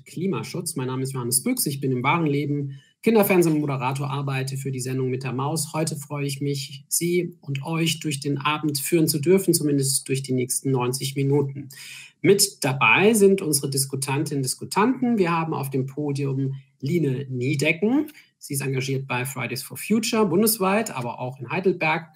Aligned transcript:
Klimaschutz. 0.00 0.76
Mein 0.76 0.86
Name 0.86 1.02
ist 1.02 1.12
Johannes 1.12 1.42
Büchs, 1.42 1.66
ich 1.66 1.80
bin 1.80 1.92
im 1.92 2.02
wahren 2.02 2.26
Leben 2.26 2.80
Kinderfernsehmoderator, 3.02 4.08
arbeite 4.08 4.56
für 4.56 4.70
die 4.70 4.80
Sendung 4.80 5.10
mit 5.10 5.24
der 5.24 5.32
Maus. 5.32 5.72
Heute 5.74 5.96
freue 5.96 6.24
ich 6.24 6.40
mich, 6.40 6.84
Sie 6.88 7.36
und 7.40 7.64
euch 7.64 7.98
durch 7.98 8.20
den 8.20 8.38
Abend 8.38 8.78
führen 8.78 9.08
zu 9.08 9.18
dürfen, 9.18 9.54
zumindest 9.54 10.08
durch 10.08 10.22
die 10.22 10.32
nächsten 10.32 10.70
90 10.70 11.16
Minuten. 11.16 11.68
Mit 12.20 12.64
dabei 12.64 13.12
sind 13.14 13.42
unsere 13.42 13.68
Diskutantinnen 13.68 14.38
und 14.38 14.44
Diskutanten. 14.44 15.18
Wir 15.18 15.32
haben 15.32 15.52
auf 15.52 15.68
dem 15.70 15.86
Podium 15.86 16.54
Line 16.80 17.26
Niedecken. 17.28 18.06
Sie 18.38 18.54
ist 18.54 18.60
engagiert 18.60 19.08
bei 19.08 19.24
Fridays 19.24 19.64
for 19.64 19.76
Future 19.76 20.24
bundesweit, 20.26 20.92
aber 20.92 21.18
auch 21.18 21.40
in 21.40 21.50
Heidelberg 21.50 22.06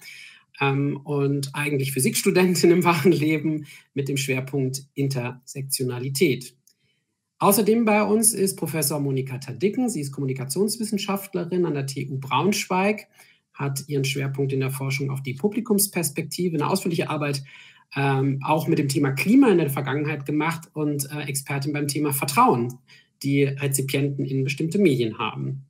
ähm, 0.61 1.01
und 1.03 1.53
eigentlich 1.55 1.93
Physikstudentin 1.93 2.71
im 2.71 2.85
wahren 2.85 3.13
Leben 3.13 3.67
mit 3.95 4.09
dem 4.09 4.17
Schwerpunkt 4.17 4.85
Intersektionalität. 4.95 6.55
Außerdem 7.39 7.85
bei 7.85 8.03
uns 8.03 8.33
ist 8.33 8.57
Professor 8.57 8.99
Monika 8.99 9.39
Tadicken. 9.39 9.91
Sie 9.91 10.01
ist 10.01 10.13
Kommunikationswissenschaftlerin 10.13 11.67
an 11.67 11.75
der 11.75 11.87
TU 11.87 12.19
Braunschweig, 12.19 13.09
hat 13.53 13.85
ihren 13.89 14.05
Schwerpunkt 14.05 14.53
in 14.53 14.61
der 14.61 14.71
Forschung 14.71 15.11
auf 15.11 15.23
die 15.23 15.35
Publikumsperspektive, 15.35 16.57
eine 16.57 16.71
ausführliche 16.71 17.11
Arbeit 17.11 17.43
ähm, 17.95 18.41
auch 18.43 18.67
mit 18.69 18.79
dem 18.79 18.89
Thema 18.89 19.13
Klima 19.13 19.51
in 19.51 19.59
der 19.59 19.71
Vergangenheit 19.71 20.25
gemacht 20.27 20.69
und 20.73 21.11
äh, 21.11 21.23
Expertin 21.23 21.73
beim 21.73 21.89
Thema 21.89 22.13
Vertrauen, 22.13 22.79
die 23.23 23.45
Rezipienten 23.45 24.25
in 24.25 24.45
bestimmte 24.45 24.79
Medien 24.79 25.19
haben. 25.19 25.67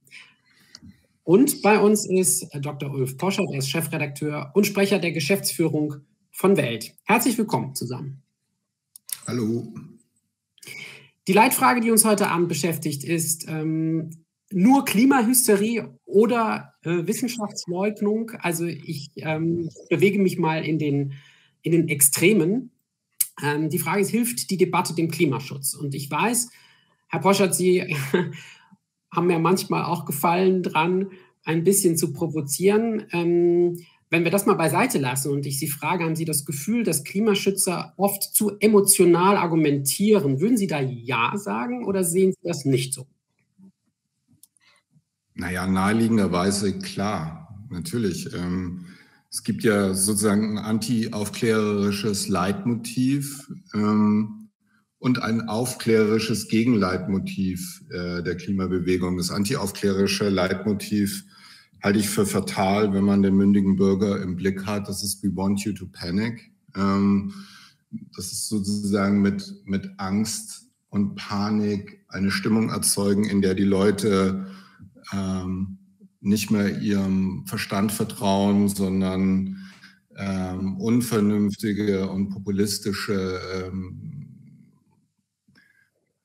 Und 1.25 1.63
bei 1.63 1.81
uns 1.81 2.09
ist 2.09 2.43
äh, 2.55 2.61
Dr. 2.61 2.93
Ulf 2.93 3.19
Poscher, 3.19 3.45
der 3.51 3.59
ist 3.59 3.69
Chefredakteur 3.69 4.53
und 4.55 4.67
Sprecher 4.67 5.01
der 5.01 5.13
Geschäftsführung 5.13 5.97
von 6.31 6.57
Welt. 6.57 6.95
Herzlich 7.05 7.37
willkommen 7.37 7.75
zusammen. 7.75 8.23
Hallo. 9.27 9.75
Die 11.29 11.33
Leitfrage, 11.33 11.81
die 11.81 11.91
uns 11.91 12.05
heute 12.05 12.29
Abend 12.29 12.49
beschäftigt, 12.49 13.03
ist 13.03 13.47
ähm, 13.49 14.11
nur 14.51 14.85
Klimahysterie 14.85 15.99
oder 16.05 16.75
äh, 16.83 17.07
Wissenschaftsleugnung. 17.07 18.31
Also 18.39 18.65
ich 18.65 19.11
ähm, 19.17 19.69
bewege 19.91 20.21
mich 20.21 20.39
mal 20.39 20.65
in 20.65 20.79
den, 20.79 21.15
in 21.63 21.73
den 21.73 21.89
Extremen. 21.89 22.71
Ähm, 23.43 23.71
die 23.71 23.81
Frage 23.81 24.03
ist, 24.03 24.11
hilft 24.11 24.51
die 24.51 24.57
Debatte 24.57 24.95
dem 24.95 25.11
Klimaschutz? 25.11 25.75
Und 25.75 25.95
ich 25.97 26.09
weiß, 26.11 26.51
Herr 27.09 27.21
Poschert, 27.21 27.57
Sie 27.57 27.83
haben 29.11 29.27
mir 29.27 29.41
manchmal 29.41 29.85
auch 29.85 30.05
gefallen 30.05 30.63
dran, 30.63 31.11
ein 31.45 31.65
bisschen 31.65 31.97
zu 31.97 32.13
provozieren. 32.13 33.07
Wenn 34.09 34.25
wir 34.25 34.31
das 34.31 34.47
mal 34.47 34.55
beiseite 34.55 34.99
lassen 34.99 35.33
und 35.33 35.47
ich 35.47 35.59
Sie 35.59 35.67
frage, 35.67 36.05
haben 36.05 36.15
Sie 36.15 36.25
das 36.25 36.45
Gefühl, 36.45 36.85
dass 36.85 37.03
Klimaschützer 37.03 37.95
oft 37.97 38.23
zu 38.23 38.53
emotional 38.61 39.37
argumentieren? 39.37 40.41
Würden 40.41 40.57
Sie 40.57 40.69
da 40.69 40.81
Ja 40.81 41.33
sagen 41.37 41.85
oder 41.85 42.05
sehen 42.05 42.33
Sie 42.33 42.49
das 42.49 42.65
nicht 42.65 42.95
so? 42.95 43.07
Naja, 45.35 45.67
naheliegenderweise 45.67 46.79
klar, 46.79 47.67
natürlich. 47.69 48.33
Ähm, 48.33 48.87
es 49.31 49.43
gibt 49.43 49.65
ja 49.65 49.93
sozusagen 49.93 50.57
ein 50.57 50.65
anti-aufklärerisches 50.65 52.29
Leitmotiv. 52.29 53.51
Ähm, 53.75 54.47
und 54.99 55.23
ein 55.23 55.49
aufklärerisches 55.49 56.49
Gegenleitmotiv 56.49 57.85
äh, 57.91 58.23
der 58.23 58.37
Klimabewegung. 58.37 59.17
Das 59.19 59.31
antiaufklärerische 59.31 60.29
Leitmotiv 60.29 61.25
halte 61.87 62.01
ich 62.01 62.09
für 62.09 62.27
fatal, 62.27 62.93
wenn 62.93 63.05
man 63.05 63.23
den 63.23 63.37
mündigen 63.37 63.77
Bürger 63.77 64.21
im 64.21 64.35
Blick 64.35 64.67
hat. 64.67 64.89
Das 64.89 65.05
ist 65.05 65.23
We 65.23 65.31
Want 65.37 65.61
You 65.61 65.73
to 65.73 65.87
Panic. 65.87 66.51
Ähm, 66.75 67.33
das 68.17 68.33
ist 68.33 68.49
sozusagen 68.49 69.23
mit, 69.23 69.55
mit 69.67 69.89
Angst 69.99 70.67
und 70.89 71.15
Panik 71.15 72.05
eine 72.09 72.33
Stimmung 72.33 72.71
erzeugen, 72.71 73.23
in 73.23 73.41
der 73.41 73.55
die 73.55 73.63
Leute 73.63 74.49
ähm, 75.13 75.79
nicht 76.21 76.51
mehr 76.51 76.81
ihrem 76.81 77.47
Verstand 77.47 77.93
vertrauen, 77.93 78.69
sondern 78.69 79.57
ähm, 80.17 80.79
unvernünftige 80.79 82.11
und 82.11 82.31
populistische 82.31 83.39
ähm, 83.55 84.06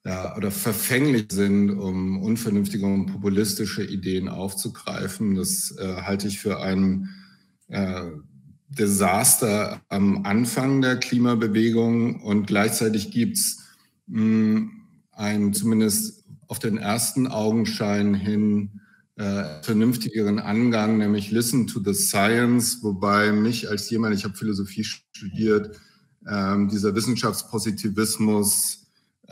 ja, 0.03 0.35
oder 0.35 0.49
verfänglich 0.51 1.27
sind, 1.31 1.69
um 1.69 2.21
unvernünftige 2.21 2.85
und 2.85 3.05
populistische 3.07 3.83
Ideen 3.83 4.29
aufzugreifen. 4.29 5.35
Das 5.35 5.75
äh, 5.77 6.01
halte 6.01 6.27
ich 6.27 6.39
für 6.39 6.59
ein 6.59 7.09
äh, 7.67 8.05
Desaster 8.67 9.81
am 9.89 10.25
Anfang 10.25 10.81
der 10.81 10.95
Klimabewegung 10.97 12.21
und 12.21 12.47
gleichzeitig 12.47 13.11
gibt 13.11 13.37
es 13.37 13.59
hm, 14.09 14.71
einen 15.11 15.53
zumindest 15.53 16.23
auf 16.47 16.57
den 16.59 16.77
ersten 16.77 17.27
Augenschein 17.27 18.13
hin 18.13 18.81
äh, 19.17 19.61
vernünftigeren 19.61 20.39
Angang, 20.39 20.97
nämlich 20.97 21.31
Listen 21.31 21.67
to 21.67 21.81
the 21.83 21.93
Science, 21.93 22.81
wobei 22.81 23.31
mich 23.31 23.69
als 23.69 23.89
jemand, 23.89 24.15
ich 24.15 24.23
habe 24.23 24.35
Philosophie 24.35 24.83
studiert, 24.83 25.79
ähm, 26.27 26.69
dieser 26.69 26.95
Wissenschaftspositivismus 26.95 28.80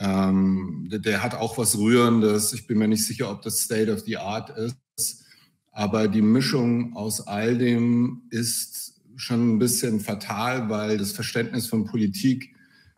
ähm, 0.00 0.88
der, 0.90 0.98
der, 0.98 1.22
hat 1.22 1.34
auch 1.34 1.58
was 1.58 1.76
Rührendes. 1.76 2.54
Ich 2.54 2.66
bin 2.66 2.78
mir 2.78 2.88
nicht 2.88 3.04
sicher, 3.04 3.30
ob 3.30 3.42
das 3.42 3.60
State 3.60 3.92
of 3.92 4.00
the 4.00 4.16
Art 4.16 4.50
ist. 4.50 5.24
Aber 5.72 6.08
die 6.08 6.22
Mischung 6.22 6.96
aus 6.96 7.26
all 7.26 7.58
dem 7.58 8.22
ist 8.30 8.94
schon 9.16 9.54
ein 9.54 9.58
bisschen 9.58 10.00
fatal, 10.00 10.70
weil 10.70 10.96
das 10.96 11.12
Verständnis 11.12 11.66
von 11.66 11.84
Politik 11.84 12.54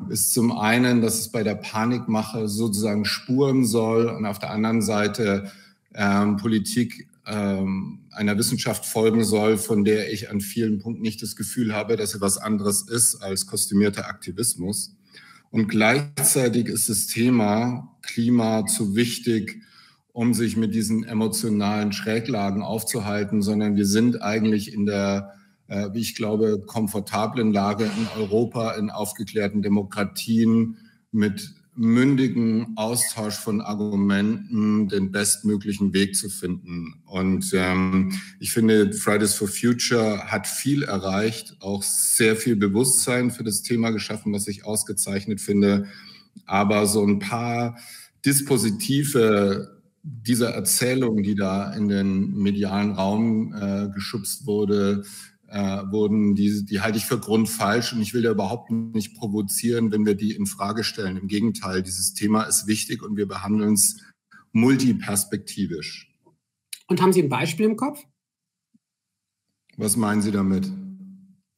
ist 0.08 0.32
zum 0.32 0.52
einen, 0.52 1.00
dass 1.00 1.18
es 1.18 1.30
bei 1.30 1.42
der 1.42 1.56
Panikmache 1.56 2.48
sozusagen 2.48 3.04
spuren 3.04 3.64
soll 3.64 4.06
und 4.06 4.24
auf 4.24 4.38
der 4.38 4.50
anderen 4.50 4.82
Seite 4.82 5.50
ähm, 5.94 6.36
Politik 6.36 7.08
ähm, 7.26 8.00
einer 8.10 8.38
Wissenschaft 8.38 8.86
folgen 8.86 9.24
soll, 9.24 9.58
von 9.58 9.84
der 9.84 10.12
ich 10.12 10.30
an 10.30 10.40
vielen 10.40 10.78
Punkten 10.78 11.02
nicht 11.02 11.22
das 11.22 11.36
Gefühl 11.36 11.74
habe, 11.74 11.96
dass 11.96 12.12
sie 12.12 12.20
was 12.20 12.38
anderes 12.38 12.82
ist 12.82 13.16
als 13.16 13.46
kostümierter 13.46 14.06
Aktivismus. 14.06 14.96
Und 15.52 15.68
gleichzeitig 15.68 16.66
ist 16.66 16.88
das 16.88 17.06
Thema 17.06 17.94
Klima 18.00 18.64
zu 18.64 18.96
wichtig, 18.96 19.60
um 20.12 20.32
sich 20.32 20.56
mit 20.56 20.74
diesen 20.74 21.04
emotionalen 21.04 21.92
Schräglagen 21.92 22.62
aufzuhalten, 22.62 23.42
sondern 23.42 23.76
wir 23.76 23.84
sind 23.84 24.22
eigentlich 24.22 24.72
in 24.72 24.86
der, 24.86 25.34
äh, 25.68 25.90
wie 25.92 26.00
ich 26.00 26.14
glaube, 26.14 26.62
komfortablen 26.66 27.52
Lage 27.52 27.84
in 27.84 28.08
Europa, 28.18 28.72
in 28.72 28.88
aufgeklärten 28.88 29.60
Demokratien 29.60 30.78
mit 31.10 31.54
mündigen 31.74 32.74
Austausch 32.76 33.34
von 33.34 33.60
Argumenten 33.62 34.88
den 34.88 35.10
bestmöglichen 35.10 35.94
Weg 35.94 36.16
zu 36.16 36.28
finden. 36.28 37.02
Und 37.06 37.50
ähm, 37.54 38.12
ich 38.40 38.52
finde, 38.52 38.92
Fridays 38.92 39.34
for 39.34 39.48
Future 39.48 40.30
hat 40.30 40.46
viel 40.46 40.82
erreicht, 40.82 41.56
auch 41.60 41.82
sehr 41.82 42.36
viel 42.36 42.56
Bewusstsein 42.56 43.30
für 43.30 43.42
das 43.42 43.62
Thema 43.62 43.90
geschaffen, 43.90 44.32
was 44.32 44.48
ich 44.48 44.66
ausgezeichnet 44.66 45.40
finde. 45.40 45.86
Aber 46.44 46.86
so 46.86 47.04
ein 47.06 47.18
paar 47.18 47.78
Dispositive 48.24 49.80
dieser 50.02 50.50
Erzählung, 50.50 51.22
die 51.22 51.34
da 51.34 51.72
in 51.72 51.88
den 51.88 52.36
medialen 52.36 52.92
Raum 52.92 53.54
äh, 53.54 53.88
geschubst 53.94 54.46
wurde, 54.46 55.04
äh, 55.52 55.82
wurden, 55.90 56.34
die, 56.34 56.64
die 56.64 56.80
halte 56.80 56.96
ich 56.96 57.04
für 57.04 57.20
grundfalsch 57.20 57.92
und 57.92 58.00
ich 58.00 58.14
will 58.14 58.22
da 58.22 58.30
überhaupt 58.30 58.70
nicht 58.70 59.14
provozieren, 59.16 59.92
wenn 59.92 60.06
wir 60.06 60.14
die 60.14 60.32
in 60.34 60.46
Frage 60.46 60.82
stellen. 60.82 61.18
Im 61.18 61.28
Gegenteil, 61.28 61.82
dieses 61.82 62.14
Thema 62.14 62.44
ist 62.44 62.66
wichtig 62.66 63.02
und 63.02 63.16
wir 63.16 63.28
behandeln 63.28 63.74
es 63.74 64.00
multiperspektivisch. 64.52 66.10
Und 66.86 67.02
haben 67.02 67.12
Sie 67.12 67.22
ein 67.22 67.28
Beispiel 67.28 67.66
im 67.66 67.76
Kopf? 67.76 68.02
Was 69.76 69.96
meinen 69.96 70.22
Sie 70.22 70.30
damit? 70.30 70.70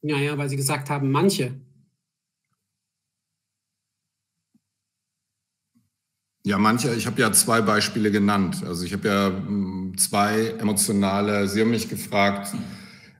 Naja, 0.01 0.37
weil 0.37 0.49
Sie 0.49 0.57
gesagt 0.57 0.89
haben, 0.89 1.09
manche. 1.09 1.59
Ja, 6.43 6.57
manche, 6.57 6.93
ich 6.93 7.07
habe 7.07 7.19
ja 7.21 7.31
zwei 7.31 7.61
Beispiele 7.61 8.11
genannt. 8.11 8.61
Also 8.65 8.85
ich 8.85 8.93
habe 8.93 9.07
ja 9.07 9.27
hm, 9.27 9.97
zwei 9.97 10.47
emotionale, 10.59 11.47
Sie 11.47 11.61
haben 11.61 11.71
mich 11.71 11.89
gefragt, 11.89 12.53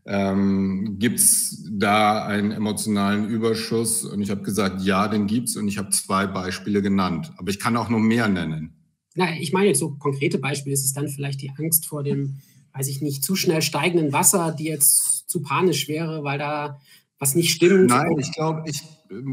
ähm, 0.05 0.97
gibt 0.99 1.19
es 1.19 1.67
da 1.71 2.25
einen 2.25 2.51
emotionalen 2.51 3.27
Überschuss? 3.27 4.05
Und 4.05 4.21
ich 4.21 4.29
habe 4.29 4.43
gesagt, 4.43 4.81
ja, 4.81 5.07
den 5.07 5.27
gibt 5.27 5.49
es. 5.49 5.57
Und 5.57 5.67
ich 5.67 5.77
habe 5.77 5.89
zwei 5.89 6.27
Beispiele 6.27 6.81
genannt. 6.81 7.33
Aber 7.37 7.49
ich 7.49 7.59
kann 7.59 7.75
auch 7.75 7.89
noch 7.89 7.99
mehr 7.99 8.27
nennen. 8.27 8.75
Na, 9.15 9.33
ich 9.39 9.53
meine 9.53 9.67
jetzt 9.67 9.79
so 9.79 9.91
konkrete 9.91 10.37
Beispiele. 10.37 10.73
Ist 10.73 10.85
es 10.85 10.93
dann 10.93 11.07
vielleicht 11.07 11.41
die 11.41 11.51
Angst 11.57 11.87
vor 11.87 12.03
dem, 12.03 12.37
weiß 12.73 12.87
ich 12.87 13.01
nicht, 13.01 13.23
zu 13.23 13.35
schnell 13.35 13.61
steigenden 13.61 14.13
Wasser, 14.13 14.55
die 14.57 14.65
jetzt 14.65 15.29
zu 15.29 15.41
panisch 15.41 15.87
wäre, 15.87 16.23
weil 16.23 16.37
da 16.37 16.79
was 17.17 17.33
nicht 17.33 17.51
stimmt? 17.51 17.89
Nein, 17.89 18.17
ich 18.19 18.31
glaube, 18.33 18.63
ich, 18.65 18.83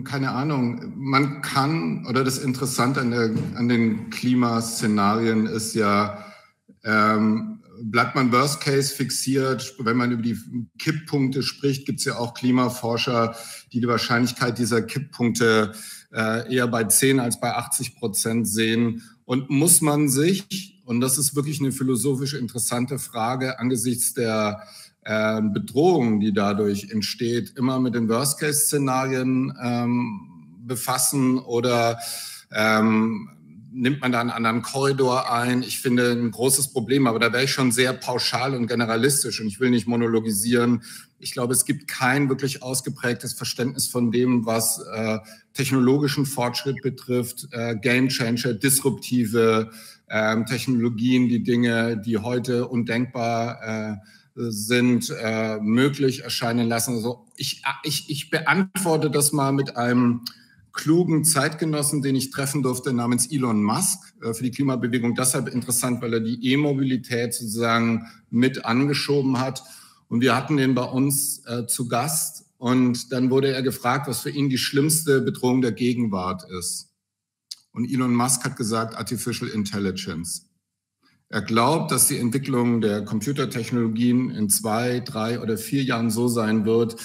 keine 0.04 0.30
Ahnung. 0.30 0.94
Man 0.96 1.42
kann, 1.42 2.06
oder 2.06 2.24
das 2.24 2.38
Interessante 2.38 3.00
an, 3.00 3.10
der, 3.10 3.34
an 3.56 3.68
den 3.68 4.08
Klimaszenarien 4.10 5.46
ist 5.46 5.74
ja, 5.74 6.24
ähm, 6.84 7.61
bleibt 7.80 8.14
man 8.14 8.32
Worst 8.32 8.60
Case 8.60 8.94
fixiert. 8.94 9.74
Wenn 9.78 9.96
man 9.96 10.12
über 10.12 10.22
die 10.22 10.38
Kipppunkte 10.78 11.42
spricht, 11.42 11.86
gibt 11.86 12.00
es 12.00 12.04
ja 12.04 12.18
auch 12.18 12.34
Klimaforscher, 12.34 13.34
die 13.72 13.80
die 13.80 13.88
Wahrscheinlichkeit 13.88 14.58
dieser 14.58 14.82
Kipppunkte 14.82 15.72
äh, 16.12 16.54
eher 16.54 16.68
bei 16.68 16.84
10 16.84 17.20
als 17.20 17.40
bei 17.40 17.54
80 17.54 17.96
Prozent 17.96 18.48
sehen. 18.48 19.02
Und 19.24 19.50
muss 19.50 19.80
man 19.80 20.08
sich, 20.08 20.82
und 20.84 21.00
das 21.00 21.18
ist 21.18 21.34
wirklich 21.34 21.60
eine 21.60 21.72
philosophisch 21.72 22.34
interessante 22.34 22.98
Frage, 22.98 23.58
angesichts 23.58 24.14
der 24.14 24.62
äh, 25.02 25.40
Bedrohung, 25.40 26.20
die 26.20 26.32
dadurch 26.32 26.90
entsteht, 26.90 27.54
immer 27.56 27.80
mit 27.80 27.94
den 27.94 28.08
Worst-Case-Szenarien 28.08 29.52
ähm, 29.62 30.20
befassen 30.64 31.38
oder 31.38 31.98
ähm, 32.52 33.28
nimmt 33.72 34.00
man 34.00 34.12
da 34.12 34.20
einen 34.20 34.30
anderen 34.30 34.62
Korridor 34.62 35.32
ein? 35.32 35.62
Ich 35.62 35.80
finde 35.80 36.12
ein 36.12 36.30
großes 36.30 36.72
Problem, 36.72 37.06
aber 37.06 37.18
da 37.18 37.32
wäre 37.32 37.44
ich 37.44 37.52
schon 37.52 37.72
sehr 37.72 37.92
pauschal 37.92 38.54
und 38.54 38.66
generalistisch 38.66 39.40
und 39.40 39.46
ich 39.46 39.60
will 39.60 39.70
nicht 39.70 39.86
monologisieren. 39.86 40.82
Ich 41.18 41.32
glaube, 41.32 41.52
es 41.52 41.64
gibt 41.64 41.88
kein 41.88 42.28
wirklich 42.28 42.62
ausgeprägtes 42.62 43.32
Verständnis 43.32 43.86
von 43.88 44.10
dem, 44.10 44.44
was 44.46 44.84
äh, 44.92 45.18
technologischen 45.54 46.26
Fortschritt 46.26 46.82
betrifft, 46.82 47.48
äh, 47.52 47.76
Game 47.76 48.08
Changer, 48.08 48.54
disruptive 48.54 49.70
äh, 50.08 50.44
Technologien, 50.44 51.28
die 51.28 51.42
Dinge, 51.42 51.96
die 51.96 52.18
heute 52.18 52.68
undenkbar 52.68 53.62
äh, 53.62 53.96
sind, 54.34 55.10
äh, 55.10 55.58
möglich 55.58 56.24
erscheinen 56.24 56.68
lassen. 56.68 56.94
Also 56.94 57.26
ich, 57.36 57.62
ich, 57.84 58.08
ich 58.10 58.30
beantworte 58.30 59.10
das 59.10 59.32
mal 59.32 59.52
mit 59.52 59.76
einem 59.76 60.22
klugen 60.72 61.24
Zeitgenossen, 61.24 62.02
den 62.02 62.16
ich 62.16 62.30
treffen 62.30 62.62
durfte, 62.62 62.92
namens 62.92 63.30
Elon 63.30 63.62
Musk, 63.62 63.98
äh, 64.22 64.34
für 64.34 64.42
die 64.42 64.50
Klimabewegung 64.50 65.14
deshalb 65.14 65.48
interessant, 65.48 66.02
weil 66.02 66.14
er 66.14 66.20
die 66.20 66.52
E-Mobilität 66.52 67.34
sozusagen 67.34 68.06
mit 68.30 68.64
angeschoben 68.64 69.38
hat. 69.38 69.62
Und 70.08 70.20
wir 70.20 70.36
hatten 70.36 70.56
den 70.56 70.74
bei 70.74 70.84
uns 70.84 71.44
äh, 71.46 71.66
zu 71.66 71.88
Gast 71.88 72.44
und 72.58 73.12
dann 73.12 73.30
wurde 73.30 73.52
er 73.52 73.62
gefragt, 73.62 74.06
was 74.08 74.20
für 74.20 74.30
ihn 74.30 74.48
die 74.48 74.58
schlimmste 74.58 75.20
Bedrohung 75.20 75.62
der 75.62 75.72
Gegenwart 75.72 76.44
ist. 76.58 76.90
Und 77.72 77.90
Elon 77.90 78.14
Musk 78.14 78.44
hat 78.44 78.56
gesagt, 78.56 78.94
Artificial 78.94 79.50
Intelligence. 79.50 80.46
Er 81.28 81.40
glaubt, 81.40 81.90
dass 81.90 82.08
die 82.08 82.18
Entwicklung 82.18 82.82
der 82.82 83.06
Computertechnologien 83.06 84.30
in 84.30 84.50
zwei, 84.50 85.00
drei 85.00 85.40
oder 85.40 85.56
vier 85.56 85.82
Jahren 85.82 86.10
so 86.10 86.28
sein 86.28 86.66
wird, 86.66 86.96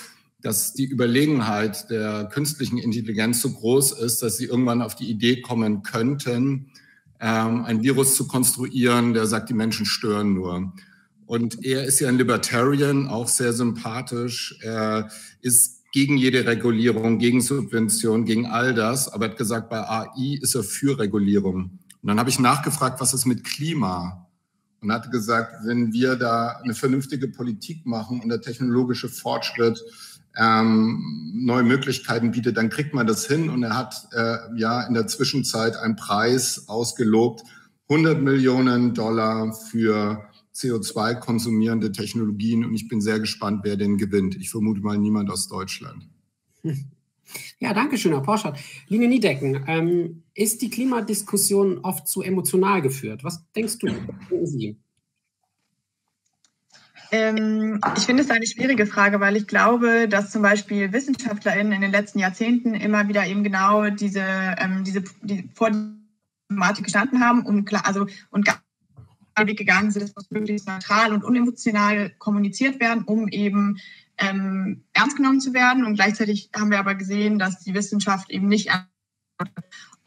dass 0.48 0.72
die 0.72 0.86
Überlegenheit 0.86 1.90
der 1.90 2.30
künstlichen 2.32 2.78
Intelligenz 2.78 3.42
so 3.42 3.52
groß 3.52 3.92
ist, 4.00 4.24
dass 4.24 4.38
sie 4.38 4.46
irgendwann 4.46 4.82
auf 4.82 4.96
die 4.96 5.10
Idee 5.10 5.42
kommen 5.42 5.84
könnten, 5.84 6.72
ähm, 7.20 7.66
ein 7.66 7.84
Virus 7.84 8.16
zu 8.16 8.30
konstruieren, 8.30 9.14
der 9.14 9.26
sagt, 9.26 9.50
die 9.50 9.54
Menschen 9.54 9.86
stören 9.86 10.36
nur. 10.36 10.72
Und 11.26 11.66
er 11.66 11.84
ist 11.84 12.00
ja 12.00 12.08
ein 12.08 12.18
Libertarian, 12.18 13.10
auch 13.10 13.28
sehr 13.28 13.52
sympathisch. 13.52 14.58
Er 14.62 15.10
ist 15.42 15.84
gegen 15.92 16.18
jede 16.18 16.46
Regulierung, 16.46 17.20
gegen 17.20 17.42
Subvention, 17.42 18.24
gegen 18.24 18.46
all 18.46 18.74
das. 18.74 19.10
Aber 19.10 19.26
er 19.26 19.32
hat 19.32 19.38
gesagt, 19.38 19.70
bei 19.70 19.82
AI 19.82 20.40
ist 20.42 20.56
er 20.56 20.64
für 20.64 20.98
Regulierung. 20.98 21.80
Und 22.02 22.08
dann 22.08 22.20
habe 22.20 22.30
ich 22.30 22.40
nachgefragt, 22.40 23.02
was 23.02 23.14
ist 23.14 23.26
mit 23.26 23.44
Klima? 23.44 24.26
Und 24.80 24.92
er 24.92 24.96
hat 24.96 25.12
gesagt, 25.12 25.66
wenn 25.66 25.92
wir 25.92 26.16
da 26.16 26.62
eine 26.64 26.74
vernünftige 26.74 27.28
Politik 27.28 27.86
machen 27.86 28.22
und 28.22 28.30
der 28.30 28.40
technologische 28.40 29.10
Fortschritt 29.10 29.84
ähm, 30.38 31.31
neue 31.34 31.63
Möglichkeiten 31.63 32.31
bietet, 32.31 32.57
dann 32.57 32.69
kriegt 32.69 32.94
man 32.94 33.07
das 33.07 33.25
hin. 33.28 33.50
Und 33.50 33.63
er 33.63 33.75
hat 33.75 34.07
äh, 34.13 34.38
ja 34.56 34.84
in 34.84 34.94
der 34.94 35.07
Zwischenzeit 35.07 35.75
einen 35.75 35.95
Preis 35.95 36.66
ausgelobt, 36.68 37.44
100 37.89 38.22
Millionen 38.22 38.94
Dollar 38.94 39.54
für 39.54 40.28
CO2-konsumierende 40.54 41.92
Technologien. 41.92 42.66
Und 42.66 42.74
ich 42.74 42.88
bin 42.88 43.01
sehr 43.01 43.19
gespannt, 43.19 43.62
wer 43.63 43.78
den 43.78 43.98
gewinnt. 43.98 44.36
Ich 44.36 44.50
vermute 44.50 44.81
mal 44.81 44.98
niemand 44.98 45.30
aus 45.30 45.48
Deutschland. 45.48 46.07
Ja, 47.60 47.74
danke 47.74 47.98
schön, 47.98 48.13
Herr 48.13 48.22
Porschert. 48.22 48.57
Linie 48.88 49.10
Niedecken, 49.10 49.66
ähm, 49.68 50.24
ist 50.33 50.62
die 50.62 50.69
Klimadiskussion 50.69 51.80
oft 51.80 52.07
zu 52.07 52.22
emotional 52.22 52.81
geführt? 52.81 53.25
Was 53.25 53.44
denkst 53.51 53.80
du? 53.80 53.90
Sie? 54.45 54.78
Ähm, 57.12 57.80
ich 57.95 58.06
finde 58.06 58.24
es 58.24 58.30
eine 58.30 58.45
schwierige 58.45 58.86
Frage, 58.86 59.19
weil 59.19 59.36
ich 59.36 59.48
glaube, 59.48 60.07
dass 60.07 60.31
zum 60.31 60.42
Beispiel 60.42 60.92
WissenschaftlerInnen 60.92 61.74
in 61.74 61.81
den 61.81 61.92
letzten 61.92 62.19
Jahrzehnten 62.19 62.74
immer 62.74 63.07
wieder 63.07 63.25
eben 63.25 63.44
genau 63.44 63.89
diese, 63.89 64.24
ähm, 64.57 64.83
diese 64.83 65.04
die, 65.21 65.50
vor 65.54 65.71
die 65.71 65.98
Thematik 66.50 66.86
gestanden 66.86 67.21
haben 67.21 67.45
und 67.45 67.65
klar, 67.65 67.86
also 67.86 68.07
und 68.30 68.48
Weg 69.45 69.57
gegangen 69.57 69.92
sind, 69.92 70.01
es 70.01 70.15
muss 70.15 70.31
möglichst 70.31 70.68
neutral 70.68 71.13
und 71.13 71.24
unemotional 71.24 72.09
kommuniziert 72.18 72.80
werden, 72.80 73.04
um 73.04 73.27
eben 73.27 73.77
ähm, 74.18 74.83
ernst 74.94 75.18
genommen 75.18 75.39
zu 75.39 75.54
werden. 75.54 75.86
Und 75.86 75.94
gleichzeitig 75.94 76.50
haben 76.56 76.71
wir 76.71 76.80
aber 76.80 76.95
gesehen, 76.95 77.38
dass 77.38 77.59
die 77.59 77.75
Wissenschaft 77.75 78.31
eben 78.31 78.48
nicht 78.48 78.69
ernst 78.69 78.88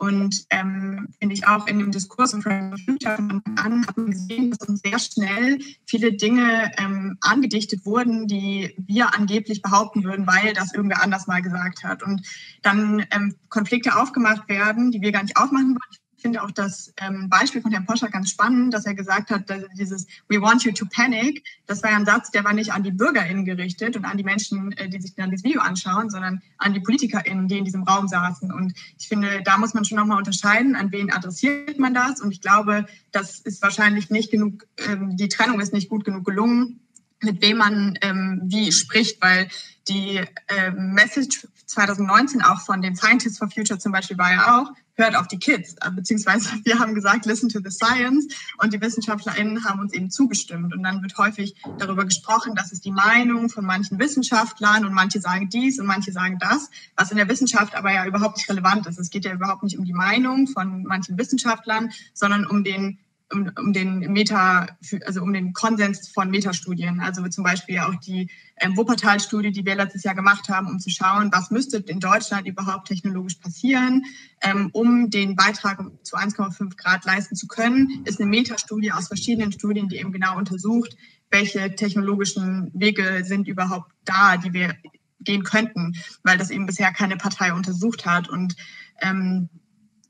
und 0.00 0.46
ähm, 0.48 1.08
finde 1.18 1.34
ich 1.34 1.46
auch 1.46 1.66
in 1.66 1.78
dem 1.78 1.90
Diskurs 1.90 2.30
von 2.30 2.40
Fridays 2.40 2.70
for 2.70 2.94
Future 2.94 3.16
von 3.16 3.42
an 3.56 3.86
hat 3.86 3.96
man 3.98 4.10
gesehen, 4.10 4.50
dass 4.50 4.66
uns 4.66 4.80
sehr 4.80 4.98
schnell 4.98 5.58
viele 5.84 6.14
Dinge 6.14 6.72
ähm, 6.78 7.18
angedichtet 7.20 7.84
wurden, 7.84 8.26
die 8.26 8.74
wir 8.78 9.14
angeblich 9.14 9.60
behaupten 9.60 10.02
würden, 10.02 10.26
weil 10.26 10.54
das 10.54 10.72
irgendwer 10.72 11.02
anders 11.02 11.26
mal 11.26 11.42
gesagt 11.42 11.84
hat. 11.84 12.02
Und 12.02 12.26
dann 12.62 13.04
ähm, 13.10 13.34
Konflikte 13.50 13.94
aufgemacht 14.00 14.48
werden, 14.48 14.90
die 14.90 15.02
wir 15.02 15.12
gar 15.12 15.22
nicht 15.22 15.36
aufmachen 15.36 15.68
wollen. 15.68 15.90
Ich 15.92 15.99
finde 16.20 16.42
auch 16.42 16.50
das 16.50 16.92
ähm, 16.98 17.28
Beispiel 17.28 17.62
von 17.62 17.70
Herrn 17.70 17.86
Poscher 17.86 18.08
ganz 18.08 18.30
spannend, 18.30 18.74
dass 18.74 18.86
er 18.86 18.94
gesagt 18.94 19.30
hat, 19.30 19.48
dass 19.48 19.64
dieses 19.78 20.06
We 20.28 20.40
want 20.40 20.64
you 20.64 20.72
to 20.72 20.86
panic, 20.86 21.44
das 21.66 21.82
war 21.82 21.90
ja 21.90 21.96
ein 21.96 22.06
Satz, 22.06 22.30
der 22.30 22.44
war 22.44 22.52
nicht 22.52 22.72
an 22.72 22.82
die 22.82 22.90
BürgerInnen 22.90 23.44
gerichtet 23.44 23.96
und 23.96 24.04
an 24.04 24.16
die 24.16 24.24
Menschen, 24.24 24.72
äh, 24.72 24.88
die 24.88 25.00
sich 25.00 25.14
dann 25.14 25.30
das 25.30 25.44
Video 25.44 25.60
anschauen, 25.60 26.10
sondern 26.10 26.42
an 26.58 26.74
die 26.74 26.80
PolitikerInnen, 26.80 27.48
die 27.48 27.58
in 27.58 27.64
diesem 27.64 27.82
Raum 27.82 28.08
saßen. 28.08 28.52
Und 28.52 28.74
ich 28.98 29.08
finde, 29.08 29.42
da 29.44 29.58
muss 29.58 29.74
man 29.74 29.84
schon 29.84 29.96
nochmal 29.96 30.18
unterscheiden, 30.18 30.76
an 30.76 30.92
wen 30.92 31.12
adressiert 31.12 31.78
man 31.78 31.94
das. 31.94 32.20
Und 32.20 32.32
ich 32.32 32.40
glaube, 32.40 32.86
das 33.12 33.40
ist 33.40 33.62
wahrscheinlich 33.62 34.10
nicht 34.10 34.30
genug, 34.30 34.66
ähm, 34.88 35.16
die 35.16 35.28
Trennung 35.28 35.60
ist 35.60 35.72
nicht 35.72 35.88
gut 35.88 36.04
genug 36.04 36.24
gelungen, 36.24 36.80
mit 37.22 37.42
wem 37.42 37.58
man 37.58 37.98
ähm, 38.00 38.40
wie 38.44 38.72
spricht, 38.72 39.20
weil 39.20 39.48
die 39.88 40.20
äh, 40.48 40.70
Message 40.72 41.46
2019 41.70 42.42
auch 42.42 42.60
von 42.60 42.82
den 42.82 42.96
Scientists 42.96 43.38
for 43.38 43.48
Future 43.48 43.78
zum 43.78 43.92
Beispiel 43.92 44.18
war 44.18 44.32
ja 44.32 44.60
auch, 44.60 44.72
hört 44.94 45.16
auf 45.16 45.28
die 45.28 45.38
Kids, 45.38 45.74
äh, 45.80 45.90
beziehungsweise 45.90 46.50
wir 46.64 46.78
haben 46.78 46.94
gesagt, 46.94 47.26
listen 47.26 47.48
to 47.48 47.60
the 47.64 47.70
science 47.70 48.26
und 48.58 48.72
die 48.72 48.80
WissenschaftlerInnen 48.80 49.64
haben 49.64 49.80
uns 49.80 49.92
eben 49.92 50.10
zugestimmt. 50.10 50.74
Und 50.74 50.82
dann 50.82 51.02
wird 51.02 51.16
häufig 51.16 51.54
darüber 51.78 52.04
gesprochen, 52.04 52.54
dass 52.54 52.72
es 52.72 52.80
die 52.80 52.92
Meinung 52.92 53.48
von 53.48 53.64
manchen 53.64 53.98
Wissenschaftlern 53.98 54.84
und 54.84 54.92
manche 54.92 55.20
sagen 55.20 55.48
dies 55.48 55.78
und 55.78 55.86
manche 55.86 56.12
sagen 56.12 56.38
das, 56.40 56.70
was 56.96 57.10
in 57.10 57.16
der 57.16 57.28
Wissenschaft 57.28 57.74
aber 57.74 57.92
ja 57.92 58.04
überhaupt 58.04 58.36
nicht 58.36 58.50
relevant 58.50 58.86
ist. 58.86 58.98
Es 58.98 59.10
geht 59.10 59.24
ja 59.24 59.32
überhaupt 59.32 59.62
nicht 59.62 59.78
um 59.78 59.84
die 59.84 59.92
Meinung 59.92 60.48
von 60.48 60.82
manchen 60.82 61.18
Wissenschaftlern, 61.18 61.90
sondern 62.12 62.46
um 62.46 62.64
den 62.64 62.98
um, 63.32 63.50
um 63.58 63.72
den 63.72 64.00
Meta, 64.12 64.66
also 65.06 65.22
um 65.22 65.32
den 65.32 65.52
Konsens 65.52 66.08
von 66.08 66.30
Metastudien. 66.30 67.00
Also 67.00 67.26
zum 67.28 67.44
Beispiel 67.44 67.78
auch 67.78 67.94
die 67.96 68.30
ähm, 68.60 68.76
Wuppertal-Studie, 68.76 69.52
die 69.52 69.64
wir 69.64 69.76
letztes 69.76 70.02
Jahr 70.02 70.14
gemacht 70.14 70.48
haben, 70.48 70.66
um 70.68 70.78
zu 70.78 70.90
schauen, 70.90 71.30
was 71.32 71.50
müsste 71.50 71.78
in 71.78 72.00
Deutschland 72.00 72.46
überhaupt 72.46 72.88
technologisch 72.88 73.36
passieren, 73.36 74.04
ähm, 74.42 74.70
um 74.72 75.10
den 75.10 75.36
Beitrag 75.36 75.80
zu 76.02 76.16
1,5 76.16 76.76
Grad 76.76 77.04
leisten 77.04 77.36
zu 77.36 77.46
können, 77.46 78.02
ist 78.04 78.20
eine 78.20 78.28
Metastudie 78.28 78.92
aus 78.92 79.08
verschiedenen 79.08 79.52
Studien, 79.52 79.88
die 79.88 79.96
eben 79.96 80.12
genau 80.12 80.36
untersucht, 80.36 80.96
welche 81.30 81.74
technologischen 81.74 82.70
Wege 82.74 83.22
sind 83.24 83.46
überhaupt 83.46 83.92
da, 84.04 84.36
die 84.36 84.52
wir 84.52 84.74
gehen 85.20 85.44
könnten, 85.44 85.94
weil 86.24 86.38
das 86.38 86.50
eben 86.50 86.66
bisher 86.66 86.92
keine 86.92 87.16
Partei 87.16 87.52
untersucht 87.52 88.06
hat. 88.06 88.28
Und 88.28 88.56
ähm, 89.00 89.48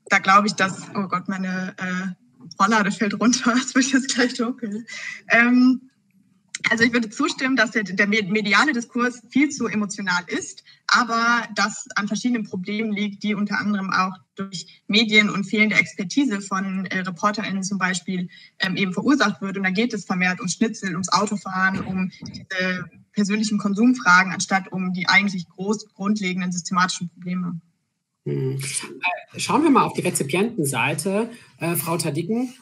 da 0.05 0.19
glaube 0.19 0.47
ich, 0.47 0.53
dass, 0.53 0.89
oh 0.95 1.07
Gott, 1.07 1.27
meine 1.27 1.75
äh, 1.77 2.21
Roller, 2.59 2.83
das 2.83 2.97
fällt 2.97 3.19
runter, 3.19 3.53
es 3.53 3.75
wird 3.75 3.91
jetzt 3.91 4.13
gleich 4.13 4.33
dunkel. 4.33 4.85
Ähm, 5.29 5.91
also 6.69 6.83
ich 6.83 6.93
würde 6.93 7.09
zustimmen, 7.09 7.55
dass 7.55 7.71
der, 7.71 7.83
der, 7.83 8.07
mediale 8.07 8.73
Diskurs 8.73 9.21
viel 9.29 9.49
zu 9.49 9.67
emotional 9.67 10.23
ist, 10.27 10.63
aber 10.87 11.47
das 11.55 11.87
an 11.95 12.07
verschiedenen 12.07 12.43
Problemen 12.43 12.91
liegt, 12.91 13.23
die 13.23 13.33
unter 13.33 13.59
anderem 13.59 13.91
auch 13.91 14.15
durch 14.35 14.83
Medien 14.87 15.29
und 15.29 15.45
fehlende 15.45 15.75
Expertise 15.75 16.41
von 16.41 16.85
äh, 16.85 16.99
ReporterInnen 16.99 17.63
zum 17.63 17.77
Beispiel 17.77 18.29
ähm, 18.59 18.75
eben 18.75 18.93
verursacht 18.93 19.41
wird. 19.41 19.57
Und 19.57 19.63
da 19.63 19.71
geht 19.71 19.93
es 19.93 20.05
vermehrt 20.05 20.39
ums 20.39 20.53
Schnitzel, 20.53 20.91
ums 20.91 21.09
Autofahren, 21.09 21.81
um 21.81 22.11
diese 22.21 22.85
persönlichen 23.13 23.57
Konsumfragen, 23.57 24.31
anstatt 24.31 24.71
um 24.71 24.93
die 24.93 25.07
eigentlich 25.07 25.47
groß 25.49 25.93
grundlegenden 25.93 26.51
systematischen 26.51 27.09
Probleme. 27.09 27.59
Hm. 28.25 28.59
Äh, 28.59 29.39
schauen 29.39 29.63
wir 29.63 29.69
mal 29.69 29.85
auf 29.85 29.93
die 29.93 30.01
Rezipientenseite. 30.01 31.29
Äh, 31.59 31.75
Frau 31.75 31.97
Tadicken. 31.97 32.53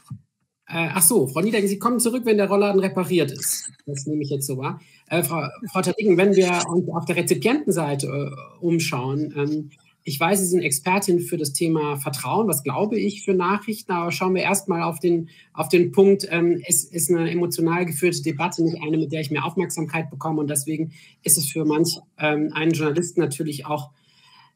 Äh, 0.67 0.89
ach 0.93 1.01
so, 1.01 1.27
Frau 1.27 1.41
Niedergen, 1.41 1.67
Sie 1.67 1.79
kommen 1.79 1.99
zurück, 1.99 2.25
wenn 2.25 2.37
der 2.37 2.47
Rollladen 2.47 2.79
repariert 2.79 3.31
ist. 3.31 3.71
Das 3.85 4.05
nehme 4.05 4.21
ich 4.21 4.29
jetzt 4.29 4.45
so 4.45 4.57
wahr. 4.57 4.79
Äh, 5.07 5.23
Frau, 5.23 5.47
Frau 5.71 5.81
Tadicken, 5.81 6.15
wenn 6.17 6.35
wir 6.35 6.61
uns 6.69 6.87
auf 6.89 7.05
der 7.05 7.15
Rezipientenseite 7.15 8.07
äh, 8.07 8.63
umschauen, 8.63 9.33
ähm, 9.35 9.71
Ich 10.03 10.19
weiß, 10.19 10.39
Sie 10.39 10.45
sind 10.45 10.61
Expertin 10.61 11.19
für 11.19 11.37
das 11.37 11.53
Thema 11.53 11.97
Vertrauen. 11.97 12.47
Was 12.47 12.63
glaube 12.63 12.97
ich 12.97 13.23
für 13.23 13.33
Nachrichten? 13.33 13.91
Aber 13.91 14.11
schauen 14.11 14.33
wir 14.33 14.43
erstmal 14.43 14.83
auf 14.83 14.99
den, 14.99 15.29
auf 15.53 15.69
den 15.69 15.91
Punkt. 15.91 16.27
Ähm, 16.31 16.61
es 16.65 16.83
ist 16.83 17.11
eine 17.11 17.29
emotional 17.29 17.85
geführte 17.85 18.21
Debatte, 18.21 18.63
nicht 18.63 18.81
eine, 18.81 18.97
mit 18.97 19.11
der 19.11 19.21
ich 19.21 19.29
mehr 19.31 19.45
Aufmerksamkeit 19.45 20.09
bekomme. 20.09 20.39
Und 20.39 20.49
deswegen 20.49 20.93
ist 21.23 21.37
es 21.37 21.49
für 21.49 21.65
manch 21.65 21.99
ähm, 22.17 22.51
einen 22.53 22.71
Journalisten 22.71 23.19
natürlich 23.19 23.65
auch 23.65 23.91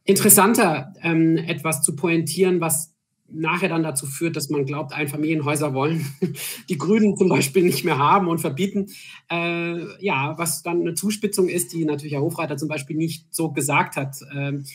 interessanter, 0.03 0.93
ähm, 1.01 1.37
etwas 1.37 1.81
zu 1.81 1.95
pointieren, 1.95 2.61
was 2.61 2.93
nachher 3.33 3.69
dann 3.69 3.83
dazu 3.83 4.05
führt, 4.05 4.35
dass 4.35 4.49
man 4.49 4.65
glaubt, 4.65 4.93
Einfamilienhäuser 4.93 5.73
wollen 5.73 6.05
die 6.69 6.77
Grünen 6.77 7.17
zum 7.17 7.29
Beispiel 7.29 7.63
nicht 7.63 7.83
mehr 7.83 7.97
haben 7.97 8.27
und 8.27 8.39
verbieten. 8.39 8.87
Äh, 9.31 10.03
ja, 10.03 10.37
was 10.37 10.61
dann 10.61 10.81
eine 10.81 10.93
Zuspitzung 10.93 11.49
ist, 11.49 11.73
die 11.73 11.85
natürlich 11.85 12.13
Herr 12.13 12.21
Hofreiter 12.21 12.57
zum 12.57 12.67
Beispiel 12.67 12.95
nicht 12.95 13.33
so 13.33 13.51
gesagt 13.51 13.95
hat. 13.95 14.17
Ähm, 14.35 14.65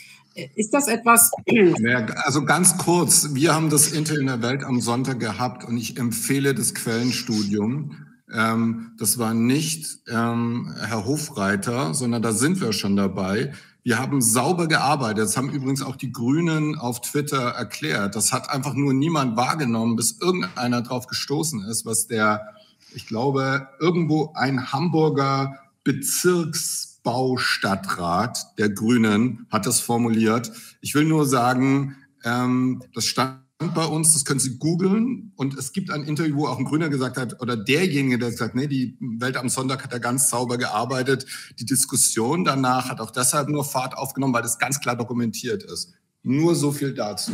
ist 0.54 0.72
das 0.72 0.88
etwas? 0.88 1.30
Also 2.24 2.44
ganz 2.44 2.78
kurz, 2.78 3.34
wir 3.34 3.54
haben 3.54 3.70
das 3.70 3.92
Intel 3.92 4.20
in 4.20 4.26
der 4.26 4.42
Welt 4.42 4.62
am 4.64 4.80
Sonntag 4.80 5.20
gehabt 5.20 5.64
und 5.64 5.76
ich 5.76 5.98
empfehle 5.98 6.54
das 6.54 6.74
Quellenstudium. 6.74 7.96
Ähm, 8.32 8.92
das 8.98 9.18
war 9.18 9.34
nicht 9.34 10.00
ähm, 10.08 10.74
Herr 10.80 11.06
Hofreiter, 11.06 11.94
sondern 11.94 12.22
da 12.22 12.32
sind 12.32 12.60
wir 12.60 12.72
schon 12.72 12.96
dabei. 12.96 13.52
Wir 13.82 13.98
haben 13.98 14.20
sauber 14.20 14.66
gearbeitet. 14.66 15.24
Das 15.24 15.36
haben 15.36 15.50
übrigens 15.50 15.82
auch 15.82 15.96
die 15.96 16.12
Grünen 16.12 16.78
auf 16.78 17.00
Twitter 17.00 17.50
erklärt. 17.50 18.16
Das 18.16 18.32
hat 18.32 18.50
einfach 18.50 18.74
nur 18.74 18.92
niemand 18.92 19.36
wahrgenommen, 19.36 19.96
bis 19.96 20.18
irgendeiner 20.20 20.82
drauf 20.82 21.06
gestoßen 21.06 21.64
ist, 21.64 21.86
was 21.86 22.06
der, 22.06 22.48
ich 22.94 23.06
glaube, 23.06 23.68
irgendwo 23.80 24.32
ein 24.34 24.72
Hamburger 24.72 25.58
Bezirksbaustadtrat 25.84 28.58
der 28.58 28.68
Grünen 28.68 29.46
hat 29.50 29.64
das 29.64 29.80
formuliert. 29.80 30.52
Ich 30.82 30.94
will 30.94 31.06
nur 31.06 31.24
sagen, 31.24 31.96
ähm, 32.24 32.82
das 32.94 33.06
stand 33.06 33.47
bei 33.58 33.84
uns, 33.84 34.12
das 34.12 34.24
können 34.24 34.38
Sie 34.38 34.58
googeln. 34.58 35.32
Und 35.36 35.56
es 35.58 35.72
gibt 35.72 35.90
ein 35.90 36.04
Interview, 36.04 36.36
wo 36.36 36.46
auch 36.46 36.58
ein 36.58 36.64
Grüner 36.64 36.88
gesagt 36.88 37.16
hat, 37.16 37.40
oder 37.42 37.56
derjenige, 37.56 38.18
der 38.18 38.30
sagt, 38.30 38.54
nee, 38.54 38.68
die 38.68 38.96
Welt 39.00 39.36
am 39.36 39.48
Sonntag 39.48 39.82
hat 39.82 39.92
ja 39.92 39.98
ganz 39.98 40.30
sauber 40.30 40.58
gearbeitet. 40.58 41.26
Die 41.58 41.66
Diskussion 41.66 42.44
danach 42.44 42.88
hat 42.88 43.00
auch 43.00 43.10
deshalb 43.10 43.48
nur 43.48 43.64
Fahrt 43.64 43.96
aufgenommen, 43.96 44.32
weil 44.32 44.42
das 44.42 44.58
ganz 44.58 44.80
klar 44.80 44.96
dokumentiert 44.96 45.64
ist. 45.64 45.92
Nur 46.22 46.54
so 46.54 46.70
viel 46.70 46.94
dazu. 46.94 47.32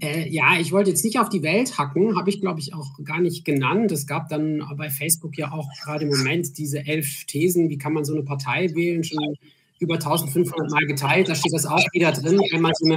Äh, 0.00 0.28
ja, 0.28 0.58
ich 0.58 0.72
wollte 0.72 0.90
jetzt 0.90 1.04
nicht 1.04 1.20
auf 1.20 1.28
die 1.28 1.44
Welt 1.44 1.78
hacken, 1.78 2.16
habe 2.16 2.28
ich 2.28 2.40
glaube 2.40 2.58
ich 2.58 2.74
auch 2.74 2.98
gar 3.04 3.20
nicht 3.20 3.44
genannt. 3.44 3.92
Es 3.92 4.08
gab 4.08 4.28
dann 4.28 4.64
bei 4.76 4.90
Facebook 4.90 5.38
ja 5.38 5.52
auch 5.52 5.68
gerade 5.84 6.04
im 6.04 6.10
Moment 6.10 6.58
diese 6.58 6.84
elf 6.84 7.24
Thesen, 7.26 7.68
wie 7.70 7.78
kann 7.78 7.92
man 7.92 8.04
so 8.04 8.12
eine 8.12 8.24
Partei 8.24 8.74
wählen, 8.74 9.04
schon 9.04 9.36
über 9.78 9.94
1500 9.94 10.68
Mal 10.70 10.86
geteilt. 10.86 11.28
Da 11.28 11.36
steht 11.36 11.52
das 11.52 11.66
auch 11.66 11.84
wieder 11.92 12.10
drin. 12.10 12.40
Einmal 12.52 12.72
so 12.76 12.86
eine 12.86 12.96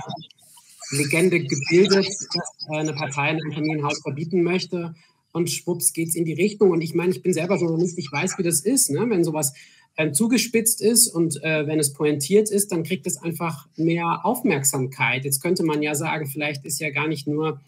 Legende 0.91 1.39
gebildet, 1.39 2.08
dass 2.08 2.56
eine 2.70 2.94
Partei 2.94 3.29
ein 3.29 3.51
Familienhaus 3.53 4.01
verbieten 4.01 4.44
möchte. 4.44 4.96
Und 5.32 5.51
schwupps 5.51 5.94
geht 5.94 6.10
es 6.10 6.15
in 6.15 6.25
die 6.25 6.34
Richtung. 6.34 6.72
Und 6.72 6.82
ich 6.82 6.96
meine, 6.96 7.12
ich 7.12 7.22
bin 7.22 7.34
selber 7.34 7.58
Journalist, 7.58 7.98
ich 7.98 8.12
weiß, 8.12 8.38
wie 8.38 8.44
das 8.44 8.62
ist. 8.62 8.89
Ne? 8.89 9.06
Wenn 9.10 9.24
sowas 9.24 9.53
äh, 9.96 10.12
zugespitzt 10.12 10.82
ist 10.82 11.08
und 11.08 11.44
äh, 11.44 11.67
wenn 11.67 11.79
es 11.79 11.94
pointiert 11.94 12.50
ist, 12.50 12.72
dann 12.72 12.84
kriegt 12.84 13.06
es 13.08 13.17
einfach 13.17 13.67
mehr 13.75 14.25
Aufmerksamkeit. 14.25 15.25
Jetzt 15.25 15.41
könnte 15.41 15.63
man 15.63 15.82
ja 15.82 15.96
sagen, 15.96 16.27
vielleicht 16.27 16.65
ist 16.65 16.79
ja 16.79 16.89
gar 16.89 17.08
nicht 17.08 17.27
nur 17.27 17.62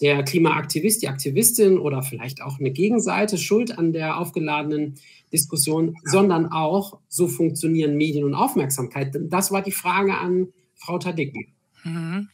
der 0.00 0.24
Klimaaktivist, 0.24 1.02
die 1.02 1.08
Aktivistin 1.08 1.78
oder 1.78 2.02
vielleicht 2.02 2.42
auch 2.42 2.58
eine 2.58 2.72
Gegenseite 2.72 3.38
schuld 3.38 3.78
an 3.78 3.92
der 3.92 4.18
aufgeladenen 4.18 4.96
Diskussion, 5.32 5.96
sondern 6.04 6.46
auch, 6.46 6.98
so 7.08 7.28
funktionieren 7.28 7.96
Medien 7.96 8.24
und 8.24 8.34
Aufmerksamkeit. 8.34 9.16
Das 9.28 9.52
war 9.52 9.62
die 9.62 9.70
Frage 9.70 10.14
an 10.14 10.48
Frau 10.74 10.98
Tadicken. 10.98 11.46
Mhm. 11.84 12.28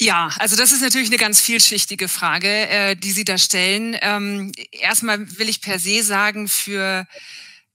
Ja, 0.00 0.30
also 0.38 0.56
das 0.56 0.72
ist 0.72 0.80
natürlich 0.82 1.08
eine 1.08 1.18
ganz 1.18 1.40
vielschichtige 1.40 2.08
Frage, 2.08 2.48
äh, 2.48 2.96
die 2.96 3.12
Sie 3.12 3.24
da 3.24 3.38
stellen. 3.38 3.96
Ähm, 4.02 4.50
erstmal 4.72 5.38
will 5.38 5.48
ich 5.48 5.60
per 5.60 5.78
se 5.78 6.02
sagen, 6.02 6.48
für 6.48 7.06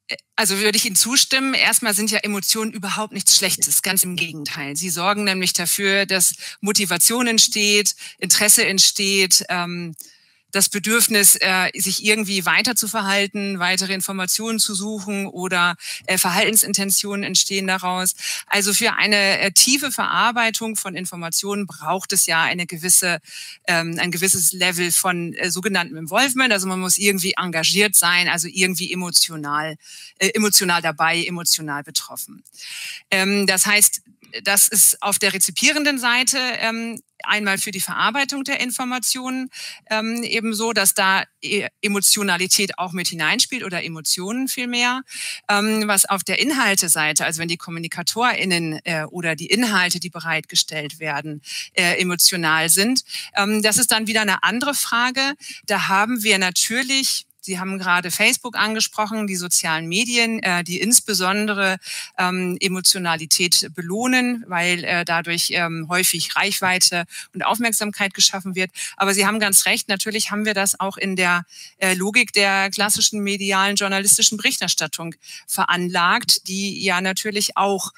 äh, 0.07 0.17
also 0.35 0.57
würde 0.59 0.77
ich 0.77 0.85
Ihnen 0.85 0.97
zustimmen. 0.97 1.53
Erstmal 1.53 1.93
sind 1.93 2.11
ja 2.11 2.19
Emotionen 2.19 2.71
überhaupt 2.73 3.13
nichts 3.13 3.37
Schlechtes, 3.37 3.81
ganz 3.81 4.03
im 4.03 4.17
Gegenteil. 4.17 4.75
Sie 4.75 4.89
sorgen 4.89 5.23
nämlich 5.23 5.53
dafür, 5.53 6.05
dass 6.05 6.33
Motivation 6.59 7.25
entsteht, 7.27 7.95
Interesse 8.17 8.65
entsteht. 8.65 9.45
Ähm, 9.49 9.95
das 10.51 10.69
Bedürfnis, 10.69 11.35
äh, 11.39 11.69
sich 11.75 12.03
irgendwie 12.03 12.45
weiter 12.45 12.75
zu 12.75 12.87
verhalten, 12.87 13.59
weitere 13.59 13.93
Informationen 13.93 14.59
zu 14.59 14.73
suchen 14.73 15.27
oder 15.27 15.75
äh, 16.07 16.17
Verhaltensintentionen 16.17 17.23
entstehen 17.23 17.67
daraus. 17.67 18.15
Also 18.47 18.73
für 18.73 18.93
eine 18.93 19.39
äh, 19.39 19.51
tiefe 19.51 19.91
Verarbeitung 19.91 20.75
von 20.75 20.95
Informationen 20.95 21.67
braucht 21.67 22.13
es 22.13 22.25
ja 22.25 22.43
eine 22.43 22.65
gewisse, 22.65 23.19
ähm, 23.67 23.97
ein 23.99 24.11
gewisses 24.11 24.51
Level 24.51 24.91
von 24.91 25.33
äh, 25.33 25.51
sogenanntem 25.51 25.97
Involvement. 25.97 26.51
Also 26.51 26.67
man 26.67 26.79
muss 26.79 26.97
irgendwie 26.97 27.33
engagiert 27.37 27.95
sein, 27.95 28.27
also 28.27 28.47
irgendwie 28.51 28.91
emotional, 28.91 29.75
äh, 30.17 30.29
emotional 30.29 30.81
dabei, 30.81 31.23
emotional 31.23 31.83
betroffen. 31.83 32.43
Ähm, 33.11 33.45
das 33.47 33.65
heißt, 33.65 34.01
das 34.43 34.67
ist 34.67 35.01
auf 35.01 35.19
der 35.19 35.33
rezipierenden 35.33 35.97
Seite 35.99 36.37
ähm, 36.59 37.01
einmal 37.23 37.57
für 37.57 37.71
die 37.71 37.79
Verarbeitung 37.79 38.43
der 38.43 38.59
Informationen 38.59 39.49
ähm, 39.89 40.23
ebenso, 40.23 40.73
dass 40.73 40.93
da 40.93 41.23
e, 41.41 41.67
Emotionalität 41.81 42.77
auch 42.77 42.91
mit 42.91 43.07
hineinspielt 43.07 43.63
oder 43.63 43.83
Emotionen 43.83 44.47
vielmehr. 44.47 45.01
Ähm, 45.49 45.87
was 45.87 46.05
auf 46.05 46.23
der 46.23 46.39
Inhalteseite, 46.39 47.25
also 47.25 47.39
wenn 47.39 47.47
die 47.47 47.57
KommunikatorInnen 47.57 48.79
äh, 48.83 49.03
oder 49.05 49.35
die 49.35 49.47
Inhalte, 49.47 49.99
die 49.99 50.09
bereitgestellt 50.09 50.99
werden, 50.99 51.41
äh, 51.73 51.99
emotional 51.99 52.69
sind, 52.69 53.03
ähm, 53.35 53.61
das 53.61 53.77
ist 53.77 53.91
dann 53.91 54.07
wieder 54.07 54.21
eine 54.21 54.43
andere 54.43 54.73
Frage. 54.73 55.33
Da 55.65 55.87
haben 55.87 56.23
wir 56.23 56.37
natürlich 56.37 57.25
Sie 57.49 57.57
haben 57.57 57.79
gerade 57.79 58.11
Facebook 58.11 58.55
angesprochen, 58.55 59.25
die 59.25 59.35
sozialen 59.35 59.87
Medien, 59.87 60.37
äh, 60.43 60.63
die 60.63 60.79
insbesondere 60.79 61.77
ähm, 62.15 62.57
Emotionalität 62.61 63.71
belohnen, 63.73 64.43
weil 64.47 64.83
äh, 64.83 65.03
dadurch 65.03 65.49
ähm, 65.53 65.87
häufig 65.89 66.35
Reichweite 66.35 67.05
und 67.33 67.43
Aufmerksamkeit 67.43 68.13
geschaffen 68.13 68.53
wird. 68.53 68.69
Aber 68.97 69.15
Sie 69.15 69.25
haben 69.25 69.39
ganz 69.39 69.65
recht, 69.65 69.89
natürlich 69.89 70.29
haben 70.29 70.45
wir 70.45 70.53
das 70.53 70.79
auch 70.79 70.95
in 70.95 71.15
der 71.15 71.43
äh, 71.79 71.95
Logik 71.95 72.33
der 72.33 72.69
klassischen 72.69 73.21
medialen 73.21 73.77
journalistischen 73.77 74.37
Berichterstattung 74.37 75.15
veranlagt, 75.47 76.47
die 76.47 76.83
ja 76.83 77.01
natürlich 77.01 77.57
auch 77.57 77.93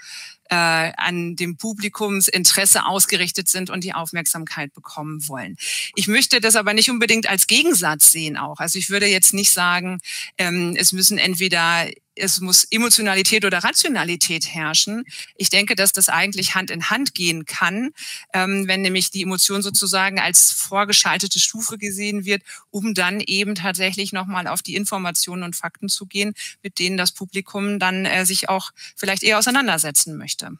äh, 0.52 0.92
an 0.98 1.38
dem 1.38 1.56
Publikumsinteresse 1.56 2.86
ausgerichtet 2.86 3.48
sind 3.48 3.70
und 3.70 3.86
die 3.86 3.94
Aufmerksamkeit 3.94 4.74
bekommen 4.74 5.28
wollen. 5.30 5.56
Ich 5.96 6.08
möchte 6.08 6.42
das 6.42 6.58
aber 6.58 6.74
nicht 6.74 6.92
unbedingt 6.92 7.30
als 7.30 7.48
Gegensatz 7.48 8.12
sehen 8.12 8.36
auch. 8.36 8.60
Also 8.60 8.78
ich 8.78 8.90
würde 8.90 9.06
jetzt 9.08 9.34
nicht 9.34 9.52
sagen, 9.52 10.02
ähm, 10.38 10.76
es 10.78 10.92
müssen 10.92 11.18
entweder 11.18 11.88
es 12.22 12.40
muss 12.40 12.64
Emotionalität 12.66 13.46
oder 13.46 13.60
Rationalität 13.60 14.48
herrschen. 14.54 15.04
Ich 15.36 15.50
denke, 15.50 15.76
dass 15.76 15.92
das 15.92 16.08
eigentlich 16.08 16.54
Hand 16.54 16.70
in 16.70 16.90
Hand 16.90 17.16
gehen 17.16 17.46
kann, 17.46 17.92
ähm, 18.34 18.68
wenn 18.68 18.82
nämlich 18.82 19.10
die 19.10 19.24
Emotion 19.24 19.62
sozusagen 19.62 20.20
als 20.20 20.52
vorgeschaltete 20.52 21.40
Stufe 21.40 21.78
gesehen 21.78 22.24
wird, 22.24 22.44
um 22.70 22.94
dann 22.94 23.22
eben 23.22 23.56
tatsächlich 23.56 24.14
nochmal 24.14 24.48
auf 24.48 24.62
die 24.62 24.76
Informationen 24.76 25.44
und 25.44 25.56
Fakten 25.56 25.90
zu 25.90 26.06
gehen, 26.06 26.34
mit 26.62 26.78
denen 26.78 26.96
das 26.96 27.12
Publikum 27.12 27.80
dann 27.80 28.06
äh, 28.06 28.26
sich 28.26 28.50
auch 28.50 28.72
vielleicht 28.96 29.24
eher 29.24 29.40
auseinandersetzen 29.40 30.16
möchte. 30.16 30.52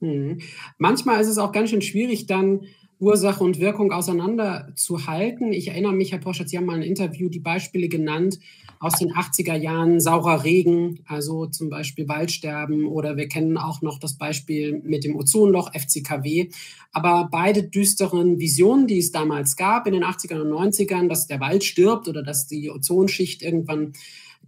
Hm. 0.00 0.40
Manchmal 0.78 1.20
ist 1.20 1.28
es 1.28 1.38
auch 1.38 1.52
ganz 1.52 1.70
schön 1.70 1.82
schwierig, 1.82 2.26
dann 2.26 2.66
Ursache 3.00 3.42
und 3.42 3.58
Wirkung 3.58 3.92
auseinanderzuhalten. 3.92 5.54
Ich 5.54 5.68
erinnere 5.68 5.94
mich, 5.94 6.12
Herr 6.12 6.18
Poschert, 6.18 6.50
Sie 6.50 6.58
haben 6.58 6.66
mal 6.66 6.76
ein 6.76 6.82
Interview 6.82 7.30
die 7.30 7.40
Beispiele 7.40 7.88
genannt, 7.88 8.38
aus 8.78 8.98
den 8.98 9.12
80er 9.12 9.56
Jahren 9.56 10.00
saurer 10.00 10.44
Regen, 10.44 11.00
also 11.06 11.46
zum 11.46 11.70
Beispiel 11.70 12.08
Waldsterben 12.08 12.86
oder 12.86 13.16
wir 13.16 13.28
kennen 13.28 13.56
auch 13.56 13.80
noch 13.80 13.98
das 13.98 14.18
Beispiel 14.18 14.82
mit 14.84 15.04
dem 15.04 15.16
Ozonloch, 15.16 15.70
FCKW. 15.74 16.50
Aber 16.92 17.28
beide 17.30 17.62
düsteren 17.62 18.38
Visionen, 18.38 18.86
die 18.86 18.98
es 18.98 19.12
damals 19.12 19.56
gab 19.56 19.86
in 19.86 19.94
den 19.94 20.04
80ern 20.04 20.42
und 20.42 20.50
90ern, 20.50 21.08
dass 21.08 21.26
der 21.26 21.40
Wald 21.40 21.64
stirbt 21.64 22.06
oder 22.06 22.22
dass 22.22 22.46
die 22.46 22.70
Ozonschicht 22.70 23.42
irgendwann 23.42 23.92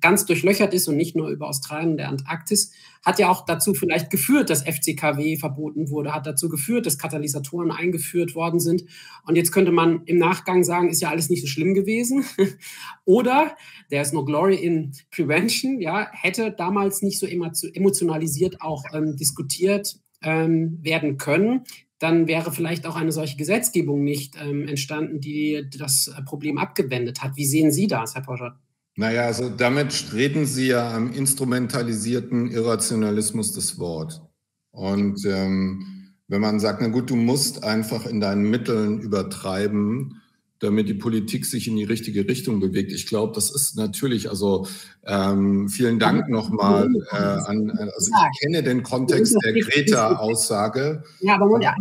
ganz 0.03 0.27
durchlöchert 0.27 0.75
ist 0.75 0.89
und 0.89 0.97
nicht 0.97 1.17
nur 1.17 1.29
über 1.29 1.49
Australien 1.49 1.93
und 1.93 1.97
der 1.97 2.09
Antarktis, 2.09 2.73
hat 3.05 3.19
ja 3.19 3.31
auch 3.31 3.45
dazu 3.45 3.75
vielleicht 3.75 4.11
geführt, 4.11 4.51
dass 4.51 4.63
FCKW 4.63 5.37
verboten 5.37 5.91
wurde, 5.91 6.15
hat 6.15 6.27
dazu 6.27 6.49
geführt, 6.49 6.87
dass 6.87 6.99
Katalysatoren 6.99 7.71
eingeführt 7.71 8.35
worden 8.35 8.61
sind. 8.61 8.85
Und 9.27 9.37
jetzt 9.37 9.53
könnte 9.53 9.73
man 9.73 10.03
im 10.05 10.19
Nachgang 10.19 10.63
sagen, 10.63 10.91
ist 10.91 11.01
ja 11.01 11.09
alles 11.09 11.31
nicht 11.31 11.41
so 11.41 11.49
schlimm 11.49 11.75
gewesen. 11.75 12.25
Oder 13.05 13.57
there's 13.91 14.13
no 14.13 14.25
glory 14.25 14.57
in 14.57 14.93
prevention, 15.11 15.81
ja, 15.81 16.09
hätte 16.13 16.53
damals 16.53 17.03
nicht 17.03 17.19
so 17.19 17.27
emotionalisiert 17.27 18.61
auch 18.61 18.85
ähm, 18.93 19.17
diskutiert 19.17 19.97
ähm, 20.23 20.79
werden 20.83 21.17
können 21.17 21.65
dann 21.99 22.27
wäre 22.27 22.51
vielleicht 22.51 22.85
auch 22.85 22.97
eine 22.97 23.13
solche 23.13 23.37
Gesetzgebung 23.37 24.03
nicht 24.03 24.35
ähm, 24.37 24.67
entstanden, 24.67 25.21
die 25.21 25.69
das 25.79 26.13
Problem 26.27 26.59
abgewendet 26.59 27.23
hat. 27.23 27.37
Wie 27.37 27.47
sehen 27.47 27.71
Sie 27.71 27.87
das, 27.87 28.17
Herr 28.17 28.23
Poschert? 28.23 28.57
Naja, 28.97 29.23
also 29.23 29.49
damit 29.49 30.13
reden 30.13 30.45
Sie 30.45 30.69
ja 30.69 30.95
am 30.95 31.13
instrumentalisierten 31.13 32.51
Irrationalismus 32.51 33.53
des 33.53 33.79
Wort. 33.79 34.23
Und 34.71 35.25
ähm, 35.27 36.15
wenn 36.29 36.41
man 36.41 36.61
sagt, 36.61 36.81
na 36.81 36.89
gut, 36.89 37.11
du 37.11 37.17
musst 37.17 37.65
einfach 37.65 38.07
in 38.07 38.21
deinen 38.21 38.49
Mitteln 38.51 39.01
übertreiben, 39.01 40.22
damit 40.63 40.89
die 40.89 40.95
Politik 40.95 41.45
sich 41.45 41.67
in 41.67 41.77
die 41.77 41.85
richtige 41.85 42.29
Richtung 42.29 42.61
bewegt. 42.61 42.93
Ich 42.93 43.07
glaube, 43.07 43.33
das 43.35 43.51
ist 43.51 43.77
natürlich, 43.77 44.31
also 44.31 44.67
ähm, 45.05 45.69
vielen 45.69 45.99
Dank 45.99 46.29
nochmal 46.29 46.89
äh, 47.11 47.17
an, 47.17 47.71
also 47.71 48.13
ich 48.33 48.41
kenne 48.41 48.63
den 48.63 48.85
Kontext 48.85 49.37
der 49.45 49.53
Greta-Aussage. 49.55 51.03
Ja, 51.21 51.35
aber 51.41 51.61
ja, 51.61 51.75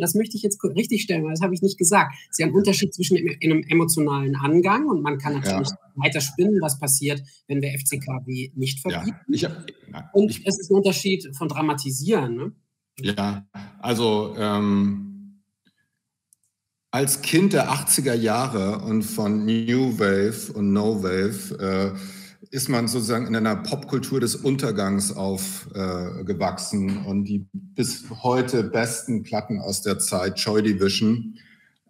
das 0.00 0.14
möchte 0.14 0.36
ich 0.36 0.44
jetzt 0.44 0.62
richtig 0.62 1.02
stellen, 1.02 1.24
weil 1.24 1.32
das 1.32 1.40
habe 1.40 1.52
ich 1.52 1.62
nicht 1.62 1.78
gesagt. 1.78 2.14
Es 2.30 2.30
ist 2.30 2.38
ja 2.38 2.46
ein 2.46 2.54
Unterschied 2.54 2.94
zwischen 2.94 3.16
einem 3.16 3.64
emotionalen 3.68 4.36
Angang 4.36 4.86
und 4.86 5.02
man 5.02 5.18
kann 5.18 5.34
natürlich 5.34 5.68
ja. 5.68 5.76
weiter 5.96 6.20
spinnen, 6.20 6.60
was 6.60 6.78
passiert, 6.78 7.22
wenn 7.48 7.60
wir 7.60 7.70
FCKW 7.70 8.52
nicht 8.54 8.80
verbieten. 8.80 9.16
Ja, 9.30 9.50
ich, 9.50 9.70
na, 9.90 10.10
und 10.12 10.30
ich, 10.30 10.46
es 10.46 10.60
ist 10.60 10.70
ein 10.70 10.76
Unterschied 10.76 11.28
von 11.36 11.48
dramatisieren. 11.48 12.36
Ne? 12.36 12.52
Ja, 13.00 13.46
also 13.80 14.34
ähm, 14.38 15.08
als 16.90 17.20
Kind 17.20 17.52
der 17.52 17.70
80er 17.70 18.14
Jahre 18.14 18.78
und 18.78 19.02
von 19.02 19.44
New 19.44 19.98
Wave 19.98 20.52
und 20.54 20.72
No 20.72 21.02
Wave 21.02 21.94
äh, 21.94 21.98
ist 22.50 22.68
man 22.68 22.88
sozusagen 22.88 23.26
in 23.26 23.36
einer 23.36 23.56
Popkultur 23.56 24.20
des 24.20 24.36
Untergangs 24.36 25.14
aufgewachsen 25.14 27.04
äh, 27.04 27.08
und 27.08 27.24
die 27.24 27.46
bis 27.52 28.04
heute 28.22 28.64
besten 28.64 29.22
Platten 29.22 29.60
aus 29.60 29.82
der 29.82 29.98
Zeit, 29.98 30.38
Joy 30.38 30.62
Division, 30.62 31.34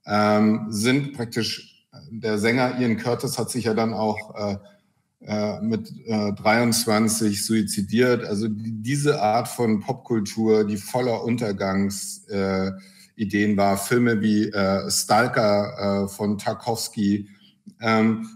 ähm, 0.07 0.67
sind 0.71 1.12
praktisch, 1.12 1.87
der 2.11 2.38
Sänger 2.38 2.81
Ian 2.81 2.97
Curtis 2.97 3.38
hat 3.38 3.50
sich 3.50 3.64
ja 3.64 3.75
dann 3.75 3.93
auch 3.93 4.35
äh, 4.35 4.57
äh 5.21 5.61
mit 5.61 5.93
äh, 6.07 6.33
23 6.33 7.45
suizidiert. 7.45 8.25
Also 8.25 8.49
diese 8.50 9.23
Art 9.23 9.47
von 9.47 9.81
Popkultur, 9.81 10.64
die 10.64 10.76
voller 10.76 11.23
Untergangs 11.23 12.26
äh, 12.28 12.73
Ideen 13.19 13.57
war, 13.57 13.77
Filme 13.77 14.21
wie 14.21 14.49
äh, 14.51 14.91
Stalker 14.91 16.05
äh, 16.05 16.09
von 16.09 16.39
Tarkovsky. 16.39 17.29
Ähm, 17.81 18.29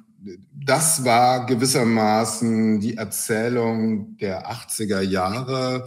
das 0.54 1.04
war 1.04 1.46
gewissermaßen 1.46 2.80
die 2.80 2.96
Erzählung 2.96 4.16
der 4.18 4.50
80er 4.50 5.00
Jahre 5.00 5.86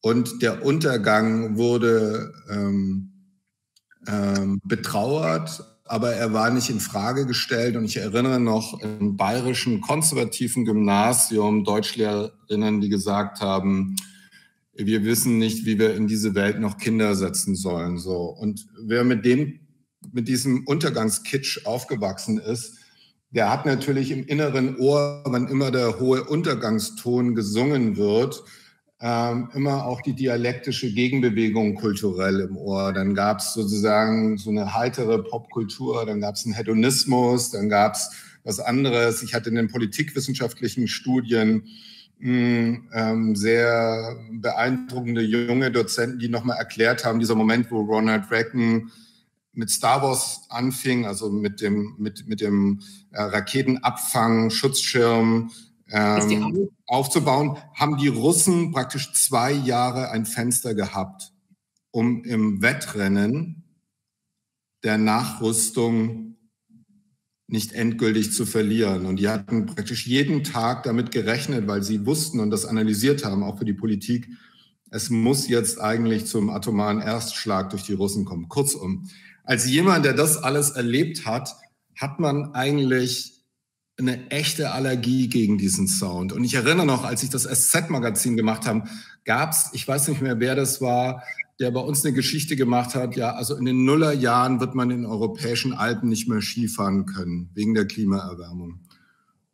und 0.00 0.42
der 0.42 0.64
Untergang 0.64 1.56
wurde 1.56 2.32
ähm, 2.48 3.12
ähm, 4.06 4.60
betrauert, 4.64 5.64
aber 5.84 6.12
er 6.12 6.32
war 6.32 6.50
nicht 6.50 6.70
in 6.70 6.80
Frage 6.80 7.26
gestellt. 7.26 7.76
Und 7.76 7.84
ich 7.84 7.96
erinnere 7.96 8.38
noch 8.38 8.80
im 8.80 9.16
bayerischen 9.16 9.80
konservativen 9.80 10.64
Gymnasium 10.64 11.64
Deutschlehrerinnen, 11.64 12.80
die 12.80 12.88
gesagt 12.88 13.40
haben, 13.40 13.96
wir 14.86 15.04
wissen 15.04 15.38
nicht, 15.38 15.66
wie 15.66 15.78
wir 15.78 15.94
in 15.94 16.06
diese 16.06 16.34
Welt 16.34 16.60
noch 16.60 16.78
Kinder 16.78 17.14
setzen 17.14 17.56
sollen. 17.56 17.98
So. 17.98 18.16
Und 18.16 18.66
wer 18.86 19.04
mit 19.04 19.24
dem, 19.24 19.60
mit 20.12 20.28
diesem 20.28 20.66
Untergangskitsch 20.66 21.66
aufgewachsen 21.66 22.38
ist, 22.38 22.76
der 23.30 23.50
hat 23.50 23.66
natürlich 23.66 24.10
im 24.10 24.24
inneren 24.24 24.76
Ohr, 24.78 25.22
wenn 25.28 25.48
immer 25.48 25.70
der 25.70 25.98
hohe 26.00 26.24
Untergangston 26.24 27.34
gesungen 27.34 27.96
wird, 27.96 28.42
ähm, 29.00 29.50
immer 29.54 29.84
auch 29.84 30.00
die 30.00 30.14
dialektische 30.14 30.92
Gegenbewegung 30.92 31.74
kulturell 31.74 32.40
im 32.40 32.56
Ohr. 32.56 32.92
Dann 32.92 33.14
gab 33.14 33.40
es 33.40 33.54
sozusagen 33.54 34.38
so 34.38 34.50
eine 34.50 34.74
heitere 34.74 35.22
Popkultur, 35.22 36.06
dann 36.06 36.20
gab 36.20 36.36
es 36.36 36.46
einen 36.46 36.54
Hedonismus, 36.54 37.50
dann 37.50 37.68
gab 37.68 37.94
es 37.94 38.10
was 38.44 38.60
anderes. 38.60 39.22
Ich 39.22 39.34
hatte 39.34 39.50
in 39.50 39.56
den 39.56 39.68
politikwissenschaftlichen 39.68 40.88
Studien 40.88 41.64
ähm, 42.20 43.36
sehr 43.36 44.16
beeindruckende 44.32 45.22
junge 45.22 45.70
Dozenten, 45.70 46.18
die 46.18 46.28
nochmal 46.28 46.58
erklärt 46.58 47.04
haben, 47.04 47.20
dieser 47.20 47.34
Moment, 47.34 47.70
wo 47.70 47.80
Ronald 47.80 48.30
Reagan 48.30 48.90
mit 49.52 49.70
Star 49.70 50.02
Wars 50.02 50.42
anfing, 50.50 51.06
also 51.06 51.30
mit 51.30 51.60
dem, 51.60 51.94
mit, 51.98 52.26
mit 52.28 52.40
dem 52.40 52.80
äh, 53.10 53.22
Raketenabfang, 53.22 54.50
Schutzschirm 54.50 55.50
ähm, 55.90 56.70
aufzubauen, 56.86 57.56
haben 57.74 57.96
die 57.96 58.08
Russen 58.08 58.72
praktisch 58.72 59.12
zwei 59.14 59.52
Jahre 59.52 60.10
ein 60.10 60.26
Fenster 60.26 60.74
gehabt, 60.74 61.32
um 61.90 62.22
im 62.24 62.62
Wettrennen 62.62 63.64
der 64.84 64.98
Nachrüstung 64.98 66.27
nicht 67.48 67.72
endgültig 67.72 68.32
zu 68.32 68.46
verlieren. 68.46 69.06
Und 69.06 69.16
die 69.16 69.28
hatten 69.28 69.66
praktisch 69.66 70.06
jeden 70.06 70.44
Tag 70.44 70.82
damit 70.84 71.10
gerechnet, 71.10 71.66
weil 71.66 71.82
sie 71.82 72.06
wussten 72.06 72.40
und 72.40 72.50
das 72.50 72.66
analysiert 72.66 73.24
haben, 73.24 73.42
auch 73.42 73.58
für 73.58 73.64
die 73.64 73.72
Politik, 73.72 74.28
es 74.90 75.10
muss 75.10 75.48
jetzt 75.48 75.80
eigentlich 75.80 76.26
zum 76.26 76.50
atomaren 76.50 77.00
Erstschlag 77.00 77.70
durch 77.70 77.82
die 77.82 77.92
Russen 77.94 78.24
kommen. 78.24 78.48
Kurzum, 78.48 79.08
als 79.44 79.68
jemand, 79.68 80.04
der 80.04 80.14
das 80.14 80.36
alles 80.36 80.70
erlebt 80.70 81.26
hat, 81.26 81.56
hat 81.96 82.20
man 82.20 82.54
eigentlich 82.54 83.34
eine 83.98 84.30
echte 84.30 84.70
Allergie 84.70 85.28
gegen 85.28 85.58
diesen 85.58 85.88
Sound. 85.88 86.32
Und 86.32 86.44
ich 86.44 86.54
erinnere 86.54 86.86
noch, 86.86 87.04
als 87.04 87.22
ich 87.22 87.30
das 87.30 87.44
SZ-Magazin 87.44 88.36
gemacht 88.36 88.66
habe, 88.66 88.84
gab 89.24 89.50
es, 89.50 89.70
ich 89.72 89.86
weiß 89.86 90.08
nicht 90.08 90.22
mehr, 90.22 90.38
wer 90.38 90.54
das 90.54 90.80
war, 90.80 91.22
der 91.60 91.70
bei 91.72 91.80
uns 91.80 92.04
eine 92.04 92.14
Geschichte 92.14 92.56
gemacht 92.56 92.94
hat, 92.94 93.16
ja, 93.16 93.32
also 93.32 93.56
in 93.56 93.64
den 93.64 93.84
Nullerjahren 93.84 94.60
wird 94.60 94.74
man 94.74 94.90
in 94.90 95.04
europäischen 95.04 95.72
Alpen 95.72 96.08
nicht 96.08 96.28
mehr 96.28 96.40
Skifahren 96.40 97.06
können, 97.06 97.50
wegen 97.54 97.74
der 97.74 97.86
Klimaerwärmung. 97.86 98.80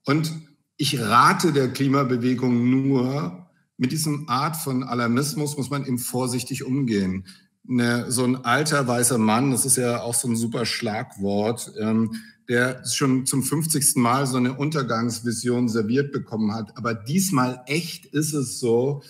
Und 0.05 0.33
ich 0.77 1.01
rate 1.01 1.53
der 1.53 1.69
Klimabewegung 1.69 2.71
nur, 2.71 3.49
mit 3.77 3.93
diesem 3.93 4.29
Art 4.29 4.57
von 4.57 4.85
Alarmismus 4.85 5.57
muss 5.57 5.71
man 5.71 5.85
eben 5.85 5.99
vorsichtig 5.99 6.65
umgehen. 6.65 7.27
Eine, 7.69 8.11
so 8.11 8.25
ein 8.25 8.45
alter 8.45 8.87
weißer 8.87 9.19
Mann, 9.19 9.51
das 9.51 9.65
ist 9.65 9.77
ja 9.77 10.03
auch 10.03 10.15
so 10.15 10.29
ein 10.29 10.37
super 10.37 10.67
Schlagwort, 10.67 11.73
ähm, 11.81 12.15
der 12.49 12.85
schon 12.87 13.25
zum 13.25 13.43
50. 13.43 13.97
Mal 13.97 14.27
so 14.27 14.37
eine 14.37 14.55
Untergangsvision 14.55 15.69
serviert 15.69 16.13
bekommen 16.13 16.53
hat. 16.53 16.77
Aber 16.77 16.95
diesmal 16.95 17.63
echt 17.67 18.07
ist 18.07 18.35
es 18.35 18.61
so, 18.61 19.03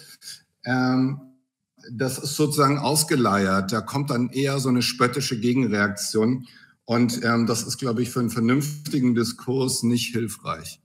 ähm, 0.64 1.33
das 1.90 2.18
ist 2.18 2.36
sozusagen 2.36 2.78
ausgeleiert. 2.78 3.72
Da 3.72 3.80
kommt 3.80 4.10
dann 4.10 4.30
eher 4.30 4.58
so 4.58 4.68
eine 4.68 4.82
spöttische 4.82 5.38
Gegenreaktion. 5.38 6.46
Und 6.84 7.24
ähm, 7.24 7.46
das 7.46 7.62
ist, 7.62 7.78
glaube 7.78 8.02
ich, 8.02 8.10
für 8.10 8.20
einen 8.20 8.30
vernünftigen 8.30 9.14
Diskurs 9.14 9.82
nicht 9.82 10.12
hilfreich. 10.12 10.80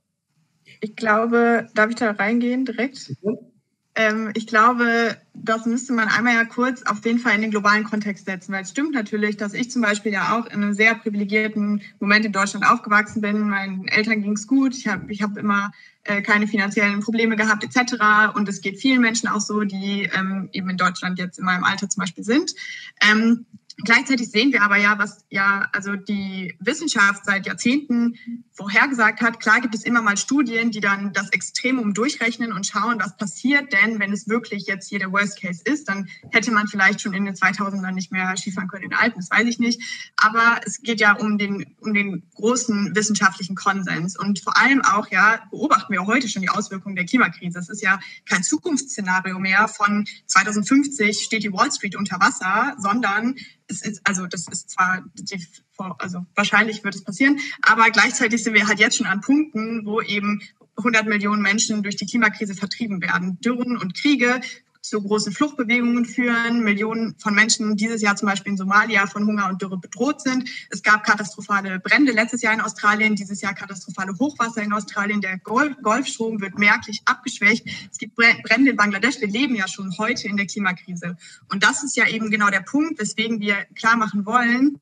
Ich 0.81 0.95
glaube, 0.95 1.67
darf 1.75 1.89
ich 1.89 1.97
da 1.97 2.12
reingehen 2.12 2.65
direkt? 2.65 3.15
Mhm. 3.21 3.48
Ähm, 3.99 4.31
ich 4.33 4.47
glaube, 4.47 5.17
das 5.33 5.65
müsste 5.65 5.91
man 5.91 6.07
einmal 6.07 6.33
ja 6.33 6.45
kurz 6.45 6.83
auf 6.83 7.03
jeden 7.03 7.19
Fall 7.19 7.35
in 7.35 7.41
den 7.41 7.51
globalen 7.51 7.83
Kontext 7.83 8.25
setzen, 8.25 8.53
weil 8.53 8.63
es 8.63 8.69
stimmt 8.69 8.93
natürlich, 8.93 9.35
dass 9.35 9.53
ich 9.53 9.69
zum 9.69 9.81
Beispiel 9.81 10.13
ja 10.13 10.38
auch 10.38 10.45
in 10.45 10.63
einem 10.63 10.73
sehr 10.73 10.95
privilegierten 10.95 11.81
Moment 11.99 12.25
in 12.25 12.31
Deutschland 12.31 12.65
aufgewachsen 12.65 13.19
bin. 13.19 13.49
Meinen 13.49 13.89
Eltern 13.89 14.21
ging 14.21 14.31
es 14.31 14.47
gut, 14.47 14.73
ich 14.73 14.88
habe 14.88 15.12
ich 15.12 15.21
hab 15.21 15.35
immer 15.35 15.73
äh, 16.05 16.21
keine 16.21 16.47
finanziellen 16.47 17.01
Probleme 17.01 17.35
gehabt 17.35 17.65
etc. 17.65 18.35
Und 18.35 18.47
es 18.47 18.62
geht 18.62 18.79
vielen 18.79 19.01
Menschen 19.01 19.27
auch 19.27 19.41
so, 19.41 19.65
die 19.65 20.09
ähm, 20.17 20.47
eben 20.53 20.69
in 20.69 20.77
Deutschland 20.77 21.19
jetzt 21.19 21.38
in 21.38 21.43
meinem 21.43 21.65
Alter 21.65 21.89
zum 21.89 21.99
Beispiel 21.99 22.23
sind. 22.23 22.55
Ähm, 23.01 23.47
Gleichzeitig 23.85 24.29
sehen 24.29 24.51
wir 24.51 24.61
aber 24.61 24.77
ja, 24.77 24.97
was 24.97 25.25
ja 25.29 25.69
also 25.71 25.95
die 25.95 26.55
Wissenschaft 26.59 27.25
seit 27.25 27.45
Jahrzehnten 27.45 28.15
vorhergesagt 28.51 29.21
hat. 29.21 29.39
Klar 29.39 29.61
gibt 29.61 29.73
es 29.73 29.83
immer 29.83 30.01
mal 30.01 30.17
Studien, 30.17 30.71
die 30.71 30.81
dann 30.81 31.13
das 31.13 31.29
Extremum 31.29 31.93
durchrechnen 31.93 32.51
und 32.51 32.67
schauen, 32.67 32.99
was 32.99 33.15
passiert. 33.15 33.71
Denn 33.71 33.99
wenn 33.99 34.11
es 34.11 34.27
wirklich 34.27 34.67
jetzt 34.67 34.89
hier 34.89 34.99
der 34.99 35.11
Worst 35.11 35.41
Case 35.41 35.61
ist, 35.63 35.87
dann 35.87 36.09
hätte 36.31 36.51
man 36.51 36.67
vielleicht 36.67 36.99
schon 36.99 37.13
in 37.13 37.25
den 37.25 37.35
2000ern 37.35 37.91
nicht 37.91 38.11
mehr 38.11 38.35
Skifahren 38.35 38.67
können 38.67 38.83
in 38.83 38.89
den 38.89 38.99
Alpen. 38.99 39.19
Das 39.19 39.31
weiß 39.31 39.47
ich 39.47 39.59
nicht. 39.59 39.81
Aber 40.17 40.59
es 40.65 40.81
geht 40.81 40.99
ja 40.99 41.13
um 41.13 41.37
den, 41.37 41.75
um 41.79 41.93
den 41.93 42.23
großen 42.35 42.93
wissenschaftlichen 42.95 43.55
Konsens. 43.55 44.19
Und 44.19 44.39
vor 44.39 44.57
allem 44.57 44.81
auch, 44.81 45.09
ja, 45.09 45.39
beobachten 45.51 45.93
wir 45.93 46.05
heute 46.05 46.27
schon 46.27 46.41
die 46.41 46.49
Auswirkungen 46.49 46.97
der 46.97 47.05
Klimakrise. 47.05 47.59
Es 47.59 47.69
ist 47.69 47.81
ja 47.81 47.99
kein 48.25 48.43
Zukunftsszenario 48.43 49.39
mehr 49.39 49.69
von 49.69 50.05
2050 50.25 51.23
steht 51.23 51.43
die 51.43 51.53
Wall 51.53 51.71
Street 51.71 51.95
unter 51.95 52.19
Wasser, 52.19 52.75
sondern 52.77 53.35
es 53.69 53.82
ist, 53.82 54.01
also 54.03 54.25
das 54.25 54.47
ist 54.47 54.71
zwar, 54.71 55.03
die, 55.15 55.45
also 55.97 56.25
wahrscheinlich 56.36 56.84
wird 56.84 56.95
es 56.95 57.03
passieren, 57.03 57.39
aber 57.62 57.89
gleichzeitig 57.91 58.43
sind 58.43 58.53
wir 58.53 58.67
halt 58.67 58.79
jetzt 58.79 58.97
schon 58.97 59.08
an 59.08 59.21
Punkten, 59.21 59.86
wo 59.86 60.01
eben 60.01 60.41
100 60.77 61.08
Millionen 61.08 61.41
Menschen 61.41 61.84
durch 61.84 61.95
die 61.95 62.05
Klimakrise 62.05 62.55
vertrieben 62.55 63.01
werden. 63.01 63.39
Dürren 63.41 63.77
und 63.77 63.95
Kriege 63.95 64.41
zu 64.89 65.02
großen 65.02 65.32
Fluchtbewegungen 65.32 66.06
führen, 66.06 66.63
Millionen 66.63 67.15
von 67.19 67.34
Menschen 67.34 67.78
dieses 67.78 68.02
Jahr 68.02 68.15
zum 68.15 68.28
Beispiel 68.28 68.52
in 68.52 68.58
Somalia 68.58 69.08
von 69.08 69.25
Hunger 69.25 69.47
und 69.47 69.62
Dürre 69.62 69.78
bedroht 69.78 70.21
sind. 70.21 70.49
Es 70.69 70.82
gab 70.82 71.04
katastrophale 71.04 71.80
Brände 71.80 72.12
letztes 72.12 72.41
Jahr 72.41 72.54
in 72.54 72.62
Australien, 72.62 73.15
dieses 73.15 73.41
Jahr 73.41 73.54
katastrophale 73.54 74.13
Hochwasser 74.19 74.62
in 74.62 74.73
Australien. 74.73 75.21
Der 75.21 75.38
Golfstrom 75.38 76.41
wird 76.41 76.58
merklich 76.58 77.02
abgeschwächt. 77.06 77.67
Es 77.91 77.97
gibt 77.97 78.15
Brände 78.15 78.71
in 78.71 78.75
Bangladesch. 78.75 79.21
Wir 79.21 79.28
leben 79.28 79.56
ja 79.56 79.67
schon 79.67 79.95
heute 79.97 80.28
in 80.28 80.38
der 80.38 80.47
Klimakrise. 80.47 81.17
Und 81.49 81.63
das 81.63 81.84
ist 81.84 81.95
ja 81.95 82.08
eben 82.08 82.32
genau 82.32 82.49
der 82.49 82.62
Punkt, 82.62 82.99
weswegen 82.99 83.39
wir 83.39 83.65
klar 83.75 83.95
machen 83.95 84.25
wollen, 84.25 84.80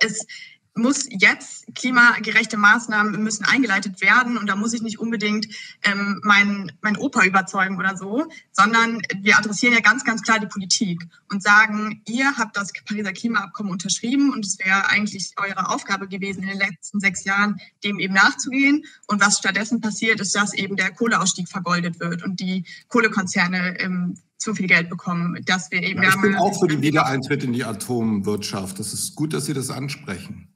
es 0.00 0.26
muss 0.74 1.06
jetzt 1.08 1.66
klimagerechte 1.74 2.56
Maßnahmen 2.56 3.22
müssen 3.22 3.44
eingeleitet 3.44 4.00
werden 4.00 4.36
und 4.36 4.48
da 4.48 4.56
muss 4.56 4.72
ich 4.72 4.82
nicht 4.82 4.98
unbedingt 4.98 5.46
ähm, 5.82 6.20
meinen 6.24 6.72
mein 6.80 6.96
Opa 6.96 7.24
überzeugen 7.24 7.78
oder 7.78 7.96
so, 7.96 8.26
sondern 8.52 9.00
wir 9.20 9.38
adressieren 9.38 9.74
ja 9.74 9.80
ganz, 9.80 10.04
ganz 10.04 10.22
klar 10.22 10.40
die 10.40 10.46
Politik 10.46 11.00
und 11.30 11.42
sagen, 11.42 12.02
ihr 12.08 12.36
habt 12.36 12.56
das 12.56 12.72
Pariser 12.84 13.12
Klimaabkommen 13.12 13.70
unterschrieben 13.70 14.32
und 14.32 14.44
es 14.44 14.58
wäre 14.58 14.88
eigentlich 14.88 15.34
eure 15.36 15.70
Aufgabe 15.70 16.08
gewesen, 16.08 16.42
in 16.42 16.48
den 16.50 16.58
letzten 16.58 16.98
sechs 16.98 17.24
Jahren 17.24 17.60
dem 17.84 18.00
eben 18.00 18.14
nachzugehen. 18.14 18.84
Und 19.06 19.20
was 19.20 19.38
stattdessen 19.38 19.80
passiert, 19.80 20.20
ist, 20.20 20.34
dass 20.34 20.54
eben 20.54 20.76
der 20.76 20.90
Kohleausstieg 20.90 21.48
vergoldet 21.48 22.00
wird 22.00 22.22
und 22.22 22.40
die 22.40 22.64
Kohlekonzerne 22.88 23.78
ähm, 23.78 24.16
zu 24.38 24.54
viel 24.54 24.66
Geld 24.66 24.90
bekommen, 24.90 25.40
dass 25.46 25.70
wir 25.70 25.82
eben. 25.82 26.02
Ja, 26.02 26.10
ich 26.10 26.20
bin 26.20 26.34
auch 26.34 26.58
für 26.58 26.68
den 26.68 26.82
Wiedereintritt 26.82 27.44
in 27.44 27.52
die 27.52 27.64
Atomwirtschaft. 27.64 28.78
Das 28.78 28.92
ist 28.92 29.14
gut, 29.14 29.32
dass 29.32 29.46
Sie 29.46 29.54
das 29.54 29.70
ansprechen. 29.70 30.53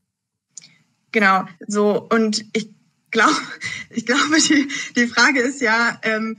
Genau, 1.18 1.46
so 1.66 2.07
und 2.12 2.44
ich 2.52 2.70
glaube, 3.11 3.35
ich 3.90 4.07
glaube, 4.07 4.37
die, 4.37 4.68
die 4.94 5.09
Frage 5.09 5.40
ist 5.40 5.61
ja 5.61 5.98
ähm, 6.04 6.37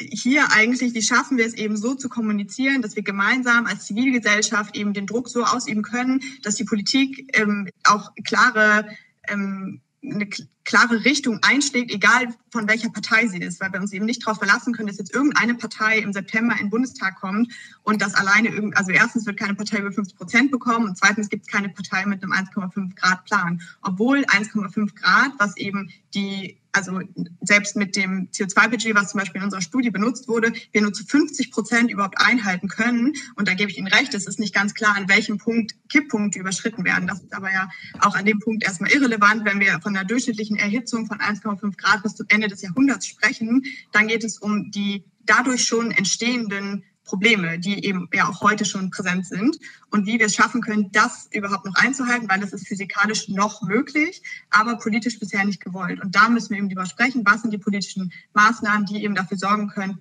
hier 0.00 0.50
eigentlich, 0.52 0.94
wie 0.94 1.02
schaffen 1.02 1.36
wir 1.36 1.44
es 1.44 1.52
eben 1.52 1.76
so 1.76 1.94
zu 1.94 2.08
kommunizieren, 2.08 2.80
dass 2.80 2.96
wir 2.96 3.02
gemeinsam 3.02 3.66
als 3.66 3.84
Zivilgesellschaft 3.84 4.74
eben 4.74 4.94
den 4.94 5.06
Druck 5.06 5.28
so 5.28 5.44
ausüben 5.44 5.82
können, 5.82 6.22
dass 6.44 6.54
die 6.54 6.64
Politik 6.64 7.36
ähm, 7.38 7.68
auch 7.84 8.12
klare 8.24 8.88
ähm, 9.28 9.82
eine 10.02 10.30
klare 10.64 11.04
Richtung 11.04 11.40
einschlägt, 11.42 11.90
egal 11.90 12.28
von 12.50 12.68
welcher 12.68 12.90
Partei 12.90 13.26
sie 13.26 13.38
ist, 13.38 13.60
weil 13.60 13.72
wir 13.72 13.80
uns 13.80 13.92
eben 13.92 14.06
nicht 14.06 14.24
darauf 14.24 14.38
verlassen 14.38 14.72
können, 14.72 14.88
dass 14.88 14.98
jetzt 14.98 15.14
irgendeine 15.14 15.54
Partei 15.54 15.98
im 15.98 16.12
September 16.12 16.54
in 16.54 16.66
den 16.66 16.70
Bundestag 16.70 17.16
kommt 17.16 17.52
und 17.82 18.00
das 18.02 18.14
alleine, 18.14 18.48
irgend, 18.48 18.76
also 18.76 18.90
erstens 18.90 19.26
wird 19.26 19.38
keine 19.38 19.54
Partei 19.54 19.78
über 19.78 19.92
50 19.92 20.16
Prozent 20.16 20.50
bekommen 20.50 20.86
und 20.86 20.98
zweitens 20.98 21.28
gibt 21.28 21.46
es 21.46 21.52
keine 21.52 21.68
Partei 21.68 22.06
mit 22.06 22.22
einem 22.22 22.32
1,5 22.32 22.94
Grad 22.94 23.24
Plan, 23.24 23.60
obwohl 23.82 24.24
1,5 24.24 24.94
Grad, 24.94 25.32
was 25.38 25.56
eben 25.56 25.90
die 26.14 26.58
also 26.72 27.00
selbst 27.42 27.76
mit 27.76 27.96
dem 27.96 28.28
CO2-Budget, 28.30 28.94
was 28.94 29.10
zum 29.10 29.20
Beispiel 29.20 29.40
in 29.40 29.44
unserer 29.44 29.60
Studie 29.60 29.90
benutzt 29.90 30.26
wurde, 30.26 30.52
wir 30.72 30.80
nur 30.80 30.92
zu 30.92 31.04
50 31.04 31.50
Prozent 31.50 31.90
überhaupt 31.90 32.18
einhalten 32.18 32.68
können. 32.68 33.12
Und 33.36 33.46
da 33.46 33.54
gebe 33.54 33.70
ich 33.70 33.78
Ihnen 33.78 33.88
recht, 33.88 34.14
es 34.14 34.26
ist 34.26 34.40
nicht 34.40 34.54
ganz 34.54 34.74
klar, 34.74 34.96
an 34.96 35.08
welchem 35.08 35.38
Punkt 35.38 35.74
Kipppunkte 35.90 36.38
überschritten 36.38 36.84
werden. 36.84 37.06
Das 37.06 37.20
ist 37.20 37.34
aber 37.34 37.52
ja 37.52 37.68
auch 38.00 38.14
an 38.14 38.24
dem 38.24 38.38
Punkt 38.38 38.64
erstmal 38.64 38.90
irrelevant. 38.90 39.44
Wenn 39.44 39.60
wir 39.60 39.80
von 39.82 39.94
einer 39.94 40.06
durchschnittlichen 40.06 40.51
Erhitzung 40.56 41.06
von 41.06 41.18
1,5 41.18 41.76
Grad 41.76 42.02
bis 42.02 42.14
zum 42.14 42.26
Ende 42.28 42.48
des 42.48 42.62
Jahrhunderts 42.62 43.06
sprechen, 43.06 43.64
dann 43.92 44.08
geht 44.08 44.24
es 44.24 44.38
um 44.38 44.70
die 44.70 45.04
dadurch 45.24 45.64
schon 45.64 45.90
entstehenden 45.90 46.84
Probleme, 47.04 47.58
die 47.58 47.84
eben 47.84 48.08
ja 48.12 48.28
auch 48.28 48.40
heute 48.42 48.64
schon 48.64 48.90
präsent 48.90 49.26
sind 49.26 49.58
und 49.90 50.06
wie 50.06 50.18
wir 50.18 50.26
es 50.26 50.34
schaffen 50.34 50.62
können, 50.62 50.92
das 50.92 51.28
überhaupt 51.32 51.66
noch 51.66 51.74
einzuhalten, 51.74 52.28
weil 52.28 52.40
das 52.40 52.52
ist 52.52 52.68
physikalisch 52.68 53.28
noch 53.28 53.62
möglich, 53.62 54.22
aber 54.50 54.76
politisch 54.76 55.18
bisher 55.18 55.44
nicht 55.44 55.62
gewollt. 55.62 56.00
Und 56.00 56.14
da 56.14 56.28
müssen 56.28 56.50
wir 56.50 56.58
eben 56.58 56.68
drüber 56.68 56.86
sprechen, 56.86 57.22
was 57.24 57.42
sind 57.42 57.50
die 57.50 57.58
politischen 57.58 58.12
Maßnahmen, 58.34 58.86
die 58.86 59.02
eben 59.02 59.14
dafür 59.14 59.36
sorgen 59.36 59.68
können, 59.68 59.98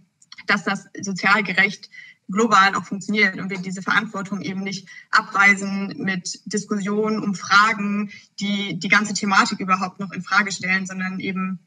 dass 0.48 0.64
das 0.64 0.88
sozial 1.02 1.44
gerecht 1.44 1.90
global 2.32 2.76
auch 2.76 2.86
funktioniert 2.86 3.40
und 3.40 3.50
wir 3.50 3.58
diese 3.58 3.82
Verantwortung 3.82 4.42
eben 4.42 4.62
nicht 4.62 4.88
abweisen 5.12 5.94
mit 5.98 6.40
Diskussionen 6.46 7.22
um 7.22 7.36
Fragen, 7.36 8.12
die 8.40 8.80
die 8.80 8.88
ganze 8.88 9.14
Thematik 9.14 9.60
überhaupt 9.60 10.00
noch 10.00 10.12
in 10.12 10.22
Frage 10.22 10.52
stellen, 10.52 10.86
sondern 10.86 11.20
eben 11.20 11.60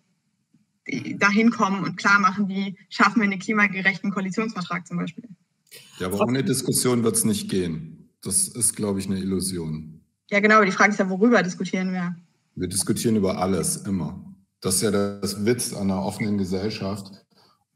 dahin 1.18 1.50
kommen 1.50 1.85
und 1.85 1.96
klar 1.96 2.18
machen, 2.18 2.48
wie 2.48 2.77
schaffen 2.90 3.20
wir 3.20 3.24
einen 3.24 3.38
klimagerechten 3.38 4.11
Koalitionsvertrag 4.11 4.87
zum 4.87 4.98
Beispiel. 4.98 5.24
Ja, 5.98 6.09
aber 6.09 6.20
ohne 6.20 6.44
Diskussion 6.44 7.05
wird 7.05 7.16
es 7.16 7.24
nicht 7.24 7.48
gehen. 7.48 8.11
Das 8.22 8.48
ist, 8.48 8.74
glaube 8.77 9.00
ich, 9.00 9.07
eine 9.07 9.18
Illusion. 9.18 10.00
Ja, 10.31 10.40
genau. 10.40 10.62
Die 10.62 10.72
Frage 10.72 10.92
ist 10.92 10.98
ja, 10.98 11.09
worüber 11.09 11.42
diskutieren 11.42 11.92
wir? 11.92 12.16
Wir 12.55 12.68
diskutieren 12.68 13.16
über 13.16 13.38
alles, 13.38 13.77
immer. 13.77 14.35
Das 14.61 14.77
ist 14.77 14.83
ja 14.83 14.90
das 14.90 15.44
Witz 15.44 15.74
einer 15.74 16.03
offenen 16.03 16.38
Gesellschaft. 16.38 17.23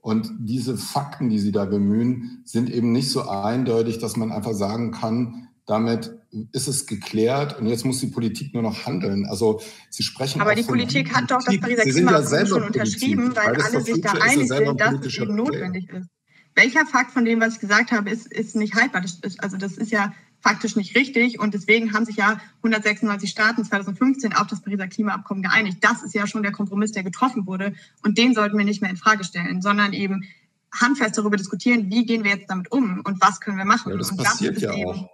Und 0.08 0.32
diese 0.38 0.78
Fakten, 0.78 1.28
die 1.28 1.38
Sie 1.38 1.52
da 1.52 1.66
bemühen, 1.66 2.40
sind 2.46 2.70
eben 2.70 2.92
nicht 2.92 3.10
so 3.10 3.28
eindeutig, 3.28 3.98
dass 3.98 4.16
man 4.16 4.32
einfach 4.32 4.54
sagen 4.54 4.90
kann, 4.90 5.48
damit 5.66 6.16
ist 6.52 6.66
es 6.66 6.86
geklärt 6.86 7.60
und 7.60 7.66
jetzt 7.66 7.84
muss 7.84 8.00
die 8.00 8.06
Politik 8.06 8.54
nur 8.54 8.62
noch 8.62 8.86
handeln. 8.86 9.26
Also 9.26 9.60
Sie 9.90 10.02
sprechen. 10.02 10.40
Aber 10.40 10.54
die 10.54 10.62
Politik 10.62 11.14
hat 11.14 11.30
doch 11.30 11.42
das 11.44 11.60
Pariser 11.60 11.82
Klimaabkommen 11.82 12.40
ja 12.40 12.46
schon 12.46 12.62
unterschrieben, 12.62 13.36
weil, 13.36 13.48
weil 13.48 13.60
alle 13.60 13.80
sich 13.82 14.00
da 14.00 14.12
einig 14.12 14.48
sind, 14.48 14.80
dass 14.80 14.94
es 14.94 15.18
eben 15.18 15.34
notwendig 15.34 15.90
ist. 15.90 16.08
Welcher 16.54 16.86
Fakt 16.86 17.10
von 17.10 17.26
dem, 17.26 17.40
was 17.40 17.56
ich 17.56 17.60
gesagt 17.60 17.92
habe, 17.92 18.08
ist, 18.08 18.32
ist 18.32 18.56
nicht 18.56 18.76
haltbar? 18.76 19.02
Das 19.02 19.18
ist, 19.20 19.44
also 19.44 19.58
das 19.58 19.76
ist 19.76 19.92
ja 19.92 20.14
faktisch 20.40 20.76
nicht 20.76 20.96
richtig 20.96 21.40
und 21.40 21.54
deswegen 21.54 21.92
haben 21.92 22.04
sich 22.04 22.16
ja 22.16 22.40
196 22.62 23.30
Staaten 23.30 23.64
2015 23.64 24.32
auf 24.34 24.46
das 24.46 24.60
Pariser 24.60 24.86
Klimaabkommen 24.86 25.42
geeinigt. 25.42 25.78
Das 25.80 26.02
ist 26.02 26.14
ja 26.14 26.26
schon 26.26 26.42
der 26.42 26.52
Kompromiss, 26.52 26.92
der 26.92 27.02
getroffen 27.02 27.46
wurde 27.46 27.74
und 28.04 28.18
den 28.18 28.34
sollten 28.34 28.56
wir 28.56 28.64
nicht 28.64 28.80
mehr 28.80 28.90
in 28.90 28.96
Frage 28.96 29.24
stellen, 29.24 29.62
sondern 29.62 29.92
eben 29.92 30.24
handfest 30.72 31.18
darüber 31.18 31.36
diskutieren, 31.36 31.90
wie 31.90 32.04
gehen 32.04 32.24
wir 32.24 32.32
jetzt 32.32 32.50
damit 32.50 32.70
um 32.70 33.00
und 33.04 33.20
was 33.20 33.40
können 33.40 33.58
wir 33.58 33.64
machen. 33.64 33.90
Ja, 33.90 33.96
das 33.96 34.10
und 34.10 34.18
passiert 34.18 34.56
das 34.56 34.62
ja 34.62 34.72
auch. 34.72 35.08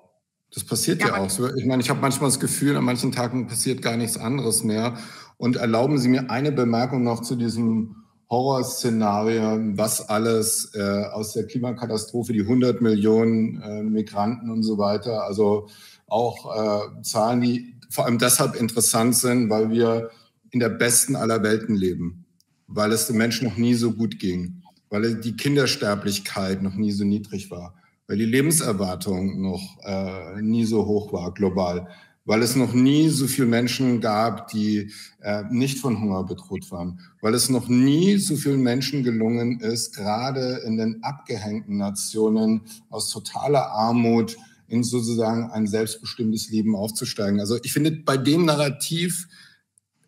Das 0.53 0.65
passiert 0.65 1.01
ja, 1.01 1.09
ja 1.09 1.17
auch. 1.17 1.57
Ich 1.57 1.67
meine, 1.67 1.83
ich 1.83 1.91
habe 1.91 2.01
manchmal 2.01 2.29
das 2.31 2.39
Gefühl, 2.39 2.77
an 2.77 2.85
manchen 2.85 3.11
Tagen 3.11 3.49
passiert 3.49 3.83
gar 3.83 3.97
nichts 3.97 4.17
anderes 4.17 4.63
mehr. 4.63 4.97
Und 5.37 5.57
erlauben 5.57 5.99
Sie 5.99 6.09
mir 6.09 6.31
eine 6.31 6.53
Bemerkung 6.53 7.03
noch 7.03 7.23
zu 7.23 7.35
diesem 7.35 8.04
Horrorszenario, 8.31 9.77
was 9.77 10.09
alles 10.09 10.73
äh, 10.75 11.05
aus 11.13 11.33
der 11.33 11.47
Klimakatastrophe, 11.47 12.33
die 12.33 12.41
100 12.41 12.81
Millionen 12.81 13.61
äh, 13.63 13.83
Migranten 13.83 14.51
und 14.51 14.63
so 14.63 14.79
weiter, 14.79 15.25
also 15.25 15.69
auch 16.07 16.97
äh, 16.97 17.03
Zahlen, 17.03 17.41
die 17.41 17.75
vor 17.91 18.07
allem 18.07 18.19
deshalb 18.19 18.57
interessant 18.57 19.17
sind, 19.17 19.51
weil 19.51 19.71
wir 19.71 20.11
in 20.51 20.61
der 20.61 20.71
besten 20.71 21.17
aller 21.17 21.43
Welten 21.43 21.77
leben, 21.77 22.25
weil 22.67 22.93
es 22.93 23.07
den 23.07 23.17
Menschen 23.17 23.49
noch 23.49 23.57
nie 23.57 23.75
so 23.75 23.93
gut 23.93 24.19
ging, 24.19 24.63
weil 24.91 25.17
die 25.17 25.37
Kindersterblichkeit 25.37 26.63
noch 26.63 26.75
nie 26.75 26.93
so 26.93 27.05
niedrig 27.05 27.51
war 27.51 27.75
weil 28.07 28.19
die 28.19 28.27
Lebenserwartung 28.27 29.41
noch 29.41 29.79
äh, 29.83 30.43
nie 30.43 30.65
so 30.65 30.87
hoch 30.87 31.13
war 31.13 31.33
global, 31.33 31.89
weil 32.25 32.43
es 32.43 32.57
noch 32.57 32.73
nie 32.73 33.09
so 33.09 33.27
viele 33.27 33.47
Menschen 33.47 34.01
gab, 34.01 34.49
die 34.49 34.91
äh, 35.21 35.45
nicht 35.51 35.79
von 35.79 36.01
Hunger 36.01 36.25
bedroht 36.25 36.71
waren, 36.71 37.01
weil 37.21 37.35
es 37.35 37.51
noch 37.51 37.69
nie 37.69 38.17
so 38.17 38.37
vielen 38.37 38.63
Menschen 38.63 39.03
gelungen 39.03 39.61
ist, 39.61 39.95
gerade 39.95 40.63
in 40.67 40.77
den 40.79 41.03
abgehängten 41.03 41.77
Nationen 41.77 42.63
aus 42.89 43.11
totaler 43.11 43.71
Armut 43.73 44.37
in 44.69 44.83
sozusagen 44.83 45.51
ein 45.51 45.67
selbstbestimmtes 45.67 46.51
Leben 46.51 46.75
aufzusteigen. 46.75 47.41
Also 47.41 47.59
ich 47.63 47.73
finde 47.73 47.91
bei 47.91 48.17
dem 48.17 48.47
Narrativ, 48.47 49.29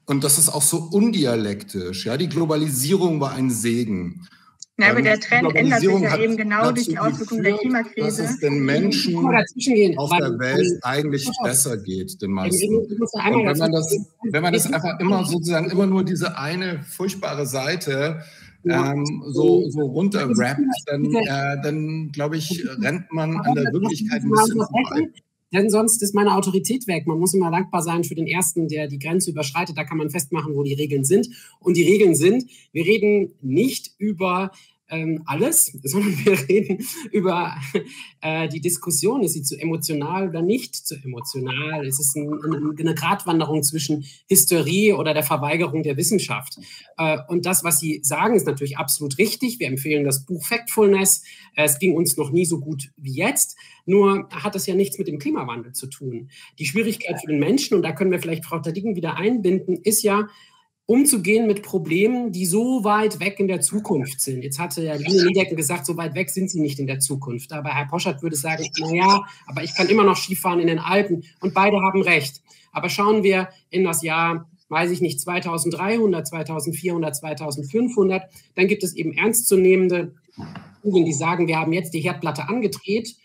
und 0.07 0.24
das 0.24 0.38
ist 0.38 0.48
auch 0.48 0.62
so 0.62 0.79
undialektisch, 0.79 2.07
ja, 2.07 2.16
die 2.16 2.29
Globalisierung 2.29 3.20
war 3.20 3.33
ein 3.33 3.50
Segen. 3.50 4.26
Ja, 4.78 4.90
aber 4.90 5.00
der 5.00 5.18
Trend 5.18 5.54
ändert 5.54 5.80
sich 5.80 5.88
ja 5.88 6.18
eben 6.18 6.36
genau 6.36 6.70
durch 6.70 6.86
die 6.86 6.98
Auswirkungen 6.98 7.42
der 7.42 7.54
Klimakrise. 7.56 8.22
Dass 8.22 8.30
es 8.32 8.40
den 8.40 8.62
Menschen 8.62 9.16
auf 9.96 10.10
der 10.10 10.38
Welt 10.38 10.78
eigentlich 10.82 11.26
besser 11.42 11.78
geht, 11.78 12.20
den 12.20 12.32
meisten. 12.32 12.76
Und 12.76 12.90
wenn 12.90 13.58
man 13.58 13.72
das, 13.72 13.96
wenn 14.30 14.42
man 14.42 14.52
das 14.52 14.70
einfach 14.70 15.00
immer 15.00 15.24
sozusagen 15.24 15.70
immer 15.70 15.86
nur 15.86 16.04
diese 16.04 16.36
eine 16.36 16.82
furchtbare 16.82 17.46
Seite 17.46 18.20
ähm, 18.68 19.04
so, 19.28 19.68
so 19.70 19.80
runterrappt, 19.80 20.60
dann, 20.86 21.04
äh, 21.04 21.56
dann 21.62 22.10
glaube 22.12 22.36
ich, 22.36 22.62
rennt 22.82 23.10
man 23.12 23.36
an 23.36 23.54
der 23.54 23.72
Wirklichkeit 23.72 24.22
ein 24.22 24.30
bisschen 24.30 24.56
vorbei. 24.56 25.08
Denn 25.52 25.70
sonst 25.70 26.02
ist 26.02 26.14
meine 26.14 26.35
Autorität 26.35 26.87
weg. 26.87 27.06
Man 27.06 27.18
muss 27.18 27.35
immer 27.35 27.50
dankbar 27.50 27.82
sein 27.82 28.04
für 28.04 28.14
den 28.14 28.26
Ersten, 28.26 28.68
der 28.68 28.88
die 28.88 28.98
Grenze 28.98 29.30
überschreitet. 29.30 29.78
Da 29.78 29.85
kann 29.85 29.98
man 29.98 30.11
festmachen, 30.11 30.54
wo 30.54 30.62
die 30.62 30.74
Regeln 30.74 31.04
sind. 31.04 31.28
Und 31.61 31.76
die 31.76 31.85
Regeln 31.85 32.14
sind, 32.14 32.50
wir 32.72 32.85
reden 32.85 33.32
nicht 33.42 33.92
über 33.98 34.50
ähm, 34.88 35.22
alles, 35.27 35.66
sondern 35.83 36.25
wir 36.25 36.49
reden 36.49 36.87
über 37.12 37.57
äh, 38.20 38.49
die 38.49 38.61
Diskussion, 38.61 39.22
ist 39.22 39.35
sie 39.35 39.42
zu 39.42 39.59
emotional 39.59 40.29
oder 40.29 40.42
nicht 40.42 40.75
zu 40.75 40.96
emotional? 40.96 41.87
Ist 41.87 42.01
es 42.01 42.14
ein, 42.14 42.33
ein, 42.33 42.75
eine 42.79 42.94
Gratwanderung 42.94 43.62
zwischen 43.62 44.05
Hysterie 44.29 44.96
oder 44.96 45.14
der 45.14 45.22
Verweigerung 45.22 45.83
der 45.83 45.96
Wissenschaft? 45.96 46.59
Äh, 46.99 47.18
und 47.29 47.46
das, 47.46 47.64
was 47.64 47.79
Sie 47.79 48.01
sagen, 48.03 48.37
ist 48.37 48.46
natürlich 48.46 48.79
absolut 48.79 49.18
richtig. 49.18 49.59
Wir 49.59 49.68
empfehlen 49.68 50.05
das 50.05 50.25
Buch 50.25 50.44
Factfulness. 50.44 51.22
Es 51.55 51.79
ging 51.79 51.94
uns 51.94 52.16
noch 52.16 52.31
nie 52.31 52.44
so 52.44 52.61
gut 52.61 52.90
wie 52.96 53.14
jetzt. 53.14 53.57
Nur 53.87 54.29
hat 54.31 54.55
das 54.55 54.66
ja 54.66 54.75
nichts 54.75 54.99
mit 54.99 55.07
dem 55.07 55.18
Klimawandel 55.18 55.72
zu 55.72 55.87
tun. 55.87 56.29
Die 56.59 56.66
Schwierigkeit 56.66 57.20
für 57.20 57.29
den 57.29 57.38
Menschen, 57.38 57.75
und 57.75 57.83
da 57.83 57.92
können 57.92 58.11
wir 58.11 58.18
vielleicht 58.18 58.44
Frau 58.44 58.59
Tadigen 58.59 58.96
wieder 58.96 59.16
einbinden, 59.16 59.77
ist 59.77 60.03
ja, 60.03 60.29
umzugehen 60.87 61.49
mit 61.49 61.62
Problemen, 61.62 62.31
die 62.31 62.46
so 62.46 62.85
weit 62.85 63.18
weg 63.18 63.40
in 63.40 63.49
der 63.49 63.61
Zukunft 63.61 64.20
sind. 64.20 64.42
Jetzt 64.42 64.61
hatte 64.61 64.85
ja 64.85 64.94
Line 64.94 65.25
Niedecken 65.25 65.57
gesagt, 65.57 65.85
so 65.85 65.96
weit 65.96 66.14
weg 66.14 66.31
sind 66.31 66.49
sie 66.49 66.61
nicht 66.61 66.79
in 66.79 66.87
der 66.87 67.01
Zukunft. 67.01 67.53
Aber 67.53 67.70
Herr 67.70 67.87
Poschert 67.87 68.22
würde 68.22 68.37
sagen, 68.37 68.64
na 68.79 68.94
ja, 68.94 69.25
aber 69.46 69.64
ich 69.64 69.75
kann 69.75 69.88
immer 69.88 70.05
noch 70.05 70.16
Skifahren 70.16 70.61
in 70.61 70.68
den 70.68 70.79
Alpen. 70.79 71.25
Und 71.40 71.55
beide 71.55 71.81
haben 71.81 72.03
recht. 72.03 72.40
Aber 72.72 72.88
schauen 72.88 73.25
wir 73.25 73.49
in 73.70 73.83
das 73.83 74.03
Jahr, 74.03 74.49
weiß 74.68 74.92
ich 74.92 75.01
nicht, 75.01 75.20
2300, 75.20 76.27
2400, 76.27 77.16
2500, 77.16 78.22
dann 78.55 78.68
gibt 78.68 78.85
es 78.85 78.94
eben 78.94 79.12
ernstzunehmende 79.12 80.14
Studien, 80.81 81.05
die 81.05 81.12
sagen, 81.12 81.49
wir 81.49 81.59
haben 81.59 81.72
jetzt 81.72 81.94
die 81.94 82.01
Herdplatte 82.01 82.49
angedreht 82.49 83.16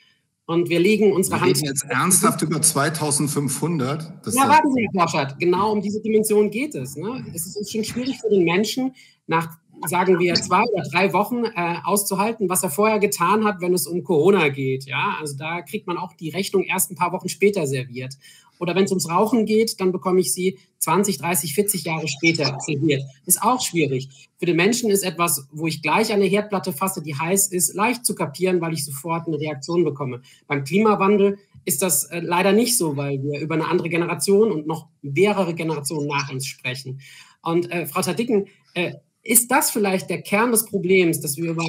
Und 0.45 0.69
wir 0.69 0.79
legen 0.79 1.13
unsere 1.13 1.37
wir 1.37 1.41
Hand. 1.41 1.51
Wir 1.51 1.55
reden 1.57 1.65
jetzt 1.67 1.85
ernsthaft 1.85 2.41
über 2.41 2.61
2500. 2.61 4.25
Das 4.25 4.35
ja, 4.35 4.49
warten 4.49 4.71
Sie, 4.73 4.87
Herr 4.93 5.01
Forschert. 5.01 5.39
Genau 5.39 5.71
um 5.71 5.81
diese 5.81 6.01
Dimension 6.01 6.49
geht 6.49 6.75
es. 6.75 6.95
Ne? 6.95 7.25
Es 7.33 7.55
ist 7.55 7.71
schon 7.71 7.83
schwierig 7.83 8.19
für 8.19 8.29
den 8.29 8.43
Menschen, 8.43 8.93
nach, 9.27 9.57
sagen 9.87 10.19
wir, 10.19 10.33
zwei 10.35 10.63
oder 10.63 10.83
drei 10.91 11.13
Wochen 11.13 11.45
äh, 11.45 11.75
auszuhalten, 11.83 12.49
was 12.49 12.63
er 12.63 12.69
vorher 12.69 12.99
getan 12.99 13.43
hat, 13.45 13.61
wenn 13.61 13.73
es 13.73 13.87
um 13.87 14.03
Corona 14.03 14.49
geht. 14.49 14.85
Ja, 14.85 15.17
also 15.19 15.35
da 15.37 15.61
kriegt 15.61 15.87
man 15.87 15.97
auch 15.97 16.13
die 16.13 16.29
Rechnung 16.29 16.63
erst 16.63 16.91
ein 16.91 16.95
paar 16.95 17.11
Wochen 17.11 17.29
später 17.29 17.67
serviert. 17.67 18.17
Oder 18.59 18.75
wenn 18.75 18.83
es 18.83 18.91
ums 18.91 19.09
Rauchen 19.09 19.47
geht, 19.47 19.79
dann 19.79 19.91
bekomme 19.91 20.19
ich 20.19 20.33
sie 20.33 20.59
20, 20.77 21.17
30, 21.17 21.55
40 21.55 21.83
Jahre 21.83 22.07
später 22.07 22.57
serviert. 22.59 23.01
Ist 23.25 23.41
auch 23.41 23.59
schwierig. 23.59 24.29
Für 24.37 24.45
den 24.45 24.55
Menschen 24.55 24.91
ist 24.91 25.03
etwas, 25.03 25.47
wo 25.51 25.65
ich 25.65 25.81
gleich 25.81 26.13
eine 26.13 26.25
Herdplatte 26.25 26.71
fasse, 26.71 27.01
die 27.01 27.15
heiß 27.15 27.47
ist, 27.47 27.73
leicht 27.73 28.05
zu 28.05 28.13
kapieren, 28.13 28.61
weil 28.61 28.73
ich 28.73 28.85
sofort 28.85 29.25
eine 29.25 29.39
Reaktion 29.39 29.83
bekomme. 29.83 30.21
Beim 30.45 30.63
Klimawandel 30.63 31.39
ist 31.65 31.81
das 31.81 32.03
äh, 32.05 32.19
leider 32.19 32.51
nicht 32.51 32.77
so, 32.77 32.97
weil 32.97 33.21
wir 33.23 33.39
über 33.39 33.55
eine 33.55 33.67
andere 33.67 33.89
Generation 33.89 34.51
und 34.51 34.67
noch 34.67 34.89
mehrere 35.01 35.55
Generationen 35.55 36.07
nach 36.07 36.31
uns 36.31 36.45
sprechen. 36.45 37.01
Und 37.41 37.71
äh, 37.71 37.87
Frau 37.87 38.01
Tadicken, 38.01 38.47
äh, 38.75 38.93
ist 39.23 39.51
das 39.51 39.71
vielleicht 39.71 40.09
der 40.09 40.21
Kern 40.21 40.51
des 40.51 40.65
Problems, 40.65 41.19
dass 41.19 41.37
wir 41.37 41.51
über 41.51 41.65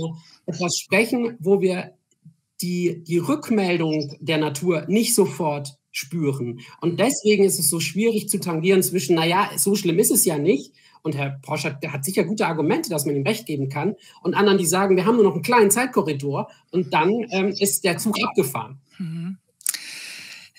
etwas 0.46 0.78
sprechen, 0.78 1.36
wo 1.38 1.60
wir 1.60 1.92
die, 2.60 3.02
die 3.02 3.18
Rückmeldung 3.18 4.14
der 4.20 4.38
Natur 4.38 4.84
nicht 4.88 5.14
sofort 5.14 5.76
spüren. 5.90 6.60
Und 6.80 6.98
deswegen 7.00 7.44
ist 7.44 7.58
es 7.58 7.68
so 7.68 7.80
schwierig 7.80 8.28
zu 8.28 8.40
tangieren 8.40 8.82
zwischen, 8.82 9.16
naja, 9.16 9.50
so 9.56 9.74
schlimm 9.74 9.98
ist 9.98 10.10
es 10.10 10.24
ja 10.24 10.38
nicht. 10.38 10.72
Und 11.02 11.16
Herr 11.16 11.40
Poschert, 11.42 11.82
der 11.82 11.92
hat 11.92 12.04
sicher 12.04 12.24
gute 12.24 12.46
Argumente, 12.46 12.88
dass 12.88 13.04
man 13.04 13.16
ihm 13.16 13.26
recht 13.26 13.44
geben 13.44 13.68
kann. 13.68 13.96
Und 14.22 14.34
anderen, 14.34 14.58
die 14.58 14.66
sagen, 14.66 14.96
wir 14.96 15.04
haben 15.04 15.16
nur 15.16 15.24
noch 15.24 15.34
einen 15.34 15.42
kleinen 15.42 15.70
Zeitkorridor 15.70 16.48
und 16.70 16.94
dann 16.94 17.26
ähm, 17.30 17.48
ist 17.48 17.84
der 17.84 17.98
Zug 17.98 18.16
abgefahren. 18.22 18.80
Mhm. 18.98 19.38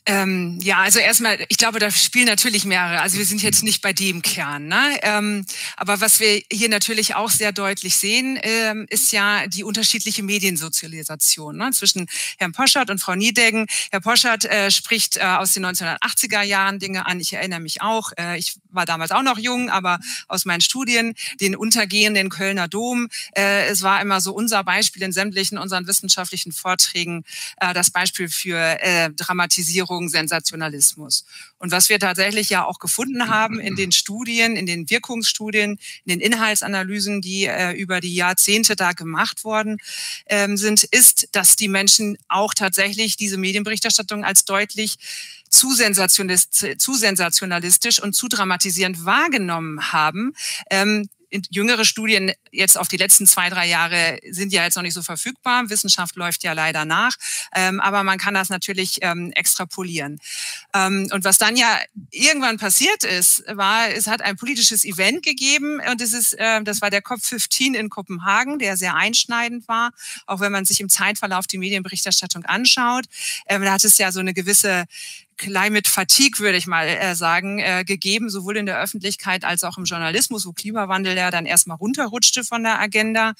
Ähm, 0.05 0.59
ja, 0.61 0.79
also 0.79 0.99
erstmal, 0.99 1.37
ich 1.47 1.57
glaube, 1.57 1.79
da 1.79 1.89
spielen 1.89 2.25
natürlich 2.25 2.65
mehrere. 2.65 2.99
Also 2.99 3.17
wir 3.17 3.25
sind 3.25 3.41
jetzt 3.41 3.63
nicht 3.63 3.81
bei 3.81 3.93
dem 3.93 4.21
Kern. 4.21 4.67
Ne? 4.67 4.99
Ähm, 5.01 5.45
aber 5.77 6.01
was 6.01 6.19
wir 6.19 6.41
hier 6.51 6.67
natürlich 6.67 7.15
auch 7.15 7.29
sehr 7.29 7.53
deutlich 7.53 7.95
sehen, 7.95 8.37
ähm, 8.43 8.85
ist 8.89 9.13
ja 9.13 9.47
die 9.47 9.63
unterschiedliche 9.63 10.21
Mediensozialisation 10.21 11.55
ne? 11.55 11.71
zwischen 11.71 12.07
Herrn 12.37 12.51
Poschert 12.51 12.89
und 12.89 12.99
Frau 12.99 13.15
Niedeggen. 13.15 13.65
Herr 13.91 14.01
Poschert 14.01 14.43
äh, 14.43 14.71
spricht 14.71 15.15
äh, 15.17 15.21
aus 15.21 15.53
den 15.53 15.65
1980er 15.65 16.41
Jahren 16.41 16.79
Dinge 16.79 17.05
an. 17.05 17.21
Ich 17.21 17.31
erinnere 17.31 17.61
mich 17.61 17.81
auch. 17.81 18.11
Äh, 18.17 18.37
ich 18.37 18.55
war 18.73 18.85
damals 18.85 19.11
auch 19.11 19.23
noch 19.23 19.37
jung, 19.37 19.69
aber 19.69 19.99
aus 20.27 20.45
meinen 20.45 20.61
Studien, 20.61 21.13
den 21.39 21.55
untergehenden 21.55 22.29
Kölner 22.29 22.67
Dom. 22.67 23.09
Äh, 23.35 23.67
es 23.67 23.81
war 23.81 24.01
immer 24.01 24.21
so 24.21 24.33
unser 24.33 24.63
Beispiel 24.63 25.03
in 25.03 25.11
sämtlichen 25.11 25.57
unseren 25.57 25.87
wissenschaftlichen 25.87 26.51
Vorträgen, 26.51 27.23
äh, 27.57 27.73
das 27.73 27.91
Beispiel 27.91 28.29
für 28.29 28.59
äh, 28.81 29.09
Dramatisierung 29.11 30.09
Sensationalismus. 30.09 31.25
Und 31.57 31.71
was 31.71 31.89
wir 31.89 31.99
tatsächlich 31.99 32.49
ja 32.49 32.65
auch 32.65 32.79
gefunden 32.79 33.29
haben 33.29 33.59
in 33.59 33.75
den 33.75 33.91
Studien, 33.91 34.55
in 34.55 34.65
den 34.65 34.89
Wirkungsstudien, 34.89 35.79
in 36.05 36.19
den 36.19 36.19
Inhaltsanalysen, 36.19 37.21
die 37.21 37.45
äh, 37.45 37.71
über 37.71 38.01
die 38.01 38.13
Jahrzehnte 38.13 38.75
da 38.75 38.91
gemacht 38.91 39.43
worden 39.43 39.77
ähm, 40.25 40.57
sind, 40.57 40.83
ist, 40.83 41.29
dass 41.31 41.55
die 41.55 41.67
Menschen 41.67 42.17
auch 42.27 42.53
tatsächlich 42.53 43.15
diese 43.15 43.37
Medienberichterstattung 43.37 44.25
als 44.25 44.45
deutlich 44.45 44.97
zu, 45.53 45.69
zu 46.77 46.93
sensationalistisch 46.95 48.01
und 48.01 48.13
zu 48.13 48.27
dramatisierend 48.27 49.05
wahrgenommen 49.05 49.91
haben. 49.91 50.33
Ähm, 50.69 51.09
jüngere 51.49 51.85
Studien 51.85 52.31
jetzt 52.51 52.77
auf 52.77 52.87
die 52.87 52.97
letzten 52.97 53.25
zwei, 53.25 53.49
drei 53.49 53.67
Jahre 53.67 54.19
sind 54.29 54.53
ja 54.53 54.63
jetzt 54.63 54.75
noch 54.75 54.83
nicht 54.83 54.93
so 54.93 55.01
verfügbar. 55.01 55.69
Wissenschaft 55.69 56.15
läuft 56.15 56.43
ja 56.43 56.53
leider 56.53 56.85
nach. 56.85 57.13
Ähm, 57.55 57.79
aber 57.79 58.03
man 58.03 58.17
kann 58.17 58.33
das 58.33 58.49
natürlich 58.49 58.99
ähm, 59.01 59.31
extrapolieren. 59.31 60.19
Ähm, 60.73 61.09
und 61.11 61.23
was 61.23 61.37
dann 61.37 61.55
ja 61.55 61.79
irgendwann 62.11 62.57
passiert 62.57 63.03
ist, 63.03 63.43
war, 63.47 63.89
es 63.89 64.07
hat 64.07 64.21
ein 64.21 64.35
politisches 64.35 64.85
Event 64.85 65.23
gegeben 65.23 65.81
und 65.89 66.01
es 66.01 66.13
ist, 66.13 66.33
äh, 66.33 66.61
das 66.63 66.81
war 66.81 66.89
der 66.89 67.01
COP15 67.01 67.73
in 67.73 67.89
Kopenhagen, 67.89 68.59
der 68.59 68.77
sehr 68.77 68.95
einschneidend 68.95 69.67
war. 69.67 69.91
Auch 70.27 70.39
wenn 70.39 70.51
man 70.51 70.65
sich 70.65 70.79
im 70.79 70.89
Zeitverlauf 70.89 71.47
die 71.47 71.57
Medienberichterstattung 71.57 72.45
anschaut, 72.45 73.05
ähm, 73.47 73.63
da 73.63 73.73
hat 73.73 73.83
es 73.83 73.97
ja 73.97 74.11
so 74.11 74.19
eine 74.19 74.33
gewisse 74.33 74.85
Climate 75.37 75.89
Fatigue, 75.89 76.39
würde 76.39 76.57
ich 76.57 76.67
mal 76.67 76.87
äh, 76.87 77.15
sagen, 77.15 77.59
äh, 77.59 77.83
gegeben, 77.85 78.29
sowohl 78.29 78.57
in 78.57 78.65
der 78.65 78.79
Öffentlichkeit 78.79 79.43
als 79.43 79.63
auch 79.63 79.77
im 79.77 79.85
Journalismus, 79.85 80.45
wo 80.45 80.53
Klimawandel 80.53 81.17
ja 81.17 81.31
dann 81.31 81.45
erstmal 81.45 81.77
runterrutschte 81.77 82.43
von 82.43 82.63
der 82.63 82.79
Agenda 82.79 83.33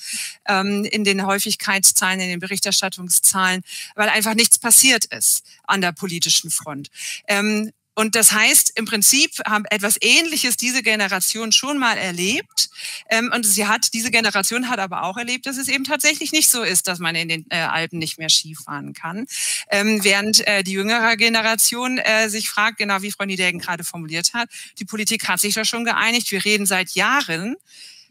ähm, 0.48 0.86
in 0.86 1.04
den 1.04 1.26
Häufigkeitszahlen, 1.26 2.20
in 2.20 2.30
den 2.30 2.40
Berichterstattungszahlen, 2.40 3.62
weil 3.96 4.10
einfach 4.10 4.34
nichts 4.36 4.60
passiert 4.60 5.06
ist 5.06 5.46
an 5.64 5.82
der 5.82 5.92
politischen 5.92 6.50
Front. 6.50 6.90
Ähm, 7.28 7.72
und 7.96 8.16
das 8.16 8.32
heißt, 8.32 8.74
im 8.76 8.86
Prinzip 8.86 9.32
haben 9.46 9.66
etwas 9.70 9.98
Ähnliches 10.02 10.58
diese 10.58 10.82
Generation 10.82 11.52
schon 11.52 11.78
mal 11.78 11.98
erlebt. 11.98 12.70
Ähm, 13.10 13.32
und 13.34 13.46
sie 13.46 13.68
hat, 13.68 13.94
diese 13.94 14.10
Generation 14.10 14.70
hat 14.70 14.80
aber 14.80 15.04
auch 15.04 15.18
erlebt, 15.18 15.46
dass 15.46 15.58
es 15.58 15.68
eben 15.68 15.84
tatsächlich 15.84 16.32
nicht 16.32 16.50
so 16.50 16.64
ist, 16.64 16.88
dass 16.88 17.00
man 17.00 17.16
in 17.16 17.30
den 17.30 17.46
äh, 17.50 17.58
Alpen 17.58 18.00
nicht 18.00 18.18
mehr 18.18 18.30
Skifahren 18.30 18.94
kann. 18.94 19.28
Ähm, 19.70 20.04
während 20.04 20.46
äh, 20.48 20.64
die 20.64 20.72
jüngere 20.72 21.16
Generation 21.18 22.00
äh, 22.00 22.30
sich 22.30 22.50
fragt, 22.50 22.80
genau 22.80 23.02
wie 23.02 23.12
Frau 23.12 23.26
Niedegen 23.26 23.60
gerade 23.60 23.84
formuliert 23.84 24.34
hat, 24.34 24.50
die 24.80 24.86
Politik 24.86 25.28
hat 25.28 25.40
sich 25.40 25.54
da 25.54 25.64
schon 25.64 25.86
geeinigt. 25.86 26.32
Wir 26.32 26.44
reden 26.44 26.66
seit 26.66 26.92
Jahren 26.92 27.56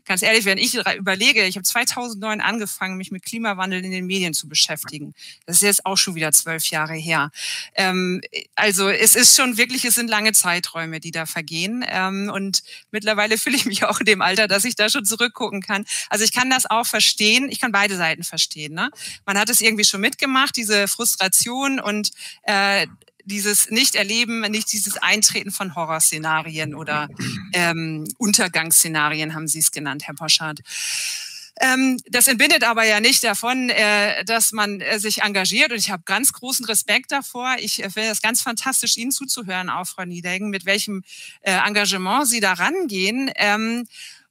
ganz 0.05 0.23
ehrlich, 0.23 0.45
wenn 0.45 0.59
ich 0.59 0.75
überlege, 0.75 1.45
ich 1.45 1.57
habe 1.57 1.65
2009 1.65 2.41
angefangen, 2.41 2.97
mich 2.97 3.11
mit 3.11 3.25
Klimawandel 3.25 3.85
in 3.85 3.91
den 3.91 4.07
Medien 4.07 4.35
zu 4.35 4.49
beschäftigen. 4.49 5.15
Das 5.47 5.57
ist 5.57 5.63
jetzt 5.63 5.87
auch 5.87 5.97
schon 5.97 6.15
wieder 6.15 6.33
zwölf 6.33 6.67
Jahre 6.67 6.95
her. 6.95 7.31
Ähm, 7.75 8.21
also 8.55 8.89
es 8.89 9.15
ist 9.15 9.37
schon 9.37 9.57
wirklich, 9.57 9.85
es 9.85 9.95
sind 9.95 10.09
lange 10.09 10.33
Zeiträume, 10.33 11.01
die 11.01 11.11
da 11.11 11.27
vergehen. 11.27 11.85
Ähm, 11.89 12.31
und 12.33 12.63
mittlerweile 12.91 13.39
fühle 13.43 13.57
ich 13.57 13.65
mich 13.65 13.85
auch 13.85 14.01
in 14.01 14.07
dem 14.07 14.23
Alter, 14.23 14.49
dass 14.49 14.65
ich 14.65 14.75
da 14.75 14.89
schon 14.89 15.05
zurückgucken 15.05 15.63
kann. 15.63 15.85
Also 16.11 16.25
ich 16.25 16.33
kann 16.33 16.51
das 16.51 16.69
auch 16.69 16.87
verstehen. 16.87 17.49
Ich 17.51 17.61
kann 17.61 17.73
beide 17.73 17.97
Seiten 17.97 18.25
verstehen. 18.25 18.75
Ne? 18.75 18.91
Man 19.27 19.39
hat 19.39 19.51
es 19.51 19.61
irgendwie 19.61 19.85
schon 19.85 20.01
mitgemacht, 20.01 20.57
diese 20.57 20.89
Frustration 20.89 21.81
und 21.81 22.11
äh, 22.45 22.87
dieses 23.25 23.71
Nicht-Erleben, 23.71 24.41
nicht 24.43 24.73
dieses 24.73 24.97
Eintreten 24.97 25.51
von 25.51 25.75
Horrorszenarien 25.75 26.75
oder 26.75 27.09
ähm, 27.53 28.07
Untergangsszenarien, 28.19 29.35
haben 29.35 29.49
Sie 29.49 29.59
es 29.59 29.71
genannt, 29.71 30.07
Herr 30.07 30.15
Poschardt. 30.15 30.61
Ähm, 31.61 31.99
das 32.09 32.29
entbindet 32.29 32.65
aber 32.65 32.85
ja 32.85 33.01
nicht 33.01 33.23
davon, 33.23 33.69
äh, 33.71 34.25
dass 34.25 34.53
man 34.53 34.81
äh, 34.81 34.99
sich 34.99 35.23
engagiert. 35.23 35.71
Und 35.71 35.79
ich 35.79 35.91
habe 35.91 36.03
ganz 36.05 36.33
großen 36.33 36.65
Respekt 36.65 37.13
davor. 37.13 37.57
Ich 37.59 37.83
äh, 37.83 37.91
finde 37.91 38.11
es 38.11 38.23
ganz 38.23 38.41
fantastisch, 38.41 38.97
Ihnen 38.97 39.13
zuzuhören, 39.13 39.69
auch 39.69 39.87
Frau 39.87 40.05
Niedegen, 40.05 40.51
mit 40.51 40.65
welchem 40.65 41.05
äh, 41.43 41.53
Engagement 41.53 42.27
Sie 42.27 42.41
da 42.41 42.55
rangehen. 42.55 43.31
Ähm, 43.37 43.87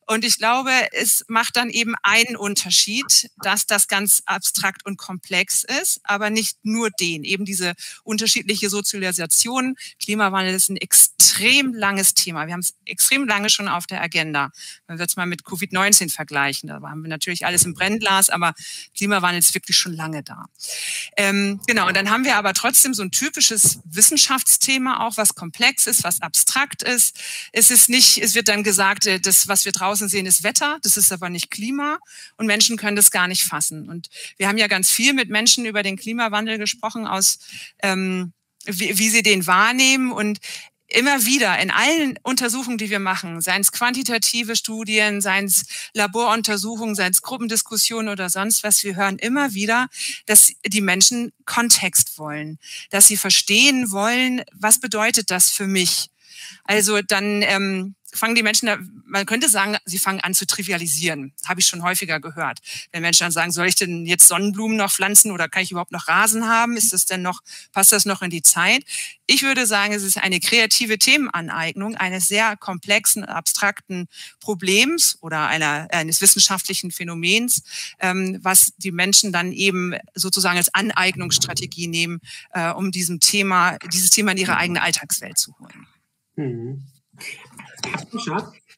und 0.08 0.26
ich 0.26 0.38
glaube, 0.38 0.72
es 0.92 1.24
macht 1.28 1.56
dann 1.56 1.70
eben 1.70 1.96
einen 2.04 2.36
Unterschied, 2.36 3.30
dass 3.38 3.66
das 3.66 3.88
ganz 3.88 4.22
abstrakt 4.26 4.86
und 4.86 4.98
komplex 4.98 5.64
ist, 5.64 6.02
aber 6.04 6.30
nicht 6.30 6.58
nur 6.64 6.90
den. 6.90 7.24
Eben 7.24 7.46
diese 7.46 7.76
unterschiedliche 8.04 8.70
Sozialisation. 8.70 9.78
Klimawandel 10.04 10.54
ist 10.54 10.70
ein 10.70 10.78
extrem 10.78 11.74
langes 11.74 12.14
Thema. 12.14 12.46
Wir 12.46 12.54
haben 12.54 12.60
es 12.62 12.74
extrem 12.86 13.26
lange 13.26 13.50
schon 13.50 13.70
auf 13.70 13.88
der 13.88 14.02
Agenda. 14.02 14.52
Wenn 14.88 14.98
wir 14.98 15.06
es 15.06 15.16
mal 15.16 15.28
mit 15.28 15.44
Covid-19 15.44 16.12
vergleichen, 16.12 16.68
da 16.68 16.82
haben 16.82 17.04
wir 17.04 17.10
natürlich 17.10 17.46
alles 17.46 17.64
im 17.64 17.74
Brennglas, 17.74 18.30
aber 18.30 18.54
Klimawandel 18.98 19.40
ist 19.40 19.54
wirklich 19.54 19.78
schon 19.78 19.94
lange 19.94 20.24
da. 20.24 20.46
Ähm, 21.16 21.62
genau, 21.68 21.88
und 21.88 21.96
dann 21.96 22.10
haben 22.10 22.26
wir 22.26 22.36
aber 22.36 22.54
trotzdem 22.54 22.94
so 22.94 23.04
ein 23.04 23.12
typisches 23.12 23.80
Wissenschaftsthema 23.86 25.08
auch, 25.08 25.16
was 25.16 25.36
komplex 25.36 25.88
ist, 25.88 26.04
was 26.04 26.22
abstrakt 26.22 26.84
ist. 26.84 27.18
Es 27.54 27.72
ist 27.72 27.88
nicht, 27.88 28.18
es 28.18 28.36
wird 28.36 28.50
dann 28.50 28.64
gesagt, 28.64 29.06
äh, 29.06 29.20
das, 29.20 29.48
was 29.48 29.64
wir 29.64 29.72
draußen 29.72 29.90
draußen 29.91 30.08
sehen, 30.08 30.25
ist 30.25 30.43
Wetter, 30.43 30.80
das 30.84 30.95
ist 30.95 31.12
aber 31.12 31.30
nicht 31.30 31.51
Klima 31.51 31.99
und 32.38 32.45
Menschen 32.45 32.77
können 32.77 32.95
das 32.95 33.12
gar 33.12 33.27
nicht 33.27 33.43
fassen. 33.43 33.89
Und 33.89 34.10
wir 34.38 34.47
haben 34.47 34.58
ja 34.58 34.67
ganz 34.67 34.89
viel 34.89 35.13
mit 35.13 35.30
Menschen 35.30 35.65
über 35.65 35.84
den 35.84 35.97
Klimawandel 35.97 36.58
gesprochen, 36.58 37.06
aus 37.06 37.39
ähm, 37.84 38.32
wie, 38.65 38.97
wie 38.97 39.10
sie 39.10 39.23
den 39.23 39.47
wahrnehmen 39.47 40.12
und 40.12 40.39
immer 40.88 41.25
wieder 41.25 41.58
in 41.60 41.71
allen 41.71 42.17
Untersuchungen, 42.23 42.77
die 42.77 42.89
wir 42.89 42.99
machen, 42.99 43.41
seien 43.41 43.62
es 43.62 43.71
quantitative 43.71 44.56
Studien, 44.56 45.21
seien 45.21 45.45
es 45.45 45.65
Laboruntersuchungen, 45.93 46.95
seien 46.95 47.12
es 47.12 47.21
Gruppendiskussionen 47.21 48.10
oder 48.10 48.30
sonst 48.30 48.63
was, 48.63 48.84
wir 48.84 48.95
hören 48.95 49.17
immer 49.17 49.54
wieder, 49.54 49.88
dass 50.25 50.54
die 50.65 50.82
Menschen 50.82 51.32
Kontext 51.45 52.17
wollen, 52.17 52.60
dass 52.91 53.08
sie 53.08 53.17
verstehen 53.17 53.91
wollen, 53.91 54.43
was 54.54 54.80
bedeutet 54.80 55.32
das 55.32 55.49
für 55.49 55.67
mich. 55.67 56.10
Also 56.63 57.01
dann 57.01 57.41
ähm, 57.41 57.95
fangen 58.13 58.36
die 58.36 58.43
Menschen, 58.43 59.04
man 59.06 59.26
könnte 59.26 59.50
sagen, 59.50 59.78
sie 59.86 60.00
fangen 60.00 60.19
an 60.21 60.34
zu 60.34 60.45
trivialisieren. 60.45 61.34
Habe 61.45 61.60
ich 61.60 61.67
schon 61.67 61.84
häufiger 61.84 62.19
gehört. 62.19 62.60
Wenn 62.91 63.02
Menschen 63.02 63.24
dann 63.24 63.32
sagen, 63.32 63.52
soll 63.52 63.67
ich 63.67 63.76
denn 63.76 64.06
jetzt 64.06 64.28
Sonnenblumen 64.28 64.78
noch 64.78 64.91
pflanzen 64.91 65.32
oder 65.32 65.50
kann 65.50 65.63
ich 65.63 65.71
überhaupt 65.71 65.91
noch 65.91 66.08
Rasen 66.08 66.47
haben? 66.47 66.78
Ist 66.78 66.93
das 66.93 67.06
denn 67.06 67.21
noch, 67.21 67.41
passt 67.71 67.91
das 67.91 68.06
noch 68.06 68.21
in 68.21 68.30
die 68.30 68.41
Zeit? 68.41 68.84
Ich 69.28 69.43
würde 69.43 69.65
sagen, 69.65 69.93
es 69.93 70.04
ist 70.04 70.17
eine 70.17 70.39
kreative 70.39 70.97
Themenaneignung 70.97 71.95
eines 71.95 72.28
sehr 72.28 72.58
komplexen, 72.58 73.24
abstrakten 73.24 74.08
Problems 74.39 75.17
oder 75.21 75.47
einer, 75.47 75.88
eines 75.91 76.21
wissenschaftlichen 76.21 76.91
Phänomens, 76.91 77.63
ähm, 78.00 78.39
was 78.41 78.74
die 78.78 78.91
Menschen 78.91 79.32
dann 79.32 79.52
eben 79.54 79.93
sozusagen 80.15 80.58
als 80.58 80.74
Aneignungsstrategie 80.74 81.88
nehmen, 81.88 82.19
äh, 82.52 82.71
um 82.71 82.91
diesem 82.91 83.19
Thema, 83.19 83.78
dieses 83.91 84.10
Thema 84.10 84.32
in 84.32 84.38
ihre 84.38 84.58
eigene 84.58 84.82
Alltagswelt 84.82 85.38
zu 85.38 85.58
holen. 85.60 85.88
Mhm. 86.36 86.84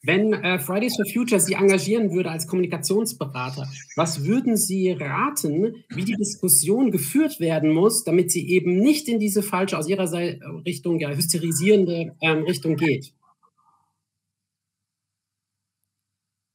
Wenn 0.06 0.34
äh, 0.34 0.60
Fridays 0.60 0.98
for 0.98 1.06
Future 1.06 1.40
Sie 1.40 1.54
engagieren 1.54 2.12
würde 2.12 2.30
als 2.30 2.46
Kommunikationsberater, 2.46 3.70
was 3.96 4.26
würden 4.26 4.58
Sie 4.58 4.92
raten, 4.92 5.86
wie 5.90 6.04
die 6.04 6.16
Diskussion 6.16 6.92
geführt 6.92 7.40
werden 7.40 7.72
muss, 7.72 8.04
damit 8.04 8.30
sie 8.30 8.50
eben 8.50 8.80
nicht 8.80 9.08
in 9.08 9.20
diese 9.20 9.42
falsche, 9.42 9.78
aus 9.78 9.88
Ihrer 9.88 10.08
Seite 10.08 10.42
Richtung, 10.66 11.00
ja, 11.00 11.10
hysterisierende 11.10 12.16
ähm, 12.22 12.44
Richtung 12.44 12.76
geht? 12.76 13.14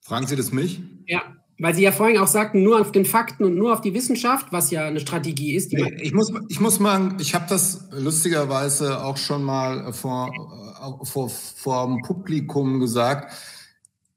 Fragen 0.01 0.27
Sie 0.27 0.37
das 0.37 0.53
mich? 0.53 0.81
Ja, 1.07 1.38
weil 1.59 1.75
Sie 1.75 1.83
ja 1.83 1.92
vorhin 1.92 2.18
auch 2.18 2.29
sagten, 2.29 2.62
nur 2.62 2.81
auf 2.81 2.92
den 2.92 3.05
Fakten 3.05 3.44
und 3.44 3.57
nur 3.57 3.73
auf 3.73 3.81
die 3.81 3.94
Wissenschaft, 3.94 4.53
was 4.53 4.71
ja 4.71 4.87
eine 4.87 5.01
Strategie 5.01 5.55
ist. 5.55 5.73
ich, 5.73 6.12
muss, 6.12 6.33
ich 6.49 6.61
muss 6.61 6.79
mal, 6.79 7.16
ich 7.21 7.35
habe 7.35 7.47
das 7.49 7.88
lustigerweise 7.92 9.05
auch 9.05 9.16
schon 9.16 9.42
mal 9.42 9.92
vor 9.92 10.31
vor, 11.03 11.29
vor 11.29 11.87
dem 11.87 12.03
Publikum 12.03 12.81
gesagt, 12.81 13.33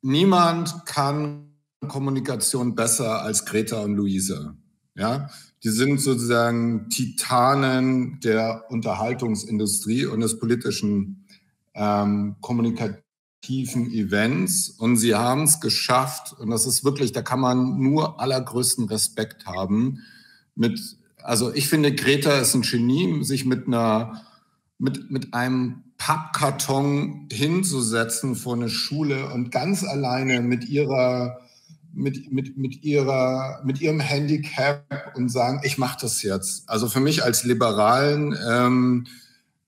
niemand 0.02 0.86
kann 0.86 1.48
Kommunikation 1.88 2.76
besser 2.76 3.22
als 3.22 3.46
Greta 3.46 3.82
und 3.82 3.96
Luisa. 3.96 4.56
Ja, 4.96 5.30
die 5.64 5.70
sind 5.70 6.02
sozusagen 6.02 6.90
Titanen 6.90 8.20
der 8.20 8.66
Unterhaltungsindustrie 8.70 10.06
und 10.06 10.20
des 10.20 10.38
politischen 10.38 11.26
ähm, 11.74 12.36
kommunikativen 13.42 13.92
Events. 13.92 14.70
Und 14.70 14.98
sie 14.98 15.16
haben 15.16 15.44
es 15.44 15.60
geschafft, 15.60 16.34
und 16.40 16.50
das 16.50 16.66
ist 16.66 16.84
wirklich, 16.84 17.12
da 17.12 17.22
kann 17.22 17.40
man 17.40 17.80
nur 17.80 18.20
allergrößten 18.20 18.86
Respekt 18.86 19.46
haben. 19.46 20.00
Mit, 20.56 20.80
also 21.22 21.54
ich 21.54 21.68
finde, 21.68 21.94
Greta 21.94 22.40
ist 22.40 22.54
ein 22.54 22.62
Genie, 22.62 23.24
sich 23.24 23.46
mit 23.46 23.68
einer, 23.68 24.22
mit, 24.78 25.12
mit 25.12 25.34
einem 25.34 25.84
Pappkarton 25.98 27.28
hinzusetzen 27.32 28.36
vor 28.36 28.56
eine 28.56 28.70
Schule 28.70 29.32
und 29.32 29.52
ganz 29.52 29.84
alleine 29.84 30.42
mit 30.42 30.68
ihrer 30.68 31.40
mit, 31.94 32.32
mit, 32.32 32.58
mit, 32.58 32.86
ihrer, 32.86 33.62
mit 33.66 33.82
ihrem 33.82 34.00
Handicap 34.00 35.14
und 35.14 35.28
sagen, 35.28 35.60
ich 35.64 35.78
mache 35.78 35.98
das 36.00 36.24
jetzt. 36.24 36.70
Also 36.70 36.88
für 36.88 37.02
mich 37.02 37.22
als 37.22 37.44
Liberalen 37.44 38.34
ähm, 38.50 39.08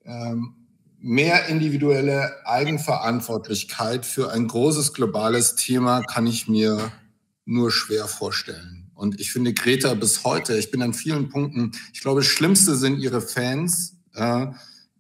ähm, 0.05 0.62
mehr 1.03 1.47
individuelle 1.47 2.31
Eigenverantwortlichkeit 2.47 4.05
für 4.05 4.31
ein 4.31 4.47
großes 4.47 4.93
globales 4.93 5.55
Thema 5.55 6.01
kann 6.01 6.25
ich 6.25 6.47
mir 6.47 6.91
nur 7.45 7.71
schwer 7.71 8.07
vorstellen. 8.07 8.89
Und 8.95 9.19
ich 9.19 9.31
finde 9.31 9.53
Greta 9.53 9.93
bis 9.95 10.23
heute, 10.23 10.57
ich 10.57 10.71
bin 10.71 10.81
an 10.81 10.93
vielen 10.93 11.27
Punkten, 11.27 11.73
ich 11.93 11.99
glaube, 11.99 12.21
das 12.21 12.29
Schlimmste 12.29 12.75
sind 12.75 12.99
ihre 12.99 13.19
Fans, 13.19 13.97
äh, 14.13 14.47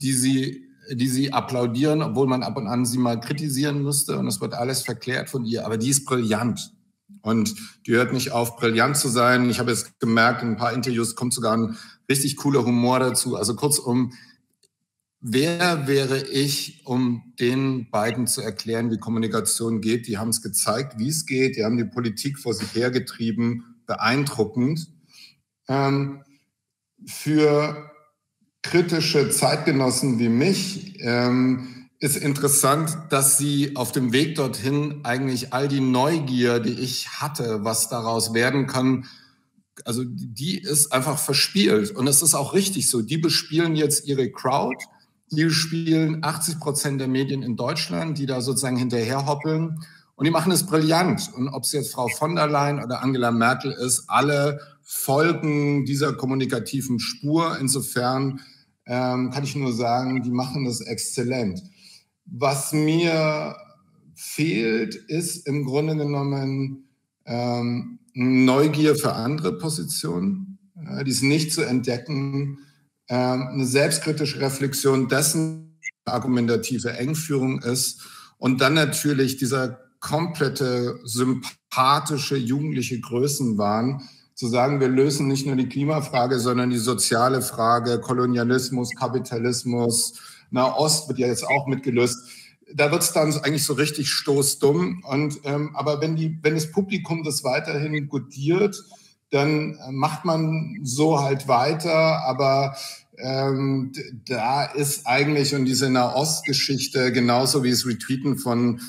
die 0.01 0.11
sie 0.11 0.63
die 0.91 1.07
sie 1.07 1.31
applaudieren, 1.31 2.01
obwohl 2.01 2.27
man 2.27 2.43
ab 2.43 2.57
und 2.57 2.67
an 2.67 2.85
sie 2.85 2.97
mal 2.97 3.17
kritisieren 3.17 3.83
müsste. 3.83 4.17
Und 4.17 4.27
es 4.27 4.41
wird 4.41 4.53
alles 4.53 4.81
verklärt 4.81 5.29
von 5.29 5.45
ihr. 5.45 5.65
Aber 5.65 5.77
die 5.77 5.89
ist 5.89 6.03
brillant. 6.03 6.73
Und 7.21 7.55
die 7.87 7.93
hört 7.93 8.11
nicht 8.11 8.31
auf, 8.31 8.57
brillant 8.57 8.97
zu 8.97 9.07
sein. 9.07 9.49
Ich 9.49 9.59
habe 9.59 9.71
jetzt 9.71 9.97
gemerkt, 10.01 10.43
in 10.43 10.49
ein 10.49 10.57
paar 10.57 10.73
Interviews 10.73 11.15
kommt 11.15 11.33
sogar 11.33 11.55
ein 11.55 11.77
richtig 12.09 12.35
cooler 12.35 12.65
Humor 12.65 12.99
dazu. 12.99 13.37
Also 13.37 13.55
kurzum, 13.55 14.11
wer 15.23 15.87
wäre 15.87 16.21
ich, 16.21 16.85
um 16.85 17.33
den 17.39 17.89
beiden 17.89 18.27
zu 18.27 18.41
erklären, 18.41 18.91
wie 18.91 18.97
Kommunikation 18.97 19.81
geht? 19.81 20.07
Die 20.07 20.17
haben 20.17 20.29
es 20.29 20.41
gezeigt, 20.41 20.99
wie 20.99 21.09
es 21.09 21.25
geht. 21.25 21.55
Die 21.55 21.63
haben 21.63 21.77
die 21.77 21.85
Politik 21.85 22.37
vor 22.37 22.53
sich 22.53 22.75
hergetrieben. 22.75 23.63
Beeindruckend. 23.87 24.87
Ähm, 25.67 26.23
für 27.05 27.91
kritische 28.61 29.29
Zeitgenossen 29.29 30.19
wie 30.19 30.29
mich 30.29 30.99
ähm, 30.99 31.89
ist 31.99 32.17
interessant, 32.17 32.97
dass 33.09 33.37
sie 33.37 33.75
auf 33.75 33.91
dem 33.91 34.11
Weg 34.11 34.35
dorthin 34.35 35.01
eigentlich 35.03 35.53
all 35.53 35.67
die 35.67 35.79
Neugier, 35.79 36.59
die 36.59 36.79
ich 36.79 37.09
hatte, 37.21 37.63
was 37.63 37.89
daraus 37.89 38.33
werden 38.33 38.67
kann, 38.67 39.05
also 39.85 40.03
die 40.05 40.59
ist 40.59 40.91
einfach 40.91 41.17
verspielt. 41.17 41.91
Und 41.91 42.07
es 42.07 42.21
ist 42.21 42.35
auch 42.35 42.53
richtig 42.53 42.89
so. 42.89 43.01
Die 43.01 43.17
bespielen 43.17 43.75
jetzt 43.75 44.07
ihre 44.07 44.31
Crowd. 44.31 44.83
Die 45.35 45.49
spielen 45.49 46.23
80 46.23 46.59
Prozent 46.59 47.01
der 47.01 47.07
Medien 47.07 47.41
in 47.43 47.55
Deutschland, 47.55 48.17
die 48.17 48.25
da 48.25 48.41
sozusagen 48.41 48.77
hinterherhoppeln. 48.77 49.79
Und 50.15 50.25
die 50.25 50.31
machen 50.31 50.51
es 50.51 50.65
brillant. 50.65 51.31
Und 51.35 51.49
ob 51.49 51.63
es 51.63 51.71
jetzt 51.71 51.93
Frau 51.93 52.07
von 52.07 52.35
der 52.35 52.47
Leyen 52.47 52.83
oder 52.83 53.01
Angela 53.01 53.31
Merkel 53.31 53.71
ist, 53.71 54.03
alle 54.07 54.59
folgen 54.83 55.85
dieser 55.85 56.13
kommunikativen 56.13 56.99
Spur. 56.99 57.57
Insofern 57.59 58.41
ähm, 58.85 59.31
kann 59.31 59.43
ich 59.43 59.55
nur 59.55 59.73
sagen, 59.73 60.21
die 60.21 60.31
machen 60.31 60.65
das 60.65 60.81
exzellent. 60.81 61.61
Was 62.25 62.73
mir 62.73 63.55
fehlt, 64.13 64.95
ist 64.95 65.47
im 65.47 65.65
Grunde 65.65 65.95
genommen 65.95 66.89
ähm, 67.25 67.99
Neugier 68.13 68.95
für 68.95 69.13
andere 69.13 69.57
Positionen, 69.57 70.59
äh, 70.75 71.03
dies 71.03 71.21
nicht 71.21 71.51
zu 71.51 71.63
entdecken, 71.63 72.59
eine 73.07 73.65
selbstkritische 73.65 74.39
Reflexion 74.39 75.07
dessen, 75.07 75.79
argumentative 76.05 76.91
Engführung 76.93 77.61
ist 77.61 78.01
und 78.37 78.61
dann 78.61 78.73
natürlich 78.73 79.37
dieser 79.37 79.79
komplette 79.99 80.99
sympathische 81.03 82.35
jugendliche 82.35 82.99
Größenwahn, 82.99 84.01
zu 84.35 84.47
sagen, 84.47 84.79
wir 84.79 84.87
lösen 84.87 85.27
nicht 85.27 85.45
nur 85.45 85.55
die 85.55 85.69
Klimafrage, 85.69 86.39
sondern 86.39 86.69
die 86.69 86.77
soziale 86.77 87.41
Frage, 87.41 87.99
Kolonialismus, 87.99 88.89
Kapitalismus, 88.95 90.13
Nahost 90.49 91.07
wird 91.07 91.19
ja 91.19 91.27
jetzt 91.27 91.45
auch 91.47 91.67
mitgelöst. 91.67 92.17
Da 92.73 92.91
wird 92.91 93.03
es 93.03 93.13
dann 93.13 93.31
eigentlich 93.43 93.63
so 93.63 93.73
richtig 93.73 94.09
stoßdumm. 94.09 95.03
Und, 95.07 95.39
ähm, 95.43 95.75
aber 95.75 96.01
wenn, 96.01 96.15
die, 96.15 96.39
wenn 96.41 96.55
das 96.55 96.71
Publikum 96.71 97.23
das 97.23 97.43
weiterhin 97.43 98.07
gutiert, 98.07 98.83
dann 99.33 99.75
äh, 99.75 99.91
macht 99.91 100.25
man 100.25 100.79
so 100.83 101.19
halt 101.21 101.47
weiter. 101.47 102.23
Aber 102.25 102.75
ähm, 103.17 103.91
da 104.27 104.65
ist 104.65 105.07
eigentlich, 105.07 105.55
und 105.55 105.65
diese 105.65 105.89
Nahost-Geschichte, 105.89 107.11
genauso 107.11 107.63
wie 107.63 107.71
das 107.71 107.85
Retweeten 107.85 108.37
von 108.37 108.79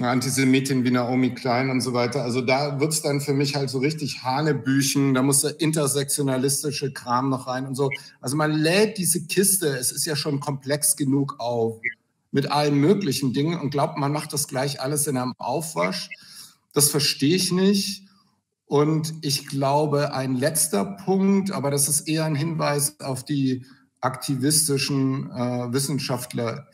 Antisemitin 0.00 0.84
wie 0.84 0.90
Naomi 0.90 1.34
Klein 1.34 1.70
und 1.70 1.80
so 1.80 1.92
weiter. 1.92 2.22
Also 2.22 2.40
da 2.40 2.80
wird's 2.80 3.00
dann 3.00 3.20
für 3.20 3.32
mich 3.32 3.54
halt 3.54 3.70
so 3.70 3.78
richtig 3.78 4.24
Hanebüchen, 4.24 5.14
da 5.14 5.22
muss 5.22 5.42
der 5.42 5.60
intersektionalistische 5.60 6.92
Kram 6.92 7.30
noch 7.30 7.46
rein 7.46 7.64
und 7.64 7.76
so. 7.76 7.90
Also 8.20 8.36
man 8.36 8.50
lädt 8.50 8.98
diese 8.98 9.24
Kiste, 9.26 9.68
es 9.68 9.92
ist 9.92 10.04
ja 10.04 10.16
schon 10.16 10.40
komplex 10.40 10.96
genug 10.96 11.36
auf 11.38 11.80
mit 12.32 12.50
allen 12.50 12.74
möglichen 12.74 13.32
Dingen 13.32 13.60
und 13.60 13.70
glaubt, 13.70 13.96
man 13.96 14.10
macht 14.10 14.32
das 14.32 14.48
gleich 14.48 14.80
alles 14.80 15.06
in 15.06 15.16
einem 15.16 15.34
Aufwasch. 15.38 16.10
Das 16.72 16.90
verstehe 16.90 17.36
ich 17.36 17.52
nicht. 17.52 18.03
Und 18.74 19.14
ich 19.22 19.46
glaube, 19.46 20.14
ein 20.14 20.34
letzter 20.34 20.84
Punkt, 20.84 21.52
aber 21.52 21.70
das 21.70 21.86
ist 21.86 22.08
eher 22.08 22.24
ein 22.24 22.34
Hinweis 22.34 22.98
auf 22.98 23.24
die 23.24 23.64
aktivistischen 24.00 25.30
äh, 25.30 25.72
Wissenschaftler 25.72 26.66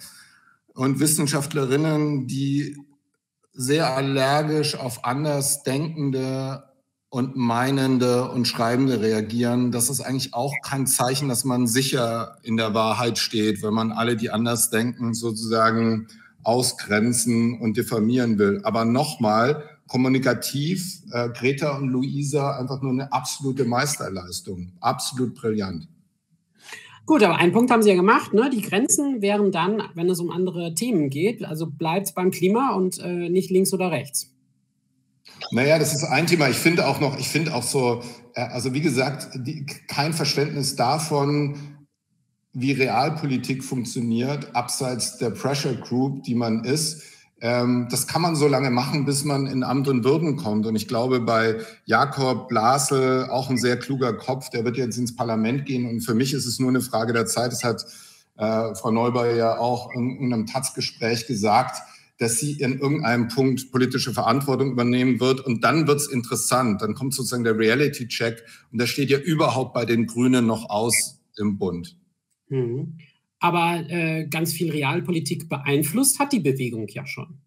und 0.72 0.98
Wissenschaftlerinnen, 0.98 2.26
die 2.26 2.78
sehr 3.52 3.94
allergisch 3.94 4.76
auf 4.76 5.04
Andersdenkende 5.04 6.64
und 7.10 7.36
Meinende 7.36 8.30
und 8.30 8.48
Schreibende 8.48 9.02
reagieren. 9.02 9.70
Das 9.70 9.90
ist 9.90 10.00
eigentlich 10.00 10.32
auch 10.32 10.54
kein 10.64 10.86
Zeichen, 10.86 11.28
dass 11.28 11.44
man 11.44 11.66
sicher 11.66 12.38
in 12.42 12.56
der 12.56 12.72
Wahrheit 12.72 13.18
steht, 13.18 13.62
wenn 13.62 13.74
man 13.74 13.92
alle, 13.92 14.16
die 14.16 14.30
anders 14.30 14.70
denken, 14.70 15.12
sozusagen 15.12 16.08
ausgrenzen 16.44 17.60
und 17.60 17.76
diffamieren 17.76 18.38
will. 18.38 18.62
Aber 18.64 18.86
nochmal, 18.86 19.68
kommunikativ, 19.90 21.03
äh, 21.11 21.31
Greta 21.31 21.76
und 21.76 21.88
Luisa 21.88 22.57
einfach 22.57 22.81
nur 22.81 22.92
eine 22.92 23.12
absolute 23.12 23.64
Meisterleistung. 23.64 24.72
Absolut 24.79 25.35
brillant. 25.35 25.88
Gut, 27.07 27.24
aber 27.24 27.38
einen 27.38 27.53
Punkt 27.53 27.72
haben 27.72 27.83
Sie 27.83 27.88
ja 27.88 27.96
gemacht. 27.96 28.33
Ne? 28.33 28.50
Die 28.50 28.62
Grenzen 28.62 29.20
wären 29.20 29.50
dann, 29.50 29.83
wenn 29.96 30.09
es 30.09 30.20
um 30.20 30.31
andere 30.31 30.74
Themen 30.74 31.11
geht, 31.11 31.44
also 31.44 31.66
bleibt 31.66 32.14
beim 32.14 32.31
Klima 32.31 32.74
und 32.74 33.00
äh, 33.00 33.29
nicht 33.29 33.50
links 33.50 33.72
oder 33.72 33.90
rechts. 33.90 34.33
Naja, 35.51 35.76
das 35.76 35.93
ist 35.93 36.05
ein 36.05 36.28
Thema. 36.28 36.49
Ich 36.49 36.59
finde 36.59 36.86
auch 36.86 37.01
noch, 37.01 37.18
ich 37.18 37.28
finde 37.28 37.53
auch 37.53 37.64
so, 37.64 38.01
äh, 38.34 38.43
also 38.43 38.72
wie 38.72 38.82
gesagt, 38.82 39.30
die, 39.45 39.66
kein 39.88 40.12
Verständnis 40.12 40.76
davon, 40.76 41.57
wie 42.53 42.70
Realpolitik 42.70 43.64
funktioniert, 43.64 44.55
abseits 44.55 45.18
der 45.18 45.30
Pressure 45.30 45.74
Group, 45.74 46.22
die 46.22 46.36
man 46.36 46.62
ist. 46.62 47.03
Ähm, 47.43 47.88
das 47.91 48.07
kann 48.07 48.20
man 48.20 48.36
so 48.36 48.47
lange 48.49 48.70
machen, 48.70 49.07
bis 49.07 49.24
man 49.24 49.47
in 49.47 49.62
Amt 49.62 49.88
und 49.88 50.05
Würden 50.05 50.36
kommt. 50.36 50.66
Und 50.66 50.76
ich 50.76 50.86
glaube, 50.86 51.20
bei 51.20 51.59
Jakob 51.86 52.49
Blasel, 52.49 53.28
auch 53.30 53.49
ein 53.49 53.57
sehr 53.57 53.78
kluger 53.78 54.12
Kopf, 54.12 54.51
der 54.51 54.64
wird 54.64 54.76
jetzt 54.76 54.99
ins 54.99 55.16
Parlament 55.16 55.64
gehen. 55.64 55.88
Und 55.88 56.03
für 56.03 56.14
mich 56.14 56.34
ist 56.34 56.47
es 56.47 56.59
nur 56.59 56.68
eine 56.68 56.82
Frage 56.82 57.12
der 57.12 57.26
Zeit. 57.26 57.53
Das 57.53 57.64
hat 57.64 57.86
äh, 58.36 58.74
Frau 58.74 58.91
Neubauer 58.91 59.34
ja 59.34 59.59
auch 59.59 59.91
in, 59.95 60.18
in 60.18 60.32
einem 60.32 60.47
Taz-Gespräch 60.47 61.26
gesagt, 61.26 61.80
dass 62.18 62.38
sie 62.38 62.61
in 62.61 62.78
irgendeinem 62.78 63.28
Punkt 63.28 63.72
politische 63.72 64.12
Verantwortung 64.12 64.72
übernehmen 64.72 65.20
wird. 65.20 65.41
Und 65.41 65.64
dann 65.64 65.86
wird 65.86 66.01
es 66.01 66.09
interessant. 66.09 66.82
Dann 66.82 66.95
kommt 66.95 67.14
sozusagen 67.14 67.45
der 67.45 67.59
Reality-Check. 67.59 68.45
Und 68.70 68.78
der 68.78 68.86
steht 68.86 69.09
ja 69.09 69.18
überhaupt 69.18 69.72
bei 69.72 69.86
den 69.86 70.07
Grünen 70.07 70.47
noch 70.47 70.68
aus 70.68 71.22
im 71.38 71.57
Bund. 71.57 71.97
Mhm 72.49 72.99
aber 73.41 73.82
äh, 73.88 74.26
ganz 74.26 74.53
viel 74.53 74.70
Realpolitik 74.70 75.49
beeinflusst 75.49 76.18
hat 76.18 76.32
die 76.32 76.41
Bewegung 76.41 76.86
ja 76.88 77.07
schon. 77.07 77.38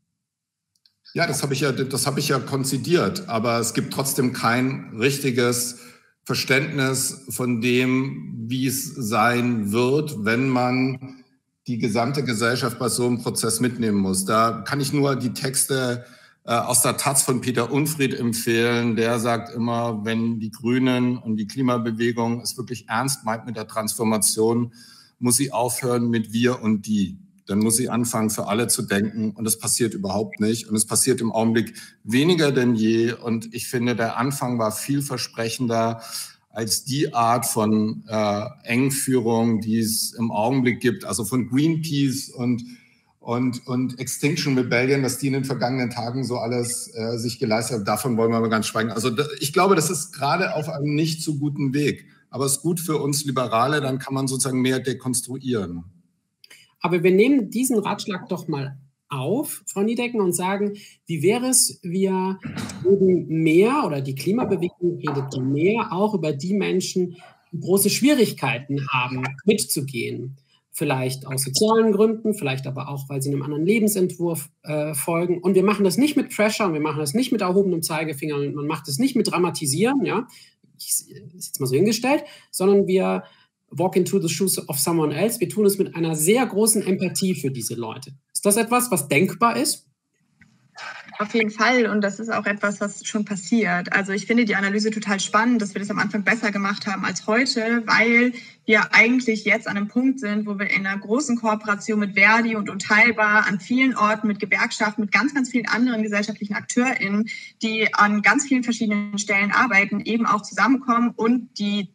Ja, 1.13 1.27
das 1.27 1.43
habe 1.43 1.53
ich 1.53 1.61
ja, 1.61 1.71
das 1.71 2.07
habe 2.07 2.19
ich 2.19 2.29
ja 2.29 2.39
konzidiert, 2.39 3.29
aber 3.29 3.59
es 3.59 3.75
gibt 3.75 3.93
trotzdem 3.93 4.33
kein 4.33 4.95
richtiges 4.97 5.79
Verständnis 6.25 7.25
von 7.29 7.61
dem, 7.61 8.45
wie 8.47 8.65
es 8.65 8.85
sein 8.85 9.71
wird, 9.71 10.25
wenn 10.25 10.49
man 10.49 11.23
die 11.67 11.77
gesamte 11.77 12.23
Gesellschaft 12.23 12.79
bei 12.79 12.89
so 12.89 13.05
einem 13.05 13.21
Prozess 13.21 13.59
mitnehmen 13.59 13.99
muss. 13.99 14.25
Da 14.25 14.63
kann 14.65 14.81
ich 14.81 14.91
nur 14.91 15.15
die 15.15 15.33
Texte 15.33 16.05
äh, 16.45 16.53
aus 16.53 16.81
der 16.81 16.97
Taz 16.97 17.23
von 17.23 17.41
Peter 17.41 17.71
Unfried 17.71 18.13
empfehlen. 18.13 18.95
Der 18.95 19.19
sagt 19.19 19.53
immer, 19.53 20.03
wenn 20.03 20.39
die 20.39 20.51
Grünen 20.51 21.17
und 21.17 21.37
die 21.37 21.47
Klimabewegung 21.47 22.41
es 22.41 22.57
wirklich 22.57 22.89
ernst 22.89 23.23
meint 23.23 23.45
mit 23.45 23.55
der 23.55 23.67
Transformation, 23.67 24.73
muss 25.19 25.37
sie 25.37 25.51
aufhören 25.51 26.09
mit 26.09 26.33
wir 26.33 26.61
und 26.61 26.85
die. 26.87 27.17
Dann 27.45 27.59
muss 27.59 27.75
sie 27.75 27.89
anfangen, 27.89 28.29
für 28.29 28.47
alle 28.47 28.67
zu 28.67 28.83
denken. 28.83 29.31
Und 29.31 29.43
das 29.43 29.59
passiert 29.59 29.93
überhaupt 29.93 30.39
nicht. 30.39 30.67
Und 30.67 30.75
es 30.75 30.85
passiert 30.85 31.19
im 31.19 31.31
Augenblick 31.31 31.73
weniger 32.03 32.51
denn 32.51 32.75
je. 32.75 33.13
Und 33.13 33.53
ich 33.53 33.67
finde, 33.67 33.95
der 33.95 34.17
Anfang 34.17 34.59
war 34.59 34.71
vielversprechender 34.71 36.01
als 36.49 36.85
die 36.85 37.13
Art 37.13 37.45
von 37.45 38.03
äh, 38.07 38.45
Engführung, 38.63 39.59
die 39.59 39.79
es 39.79 40.13
im 40.13 40.31
Augenblick 40.31 40.79
gibt, 40.79 41.03
also 41.03 41.25
von 41.25 41.49
Greenpeace 41.49 42.29
und 42.29 42.63
und, 43.23 43.65
und 43.67 43.99
Extinction 43.99 44.57
Rebellion, 44.57 45.01
dass 45.01 45.17
die 45.17 45.27
in 45.27 45.33
den 45.33 45.45
vergangenen 45.45 45.89
Tagen 45.89 46.25
so 46.25 46.39
alles 46.39 46.93
äh, 46.93 47.17
sich 47.17 47.39
geleistet 47.39 47.77
haben, 47.77 47.85
davon 47.85 48.17
wollen 48.17 48.31
wir 48.31 48.41
mal 48.41 48.49
ganz 48.49 48.67
schweigen. 48.67 48.91
Also 48.91 49.11
ich 49.39 49.53
glaube, 49.53 49.75
das 49.75 49.89
ist 49.89 50.11
gerade 50.11 50.53
auf 50.55 50.67
einem 50.67 50.93
nicht 50.93 51.23
so 51.23 51.35
guten 51.35 51.73
Weg 51.73 52.05
aber 52.33 52.45
es 52.45 52.53
ist 52.53 52.61
gut 52.63 52.79
für 52.79 52.97
uns 52.97 53.25
Liberale, 53.25 53.79
dann 53.79 53.99
kann 53.99 54.15
man 54.15 54.27
sozusagen 54.27 54.59
mehr 54.59 54.79
dekonstruieren. 54.79 55.83
Aber 56.81 57.03
wir 57.03 57.11
nehmen 57.11 57.51
diesen 57.51 57.77
Ratschlag 57.77 58.27
doch 58.27 58.47
mal 58.47 58.75
auf, 59.07 59.61
Frau 59.67 59.83
Niedecken, 59.83 60.19
und 60.19 60.33
sagen, 60.33 60.73
wie 61.05 61.21
wäre 61.21 61.45
es, 61.45 61.79
wir 61.83 62.39
reden 62.83 63.27
mehr 63.27 63.83
oder 63.85 64.01
die 64.01 64.15
Klimabewegung 64.15 64.97
redet 64.97 65.39
mehr 65.43 65.93
auch 65.93 66.15
über 66.15 66.33
die 66.33 66.55
Menschen, 66.55 67.17
die 67.51 67.59
große 67.59 67.91
Schwierigkeiten 67.91 68.87
haben, 68.89 69.23
mitzugehen. 69.45 70.37
Vielleicht 70.71 71.27
aus 71.27 71.43
sozialen 71.43 71.91
Gründen, 71.91 72.33
vielleicht 72.33 72.65
aber 72.65 72.89
auch, 72.89 73.07
weil 73.09 73.21
sie 73.21 73.31
einem 73.31 73.43
anderen 73.43 73.63
Lebensentwurf 73.63 74.49
äh, 74.63 74.95
folgen. 74.95 75.37
Und 75.37 75.53
wir 75.53 75.63
machen 75.63 75.83
das 75.83 75.97
nicht 75.97 76.17
mit 76.17 76.35
Pressure 76.35 76.65
und 76.65 76.73
wir 76.73 76.81
machen 76.81 76.97
das 76.97 77.13
nicht 77.13 77.31
mit 77.31 77.41
erhobenem 77.41 77.83
Zeigefinger 77.83 78.37
und 78.37 78.55
man 78.55 78.65
macht 78.65 78.87
es 78.87 78.97
nicht 78.97 79.15
mit 79.15 79.29
Dramatisieren, 79.29 80.03
ja, 80.03 80.25
ist 80.89 81.09
jetzt 81.33 81.59
mal 81.59 81.67
so 81.67 81.75
hingestellt, 81.75 82.23
sondern 82.51 82.87
wir 82.87 83.23
walk 83.69 83.95
into 83.95 84.19
the 84.19 84.29
shoes 84.29 84.57
of 84.69 84.77
someone 84.79 85.15
else. 85.15 85.39
Wir 85.39 85.49
tun 85.49 85.65
es 85.65 85.77
mit 85.77 85.95
einer 85.95 86.15
sehr 86.15 86.45
großen 86.45 86.85
Empathie 86.85 87.35
für 87.35 87.51
diese 87.51 87.75
Leute. 87.75 88.13
Ist 88.33 88.45
das 88.45 88.57
etwas, 88.57 88.91
was 88.91 89.07
denkbar 89.07 89.57
ist? 89.57 89.87
Auf 91.19 91.33
jeden 91.33 91.51
Fall. 91.51 91.85
Und 91.85 92.01
das 92.01 92.19
ist 92.19 92.29
auch 92.29 92.45
etwas, 92.45 92.81
was 92.81 93.05
schon 93.05 93.25
passiert. 93.25 93.93
Also 93.93 94.13
ich 94.13 94.25
finde 94.25 94.45
die 94.45 94.55
Analyse 94.55 94.89
total 94.89 95.19
spannend, 95.19 95.61
dass 95.61 95.73
wir 95.73 95.79
das 95.79 95.91
am 95.91 95.99
Anfang 95.99 96.23
besser 96.23 96.51
gemacht 96.51 96.87
haben 96.87 97.05
als 97.05 97.27
heute, 97.27 97.83
weil 97.85 98.33
wir 98.65 98.93
eigentlich 98.93 99.45
jetzt 99.45 99.67
an 99.67 99.77
einem 99.77 99.87
Punkt 99.89 100.19
sind, 100.19 100.45
wo 100.47 100.57
wir 100.57 100.69
in 100.69 100.87
einer 100.87 100.97
großen 100.97 101.37
Kooperation 101.37 101.99
mit 101.99 102.15
Verdi 102.15 102.55
und 102.55 102.69
Unteilbar 102.69 103.45
an 103.47 103.59
vielen 103.59 103.95
Orten 103.95 104.27
mit 104.27 104.39
Gewerkschaften, 104.39 105.01
mit 105.01 105.11
ganz, 105.11 105.33
ganz 105.33 105.49
vielen 105.49 105.67
anderen 105.67 106.01
gesellschaftlichen 106.01 106.55
AkteurInnen, 106.55 107.29
die 107.61 107.93
an 107.93 108.21
ganz 108.21 108.47
vielen 108.47 108.63
verschiedenen 108.63 109.17
Stellen 109.17 109.51
arbeiten, 109.51 109.99
eben 109.99 110.25
auch 110.25 110.41
zusammenkommen 110.41 111.11
und 111.15 111.59
die 111.59 111.89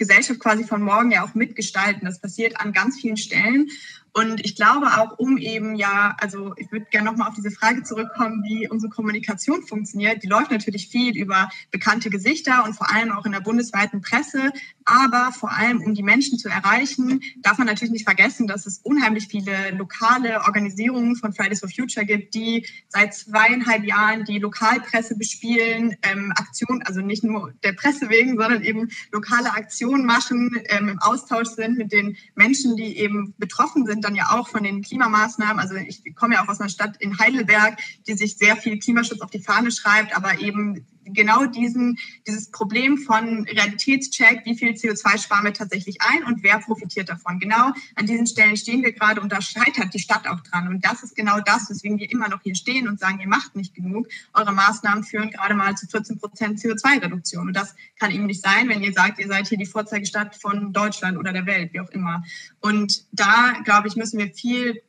Gesellschaft 0.00 0.40
quasi 0.40 0.64
von 0.64 0.80
morgen 0.80 1.10
ja 1.10 1.22
auch 1.22 1.34
mitgestalten. 1.34 2.06
Das 2.06 2.20
passiert 2.20 2.58
an 2.58 2.72
ganz 2.72 2.98
vielen 2.98 3.18
Stellen. 3.18 3.68
Und 4.12 4.44
ich 4.44 4.56
glaube 4.56 4.86
auch, 4.86 5.18
um 5.18 5.38
eben 5.38 5.76
ja, 5.76 6.16
also 6.20 6.54
ich 6.56 6.70
würde 6.72 6.86
gerne 6.86 7.10
nochmal 7.10 7.28
auf 7.28 7.34
diese 7.34 7.50
Frage 7.50 7.82
zurückkommen, 7.82 8.42
wie 8.44 8.68
unsere 8.68 8.90
Kommunikation 8.90 9.62
funktioniert. 9.62 10.22
Die 10.22 10.28
läuft 10.28 10.50
natürlich 10.50 10.88
viel 10.88 11.16
über 11.16 11.48
bekannte 11.70 12.10
Gesichter 12.10 12.64
und 12.64 12.74
vor 12.74 12.92
allem 12.92 13.12
auch 13.12 13.24
in 13.24 13.32
der 13.32 13.40
bundesweiten 13.40 14.00
Presse. 14.00 14.52
Aber 14.90 15.30
vor 15.30 15.52
allem, 15.52 15.80
um 15.82 15.94
die 15.94 16.02
Menschen 16.02 16.36
zu 16.36 16.48
erreichen, 16.48 17.20
darf 17.42 17.58
man 17.58 17.68
natürlich 17.68 17.92
nicht 17.92 18.04
vergessen, 18.04 18.48
dass 18.48 18.66
es 18.66 18.78
unheimlich 18.78 19.28
viele 19.28 19.70
lokale 19.70 20.40
Organisierungen 20.40 21.14
von 21.14 21.32
Fridays 21.32 21.60
for 21.60 21.68
Future 21.68 22.04
gibt, 22.04 22.34
die 22.34 22.66
seit 22.88 23.14
zweieinhalb 23.14 23.84
Jahren 23.84 24.24
die 24.24 24.40
Lokalpresse 24.40 25.16
bespielen, 25.16 25.96
ähm, 26.02 26.32
Aktionen, 26.34 26.82
also 26.82 27.02
nicht 27.02 27.22
nur 27.22 27.52
der 27.62 27.72
Presse 27.72 28.08
wegen, 28.08 28.36
sondern 28.36 28.64
eben 28.64 28.88
lokale 29.12 29.52
Aktionen 29.52 30.04
machen, 30.04 30.60
ähm, 30.70 30.88
im 30.88 30.98
Austausch 30.98 31.50
sind 31.50 31.78
mit 31.78 31.92
den 31.92 32.16
Menschen, 32.34 32.74
die 32.74 32.98
eben 32.98 33.32
betroffen 33.38 33.86
sind 33.86 34.04
dann 34.04 34.16
ja 34.16 34.30
auch 34.32 34.48
von 34.48 34.64
den 34.64 34.82
Klimamaßnahmen. 34.82 35.60
Also 35.60 35.76
ich 35.76 36.02
komme 36.16 36.34
ja 36.34 36.42
auch 36.42 36.48
aus 36.48 36.60
einer 36.60 36.68
Stadt 36.68 36.96
in 36.98 37.16
Heidelberg, 37.16 37.78
die 38.08 38.14
sich 38.14 38.36
sehr 38.36 38.56
viel 38.56 38.80
Klimaschutz 38.80 39.20
auf 39.20 39.30
die 39.30 39.42
Fahne 39.42 39.70
schreibt, 39.70 40.16
aber 40.16 40.40
eben 40.40 40.84
genau 41.12 41.46
diesen, 41.46 41.98
dieses 42.26 42.50
Problem 42.50 42.98
von 42.98 43.44
Realitätscheck, 43.44 44.42
wie 44.44 44.56
viel 44.56 44.72
CO2 44.72 45.18
sparen 45.18 45.44
wir 45.44 45.52
tatsächlich 45.52 45.98
ein 46.00 46.24
und 46.24 46.42
wer 46.42 46.58
profitiert 46.58 47.08
davon. 47.08 47.38
Genau 47.38 47.72
an 47.96 48.06
diesen 48.06 48.26
Stellen 48.26 48.56
stehen 48.56 48.82
wir 48.82 48.92
gerade 48.92 49.20
und 49.20 49.32
da 49.32 49.40
scheitert 49.40 49.94
die 49.94 49.98
Stadt 49.98 50.26
auch 50.26 50.40
dran. 50.40 50.68
Und 50.68 50.84
das 50.84 51.02
ist 51.02 51.16
genau 51.16 51.40
das, 51.40 51.70
weswegen 51.70 51.98
wir 51.98 52.10
immer 52.10 52.28
noch 52.28 52.42
hier 52.42 52.54
stehen 52.54 52.88
und 52.88 52.98
sagen, 53.00 53.20
ihr 53.20 53.28
macht 53.28 53.56
nicht 53.56 53.74
genug. 53.74 54.08
Eure 54.34 54.52
Maßnahmen 54.52 55.04
führen 55.04 55.30
gerade 55.30 55.54
mal 55.54 55.76
zu 55.76 55.86
14 55.86 56.18
Prozent 56.18 56.58
CO2-Reduktion. 56.60 57.48
Und 57.48 57.56
das 57.56 57.74
kann 57.98 58.10
eben 58.10 58.26
nicht 58.26 58.42
sein, 58.42 58.68
wenn 58.68 58.82
ihr 58.82 58.92
sagt, 58.92 59.18
ihr 59.18 59.28
seid 59.28 59.48
hier 59.48 59.58
die 59.58 59.66
Vorzeigestadt 59.66 60.36
von 60.36 60.72
Deutschland 60.72 61.18
oder 61.18 61.32
der 61.32 61.46
Welt, 61.46 61.72
wie 61.72 61.80
auch 61.80 61.90
immer. 61.90 62.24
Und 62.60 63.04
da, 63.12 63.54
glaube 63.64 63.88
ich, 63.88 63.96
müssen 63.96 64.18
wir 64.18 64.32
viel 64.32 64.82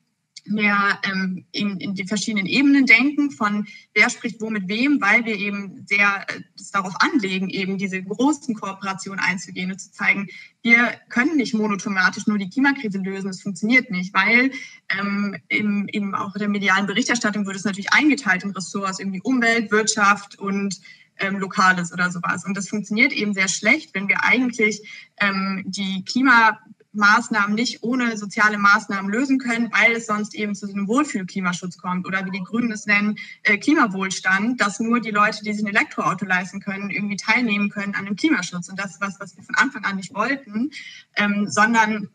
mehr 0.45 0.99
ähm, 1.03 1.45
in, 1.51 1.79
in 1.79 1.95
die 1.95 2.05
verschiedenen 2.05 2.45
Ebenen 2.45 2.85
denken, 2.85 3.31
von 3.31 3.67
wer 3.93 4.09
spricht 4.09 4.41
wo 4.41 4.49
mit 4.49 4.67
wem, 4.67 4.99
weil 5.01 5.25
wir 5.25 5.35
eben 5.35 5.85
sehr 5.87 6.25
äh, 6.27 6.41
darauf 6.71 6.93
anlegen, 6.99 7.49
eben 7.49 7.77
diese 7.77 8.01
großen 8.01 8.55
Kooperationen 8.55 9.19
einzugehen 9.19 9.71
und 9.71 9.79
zu 9.79 9.91
zeigen, 9.91 10.27
wir 10.63 10.93
können 11.09 11.37
nicht 11.37 11.53
monothematisch 11.53 12.27
nur 12.27 12.37
die 12.37 12.49
Klimakrise 12.49 12.99
lösen, 12.99 13.27
das 13.27 13.41
funktioniert 13.41 13.89
nicht, 13.91 14.13
weil 14.13 14.51
ähm, 14.99 15.35
im, 15.47 15.87
eben 15.91 16.15
auch 16.15 16.33
der 16.33 16.49
medialen 16.49 16.85
Berichterstattung 16.85 17.45
wird 17.45 17.55
es 17.55 17.65
natürlich 17.65 17.93
eingeteilt 17.93 18.43
in 18.43 18.51
Ressorts, 18.51 18.99
irgendwie 18.99 19.21
Umwelt, 19.21 19.71
Wirtschaft 19.71 20.37
und 20.37 20.79
ähm, 21.17 21.37
Lokales 21.37 21.93
oder 21.93 22.11
sowas. 22.11 22.45
Und 22.45 22.57
das 22.57 22.67
funktioniert 22.67 23.11
eben 23.11 23.33
sehr 23.33 23.47
schlecht, 23.47 23.93
wenn 23.93 24.07
wir 24.07 24.23
eigentlich 24.23 24.81
ähm, 25.19 25.63
die 25.65 26.03
Klima 26.05 26.59
Maßnahmen 26.93 27.55
nicht 27.55 27.83
ohne 27.83 28.17
soziale 28.17 28.57
Maßnahmen 28.57 29.11
lösen 29.11 29.39
können, 29.39 29.71
weil 29.71 29.93
es 29.93 30.07
sonst 30.07 30.35
eben 30.35 30.55
zu 30.55 30.67
so 30.67 30.73
einem 30.73 30.87
Wohlfühl-Klimaschutz 30.87 31.77
kommt 31.77 32.05
oder 32.05 32.25
wie 32.25 32.31
die 32.31 32.43
Grünen 32.43 32.71
es 32.71 32.85
nennen, 32.85 33.17
äh, 33.43 33.57
Klimawohlstand, 33.57 34.59
dass 34.59 34.79
nur 34.79 34.99
die 34.99 35.11
Leute, 35.11 35.43
die 35.43 35.53
sich 35.53 35.63
ein 35.63 35.73
Elektroauto 35.73 36.25
leisten 36.25 36.59
können, 36.59 36.89
irgendwie 36.89 37.17
teilnehmen 37.17 37.69
können 37.69 37.95
an 37.95 38.05
dem 38.05 38.15
Klimaschutz. 38.15 38.69
Und 38.69 38.79
das 38.79 38.91
ist 38.91 39.01
was, 39.01 39.19
was 39.19 39.37
wir 39.37 39.43
von 39.43 39.55
Anfang 39.55 39.85
an 39.85 39.95
nicht 39.95 40.13
wollten, 40.13 40.71
ähm, 41.15 41.47
sondern 41.47 42.09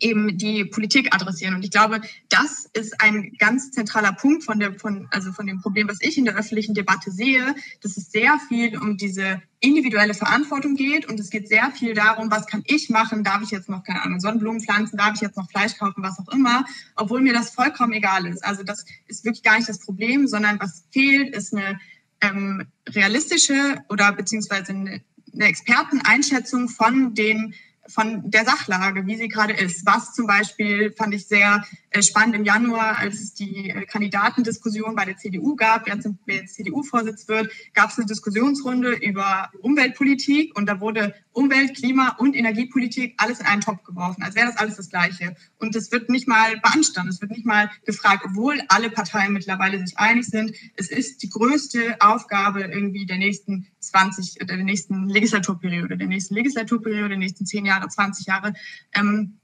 eben 0.00 0.36
die 0.36 0.64
Politik 0.64 1.14
adressieren. 1.14 1.54
Und 1.54 1.64
ich 1.64 1.70
glaube, 1.70 2.00
das 2.28 2.68
ist 2.74 3.00
ein 3.00 3.32
ganz 3.38 3.70
zentraler 3.70 4.12
Punkt 4.12 4.44
von 4.44 4.58
der, 4.58 4.78
von, 4.78 5.08
also 5.10 5.32
von 5.32 5.46
dem 5.46 5.60
Problem, 5.60 5.88
was 5.88 5.98
ich 6.00 6.18
in 6.18 6.24
der 6.24 6.36
öffentlichen 6.36 6.74
Debatte 6.74 7.10
sehe, 7.10 7.54
dass 7.82 7.96
es 7.96 8.10
sehr 8.10 8.38
viel 8.48 8.76
um 8.78 8.96
diese 8.96 9.42
individuelle 9.60 10.14
Verantwortung 10.14 10.74
geht. 10.76 11.06
Und 11.06 11.18
es 11.18 11.30
geht 11.30 11.48
sehr 11.48 11.70
viel 11.70 11.94
darum, 11.94 12.30
was 12.30 12.46
kann 12.46 12.62
ich 12.66 12.90
machen, 12.90 13.24
darf 13.24 13.42
ich 13.42 13.50
jetzt 13.50 13.68
noch, 13.68 13.82
keine 13.82 14.02
Ahnung, 14.02 14.20
Sonnenblumen 14.20 14.60
pflanzen, 14.60 14.98
darf 14.98 15.14
ich 15.14 15.22
jetzt 15.22 15.36
noch 15.36 15.50
Fleisch 15.50 15.76
kaufen, 15.78 16.02
was 16.02 16.18
auch 16.18 16.32
immer, 16.32 16.64
obwohl 16.96 17.20
mir 17.20 17.32
das 17.32 17.50
vollkommen 17.50 17.92
egal 17.94 18.26
ist. 18.26 18.44
Also 18.44 18.62
das 18.62 18.84
ist 19.06 19.24
wirklich 19.24 19.42
gar 19.42 19.56
nicht 19.56 19.68
das 19.68 19.80
Problem, 19.80 20.26
sondern 20.26 20.60
was 20.60 20.84
fehlt, 20.92 21.34
ist 21.34 21.54
eine 21.54 21.80
ähm, 22.20 22.66
realistische 22.88 23.82
oder 23.88 24.12
beziehungsweise 24.12 24.72
eine, 24.72 25.00
eine 25.32 25.44
Experteneinschätzung 25.46 26.68
von 26.68 27.14
den 27.14 27.54
von 27.88 28.30
der 28.30 28.44
Sachlage, 28.44 29.06
wie 29.06 29.16
sie 29.16 29.28
gerade 29.28 29.54
ist. 29.54 29.84
Was 29.86 30.14
zum 30.14 30.26
Beispiel 30.26 30.92
fand 30.92 31.14
ich 31.14 31.26
sehr 31.26 31.64
äh, 31.90 32.02
spannend 32.02 32.36
im 32.36 32.44
Januar, 32.44 32.98
als 32.98 33.20
es 33.20 33.34
die 33.34 33.70
äh, 33.70 33.84
Kandidatendiskussion 33.86 34.94
bei 34.94 35.04
der 35.04 35.16
CDU 35.16 35.56
gab, 35.56 35.86
wer 35.86 36.36
jetzt 36.36 36.54
CDU-Vorsitz 36.54 37.28
wird, 37.28 37.50
gab 37.74 37.90
es 37.90 37.98
eine 37.98 38.06
Diskussionsrunde 38.06 38.92
über 38.92 39.50
Umweltpolitik 39.60 40.56
und 40.56 40.66
da 40.66 40.80
wurde 40.80 41.14
Umwelt, 41.38 41.76
Klima 41.76 42.16
und 42.18 42.34
Energiepolitik 42.34 43.14
alles 43.16 43.38
in 43.38 43.46
einen 43.46 43.60
Topf 43.60 43.84
geworfen, 43.84 44.24
als 44.24 44.34
wäre 44.34 44.48
das 44.48 44.56
alles 44.56 44.74
das 44.74 44.90
Gleiche. 44.90 45.36
Und 45.58 45.76
es 45.76 45.92
wird 45.92 46.10
nicht 46.10 46.26
mal 46.26 46.58
beanstandet, 46.58 47.14
es 47.14 47.20
wird 47.20 47.30
nicht 47.30 47.46
mal 47.46 47.70
gefragt, 47.86 48.24
obwohl 48.26 48.60
alle 48.66 48.90
Parteien 48.90 49.32
mittlerweile 49.32 49.78
sich 49.78 49.96
einig 49.98 50.26
sind. 50.26 50.52
Es 50.74 50.90
ist 50.90 51.22
die 51.22 51.28
größte 51.28 51.96
Aufgabe 52.00 52.62
irgendwie 52.62 53.06
der 53.06 53.18
nächsten 53.18 53.68
20, 53.78 54.46
der 54.48 54.56
nächsten 54.56 55.08
Legislaturperiode, 55.08 55.96
der 55.96 56.08
nächsten 56.08 56.34
Legislaturperiode, 56.34 57.10
der 57.10 57.18
nächsten 57.18 57.46
10 57.46 57.64
Jahre, 57.66 57.88
20 57.88 58.26
Jahre. 58.26 58.52
Ähm, 58.92 59.38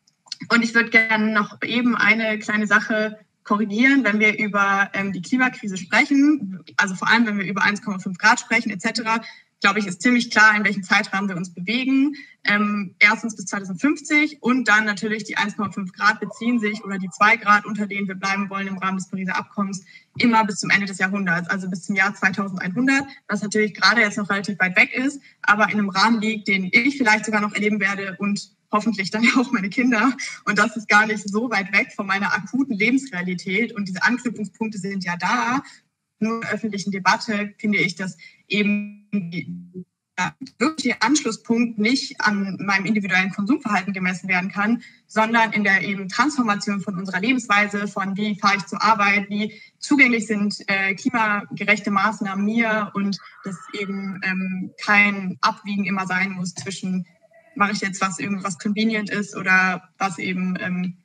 und 0.49 0.65
ich 0.65 0.75
würde 0.75 0.91
gerne 0.91 1.33
noch 1.33 1.63
eben 1.63 1.95
eine 1.95 2.41
kleine 2.41 2.67
Sache 2.67 3.21
korrigieren, 3.45 4.03
wenn 4.03 4.19
wir 4.19 4.37
über 4.37 4.91
ähm, 4.95 5.13
die 5.13 5.23
Klimakrise 5.23 5.77
sprechen, 5.77 6.59
also 6.77 6.97
vor 6.97 7.09
allem 7.09 7.27
wenn 7.27 7.39
wir 7.39 7.47
über 7.47 7.63
1,5 7.63 8.19
Grad 8.19 8.41
sprechen 8.41 8.71
etc., 8.71 9.23
glaube 9.65 9.79
ich, 9.79 9.87
ist 9.87 10.03
ziemlich 10.03 10.31
klar, 10.31 10.55
in 10.55 10.63
welchem 10.63 10.83
Zeitrahmen 10.83 11.27
wir 11.27 11.39
uns 11.39 11.55
bewegen. 11.55 12.15
Ähm, 12.45 12.95
erstens 12.99 13.35
bis 13.35 13.47
2050 13.47 14.43
und 14.43 14.69
dann 14.69 14.85
natürlich 14.85 15.25
die 15.25 15.39
1,5 15.39 15.91
Grad 15.97 16.21
beziehen 16.21 16.61
sich 16.61 16.85
oder 16.85 16.99
die 16.99 17.09
2 17.09 17.39
Grad, 17.39 17.65
unter 17.65 17.87
denen 17.87 18.07
wir 18.07 18.15
bleiben 18.15 18.51
wollen 18.51 18.67
im 18.67 18.77
Rahmen 18.77 18.99
des 18.99 19.09
Pariser 19.09 19.35
Abkommens, 19.35 19.83
immer 20.19 20.45
bis 20.45 20.57
zum 20.57 20.69
Ende 20.69 20.85
des 20.85 20.99
Jahrhunderts, 20.99 21.49
also 21.49 21.71
bis 21.71 21.83
zum 21.85 21.97
Jahr 21.97 22.15
2100, 22.15 23.07
was 23.27 23.41
natürlich 23.41 23.73
gerade 23.73 24.03
jetzt 24.03 24.19
noch 24.19 24.29
relativ 24.29 24.59
weit 24.59 24.77
weg 24.77 24.93
ist, 24.93 25.19
aber 25.41 25.65
in 25.71 25.79
einem 25.79 25.89
Rahmen 25.89 26.21
liegt, 26.21 26.47
den 26.47 26.69
ich 26.71 26.99
vielleicht 26.99 27.25
sogar 27.25 27.41
noch 27.41 27.55
erleben 27.55 27.81
werde 27.81 28.17
und 28.19 28.51
hoffentlich 28.71 29.11
dann 29.11 29.27
auch 29.39 29.51
meine 29.51 29.71
Kinder. 29.71 30.15
Und 30.45 30.59
das 30.59 30.77
ist 30.77 30.89
gar 30.89 31.07
nicht 31.07 31.27
so 31.27 31.49
weit 31.49 31.73
weg 31.73 31.91
von 31.97 32.07
meiner 32.07 32.35
akuten 32.35 32.77
Lebensrealität. 32.77 33.73
Und 33.73 33.89
diese 33.89 34.03
Anknüpfungspunkte 34.03 34.77
sind 34.77 35.05
ja 35.05 35.17
da. 35.17 35.63
Nur 36.19 36.35
in 36.35 36.41
der 36.43 36.51
öffentlichen 36.51 36.91
Debatte 36.91 37.55
finde 37.59 37.79
ich, 37.79 37.95
dass 37.97 38.19
eben 38.49 39.85
der 40.17 40.35
wirkliche 40.59 41.03
Anschlusspunkt 41.03 41.79
nicht 41.79 42.21
an 42.21 42.57
meinem 42.61 42.87
individuellen 42.87 43.33
Konsumverhalten 43.33 43.93
gemessen 43.93 44.29
werden 44.29 44.51
kann, 44.51 44.83
sondern 45.07 45.53
in 45.53 45.65
der 45.65 45.83
eben 45.83 46.09
Transformation 46.09 46.81
von 46.81 46.97
unserer 46.97 47.21
Lebensweise, 47.21 47.89
von 47.89 48.17
wie 48.17 48.39
fahre 48.39 48.57
ich 48.59 48.67
zur 48.67 48.83
Arbeit, 48.83 49.29
wie 49.29 49.53
zugänglich 49.79 50.27
sind 50.27 50.57
äh, 50.69 50.95
klimagerechte 50.95 51.91
Maßnahmen 51.91 52.45
mir 52.45 52.93
und 52.95 53.19
dass 53.43 53.57
eben 53.73 54.21
ähm, 54.23 54.71
kein 54.85 55.37
Abwiegen 55.41 55.85
immer 55.85 56.07
sein 56.07 56.33
muss 56.33 56.55
zwischen 56.55 57.07
mache 57.57 57.73
ich 57.73 57.81
jetzt 57.81 58.01
was 58.01 58.19
irgendwas 58.19 58.59
convenient 58.59 59.11
ist 59.11 59.37
oder 59.37 59.89
was 59.99 60.19
eben 60.19 60.57
ähm, 60.61 60.97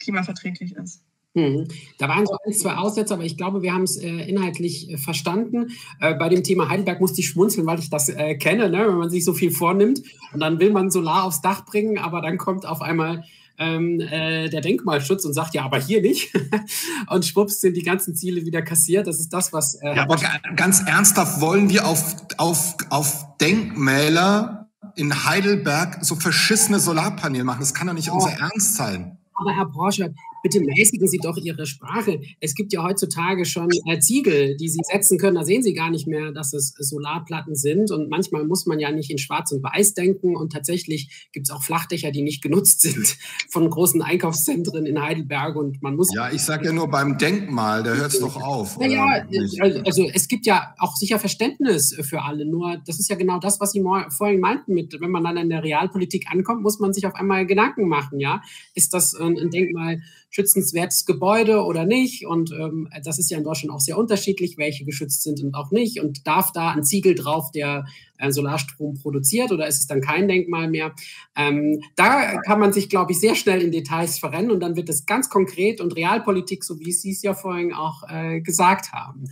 klimaverträglich 0.00 0.72
ist. 0.72 1.02
Mhm. 1.34 1.66
Da 1.98 2.08
waren 2.08 2.26
so 2.26 2.36
ein, 2.46 2.52
zwei 2.52 2.76
Aussätze, 2.76 3.12
aber 3.12 3.24
ich 3.24 3.36
glaube, 3.36 3.62
wir 3.62 3.74
haben 3.74 3.82
es 3.82 3.96
äh, 3.96 4.08
inhaltlich 4.08 4.90
äh, 4.90 4.96
verstanden. 4.96 5.72
Äh, 6.00 6.14
bei 6.14 6.28
dem 6.28 6.44
Thema 6.44 6.68
Heidelberg 6.68 7.00
musste 7.00 7.20
ich 7.20 7.28
schmunzeln, 7.28 7.66
weil 7.66 7.80
ich 7.80 7.90
das 7.90 8.08
äh, 8.08 8.36
kenne, 8.36 8.70
ne? 8.70 8.86
wenn 8.86 8.98
man 8.98 9.10
sich 9.10 9.24
so 9.24 9.34
viel 9.34 9.50
vornimmt 9.50 10.00
und 10.32 10.40
dann 10.40 10.60
will 10.60 10.70
man 10.70 10.90
Solar 10.90 11.24
aufs 11.24 11.42
Dach 11.42 11.66
bringen, 11.66 11.98
aber 11.98 12.22
dann 12.22 12.38
kommt 12.38 12.66
auf 12.66 12.80
einmal 12.80 13.24
ähm, 13.58 14.00
äh, 14.00 14.48
der 14.48 14.60
Denkmalschutz 14.60 15.24
und 15.24 15.32
sagt, 15.32 15.54
ja, 15.54 15.64
aber 15.64 15.78
hier 15.78 16.00
nicht. 16.02 16.32
und 17.08 17.24
schwupps 17.24 17.60
sind 17.60 17.76
die 17.76 17.82
ganzen 17.82 18.14
Ziele 18.14 18.46
wieder 18.46 18.62
kassiert. 18.62 19.06
Das 19.06 19.18
ist 19.18 19.32
das, 19.32 19.52
was. 19.52 19.74
Äh, 19.76 19.96
ja, 19.96 20.02
aber 20.02 20.18
ganz 20.56 20.82
ernsthaft 20.82 21.40
wollen 21.40 21.68
wir 21.68 21.86
auf, 21.86 22.16
auf, 22.36 22.76
auf 22.90 23.36
Denkmäler 23.40 24.70
in 24.96 25.24
Heidelberg 25.24 25.98
so 26.04 26.14
verschissene 26.14 26.78
Solarpaneele 26.78 27.44
machen. 27.44 27.60
Das 27.60 27.74
kann 27.74 27.86
doch 27.86 27.94
nicht 27.94 28.10
oh. 28.10 28.14
unser 28.14 28.32
Ernst 28.32 28.76
sein. 28.76 29.18
Aber 29.34 29.54
Herr 29.54 29.66
Porsche, 29.66 30.14
bitte 30.44 30.60
mäßigen 30.60 31.08
Sie 31.08 31.16
doch 31.16 31.38
Ihre 31.38 31.66
Sprache. 31.66 32.20
Es 32.38 32.54
gibt 32.54 32.72
ja 32.72 32.84
heutzutage 32.84 33.46
schon 33.46 33.70
äh, 33.86 33.98
Ziegel, 33.98 34.56
die 34.56 34.68
Sie 34.68 34.80
setzen 34.84 35.18
können. 35.18 35.36
Da 35.36 35.44
sehen 35.44 35.62
Sie 35.62 35.72
gar 35.72 35.90
nicht 35.90 36.06
mehr, 36.06 36.32
dass 36.32 36.52
es 36.52 36.74
Solarplatten 36.78 37.56
sind. 37.56 37.90
Und 37.90 38.10
manchmal 38.10 38.44
muss 38.44 38.66
man 38.66 38.78
ja 38.78 38.92
nicht 38.92 39.10
in 39.10 39.16
Schwarz 39.16 39.52
und 39.52 39.62
Weiß 39.62 39.94
denken. 39.94 40.36
Und 40.36 40.52
tatsächlich 40.52 41.28
gibt 41.32 41.48
es 41.48 41.50
auch 41.50 41.62
Flachdächer, 41.62 42.10
die 42.10 42.20
nicht 42.20 42.42
genutzt 42.42 42.82
sind 42.82 43.16
von 43.50 43.68
großen 43.70 44.02
Einkaufszentren 44.02 44.84
in 44.84 45.00
Heidelberg. 45.00 45.56
Und 45.56 45.82
man 45.82 45.96
muss. 45.96 46.14
Ja, 46.14 46.30
ich 46.30 46.42
sage 46.42 46.66
ja 46.66 46.72
nur 46.72 46.88
beim 46.88 47.16
Denkmal, 47.16 47.82
da 47.82 47.94
hört 47.94 48.12
es 48.12 48.20
doch 48.20 48.36
auf. 48.40 48.78
Naja, 48.78 49.26
also, 49.60 49.80
also 49.82 50.10
es 50.12 50.28
gibt 50.28 50.44
ja 50.44 50.74
auch 50.78 50.94
sicher 50.96 51.18
Verständnis 51.18 51.96
für 52.02 52.20
alle. 52.20 52.44
Nur 52.44 52.76
das 52.86 53.00
ist 53.00 53.08
ja 53.08 53.16
genau 53.16 53.38
das, 53.38 53.60
was 53.60 53.72
Sie 53.72 53.82
vorhin 54.10 54.40
meinten 54.40 54.74
mit, 54.74 55.00
wenn 55.00 55.10
man 55.10 55.24
dann 55.24 55.38
in 55.38 55.48
der 55.48 55.62
Realpolitik 55.62 56.26
ankommt, 56.30 56.62
muss 56.62 56.80
man 56.80 56.92
sich 56.92 57.06
auf 57.06 57.14
einmal 57.14 57.46
Gedanken 57.46 57.88
machen. 57.88 58.20
Ja, 58.20 58.42
ist 58.74 58.92
das 58.92 59.14
ein 59.14 59.50
Denkmal? 59.50 60.02
Schützenswertes 60.34 61.06
Gebäude 61.06 61.62
oder 61.62 61.86
nicht. 61.86 62.26
Und 62.26 62.50
ähm, 62.50 62.88
das 63.04 63.18
ist 63.18 63.30
ja 63.30 63.38
in 63.38 63.44
Deutschland 63.44 63.72
auch 63.72 63.80
sehr 63.80 63.96
unterschiedlich, 63.96 64.58
welche 64.58 64.84
geschützt 64.84 65.22
sind 65.22 65.40
und 65.40 65.54
auch 65.54 65.70
nicht. 65.70 66.00
Und 66.00 66.26
darf 66.26 66.50
da 66.50 66.72
ein 66.72 66.82
Ziegel 66.82 67.14
drauf, 67.14 67.52
der 67.52 67.84
äh, 68.18 68.32
Solarstrom 68.32 68.98
produziert 69.00 69.52
oder 69.52 69.68
ist 69.68 69.78
es 69.78 69.86
dann 69.86 70.00
kein 70.00 70.26
Denkmal 70.26 70.68
mehr? 70.68 70.92
Ähm, 71.36 71.80
da 71.94 72.40
kann 72.42 72.58
man 72.58 72.72
sich, 72.72 72.88
glaube 72.88 73.12
ich, 73.12 73.20
sehr 73.20 73.36
schnell 73.36 73.62
in 73.62 73.70
Details 73.70 74.18
verrennen 74.18 74.50
und 74.50 74.58
dann 74.58 74.74
wird 74.74 74.88
es 74.88 75.06
ganz 75.06 75.28
konkret 75.28 75.80
und 75.80 75.94
Realpolitik, 75.94 76.64
so 76.64 76.80
wie 76.80 76.92
Sie 76.92 77.12
es 77.12 77.22
ja 77.22 77.34
vorhin 77.34 77.72
auch 77.72 78.02
äh, 78.08 78.40
gesagt 78.40 78.92
haben. 78.92 79.26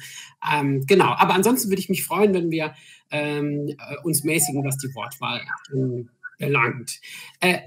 Ähm, 0.55 0.85
genau, 0.87 1.15
aber 1.17 1.35
ansonsten 1.35 1.69
würde 1.69 1.81
ich 1.81 1.89
mich 1.89 2.05
freuen, 2.05 2.33
wenn 2.33 2.53
wir 2.53 2.75
ähm, 3.11 3.67
äh, 3.71 3.97
uns 4.05 4.23
mäßigen, 4.23 4.65
was 4.65 4.79
die 4.79 4.95
Wortwahl 4.95 5.41
äh, 5.73 6.05
belangt. 6.39 7.01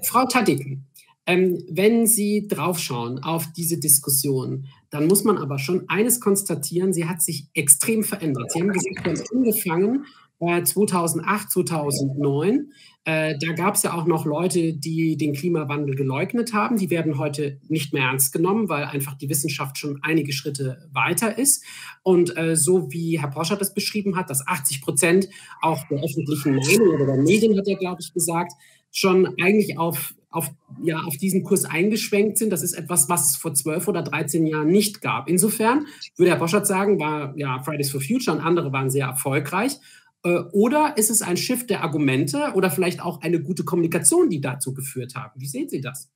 Frau 0.04 0.26
Tadiken, 0.26 0.86
ähm, 1.28 1.64
wenn 1.70 2.06
Sie 2.06 2.48
draufschauen 2.48 3.24
auf 3.24 3.48
diese 3.56 3.80
Diskussion, 3.80 4.68
dann 4.90 5.08
muss 5.08 5.24
man 5.24 5.38
aber 5.38 5.60
schon 5.60 5.90
eines 5.90 6.22
konstatieren, 6.22 6.94
sie 6.94 7.06
hat 7.06 7.22
sich 7.22 7.48
extrem 7.54 8.04
verändert. 8.04 8.52
Sie 8.52 8.62
haben 8.62 8.70
gesagt, 8.70 9.04
wir 9.04 9.14
haben 9.14 9.38
angefangen 9.38 10.06
äh, 10.40 10.64
2008, 10.64 11.52
2009. 11.52 12.72
Äh, 13.04 13.36
da 13.40 13.54
gab 13.54 13.76
es 13.76 13.84
ja 13.84 13.94
auch 13.94 14.06
noch 14.06 14.26
Leute, 14.26 14.74
die 14.74 15.18
den 15.18 15.34
Klimawandel 15.34 15.96
geleugnet 15.96 16.54
haben. 16.54 16.78
Die 16.78 16.90
werden 16.90 17.18
heute 17.18 17.60
nicht 17.68 17.94
mehr 17.94 18.04
ernst 18.04 18.34
genommen, 18.34 18.70
weil 18.70 18.86
einfach 18.86 19.16
die 19.16 19.30
Wissenschaft 19.30 19.78
schon 19.78 20.00
einige 20.02 20.32
Schritte 20.32 20.90
weiter 20.94 21.38
ist. 21.38 21.64
Und 22.04 22.36
äh, 22.38 22.56
so 22.56 22.92
wie 22.92 23.20
Herr 23.20 23.30
Poscher 23.30 23.58
das 23.58 23.74
beschrieben 23.74 24.16
hat, 24.16 24.30
dass 24.30 24.48
80 24.48 24.82
Prozent 24.82 25.28
auch 25.62 25.88
der 25.88 26.04
öffentlichen 26.04 26.56
Meinung 26.56 26.96
oder 26.96 27.06
der 27.06 27.18
Medien, 27.18 27.58
hat 27.58 27.68
er, 27.68 27.78
glaube 27.78 28.02
ich, 28.02 28.14
gesagt, 28.14 28.54
schon 28.92 29.36
eigentlich 29.42 29.78
auf 29.78 30.16
auf, 30.36 30.52
ja, 30.84 31.00
auf 31.02 31.18
diesen 31.18 31.44
Kurs 31.44 31.66
eingeschwenkt 31.66 32.38
sind. 32.38 32.50
Das 32.50 32.62
ist 32.62 32.74
etwas, 32.74 33.10
was 33.10 33.30
es 33.30 33.36
vor 33.38 33.54
zwölf 33.54 33.88
oder 33.88 34.02
13 34.02 34.46
Jahren 34.46 34.68
nicht 34.68 35.02
gab. 35.02 35.30
Insofern 35.30 35.88
würde 36.18 36.32
Herr 36.32 36.40
Boschert 36.40 36.68
sagen, 36.68 37.00
war 37.00 37.34
ja 37.38 37.62
Fridays 37.64 37.92
for 37.92 38.02
Future 38.02 38.36
und 38.36 38.44
andere 38.44 38.72
waren 38.74 38.90
sehr 38.90 39.08
erfolgreich. 39.08 39.78
Äh, 40.24 40.40
oder 40.52 40.98
ist 40.98 41.10
es 41.10 41.22
ein 41.22 41.38
Shift 41.38 41.70
der 41.70 41.84
Argumente 41.84 42.52
oder 42.56 42.72
vielleicht 42.72 43.02
auch 43.02 43.22
eine 43.22 43.42
gute 43.42 43.64
Kommunikation, 43.64 44.30
die 44.30 44.42
dazu 44.42 44.74
geführt 44.74 45.16
haben? 45.16 45.40
Wie 45.40 45.48
sehen 45.48 45.70
Sie 45.70 45.82
das? 45.82 46.10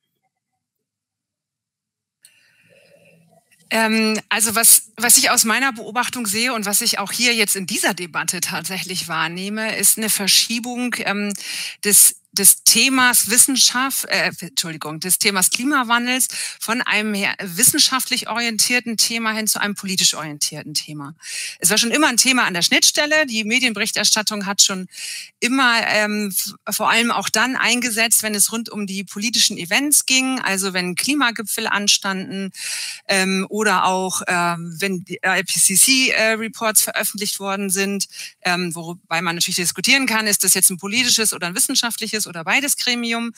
Ähm, 3.72 4.20
also 4.30 4.56
was, 4.56 4.92
was 4.98 5.18
ich 5.18 5.30
aus 5.30 5.46
meiner 5.46 5.72
Beobachtung 5.72 6.26
sehe 6.26 6.54
und 6.54 6.66
was 6.66 6.82
ich 6.82 6.98
auch 6.98 7.12
hier 7.12 7.36
jetzt 7.36 7.56
in 7.56 7.68
dieser 7.68 7.94
Debatte 7.94 8.40
tatsächlich 8.40 9.08
wahrnehme, 9.08 9.78
ist 9.78 9.98
eine 9.98 10.10
Verschiebung 10.10 10.96
ähm, 11.06 11.34
des 11.86 12.16
des 12.32 12.64
Themas 12.64 13.30
Wissenschaft, 13.30 14.06
äh, 14.06 14.32
Entschuldigung, 14.40 15.00
des 15.00 15.18
Themas 15.18 15.50
Klimawandels 15.50 16.28
von 16.60 16.82
einem 16.82 17.16
wissenschaftlich 17.42 18.30
orientierten 18.30 18.98
Thema 18.98 19.32
hin 19.32 19.48
zu 19.48 19.60
einem 19.60 19.76
politisch 19.76 20.14
orientierten 20.14 20.74
Thema. 20.74 21.16
Es 21.60 21.70
war 21.70 21.78
schon 21.78 21.92
immer 21.92 22.08
ein 22.08 22.18
Thema 22.18 22.46
an 22.46 22.54
der 22.54 22.62
Schnittstelle. 22.62 23.26
Die 23.26 23.44
Medienberichterstattung 23.44 24.46
hat 24.46 24.62
schon 24.62 24.88
immer 25.40 25.82
ähm, 25.88 26.34
vor 26.70 26.90
allem 26.90 27.12
auch 27.12 27.30
dann 27.30 27.56
eingesetzt, 27.56 28.22
wenn 28.24 28.36
es 28.36 28.52
rund 28.52 28.70
um 28.70 28.86
die 28.86 29.04
politischen 29.04 29.58
Events 29.58 30.06
ging, 30.06 30.40
also 30.40 30.74
wenn 30.74 30.96
Klimagipfel 30.96 31.68
anstanden 31.68 32.52
ähm, 33.08 33.46
oder 33.50 33.86
auch 33.86 34.22
ähm, 34.28 34.76
wenn 34.80 35.04
die 35.04 35.20
IPCC-Reports 35.24 36.82
äh, 36.82 36.84
veröffentlicht 36.84 37.40
worden 37.40 37.70
sind, 37.70 38.08
ähm, 38.42 38.76
wobei 38.76 39.22
man 39.22 39.36
natürlich 39.36 39.56
diskutieren 39.56 40.06
kann, 40.06 40.28
ist 40.28 40.44
das 40.44 40.54
jetzt 40.54 40.70
ein 40.70 40.78
politisches 40.78 41.34
oder 41.34 41.48
ein 41.48 41.56
wissenschaftliches 41.56 42.19
oder 42.28 42.44
beides 42.44 42.78
Gremium. 42.78 43.34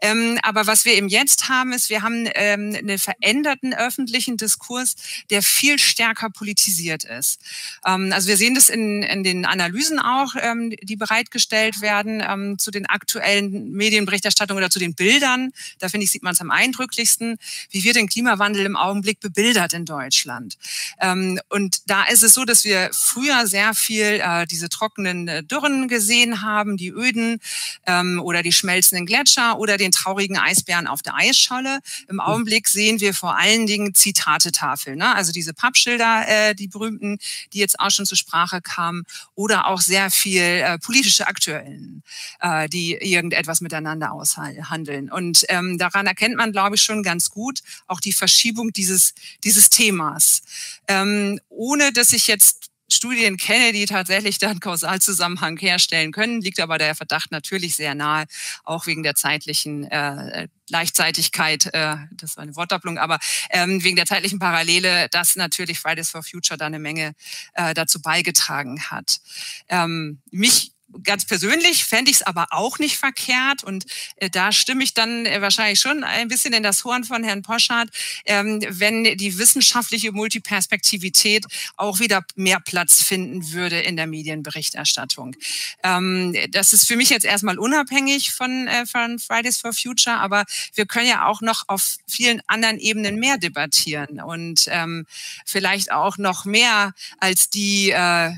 Ähm, 0.00 0.38
aber 0.42 0.66
was 0.66 0.84
wir 0.84 0.94
eben 0.94 1.08
jetzt 1.08 1.48
haben, 1.48 1.72
ist, 1.72 1.90
wir 1.90 2.02
haben 2.02 2.28
ähm, 2.34 2.74
einen 2.76 2.98
veränderten 2.98 3.74
öffentlichen 3.74 4.36
Diskurs, 4.36 4.96
der 5.30 5.42
viel 5.42 5.78
stärker 5.78 6.30
politisiert 6.30 7.04
ist. 7.04 7.40
Ähm, 7.86 8.12
also 8.12 8.28
wir 8.28 8.36
sehen 8.36 8.54
das 8.54 8.68
in, 8.68 9.02
in 9.02 9.24
den 9.24 9.44
Analysen 9.44 9.98
auch, 9.98 10.34
ähm, 10.40 10.70
die 10.82 10.96
bereitgestellt 10.96 11.80
werden 11.80 12.22
ähm, 12.26 12.58
zu 12.58 12.70
den 12.70 12.86
aktuellen 12.86 13.72
Medienberichterstattungen 13.72 14.62
oder 14.62 14.70
zu 14.70 14.78
den 14.78 14.94
Bildern. 14.94 15.52
Da 15.78 15.88
finde 15.88 16.04
ich, 16.04 16.10
sieht 16.10 16.22
man 16.22 16.34
es 16.34 16.40
am 16.40 16.50
eindrücklichsten, 16.50 17.38
wie 17.70 17.84
wird 17.84 17.96
den 17.96 18.08
Klimawandel 18.08 18.66
im 18.66 18.76
Augenblick 18.76 19.20
bebildert 19.20 19.72
in 19.72 19.84
Deutschland. 19.84 20.58
Ähm, 21.00 21.40
und 21.48 21.90
da 21.90 22.04
ist 22.04 22.22
es 22.22 22.34
so, 22.34 22.44
dass 22.44 22.64
wir 22.64 22.90
früher 22.92 23.46
sehr 23.46 23.74
viel 23.74 24.20
äh, 24.22 24.46
diese 24.46 24.68
trockenen 24.68 25.28
äh, 25.28 25.42
Dürren 25.42 25.88
gesehen 25.88 26.42
haben, 26.42 26.76
die 26.76 26.90
Öden 26.90 27.40
ähm, 27.86 28.20
oder 28.22 28.42
die 28.42 28.52
schmelzenden 28.52 29.06
Gletscher 29.06 29.58
oder 29.58 29.76
den 29.76 29.92
traurigen 29.92 30.38
Eisbären 30.38 30.86
auf 30.86 31.02
der 31.02 31.14
Eisscholle. 31.14 31.80
Im 32.08 32.20
Augenblick 32.20 32.68
sehen 32.68 33.00
wir 33.00 33.14
vor 33.14 33.36
allen 33.36 33.66
Dingen 33.66 33.94
Zitatetafeln, 33.94 34.98
ne? 34.98 35.14
also 35.14 35.32
diese 35.32 35.54
Pappschilder, 35.54 36.24
äh, 36.26 36.54
die 36.54 36.68
berühmten, 36.68 37.18
die 37.52 37.58
jetzt 37.58 37.78
auch 37.80 37.90
schon 37.90 38.06
zur 38.06 38.16
Sprache 38.16 38.60
kamen, 38.60 39.04
oder 39.34 39.66
auch 39.66 39.80
sehr 39.80 40.10
viel 40.10 40.42
äh, 40.42 40.78
politische 40.78 41.26
Akteurinnen, 41.26 42.02
äh, 42.40 42.68
die 42.68 42.92
irgendetwas 42.92 43.60
miteinander 43.60 44.12
aushandeln. 44.12 45.10
Und 45.10 45.44
ähm, 45.48 45.78
daran 45.78 46.06
erkennt 46.06 46.36
man, 46.36 46.52
glaube 46.52 46.76
ich, 46.76 46.82
schon 46.82 47.02
ganz 47.02 47.30
gut 47.30 47.60
auch 47.86 48.00
die 48.00 48.12
Verschiebung 48.12 48.72
dieses, 48.72 49.14
dieses 49.44 49.70
Themas. 49.70 50.42
Ähm, 50.88 51.40
ohne 51.48 51.92
dass 51.92 52.12
ich 52.12 52.26
jetzt 52.26 52.71
Studien 52.92 53.36
kenne, 53.36 53.72
die 53.72 53.86
tatsächlich 53.86 54.38
dann 54.38 54.60
Kausalzusammenhang 54.60 55.56
herstellen 55.58 56.12
können, 56.12 56.40
liegt 56.40 56.60
aber 56.60 56.78
der 56.78 56.94
Verdacht 56.94 57.30
natürlich 57.30 57.76
sehr 57.76 57.94
nahe, 57.94 58.26
auch 58.64 58.86
wegen 58.86 59.02
der 59.02 59.14
zeitlichen 59.14 59.84
äh, 59.84 60.48
Gleichzeitigkeit, 60.66 61.66
äh, 61.74 61.96
das 62.12 62.36
war 62.36 62.42
eine 62.42 62.56
Wortdopplung, 62.56 62.98
aber 62.98 63.18
ähm, 63.50 63.82
wegen 63.84 63.96
der 63.96 64.06
zeitlichen 64.06 64.38
Parallele, 64.38 65.08
dass 65.10 65.36
natürlich 65.36 65.78
Fridays 65.78 66.10
for 66.10 66.22
Future 66.22 66.56
da 66.56 66.66
eine 66.66 66.78
Menge 66.78 67.14
äh, 67.54 67.74
dazu 67.74 68.00
beigetragen 68.00 68.90
hat. 68.90 69.20
Ähm, 69.68 70.20
mich 70.30 70.72
ganz 71.02 71.24
persönlich 71.24 71.84
fände 71.84 72.10
ich 72.10 72.18
es 72.18 72.22
aber 72.22 72.48
auch 72.50 72.78
nicht 72.78 72.98
verkehrt. 72.98 73.64
Und 73.64 73.86
äh, 74.16 74.30
da 74.30 74.52
stimme 74.52 74.84
ich 74.84 74.94
dann 74.94 75.26
äh, 75.26 75.40
wahrscheinlich 75.40 75.80
schon 75.80 76.04
ein 76.04 76.28
bisschen 76.28 76.52
in 76.52 76.62
das 76.62 76.84
Horn 76.84 77.04
von 77.04 77.24
Herrn 77.24 77.42
Poschardt, 77.42 77.90
ähm, 78.26 78.60
wenn 78.68 79.04
die 79.04 79.38
wissenschaftliche 79.38 80.12
Multiperspektivität 80.12 81.46
auch 81.76 82.00
wieder 82.00 82.24
mehr 82.36 82.60
Platz 82.60 83.02
finden 83.02 83.52
würde 83.52 83.80
in 83.80 83.96
der 83.96 84.06
Medienberichterstattung. 84.06 85.36
Ähm, 85.82 86.36
das 86.50 86.72
ist 86.72 86.86
für 86.86 86.96
mich 86.96 87.10
jetzt 87.10 87.24
erstmal 87.24 87.58
unabhängig 87.58 88.32
von, 88.32 88.66
äh, 88.68 88.86
von 88.86 89.18
Fridays 89.18 89.58
for 89.58 89.72
Future, 89.72 90.16
aber 90.16 90.44
wir 90.74 90.86
können 90.86 91.08
ja 91.08 91.26
auch 91.26 91.40
noch 91.40 91.64
auf 91.68 91.96
vielen 92.08 92.42
anderen 92.46 92.78
Ebenen 92.78 93.16
mehr 93.16 93.38
debattieren. 93.38 94.20
Und 94.20 94.66
ähm, 94.68 95.06
vielleicht 95.46 95.92
auch 95.92 96.18
noch 96.18 96.44
mehr 96.44 96.94
als 97.18 97.50
die 97.50 97.90
äh, 97.90 98.32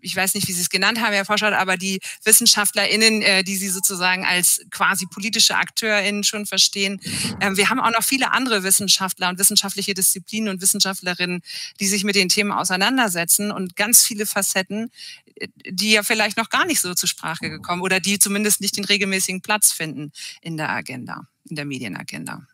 ich 0.00 0.14
weiß 0.14 0.34
nicht, 0.34 0.48
wie 0.48 0.52
Sie 0.52 0.60
es 0.60 0.70
genannt 0.70 1.00
haben, 1.00 1.12
Herr 1.12 1.24
Forscher, 1.24 1.56
aber 1.58 1.76
die 1.76 2.00
WissenschaftlerInnen, 2.24 3.22
äh, 3.22 3.44
die 3.44 3.56
Sie 3.56 3.68
sozusagen 3.68 4.24
als 4.24 4.64
quasi 4.70 5.06
politische 5.06 5.56
AkteurInnen 5.56 6.24
schon 6.24 6.46
verstehen. 6.46 7.00
Ähm, 7.40 7.56
wir 7.56 7.70
haben 7.70 7.80
auch 7.80 7.90
noch 7.90 8.02
viele 8.02 8.32
andere 8.32 8.62
Wissenschaftler 8.62 9.28
und 9.28 9.38
wissenschaftliche 9.38 9.94
Disziplinen 9.94 10.48
und 10.48 10.60
Wissenschaftlerinnen, 10.60 11.42
die 11.80 11.86
sich 11.86 12.04
mit 12.04 12.14
den 12.14 12.28
Themen 12.28 12.52
auseinandersetzen 12.52 13.50
und 13.50 13.76
ganz 13.76 14.04
viele 14.04 14.26
Facetten, 14.26 14.90
äh, 15.36 15.48
die 15.66 15.92
ja 15.92 16.02
vielleicht 16.02 16.36
noch 16.36 16.50
gar 16.50 16.66
nicht 16.66 16.80
so 16.80 16.94
zur 16.94 17.08
Sprache 17.08 17.50
gekommen 17.50 17.82
oder 17.82 18.00
die 18.00 18.18
zumindest 18.18 18.60
nicht 18.60 18.76
den 18.76 18.84
regelmäßigen 18.84 19.42
Platz 19.42 19.72
finden 19.72 20.12
in 20.42 20.56
der 20.56 20.70
Agenda, 20.70 21.28
in 21.48 21.56
der 21.56 21.64
Medienagenda. 21.64 22.46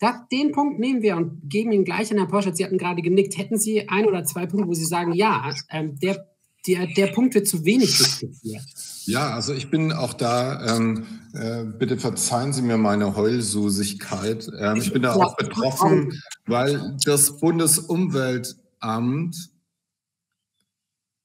Das, 0.00 0.14
den 0.30 0.52
Punkt 0.52 0.78
nehmen 0.78 1.02
wir 1.02 1.16
und 1.16 1.50
geben 1.50 1.72
ihn 1.72 1.84
gleich 1.84 2.10
an 2.12 2.18
Herrn 2.18 2.28
Poschert. 2.28 2.56
Sie 2.56 2.64
hatten 2.64 2.78
gerade 2.78 3.02
genickt. 3.02 3.36
Hätten 3.36 3.58
Sie 3.58 3.88
ein 3.88 4.06
oder 4.06 4.24
zwei 4.24 4.46
Punkte, 4.46 4.68
wo 4.68 4.74
Sie 4.74 4.84
sagen, 4.84 5.12
ja, 5.12 5.52
ähm, 5.70 5.98
der 5.98 6.27
der, 6.66 6.86
der 6.86 7.08
Punkt 7.08 7.34
wird 7.34 7.46
zu 7.46 7.64
wenig 7.64 7.96
diskutiert. 7.96 8.62
Ja, 9.04 9.34
also 9.34 9.54
ich 9.54 9.70
bin 9.70 9.92
auch 9.92 10.12
da, 10.12 10.76
ähm, 10.76 11.06
äh, 11.32 11.64
bitte 11.64 11.98
verzeihen 11.98 12.52
Sie 12.52 12.62
mir 12.62 12.76
meine 12.76 13.16
Heulsusigkeit. 13.16 14.48
Ähm, 14.58 14.76
ich 14.76 14.92
bin 14.92 15.02
da 15.02 15.14
auch 15.14 15.36
betroffen, 15.36 16.20
weil 16.46 16.96
das 17.04 17.38
Bundesumweltamt, 17.38 19.50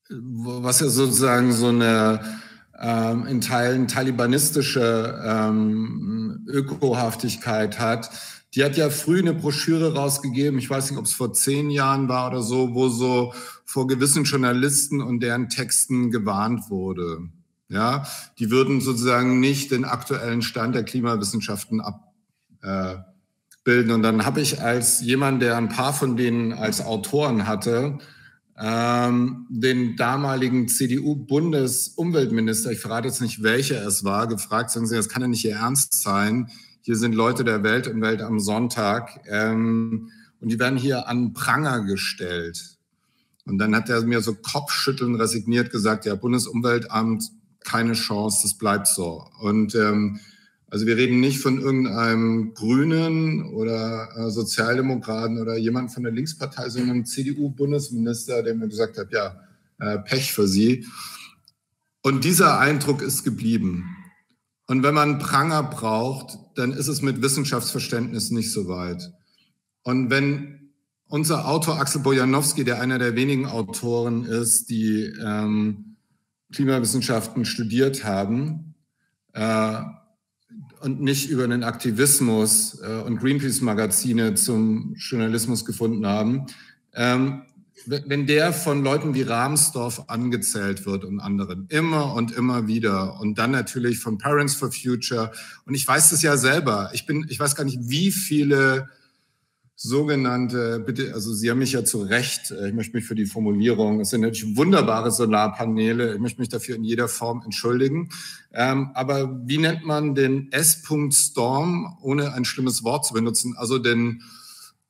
was 0.09 0.79
ja 0.79 0.87
sozusagen 0.87 1.51
so 1.51 1.67
eine 1.67 2.39
ähm, 2.79 3.25
in 3.27 3.41
Teilen 3.41 3.87
talibanistische 3.87 5.21
ähm, 5.25 6.45
Ökohaftigkeit 6.47 7.79
hat, 7.79 8.09
die 8.55 8.63
hat 8.63 8.77
ja 8.77 8.89
früh 8.89 9.19
eine 9.19 9.33
Broschüre 9.33 9.95
rausgegeben, 9.95 10.59
ich 10.59 10.69
weiß 10.69 10.91
nicht, 10.91 10.99
ob 10.99 11.05
es 11.05 11.13
vor 11.13 11.33
zehn 11.33 11.69
Jahren 11.69 12.07
war 12.07 12.29
oder 12.29 12.43
so, 12.43 12.75
wo 12.75 12.89
so 12.89 13.33
vor 13.65 13.87
gewissen 13.87 14.25
Journalisten 14.25 15.01
und 15.01 15.21
deren 15.21 15.49
Texten 15.49 16.11
gewarnt 16.11 16.69
wurde. 16.69 17.29
Ja, 17.69 18.05
die 18.37 18.51
würden 18.51 18.81
sozusagen 18.81 19.39
nicht 19.39 19.71
den 19.71 19.85
aktuellen 19.85 20.43
Stand 20.43 20.75
der 20.75 20.83
Klimawissenschaften 20.83 21.81
abbilden. 21.81 23.05
Äh, 23.65 23.93
und 23.93 24.03
dann 24.03 24.25
habe 24.25 24.41
ich 24.41 24.61
als 24.61 25.01
jemand, 25.01 25.41
der 25.41 25.57
ein 25.57 25.69
paar 25.69 25.93
von 25.93 26.15
denen 26.15 26.53
als 26.53 26.81
Autoren 26.81 27.47
hatte, 27.47 27.97
ähm, 28.59 29.47
den 29.49 29.95
damaligen 29.95 30.67
CDU-Bundesumweltminister, 30.67 32.71
ich 32.71 32.79
verrate 32.79 33.07
jetzt 33.07 33.21
nicht, 33.21 33.41
welcher 33.41 33.83
es 33.83 34.03
war, 34.03 34.27
gefragt, 34.27 34.69
sagen 34.69 34.85
Sie, 34.85 34.95
das 34.95 35.09
kann 35.09 35.23
ja 35.23 35.27
nicht 35.27 35.43
Ihr 35.43 35.55
Ernst 35.55 36.03
sein 36.03 36.51
hier 36.85 36.97
sind 36.97 37.15
Leute 37.15 37.45
der 37.45 37.63
Welt 37.63 37.87
und 37.87 38.01
Welt 38.01 38.21
am 38.21 38.39
Sonntag 38.41 39.21
ähm, 39.27 40.11
und 40.41 40.51
die 40.51 40.59
werden 40.59 40.77
hier 40.77 41.07
an 41.07 41.31
Pranger 41.31 41.85
gestellt. 41.85 42.77
Und 43.45 43.57
dann 43.57 43.73
hat 43.73 43.89
er 43.89 44.01
mir 44.01 44.21
so 44.21 44.35
kopfschütteln 44.35 45.15
resigniert 45.15 45.71
gesagt, 45.71 46.05
ja, 46.05 46.15
Bundesumweltamt, 46.15 47.31
keine 47.63 47.93
Chance, 47.93 48.39
das 48.43 48.57
bleibt 48.57 48.87
so. 48.87 49.25
Und 49.39 49.75
ähm, 49.75 50.19
also 50.69 50.85
wir 50.85 50.97
reden 50.97 51.21
nicht 51.21 51.39
von 51.39 51.61
irgendeinem 51.61 52.53
Grünen 52.53 53.45
oder 53.53 54.09
äh, 54.17 54.29
Sozialdemokraten 54.29 55.39
oder 55.39 55.55
jemand 55.55 55.93
von 55.93 56.03
der 56.03 56.11
Linkspartei, 56.11 56.67
sondern 56.67 57.05
CDU-Bundesminister, 57.05 58.43
der 58.43 58.55
mir 58.55 58.67
gesagt 58.67 58.97
hat, 58.97 59.13
ja, 59.13 59.39
äh, 59.79 59.99
Pech 59.99 60.33
für 60.33 60.49
Sie. 60.49 60.85
Und 62.01 62.25
dieser 62.25 62.59
Eindruck 62.59 63.01
ist 63.01 63.23
geblieben. 63.23 64.02
Und 64.67 64.83
wenn 64.83 64.93
man 64.93 65.19
Pranger 65.19 65.63
braucht, 65.63 66.37
dann 66.55 66.71
ist 66.71 66.87
es 66.87 67.01
mit 67.01 67.21
Wissenschaftsverständnis 67.21 68.31
nicht 68.31 68.51
so 68.51 68.67
weit. 68.67 69.11
Und 69.83 70.09
wenn 70.09 70.71
unser 71.07 71.47
Autor 71.47 71.79
Axel 71.79 72.01
Bojanowski, 72.01 72.63
der 72.63 72.81
einer 72.81 72.97
der 72.97 73.15
wenigen 73.15 73.45
Autoren 73.45 74.25
ist, 74.25 74.69
die 74.69 75.03
ähm, 75.21 75.97
Klimawissenschaften 76.53 77.45
studiert 77.45 78.03
haben 78.03 78.75
äh, 79.33 79.81
und 80.81 81.01
nicht 81.01 81.29
über 81.29 81.47
den 81.47 81.63
Aktivismus 81.63 82.79
äh, 82.81 83.01
und 83.01 83.19
Greenpeace-Magazine 83.19 84.35
zum 84.35 84.95
Journalismus 84.95 85.65
gefunden 85.65 86.07
haben, 86.07 86.45
ähm, 86.93 87.43
wenn 87.85 88.27
der 88.27 88.53
von 88.53 88.83
Leuten 88.83 89.13
wie 89.13 89.23
Rahmsdorf 89.23 90.05
angezählt 90.07 90.85
wird 90.85 91.03
und 91.03 91.19
anderen, 91.19 91.67
immer 91.69 92.13
und 92.13 92.31
immer 92.31 92.67
wieder 92.67 93.19
und 93.19 93.37
dann 93.37 93.51
natürlich 93.51 93.99
von 93.99 94.17
Parents 94.17 94.55
for 94.55 94.71
Future. 94.71 95.31
Und 95.65 95.75
ich 95.75 95.87
weiß 95.87 96.11
das 96.11 96.21
ja 96.21 96.37
selber, 96.37 96.91
ich 96.93 97.05
bin, 97.05 97.25
ich 97.29 97.39
weiß 97.39 97.55
gar 97.55 97.63
nicht, 97.63 97.79
wie 97.81 98.11
viele 98.11 98.89
sogenannte, 99.75 100.79
bitte, 100.79 101.13
also 101.13 101.33
Sie 101.33 101.49
haben 101.49 101.59
mich 101.59 101.73
ja 101.73 101.83
zu 101.83 102.03
Recht, 102.03 102.51
äh, 102.51 102.69
ich 102.69 102.73
möchte 102.73 102.95
mich 102.95 103.05
für 103.05 103.15
die 103.15 103.25
Formulierung, 103.25 103.99
es 103.99 104.11
sind 104.11 104.21
natürlich 104.21 104.55
wunderbare 104.55 105.11
Solarpaneele, 105.11 106.13
ich 106.13 106.19
möchte 106.21 106.39
mich 106.39 106.49
dafür 106.49 106.75
in 106.75 106.85
jeder 106.85 107.09
Form 107.09 107.41
entschuldigen, 107.43 108.09
ähm, 108.53 108.91
aber 108.93 109.41
wie 109.45 109.57
nennt 109.57 109.85
man 109.85 110.15
den 110.15 110.51
S-Storm, 110.51 111.97
ohne 112.01 112.33
ein 112.33 112.45
schlimmes 112.45 112.83
Wort 112.83 113.05
zu 113.05 113.13
benutzen, 113.13 113.55
also 113.57 113.77
den 113.77 114.21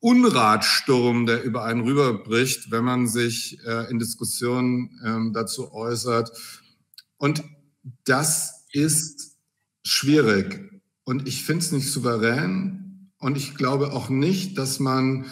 Unratsturm, 0.03 1.25
der 1.25 1.43
über 1.43 1.63
einen 1.63 1.79
rüberbricht, 1.79 2.71
wenn 2.71 2.83
man 2.83 3.07
sich 3.07 3.57
äh, 3.65 3.89
in 3.89 3.99
Diskussionen 3.99 4.99
ähm, 5.05 5.31
dazu 5.31 5.71
äußert. 5.71 6.29
Und 7.15 7.41
das 8.03 8.65
ist 8.73 9.37
schwierig. 9.85 10.81
Und 11.05 11.25
ich 11.25 11.45
finde 11.45 11.63
es 11.63 11.71
nicht 11.71 11.89
souverän. 11.89 13.11
Und 13.17 13.37
ich 13.37 13.55
glaube 13.55 13.93
auch 13.93 14.09
nicht, 14.09 14.57
dass 14.57 14.81
man 14.81 15.25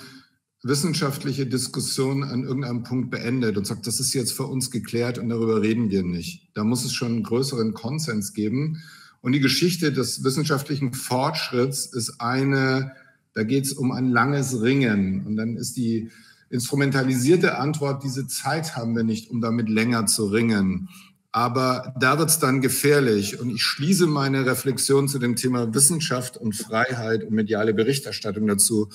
wissenschaftliche 0.64 1.46
Diskussionen 1.48 2.24
an 2.24 2.46
irgendeinem 2.46 2.84
Punkt 2.84 3.12
beendet 3.12 3.58
und 3.58 3.68
sagt, 3.68 3.88
das 3.88 4.00
ist 4.00 4.14
jetzt 4.14 4.32
für 4.32 4.46
uns 4.46 4.72
geklärt 4.72 5.18
und 5.18 5.28
darüber 5.28 5.62
reden 5.62 5.90
wir 5.90 6.04
nicht. 6.04 6.50
Da 6.54 6.64
muss 6.64 6.86
es 6.86 6.94
schon 6.94 7.12
einen 7.12 7.24
größeren 7.24 7.74
Konsens 7.74 8.32
geben. 8.32 8.82
Und 9.20 9.34
die 9.34 9.42
Geschichte 9.42 9.92
des 9.92 10.24
wissenschaftlichen 10.24 10.94
Fortschritts 10.94 11.88
ist 11.88 12.22
eine, 12.22 12.96
da 13.34 13.44
geht 13.44 13.66
es 13.66 13.74
um 13.74 13.92
ein 13.92 14.10
langes 14.10 14.62
Ringen. 14.62 15.26
Und 15.26 15.36
dann 15.36 15.56
ist 15.56 15.78
die 15.78 16.10
instrumentalisierte 16.50 17.58
Antwort, 17.58 18.04
diese 18.04 18.28
Zeit 18.28 18.76
haben 18.76 18.96
wir 18.96 19.04
nicht, 19.04 19.32
um 19.32 19.42
damit 19.42 19.70
länger 19.70 20.06
zu 20.06 20.26
ringen. 20.26 20.90
Aber 21.32 21.94
da 21.98 22.20
wird 22.20 22.30
es 22.30 22.40
dann 22.40 22.60
gefährlich. 22.60 23.40
Und 23.40 23.50
ich 23.50 23.64
schließe 23.64 24.06
meine 24.06 24.46
Reflexion 24.46 25.08
zu 25.08 25.18
dem 25.18 25.38
Thema 25.38 25.74
Wissenschaft 25.74 26.36
und 26.36 26.54
Freiheit 26.56 27.24
und 27.24 27.32
mediale 27.32 27.74
Berichterstattung 27.74 28.48
dazu. 28.48 28.90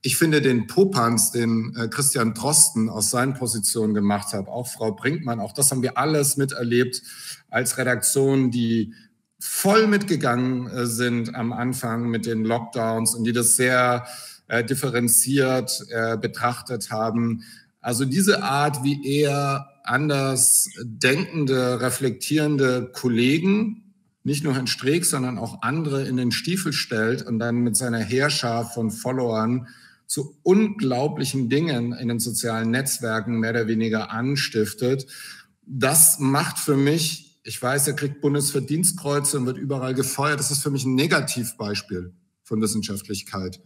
Ich 0.00 0.16
finde 0.16 0.40
den 0.40 0.66
Popanz, 0.66 1.32
den 1.32 1.74
äh, 1.76 1.88
Christian 1.88 2.34
Drosten 2.34 2.88
aus 2.88 3.10
seinen 3.10 3.34
Positionen 3.34 3.94
gemacht 3.94 4.32
hat, 4.32 4.48
auch 4.48 4.68
Frau 4.68 4.92
Brinkmann, 4.92 5.38
auch 5.38 5.52
das 5.52 5.70
haben 5.70 5.82
wir 5.82 5.96
alles 5.96 6.36
miterlebt 6.36 7.02
als 7.50 7.78
Redaktion, 7.78 8.50
die 8.50 8.94
voll 9.44 9.88
mitgegangen 9.88 10.68
äh, 10.68 10.86
sind 10.86 11.34
am 11.34 11.52
Anfang 11.52 12.08
mit 12.08 12.26
den 12.26 12.44
Lockdowns 12.44 13.16
und 13.16 13.24
die 13.24 13.32
das 13.32 13.56
sehr 13.56 14.06
äh, 14.46 14.62
differenziert 14.62 15.84
äh, 15.90 16.16
betrachtet 16.16 16.92
haben. 16.92 17.42
Also 17.80 18.04
diese 18.04 18.44
Art, 18.44 18.84
wie 18.84 19.04
eher 19.04 19.66
anders 19.82 20.70
denkende, 20.80 21.80
reflektierende 21.80 22.92
Kollegen 22.92 23.82
nicht 24.22 24.44
nur 24.44 24.54
Herrn 24.54 24.68
Streeck, 24.68 25.04
sondern 25.04 25.36
auch 25.38 25.62
andere 25.62 26.06
in 26.06 26.16
den 26.16 26.30
Stiefel 26.30 26.72
stellt 26.72 27.22
und 27.22 27.40
dann 27.40 27.56
mit 27.56 27.76
seiner 27.76 27.98
Heerschar 27.98 28.70
von 28.70 28.92
Followern 28.92 29.66
zu 30.06 30.36
unglaublichen 30.44 31.48
Dingen 31.48 31.92
in 31.92 32.06
den 32.06 32.20
sozialen 32.20 32.70
Netzwerken 32.70 33.40
mehr 33.40 33.50
oder 33.50 33.66
weniger 33.66 34.12
anstiftet. 34.12 35.08
Das 35.66 36.20
macht 36.20 36.60
für 36.60 36.76
mich, 36.76 37.31
ich 37.44 37.60
weiß, 37.60 37.88
er 37.88 37.94
kriegt 37.94 38.20
Bundesverdienstkreuze 38.20 39.38
und 39.38 39.46
wird 39.46 39.58
überall 39.58 39.94
gefeuert. 39.94 40.38
Das 40.38 40.50
ist 40.50 40.62
für 40.62 40.70
mich 40.70 40.84
ein 40.84 40.94
Negativbeispiel 40.94 42.12
von 42.44 42.60
Wissenschaftlichkeit. 42.60 43.60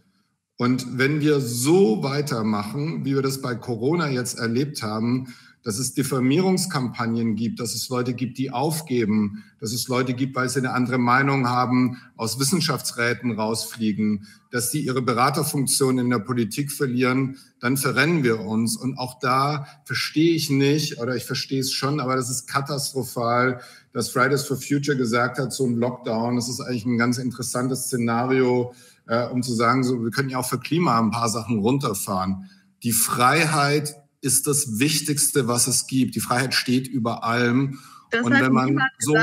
Und 0.57 0.97
wenn 0.97 1.21
wir 1.21 1.39
so 1.39 2.01
weitermachen, 2.01 3.05
wie 3.05 3.13
wir 3.13 3.21
das 3.21 3.41
bei 3.41 3.53
Corona 3.53 4.09
jetzt 4.09 4.39
erlebt 4.39 4.81
haben, 4.81 5.33
dass 5.63 5.77
es 5.77 5.93
Diffamierungskampagnen 5.93 7.35
gibt, 7.35 7.59
dass 7.59 7.75
es 7.75 7.89
Leute 7.89 8.13
gibt, 8.13 8.37
die 8.37 8.51
aufgeben, 8.51 9.43
dass 9.59 9.73
es 9.73 9.87
Leute 9.87 10.13
gibt, 10.13 10.35
weil 10.35 10.49
sie 10.49 10.59
eine 10.59 10.73
andere 10.73 10.97
Meinung 10.97 11.47
haben, 11.47 11.97
aus 12.15 12.39
Wissenschaftsräten 12.39 13.33
rausfliegen, 13.33 14.27
dass 14.57 14.71
sie 14.71 14.79
ihre 14.81 15.03
Beraterfunktion 15.03 15.99
in 15.99 16.09
der 16.09 16.17
Politik 16.17 16.71
verlieren, 16.71 17.37
dann 17.59 17.77
verrennen 17.77 18.23
wir 18.23 18.39
uns. 18.39 18.75
Und 18.75 18.97
auch 18.97 19.19
da 19.19 19.67
verstehe 19.85 20.33
ich 20.33 20.49
nicht, 20.49 20.99
oder 20.99 21.15
ich 21.15 21.25
verstehe 21.25 21.59
es 21.59 21.71
schon, 21.71 21.99
aber 21.99 22.15
das 22.15 22.31
ist 22.31 22.47
katastrophal, 22.47 23.61
dass 23.93 24.09
Fridays 24.09 24.41
for 24.41 24.57
Future 24.57 24.97
gesagt 24.97 25.37
hat, 25.37 25.53
so 25.53 25.67
ein 25.67 25.75
Lockdown, 25.75 26.37
das 26.37 26.49
ist 26.49 26.59
eigentlich 26.59 26.87
ein 26.87 26.97
ganz 26.97 27.19
interessantes 27.19 27.83
Szenario, 27.83 28.73
äh, 29.05 29.27
um 29.27 29.43
zu 29.43 29.53
sagen, 29.53 29.83
so, 29.83 30.03
wir 30.03 30.09
können 30.09 30.29
ja 30.29 30.39
auch 30.39 30.49
für 30.49 30.59
Klima 30.59 30.99
ein 30.99 31.11
paar 31.11 31.29
Sachen 31.29 31.59
runterfahren. 31.59 32.49
Die 32.81 32.93
Freiheit 32.93 33.95
ist 34.21 34.47
das 34.47 34.79
Wichtigste, 34.79 35.47
was 35.47 35.67
es 35.67 35.85
gibt. 35.85 36.15
Die 36.15 36.19
Freiheit 36.19 36.55
steht 36.55 36.87
über 36.87 37.23
allem. 37.23 37.77
Das 38.09 38.25
und 38.25 38.33
wenn 38.33 38.51
man 38.51 38.79
so 38.97 39.13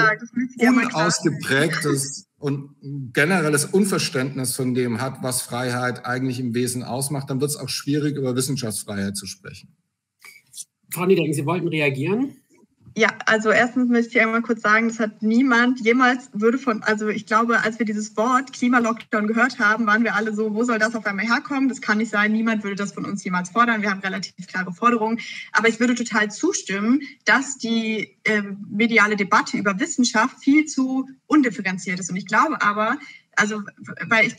unausgeprägtes 0.59 2.29
und 2.45 2.77
generelles 3.15 3.65
Unverständnis 3.65 4.55
von 4.55 4.75
dem 4.75 5.01
hat, 5.01 5.23
was 5.23 5.41
Freiheit 5.41 6.05
eigentlich 6.05 6.39
im 6.39 6.53
Wesen 6.53 6.83
ausmacht, 6.83 7.31
dann 7.31 7.41
wird 7.41 7.51
es 7.51 7.57
auch 7.57 7.71
schwierig, 7.71 8.19
über 8.19 8.37
Wissenschaftsfreiheit 8.37 9.17
zu 9.17 9.25
sprechen. 9.25 9.75
Frau 10.91 11.07
Niederling, 11.07 11.33
Sie 11.33 11.47
wollten 11.47 11.69
reagieren? 11.69 12.37
Ja, 12.97 13.09
also 13.27 13.51
erstens 13.51 13.91
möchte 13.91 14.11
ich 14.11 14.21
einmal 14.21 14.43
kurz 14.43 14.63
sagen, 14.63 14.87
das 14.87 15.01
hat 15.01 15.21
niemand 15.21 15.81
jemals 15.81 16.31
würde 16.33 16.59
von, 16.59 16.85
also 16.85 17.09
ich 17.09 17.27
glaube, 17.27 17.61
als 17.61 17.81
wir 17.81 17.87
dieses 17.87 18.17
Wort 18.17 18.53
Klimalockdown 18.53 19.27
gehört 19.27 19.59
haben, 19.59 19.85
waren 19.89 20.05
wir 20.05 20.15
alle 20.15 20.33
so, 20.33 20.55
wo 20.55 20.63
soll 20.63 20.79
das 20.79 20.95
auf 20.95 21.05
einmal 21.05 21.27
herkommen? 21.27 21.69
Das 21.69 21.81
kann 21.81 21.99
nicht 21.99 22.11
sein, 22.11 22.31
niemand 22.31 22.63
würde 22.63 22.77
das 22.77 22.93
von 22.93 23.05
uns 23.05 23.25
jemals 23.25 23.51
fordern. 23.51 23.83
Wir 23.83 23.91
haben 23.91 23.99
relativ 23.99 24.47
klare 24.47 24.73
Forderungen. 24.73 25.19
Aber 25.51 25.69
ich 25.69 25.81
würde 25.81 25.97
total 25.97 26.31
zustimmen, 26.31 27.01
dass 27.25 27.59
die 27.59 28.17
äh, 28.23 28.43
mediale 28.71 29.17
Debatte 29.17 29.57
über 29.57 29.81
Wissenschaft 29.81 30.39
viel 30.39 30.67
zu 30.67 31.09
undifferenziert 31.27 31.99
ist. 31.99 32.11
Und 32.11 32.17
ich 32.17 32.27
glaube 32.27 32.63
aber, 32.63 32.97
also 33.37 33.63
weil 34.09 34.27
ich 34.27 34.37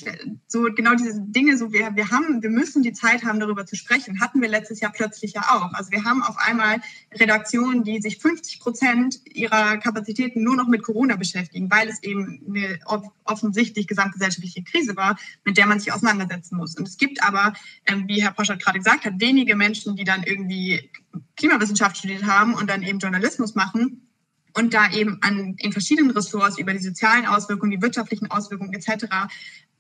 so 0.48 0.64
genau 0.76 0.96
diese 0.96 1.22
Dinge 1.22 1.58
so 1.58 1.72
wir 1.72 1.96
wir 1.96 2.10
haben 2.10 2.42
wir 2.42 2.50
müssen 2.50 2.84
die 2.84 2.94
Zeit 2.94 3.24
haben 3.24 3.40
darüber 3.40 3.66
zu 3.66 3.76
sprechen. 3.76 4.20
Hatten 4.20 4.42
wir 4.42 4.50
letztes 4.50 4.80
Jahr 4.80 4.92
plötzlich 4.92 5.34
ja 5.34 5.42
auch. 5.42 5.74
Also 5.74 5.92
wir 5.92 6.04
haben 6.04 6.22
auf 6.24 6.38
einmal 6.38 6.82
Redaktionen 7.14 7.84
die 7.84 8.02
sich 8.02 8.18
50 8.18 8.60
Prozent 8.60 9.20
ihrer 9.26 9.78
Kapazitäten 9.78 10.44
nur 10.44 10.56
noch 10.56 10.68
mit 10.68 10.84
Corona 10.84 11.16
beschäftigen 11.16 11.70
weil 11.72 11.90
es 11.90 12.02
eben 12.04 12.42
eine 12.48 12.80
offensichtlich 13.24 13.88
gesamtgesellschaftliche 13.88 14.64
Krise 14.64 14.96
war 14.96 15.18
mit 15.44 15.58
der 15.58 15.66
man 15.66 15.80
sich 15.80 15.92
auseinandersetzen 15.92 16.58
muss. 16.58 16.76
Und 16.76 16.88
es 16.88 16.98
gibt 16.98 17.24
aber 17.24 17.54
ähm, 17.86 18.08
wie 18.08 18.22
Herr 18.22 18.32
Poschert 18.32 18.62
gerade 18.62 18.80
gesagt 18.80 19.06
hat 19.06 19.14
wenige 19.20 19.56
Menschen 19.56 19.96
die 19.96 20.04
dann 20.04 20.24
irgendwie 20.24 20.90
Klimawissenschaft 21.38 21.98
studiert 21.98 22.26
haben 22.26 22.54
und 22.54 22.70
dann 22.70 22.84
eben 22.84 23.00
Journalismus 23.00 23.56
machen 23.56 24.05
und 24.56 24.74
da 24.74 24.92
eben 24.92 25.18
an, 25.22 25.56
in 25.58 25.72
verschiedenen 25.72 26.12
Ressorts 26.12 26.58
über 26.58 26.74
die 26.74 26.80
sozialen 26.80 27.26
Auswirkungen, 27.26 27.72
die 27.72 27.82
wirtschaftlichen 27.82 28.32
Auswirkungen 28.32 28.74
etc. 28.74 29.06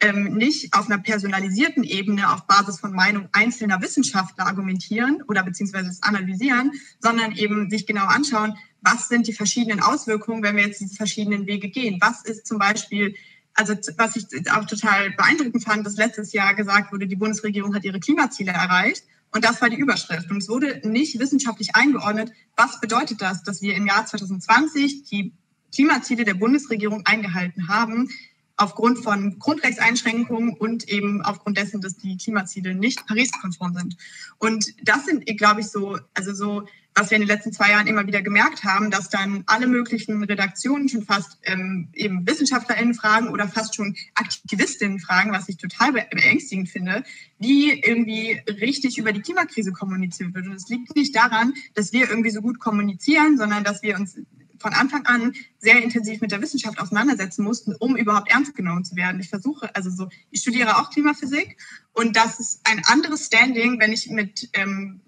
Ähm, 0.01 0.33
nicht 0.33 0.73
auf 0.73 0.87
einer 0.87 0.97
personalisierten 0.97 1.83
Ebene 1.83 2.31
auf 2.31 2.45
Basis 2.45 2.79
von 2.79 2.91
Meinung 2.91 3.29
einzelner 3.31 3.81
Wissenschaftler 3.81 4.45
argumentieren 4.45 5.23
oder 5.29 5.43
beziehungsweise 5.43 5.89
es 5.89 6.03
analysieren, 6.03 6.73
sondern 6.99 7.31
eben 7.31 7.69
sich 7.69 7.87
genau 7.87 8.05
anschauen, 8.05 8.55
was 8.81 9.07
sind 9.07 9.27
die 9.27 9.33
verschiedenen 9.33 9.79
Auswirkungen, 9.79 10.43
wenn 10.43 10.57
wir 10.57 10.67
jetzt 10.67 10.81
diese 10.81 10.95
verschiedenen 10.95 11.47
Wege 11.47 11.69
gehen. 11.69 11.97
Was 12.01 12.23
ist 12.25 12.45
zum 12.45 12.59
Beispiel 12.59 13.15
also 13.57 13.73
was 13.95 14.17
ich 14.17 14.25
auch 14.51 14.65
total 14.65 15.11
beeindruckend 15.11 15.63
fand, 15.63 15.85
dass 15.85 15.95
letztes 15.95 16.33
Jahr 16.33 16.53
gesagt 16.55 16.91
wurde, 16.91 17.07
die 17.07 17.15
Bundesregierung 17.15 17.73
hat 17.73 17.85
ihre 17.85 18.01
Klimaziele 18.01 18.51
erreicht. 18.51 19.05
Und 19.35 19.43
das 19.43 19.61
war 19.61 19.69
die 19.69 19.75
Überschrift. 19.75 20.31
Und 20.31 20.37
es 20.37 20.47
wurde 20.47 20.79
nicht 20.85 21.19
wissenschaftlich 21.19 21.75
eingeordnet, 21.75 22.31
was 22.55 22.79
bedeutet 22.79 23.21
das, 23.21 23.43
dass 23.43 23.61
wir 23.61 23.75
im 23.75 23.85
Jahr 23.85 24.05
2020 24.05 25.03
die 25.03 25.33
Klimaziele 25.73 26.23
der 26.23 26.35
Bundesregierung 26.35 27.01
eingehalten 27.05 27.67
haben, 27.67 28.09
aufgrund 28.57 28.99
von 28.99 29.37
Grundrechtseinschränkungen 29.39 30.53
und 30.53 30.87
eben 30.89 31.21
aufgrund 31.21 31.57
dessen, 31.57 31.81
dass 31.81 31.97
die 31.97 32.17
Klimaziele 32.17 32.73
nicht 32.73 33.05
Paris-konform 33.05 33.73
sind. 33.73 33.97
Und 34.37 34.65
das 34.83 35.05
sind, 35.05 35.25
glaube 35.37 35.61
ich, 35.61 35.67
so, 35.67 35.97
also 36.13 36.33
so 36.33 36.65
was 36.95 37.11
wir 37.11 37.17
in 37.17 37.23
den 37.23 37.27
letzten 37.27 37.51
zwei 37.51 37.71
Jahren 37.71 37.87
immer 37.87 38.07
wieder 38.07 38.21
gemerkt 38.21 38.63
haben, 38.63 38.89
dass 38.89 39.09
dann 39.09 39.43
alle 39.47 39.67
möglichen 39.67 40.23
Redaktionen 40.23 40.87
schon 40.87 41.03
fast 41.03 41.37
ähm, 41.43 41.89
eben 41.93 42.25
WissenschaftlerInnen 42.25 42.93
fragen 42.93 43.27
oder 43.27 43.49
fast 43.49 43.75
schon 43.75 43.97
AktivistInnen 44.15 44.99
fragen, 44.99 45.33
was 45.33 45.49
ich 45.49 45.57
total 45.57 45.91
beängstigend 45.91 46.69
finde, 46.69 47.03
wie 47.37 47.81
irgendwie 47.81 48.41
richtig 48.47 48.97
über 48.97 49.11
die 49.11 49.21
Klimakrise 49.21 49.73
kommuniziert 49.73 50.33
wird. 50.33 50.47
Und 50.47 50.53
es 50.53 50.69
liegt 50.69 50.95
nicht 50.95 51.13
daran, 51.13 51.53
dass 51.73 51.91
wir 51.91 52.09
irgendwie 52.09 52.31
so 52.31 52.41
gut 52.41 52.59
kommunizieren, 52.59 53.37
sondern 53.37 53.65
dass 53.65 53.83
wir 53.83 53.97
uns 53.97 54.17
von 54.59 54.73
Anfang 54.73 55.05
an 55.05 55.33
sehr 55.59 55.81
intensiv 55.81 56.21
mit 56.21 56.31
der 56.31 56.41
Wissenschaft 56.41 56.79
auseinandersetzen 56.79 57.43
mussten, 57.43 57.75
um 57.75 57.95
überhaupt 57.95 58.29
ernst 58.31 58.55
genommen 58.55 58.85
zu 58.85 58.95
werden. 58.95 59.19
Ich 59.19 59.29
versuche, 59.29 59.73
also 59.75 59.89
so, 59.89 60.09
ich 60.31 60.41
studiere 60.41 60.77
auch 60.77 60.89
Klimaphysik 60.89 61.57
und 61.93 62.15
das 62.15 62.39
ist 62.39 62.61
ein 62.63 62.81
anderes 62.85 63.25
Standing, 63.25 63.79
wenn 63.79 63.91
ich 63.91 64.09
mit 64.09 64.49
ähm, 64.53 65.01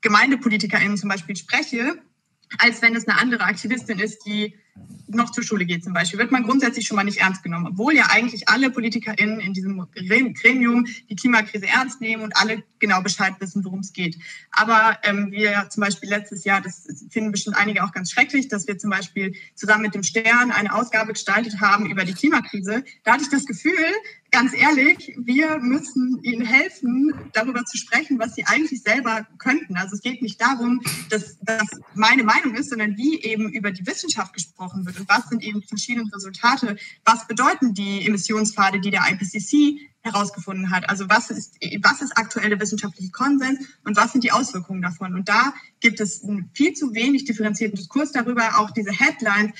GemeindepolitikerInnen 0.00 0.96
zum 0.96 1.08
Beispiel 1.08 1.36
spreche, 1.36 2.02
als 2.58 2.82
wenn 2.82 2.96
es 2.96 3.06
eine 3.06 3.18
andere 3.18 3.44
Aktivistin 3.44 3.98
ist, 3.98 4.26
die 4.26 4.54
noch 5.08 5.30
zur 5.30 5.42
Schule 5.42 5.66
geht 5.66 5.82
zum 5.82 5.92
Beispiel, 5.92 6.18
wird 6.18 6.30
man 6.30 6.44
grundsätzlich 6.44 6.86
schon 6.86 6.96
mal 6.96 7.04
nicht 7.04 7.18
ernst 7.18 7.42
genommen, 7.42 7.66
obwohl 7.66 7.94
ja 7.94 8.06
eigentlich 8.10 8.48
alle 8.48 8.70
PolitikerInnen 8.70 9.40
in 9.40 9.52
diesem 9.52 9.84
Gremium 9.92 10.86
die 11.08 11.16
Klimakrise 11.16 11.66
ernst 11.66 12.00
nehmen 12.00 12.22
und 12.22 12.36
alle 12.36 12.62
genau 12.78 13.02
Bescheid 13.02 13.34
wissen, 13.40 13.64
worum 13.64 13.80
es 13.80 13.92
geht. 13.92 14.16
Aber 14.52 14.98
ähm, 15.02 15.32
wir 15.32 15.66
zum 15.70 15.82
Beispiel 15.82 16.08
letztes 16.08 16.44
Jahr, 16.44 16.60
das 16.60 16.86
finden 17.10 17.32
bestimmt 17.32 17.56
einige 17.56 17.84
auch 17.84 17.92
ganz 17.92 18.12
schrecklich, 18.12 18.48
dass 18.48 18.66
wir 18.68 18.78
zum 18.78 18.90
Beispiel 18.90 19.34
zusammen 19.54 19.82
mit 19.82 19.94
dem 19.94 20.02
Stern 20.02 20.52
eine 20.52 20.74
Ausgabe 20.74 21.12
gestaltet 21.12 21.60
haben 21.60 21.90
über 21.90 22.04
die 22.04 22.14
Klimakrise. 22.14 22.84
Da 23.04 23.12
hatte 23.12 23.24
ich 23.24 23.30
das 23.30 23.46
Gefühl, 23.46 23.74
ganz 24.30 24.52
ehrlich, 24.54 25.14
wir 25.18 25.58
müssen 25.58 26.20
ihnen 26.22 26.44
helfen, 26.44 27.12
darüber 27.32 27.64
zu 27.64 27.76
sprechen, 27.76 28.18
was 28.18 28.34
sie 28.34 28.44
eigentlich 28.46 28.82
selber 28.82 29.26
könnten. 29.38 29.76
Also 29.76 29.96
es 29.96 30.02
geht 30.02 30.22
nicht 30.22 30.40
darum, 30.40 30.80
dass 31.08 31.38
das 31.40 31.68
meine 31.94 32.22
Meinung 32.22 32.54
ist, 32.54 32.70
sondern 32.70 32.96
wie 32.96 33.20
eben 33.22 33.52
über 33.52 33.70
die 33.70 33.86
Wissenschaft 33.86 34.32
gesprochen 34.32 34.86
wird 34.86 35.00
und 35.00 35.08
was 35.08 35.28
sind 35.28 35.42
eben 35.42 35.60
die 35.60 35.66
verschiedenen 35.66 36.08
Resultate, 36.12 36.76
was 37.04 37.26
bedeuten 37.26 37.74
die 37.74 38.06
Emissionspfade, 38.06 38.80
die 38.80 38.90
der 38.90 39.02
IPCC 39.10 39.80
herausgefunden 40.02 40.70
hat. 40.70 40.88
Also 40.88 41.08
was 41.08 41.30
ist, 41.30 41.56
was 41.82 42.00
ist 42.00 42.16
aktuelle 42.16 42.58
wissenschaftliche 42.58 43.10
Konsens 43.10 43.66
und 43.84 43.96
was 43.96 44.12
sind 44.12 44.24
die 44.24 44.32
Auswirkungen 44.32 44.82
davon? 44.82 45.14
Und 45.14 45.28
da 45.28 45.52
gibt 45.80 46.00
es 46.00 46.24
viel 46.54 46.72
zu 46.72 46.94
wenig 46.94 47.24
differenzierten 47.24 47.76
Diskurs 47.76 48.12
darüber. 48.12 48.58
Auch 48.58 48.70
diese 48.70 48.92
Headlines, 48.92 49.52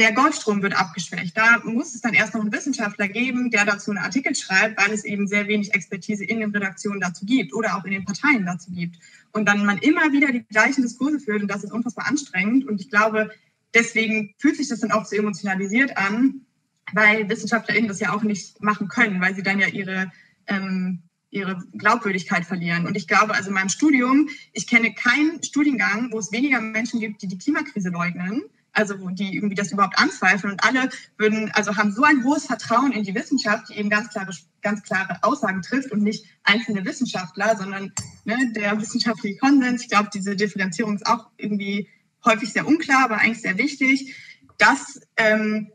der 0.00 0.12
Golfstrom 0.12 0.62
wird 0.62 0.74
abgeschwächt. 0.74 1.36
Da 1.36 1.58
muss 1.62 1.94
es 1.94 2.00
dann 2.00 2.14
erst 2.14 2.32
noch 2.32 2.40
einen 2.40 2.52
Wissenschaftler 2.52 3.06
geben, 3.06 3.50
der 3.50 3.66
dazu 3.66 3.90
einen 3.90 3.98
Artikel 4.02 4.34
schreibt, 4.34 4.80
weil 4.80 4.94
es 4.94 5.04
eben 5.04 5.28
sehr 5.28 5.46
wenig 5.46 5.74
Expertise 5.74 6.24
in 6.24 6.40
den 6.40 6.52
Redaktionen 6.52 7.00
dazu 7.00 7.26
gibt 7.26 7.52
oder 7.52 7.76
auch 7.76 7.84
in 7.84 7.92
den 7.92 8.06
Parteien 8.06 8.46
dazu 8.46 8.70
gibt. 8.70 8.96
Und 9.32 9.46
dann 9.46 9.66
man 9.66 9.76
immer 9.76 10.10
wieder 10.10 10.32
die 10.32 10.42
gleichen 10.44 10.80
Diskurse 10.80 11.20
führt 11.20 11.42
und 11.42 11.48
das 11.48 11.64
ist 11.64 11.72
unfassbar 11.72 12.06
anstrengend. 12.08 12.66
Und 12.66 12.80
ich 12.80 12.88
glaube, 12.88 13.30
deswegen 13.74 14.34
fühlt 14.38 14.56
sich 14.56 14.68
das 14.68 14.80
dann 14.80 14.90
auch 14.90 15.04
so 15.04 15.16
emotionalisiert 15.16 15.98
an, 15.98 16.46
weil 16.94 17.28
WissenschaftlerInnen 17.28 17.88
das 17.88 18.00
ja 18.00 18.14
auch 18.14 18.22
nicht 18.22 18.62
machen 18.62 18.88
können, 18.88 19.20
weil 19.20 19.34
sie 19.34 19.42
dann 19.42 19.60
ja 19.60 19.68
ihre 19.68 20.10
ähm, 20.46 21.02
ihre 21.28 21.62
Glaubwürdigkeit 21.74 22.44
verlieren. 22.46 22.86
Und 22.86 22.96
ich 22.96 23.06
glaube, 23.06 23.34
also 23.34 23.50
in 23.50 23.54
meinem 23.54 23.68
Studium, 23.68 24.30
ich 24.52 24.66
kenne 24.66 24.94
keinen 24.94 25.42
Studiengang, 25.44 26.10
wo 26.10 26.18
es 26.18 26.32
weniger 26.32 26.60
Menschen 26.60 26.98
gibt, 26.98 27.22
die 27.22 27.28
die 27.28 27.38
Klimakrise 27.38 27.90
leugnen, 27.90 28.42
also 28.80 28.94
die 29.10 29.34
irgendwie 29.34 29.54
das 29.54 29.72
überhaupt 29.72 29.98
anzweifeln. 29.98 30.52
Und 30.52 30.64
alle 30.64 30.88
würden, 31.18 31.50
also 31.54 31.76
haben 31.76 31.92
so 31.92 32.02
ein 32.02 32.24
hohes 32.24 32.46
Vertrauen 32.46 32.92
in 32.92 33.04
die 33.04 33.14
Wissenschaft, 33.14 33.68
die 33.68 33.78
eben 33.78 33.90
ganz 33.90 34.08
klare, 34.08 34.32
ganz 34.62 34.82
klare 34.82 35.18
Aussagen 35.22 35.62
trifft 35.62 35.92
und 35.92 36.02
nicht 36.02 36.24
einzelne 36.42 36.84
Wissenschaftler, 36.84 37.56
sondern 37.56 37.92
ne, 38.24 38.52
der 38.54 38.80
wissenschaftliche 38.80 39.38
Konsens. 39.38 39.82
Ich 39.82 39.88
glaube, 39.88 40.10
diese 40.12 40.36
Differenzierung 40.36 40.96
ist 40.96 41.06
auch 41.06 41.26
irgendwie 41.36 41.88
häufig 42.24 42.52
sehr 42.52 42.66
unklar, 42.66 43.04
aber 43.04 43.18
eigentlich 43.18 43.42
sehr 43.42 43.58
wichtig. 43.58 44.14
Das 44.58 45.00
ähm, 45.16 45.72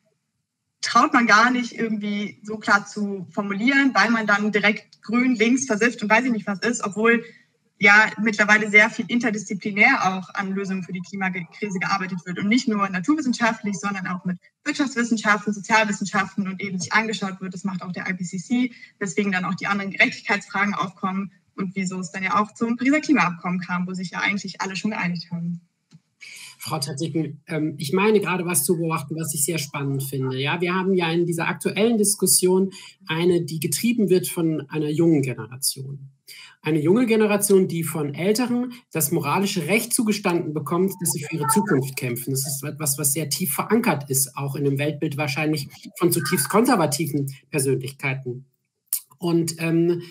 traut 0.82 1.14
man 1.14 1.26
gar 1.26 1.50
nicht 1.50 1.78
irgendwie 1.78 2.40
so 2.44 2.58
klar 2.58 2.86
zu 2.86 3.28
formulieren, 3.32 3.92
weil 3.94 4.12
man 4.12 4.28
dann 4.28 4.52
direkt 4.52 5.02
grün, 5.02 5.36
links 5.36 5.66
versifft 5.66 6.02
und 6.04 6.10
weiß 6.10 6.26
ich 6.26 6.32
nicht 6.32 6.48
was 6.48 6.60
ist, 6.60 6.84
obwohl 6.84 7.24
ja 7.80 8.12
mittlerweile 8.22 8.70
sehr 8.70 8.90
viel 8.90 9.06
interdisziplinär 9.08 10.18
auch 10.18 10.34
an 10.34 10.54
Lösungen 10.54 10.84
für 10.84 10.94
die 10.94 11.02
Klimakrise 11.02 11.80
gearbeitet 11.80 12.20
wird 12.26 12.40
und 12.40 12.48
nicht 12.48 12.68
nur 12.68 12.88
naturwissenschaftlich, 12.90 13.78
sondern 13.78 14.08
auch 14.08 14.24
mit 14.26 14.38
Wirtschaftswissenschaften, 14.64 15.54
Sozialwissenschaften 15.54 16.48
und 16.48 16.62
eben 16.62 16.80
sich 16.80 16.94
angeschaut 16.94 17.42
wird, 17.42 17.54
das 17.54 17.64
macht 17.64 17.82
auch 17.82 17.92
der 17.92 18.08
IPCC, 18.10 18.74
weswegen 19.00 19.32
dann 19.32 19.46
auch 19.46 19.56
die 19.56 19.68
anderen 19.68 19.92
Gerechtigkeitsfragen 19.92 20.74
aufkommen 20.74 21.32
und 21.56 21.76
wieso 21.76 22.00
es 22.00 22.12
dann 22.12 22.24
ja 22.24 22.42
auch 22.42 22.54
zum 22.54 22.78
Pariser 22.78 23.02
Klimaabkommen 23.02 23.60
kam, 23.60 23.88
wo 23.88 23.94
sich 23.94 24.12
ja 24.12 24.20
eigentlich 24.20 24.62
alle 24.62 24.76
schon 24.76 24.92
geeinigt 24.92 25.32
haben. 25.32 25.62
Frau 26.58 26.80
Tatiken, 26.80 27.42
ähm, 27.48 27.76
ich 27.78 27.94
meine 27.94 28.20
gerade 28.20 28.46
was 28.46 28.64
zu 28.64 28.78
beobachten, 28.78 29.16
was 29.16 29.34
ich 29.34 29.46
sehr 29.46 29.60
spannend 29.60 30.04
finde. 30.04 30.40
Ja, 30.40 30.62
wir 30.62 30.74
haben 30.74 30.96
ja 30.96 31.12
in 31.12 31.26
dieser 31.26 31.48
aktuellen 31.48 31.98
Diskussion 31.98 32.72
eine, 33.06 33.44
die 33.44 33.60
getrieben 33.60 34.10
wird 34.10 34.28
von 34.28 34.68
einer 34.70 34.90
jungen 34.90 35.22
Generation. 35.22 36.10
Eine 36.66 36.82
junge 36.82 37.06
Generation, 37.06 37.68
die 37.68 37.84
von 37.84 38.16
Älteren 38.16 38.74
das 38.92 39.12
moralische 39.12 39.68
Recht 39.68 39.94
zugestanden 39.94 40.52
bekommt, 40.54 40.94
dass 41.00 41.12
sie 41.12 41.24
für 41.24 41.36
ihre 41.36 41.48
Zukunft 41.48 41.96
kämpfen. 41.96 42.32
Das 42.32 42.48
ist 42.48 42.64
etwas, 42.64 42.98
was 42.98 43.14
sehr 43.14 43.30
tief 43.30 43.54
verankert 43.54 44.10
ist, 44.10 44.36
auch 44.36 44.56
in 44.56 44.64
dem 44.64 44.80
Weltbild 44.80 45.16
wahrscheinlich 45.16 45.68
von 46.00 46.12
zutiefst 46.12 46.50
konservativen 46.50 47.32
Persönlichkeiten. 47.52 48.46
Und 49.20 49.56
ähm, 49.60 50.02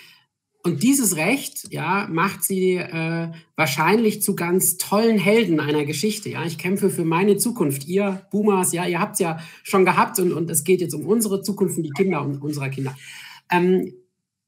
und 0.67 0.83
dieses 0.83 1.17
Recht, 1.17 1.71
ja, 1.71 2.09
macht 2.11 2.43
sie 2.43 2.77
äh, 2.77 3.29
wahrscheinlich 3.55 4.23
zu 4.23 4.35
ganz 4.35 4.79
tollen 4.79 5.19
Helden 5.19 5.61
einer 5.61 5.85
Geschichte. 5.85 6.31
Ja, 6.31 6.47
ich 6.47 6.57
kämpfe 6.57 6.89
für 6.89 7.05
meine 7.05 7.37
Zukunft. 7.37 7.87
Ihr 7.87 8.27
Boomers, 8.31 8.73
ja, 8.73 8.87
ihr 8.87 8.99
habt 8.99 9.15
es 9.15 9.19
ja 9.19 9.41
schon 9.63 9.85
gehabt 9.85 10.19
und, 10.21 10.33
und 10.33 10.51
es 10.51 10.65
geht 10.65 10.81
jetzt 10.81 10.95
um 10.95 11.05
unsere 11.05 11.43
Zukunft 11.43 11.77
und 11.77 11.83
die 11.83 11.91
Kinder 11.91 12.25
unserer 12.25 12.71
Kinder. 12.71 12.97
Ähm, 13.51 13.93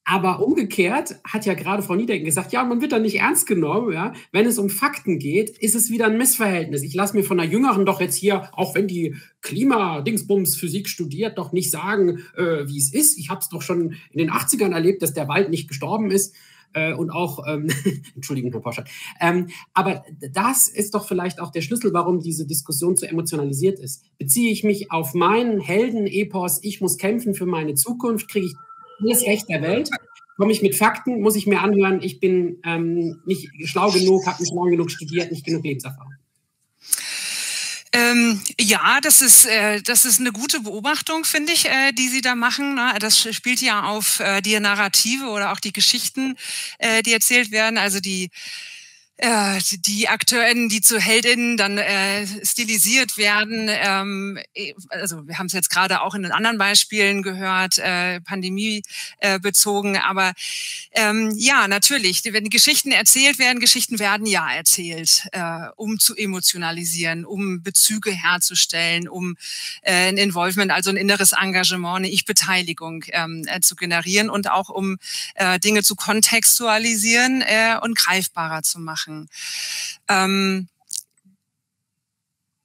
aber 0.08 0.40
umgekehrt 0.40 1.16
hat 1.24 1.46
ja 1.46 1.54
gerade 1.54 1.82
Frau 1.82 1.96
Niedecken 1.96 2.24
gesagt, 2.24 2.52
ja, 2.52 2.62
man 2.62 2.80
wird 2.80 2.92
da 2.92 3.00
nicht 3.00 3.18
ernst 3.18 3.44
genommen. 3.44 3.92
Ja? 3.92 4.12
Wenn 4.30 4.46
es 4.46 4.56
um 4.56 4.70
Fakten 4.70 5.18
geht, 5.18 5.50
ist 5.58 5.74
es 5.74 5.90
wieder 5.90 6.06
ein 6.06 6.16
Missverhältnis. 6.16 6.84
Ich 6.84 6.94
lasse 6.94 7.16
mir 7.16 7.24
von 7.24 7.38
der 7.38 7.46
Jüngeren 7.46 7.84
doch 7.84 8.00
jetzt 8.00 8.14
hier, 8.14 8.48
auch 8.52 8.76
wenn 8.76 8.86
die 8.86 9.16
Klima-Dingsbums 9.42 10.54
Physik 10.54 10.88
studiert, 10.88 11.38
doch 11.38 11.50
nicht 11.50 11.72
sagen, 11.72 12.20
äh, 12.36 12.68
wie 12.68 12.78
es 12.78 12.94
ist. 12.94 13.18
Ich 13.18 13.30
habe 13.30 13.40
es 13.40 13.48
doch 13.48 13.62
schon 13.62 13.96
in 14.12 14.18
den 14.18 14.30
80ern 14.30 14.72
erlebt, 14.72 15.02
dass 15.02 15.12
der 15.12 15.26
Wald 15.26 15.50
nicht 15.50 15.66
gestorben 15.66 16.12
ist. 16.12 16.36
Äh, 16.72 16.94
und 16.94 17.10
auch, 17.10 17.44
ähm, 17.48 17.66
Entschuldigung, 18.14 18.52
Herr 18.52 18.60
Porsche. 18.60 18.84
Ähm, 19.20 19.48
aber 19.74 20.04
das 20.32 20.68
ist 20.68 20.94
doch 20.94 21.08
vielleicht 21.08 21.40
auch 21.40 21.50
der 21.50 21.62
Schlüssel, 21.62 21.92
warum 21.92 22.20
diese 22.20 22.46
Diskussion 22.46 22.94
so 22.94 23.06
emotionalisiert 23.06 23.80
ist. 23.80 24.04
Beziehe 24.18 24.52
ich 24.52 24.62
mich 24.62 24.92
auf 24.92 25.14
meinen 25.14 25.58
Helden-Epos, 25.58 26.60
ich 26.62 26.80
muss 26.80 26.96
kämpfen 26.96 27.34
für 27.34 27.46
meine 27.46 27.74
Zukunft, 27.74 28.28
kriege 28.28 28.46
ich 28.46 28.54
alles 29.00 29.22
Recht 29.22 29.48
der 29.48 29.62
Welt. 29.62 29.90
Komme 30.36 30.52
ich 30.52 30.60
mit 30.60 30.76
Fakten, 30.76 31.22
muss 31.22 31.36
ich 31.36 31.46
mir 31.46 31.60
anhören, 31.60 32.02
ich 32.02 32.20
bin 32.20 32.58
ähm, 32.64 33.22
nicht 33.24 33.48
schlau 33.64 33.90
genug, 33.90 34.26
habe 34.26 34.42
nicht 34.42 34.52
schlau 34.52 34.64
genug 34.64 34.90
studiert, 34.90 35.30
nicht 35.30 35.46
genug 35.46 35.64
Lebenserfahrung. 35.64 36.12
Ähm, 37.96 38.42
ja, 38.60 39.00
das 39.00 39.22
ist, 39.22 39.46
äh, 39.46 39.80
das 39.80 40.04
ist 40.04 40.20
eine 40.20 40.30
gute 40.30 40.60
Beobachtung, 40.60 41.24
finde 41.24 41.52
ich, 41.52 41.64
äh, 41.66 41.92
die 41.92 42.08
Sie 42.08 42.20
da 42.20 42.34
machen. 42.34 42.74
Ne? 42.74 42.92
Das 43.00 43.18
spielt 43.34 43.62
ja 43.62 43.84
auf 43.84 44.20
äh, 44.20 44.42
die 44.42 44.60
Narrative 44.60 45.26
oder 45.28 45.52
auch 45.52 45.60
die 45.60 45.72
Geschichten, 45.72 46.36
äh, 46.78 47.02
die 47.02 47.14
erzählt 47.14 47.52
werden. 47.52 47.78
Also 47.78 48.00
die 48.00 48.30
äh, 49.18 49.60
die 49.86 50.08
Akteurinnen, 50.08 50.68
die 50.68 50.82
zu 50.82 51.00
Heldinnen 51.00 51.56
dann 51.56 51.78
äh, 51.78 52.26
stilisiert 52.44 53.16
werden. 53.16 53.68
Ähm, 53.70 54.38
eh, 54.54 54.74
also 54.88 55.26
wir 55.26 55.38
haben 55.38 55.46
es 55.46 55.54
jetzt 55.54 55.70
gerade 55.70 56.02
auch 56.02 56.14
in 56.14 56.22
den 56.22 56.32
anderen 56.32 56.58
Beispielen 56.58 57.22
gehört, 57.22 57.78
äh, 57.78 58.20
Pandemie 58.20 58.82
äh, 59.20 59.38
bezogen. 59.38 59.96
Aber 59.96 60.32
ähm, 60.92 61.32
ja, 61.36 61.66
natürlich, 61.66 62.22
wenn 62.24 62.50
Geschichten 62.50 62.90
erzählt 62.92 63.38
werden, 63.38 63.58
Geschichten 63.58 63.98
werden 63.98 64.26
ja 64.26 64.52
erzählt, 64.52 65.26
äh, 65.32 65.68
um 65.76 65.98
zu 65.98 66.14
emotionalisieren, 66.14 67.24
um 67.24 67.62
Bezüge 67.62 68.10
herzustellen, 68.10 69.08
um 69.08 69.36
äh, 69.80 70.08
ein 70.08 70.18
Involvement, 70.18 70.70
also 70.70 70.90
ein 70.90 70.96
inneres 70.96 71.32
Engagement, 71.32 71.96
eine 71.96 72.10
Ich-Beteiligung 72.10 73.04
ähm, 73.12 73.44
äh, 73.46 73.60
zu 73.60 73.76
generieren 73.76 74.28
und 74.28 74.50
auch 74.50 74.68
um 74.68 74.98
äh, 75.36 75.58
Dinge 75.58 75.82
zu 75.82 75.94
kontextualisieren 75.94 77.40
äh, 77.40 77.78
und 77.80 77.96
greifbarer 77.96 78.62
zu 78.62 78.78
machen 78.78 79.05
machen. 79.06 79.28
Ähm, 80.08 80.68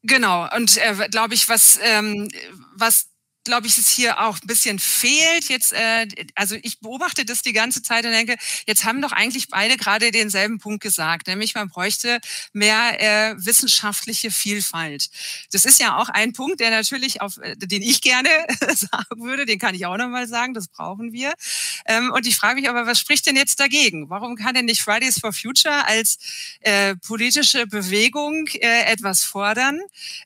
genau, 0.03 0.47
und 0.55 0.77
äh, 0.77 1.07
glaube 1.09 1.33
ich, 1.33 1.47
was, 1.49 1.79
ähm, 1.83 2.29
was 2.75 3.07
glaube 3.43 3.67
ich, 3.67 3.77
es 3.77 3.89
hier 3.89 4.19
auch 4.19 4.37
ein 4.41 4.47
bisschen 4.47 4.79
fehlt. 4.79 5.49
Jetzt, 5.49 5.73
äh, 5.73 6.07
also 6.35 6.55
ich 6.61 6.79
beobachte 6.79 7.25
das 7.25 7.41
die 7.41 7.53
ganze 7.53 7.81
Zeit 7.81 8.05
und 8.05 8.11
denke, 8.11 8.35
jetzt 8.67 8.83
haben 8.83 9.01
doch 9.01 9.11
eigentlich 9.11 9.47
beide 9.47 9.77
gerade 9.77 10.11
denselben 10.11 10.59
Punkt 10.59 10.83
gesagt, 10.83 11.27
nämlich 11.27 11.55
man 11.55 11.69
bräuchte 11.69 12.19
mehr 12.53 12.99
äh, 12.99 13.35
wissenschaftliche 13.37 14.31
Vielfalt. 14.31 15.09
Das 15.51 15.65
ist 15.65 15.79
ja 15.79 15.97
auch 15.97 16.09
ein 16.09 16.33
Punkt, 16.33 16.59
der 16.59 16.69
natürlich 16.69 17.21
auf, 17.21 17.37
äh, 17.37 17.55
den 17.57 17.81
ich 17.81 18.01
gerne 18.01 18.29
sagen 18.75 19.21
würde, 19.21 19.45
den 19.45 19.59
kann 19.59 19.75
ich 19.75 19.85
auch 19.85 19.97
nochmal 19.97 20.27
sagen, 20.27 20.53
das 20.53 20.67
brauchen 20.67 21.11
wir. 21.11 21.33
Ähm, 21.85 22.11
und 22.11 22.27
ich 22.27 22.35
frage 22.35 22.59
mich 22.59 22.69
aber, 22.69 22.85
was 22.85 22.99
spricht 22.99 23.25
denn 23.25 23.35
jetzt 23.35 23.59
dagegen? 23.59 24.09
Warum 24.09 24.35
kann 24.35 24.53
denn 24.53 24.65
nicht 24.65 24.81
Fridays 24.81 25.19
for 25.19 25.33
Future 25.33 25.85
als 25.85 26.17
äh, 26.61 26.95
politische 26.95 27.65
Bewegung 27.67 28.47
äh, 28.47 28.83
etwas 28.91 29.23
fordern 29.23 29.79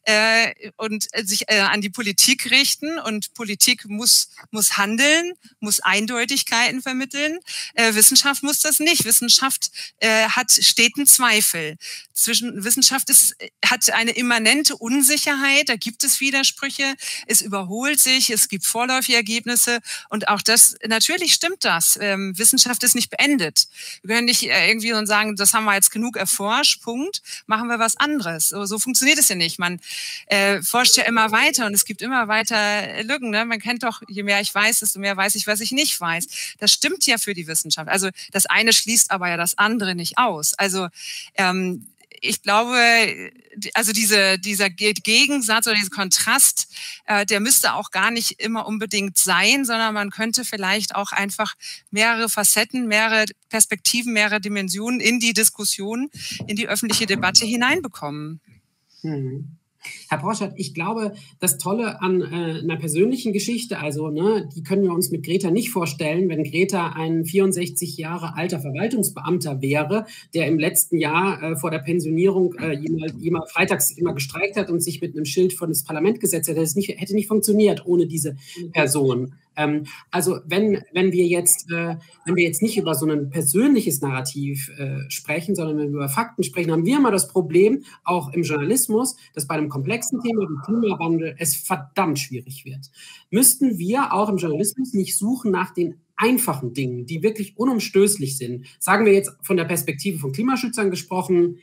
äh, 0.04 0.54
und 0.78 1.08
sich 1.24 1.50
äh, 1.50 1.60
an 1.60 1.82
die 1.82 1.90
Politik 1.90 2.52
richten 2.52 3.00
und 3.06 3.34
Politik 3.34 3.86
muss, 3.88 4.30
muss 4.52 4.78
handeln, 4.78 5.34
muss 5.60 5.80
Eindeutigkeiten 5.80 6.82
vermitteln. 6.82 7.40
Äh, 7.76 7.94
Wissenschaft 7.94 8.44
muss 8.44 8.60
das 8.60 8.80
nicht. 8.80 9.06
Wissenschaft 9.06 9.72
äh, 10.00 10.28
hat 10.28 10.52
steten 10.52 11.06
Zweifel. 11.06 11.78
Zwischen 12.14 12.64
Wissenschaft 12.64 13.10
ist, 13.10 13.36
hat 13.64 13.90
eine 13.92 14.12
immanente 14.12 14.76
Unsicherheit, 14.76 15.70
da 15.70 15.76
gibt 15.76 16.04
es 16.04 16.20
Widersprüche, 16.20 16.96
es 17.28 17.42
überholt 17.42 18.00
sich, 18.00 18.30
es 18.30 18.48
gibt 18.48 18.66
vorläufige 18.66 19.18
Ergebnisse 19.18 19.80
und 20.10 20.28
auch 20.28 20.42
das, 20.42 20.76
natürlich 20.88 21.34
stimmt 21.34 21.64
das. 21.66 21.98
Ähm, 22.02 22.38
Wissenschaft 22.38 22.84
ist 22.84 22.96
nicht 22.96 23.10
beendet. 23.10 23.68
Wir 24.02 24.16
können 24.16 24.26
nicht 24.26 24.44
äh, 24.44 24.70
irgendwie 24.70 24.94
und 24.94 25.08
sagen, 25.08 25.36
das 25.36 25.54
haben 25.54 25.66
wir 25.66 25.76
jetzt 25.76 25.92
genug 25.92 26.16
erforscht, 26.18 26.82
Punkt, 26.82 27.22
machen 27.48 27.68
wir 27.68 27.80
was 27.80 27.98
anderes. 27.98 28.50
So, 28.50 28.66
so 28.66 28.80
funktioniert 28.80 29.20
es 29.20 29.28
ja 29.28 29.36
nicht. 29.36 29.60
Man 29.60 29.80
äh, 30.28 30.62
forscht 30.62 30.98
ja 30.98 31.04
immer 31.04 31.32
weiter 31.32 31.66
und 31.66 31.74
es 31.74 31.86
gibt 31.86 32.02
immer 32.02 32.28
weiter 32.28 32.56
Lücken. 33.04 33.30
Ne? 33.30 33.46
Man 33.46 33.60
kennt 33.60 33.84
doch, 33.84 34.02
je 34.08 34.24
mehr 34.24 34.42
ich 34.42 34.54
weiß, 34.54 34.80
desto 34.80 35.00
mehr 35.00 35.16
weiß 35.16 35.36
ich, 35.36 35.48
was 35.48 35.60
ich 35.60 35.72
nicht 35.72 36.00
weiß. 36.00 36.56
Das 36.60 36.72
stimmt 36.72 37.06
ja 37.06 37.18
für 37.18 37.34
die 37.34 37.48
Wissenschaft. 37.48 37.90
Also 37.90 38.10
das 38.32 38.46
eine 38.46 38.74
schließt 38.74 39.12
aber 39.12 39.30
ja 39.30 39.38
das 39.38 39.58
andere 39.58 39.96
nicht 39.96 40.18
aus. 40.18 40.54
Also 40.54 40.88
ähm, 41.36 41.88
ich 42.22 42.42
glaube, 42.42 43.32
also 43.74 43.92
diese, 43.92 44.40
dieser 44.40 44.70
Gegensatz 44.70 45.68
oder 45.68 45.76
dieser 45.76 45.90
Kontrast, 45.90 46.68
äh, 47.06 47.26
der 47.26 47.40
müsste 47.40 47.74
auch 47.74 47.92
gar 47.92 48.12
nicht 48.12 48.40
immer 48.40 48.66
unbedingt 48.66 49.18
sein, 49.18 49.66
sondern 49.66 49.94
man 49.94 50.12
könnte 50.12 50.46
vielleicht 50.46 50.96
auch 50.96 51.12
einfach 51.12 51.56
mehrere 51.92 52.30
Facetten, 52.30 52.88
mehrere 52.88 53.26
Perspektiven, 53.50 54.14
mehrere 54.14 54.42
Dimensionen 54.42 55.00
in 55.00 55.20
die 55.20 55.34
Diskussion, 55.34 56.10
in 56.48 56.56
die 56.56 56.68
öffentliche 56.68 57.06
Debatte 57.06 57.46
hineinbekommen. 57.46 58.42
Mhm. 59.04 59.58
Herr 60.10 60.20
Porschert, 60.20 60.54
ich 60.58 60.74
glaube, 60.74 61.14
das 61.40 61.58
Tolle 61.58 62.02
an 62.02 62.22
äh, 62.22 62.60
einer 62.62 62.78
persönlichen 62.78 63.34
Geschichte, 63.34 63.80
also 63.80 64.10
ne, 64.10 64.50
die 64.56 64.64
können 64.64 64.84
wir 64.84 64.94
uns 64.94 65.12
mit 65.12 65.24
Greta 65.24 65.52
nicht 65.52 65.70
vorstellen, 65.70 66.30
wenn 66.30 66.44
Greta 66.44 66.90
ein 66.90 67.26
64 67.26 67.98
Jahre 67.98 68.36
alter 68.36 68.60
Verwaltungsbeamter 68.60 69.62
wäre, 69.62 70.06
der 70.34 70.48
im 70.48 70.60
letzten 70.60 70.98
Jahr 70.98 71.42
äh, 71.42 71.56
vor 71.56 71.72
der 71.72 71.80
Pensionierung 71.80 72.56
äh, 72.56 72.74
jemand, 72.74 73.50
freitags 73.50 73.92
immer 73.92 74.14
gestreikt 74.14 74.58
hat 74.58 74.70
und 74.70 74.82
sich 74.82 75.02
mit 75.02 75.16
einem 75.16 75.26
Schild 75.26 75.54
vor 75.54 75.68
das 75.68 75.84
Parlament 75.84 76.20
gesetzt 76.20 76.50
hätte. 76.50 76.62
Das 76.62 76.76
nicht, 76.76 76.90
hätte 76.90 77.16
nicht 77.16 77.28
funktioniert 77.28 77.86
ohne 77.86 78.08
diese 78.08 78.36
Person. 78.72 79.36
Ähm, 79.56 79.86
also 80.12 80.40
wenn, 80.46 80.84
wenn 80.94 81.12
wir 81.12 81.26
jetzt, 81.26 81.72
äh, 81.72 81.96
wenn 82.26 82.36
wir 82.36 82.44
jetzt 82.44 82.62
nicht 82.62 82.78
über 82.78 82.96
so 82.96 83.06
ein 83.06 83.30
persönliches 83.30 84.02
Narrativ 84.02 84.70
äh, 84.78 85.10
sprechen, 85.10 85.56
sondern 85.56 85.78
wenn 85.78 85.90
wir 85.90 85.98
über 85.98 86.10
Fakten 86.10 86.44
sprechen, 86.44 86.72
haben 86.72 86.86
wir 86.86 86.98
immer 86.98 87.12
das 87.12 87.28
Problem, 87.28 87.84
auch 88.04 88.32
im 88.34 88.44
Journalismus, 88.44 89.16
dass 89.34 89.48
bei 89.48 89.56
einem 89.56 89.70
komplexen 89.70 90.22
Thema 90.22 90.42
wie 90.42 90.66
Klimawandel 90.66 91.36
es 91.38 91.56
verdammt 91.56 92.20
schwierig 92.20 92.66
wird. 92.66 92.90
Müssten 93.30 93.78
wir 93.78 94.14
auch 94.14 94.30
im 94.30 94.38
Journalismus 94.38 94.94
nicht 94.94 95.18
suchen 95.18 95.52
nach 95.52 95.74
den 95.74 95.96
einfachen 96.18 96.74
Dingen, 96.74 97.06
die 97.06 97.24
wirklich 97.24 97.58
unumstößlich 97.58 98.38
sind. 98.38 98.66
Sagen 98.80 99.06
wir 99.06 99.14
jetzt 99.14 99.32
von 99.42 99.58
der 99.58 99.66
Perspektive 99.66 100.20
von 100.20 100.32
Klimaschützern 100.32 100.90
gesprochen, 100.90 101.58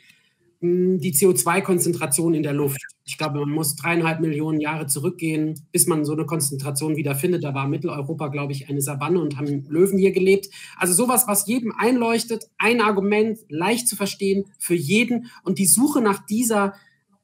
die 0.63 1.13
CO2-Konzentration 1.13 2.35
in 2.35 2.45
der 2.45 2.53
Luft. 2.53 2.81
Ich 3.05 3.19
glaube, 3.19 3.41
man 3.41 3.51
muss 3.51 3.75
dreieinhalb 3.75 4.21
Millionen 4.21 4.61
Jahre 4.61 4.87
zurückgehen, 4.87 5.67
bis 5.73 5.89
man 5.89 6.05
so 6.05 6.13
eine 6.13 6.25
Konzentration 6.25 6.95
wieder 6.95 7.17
findet. 7.17 7.43
Da 7.43 7.53
war 7.53 7.67
Mitteleuropa, 7.67 8.29
glaube 8.29 8.53
ich, 8.53 8.69
eine 8.69 8.81
Savanne 8.81 9.21
und 9.21 9.37
haben 9.37 9.67
Löwen 9.69 9.99
hier 9.99 10.13
gelebt. 10.13 10.51
Also 10.77 10.95
sowas, 10.95 11.27
was 11.27 11.49
jedem 11.49 11.73
einleuchtet, 11.77 12.49
ein 12.59 12.81
Argument, 12.81 13.41
leicht 13.49 13.89
zu 13.89 13.97
verstehen 13.97 14.45
für 14.59 14.77
jeden. 14.77 15.27
Und 15.43 15.59
die 15.59 15.67
Suche 15.67 16.01
nach 16.01 16.25
dieser 16.27 16.75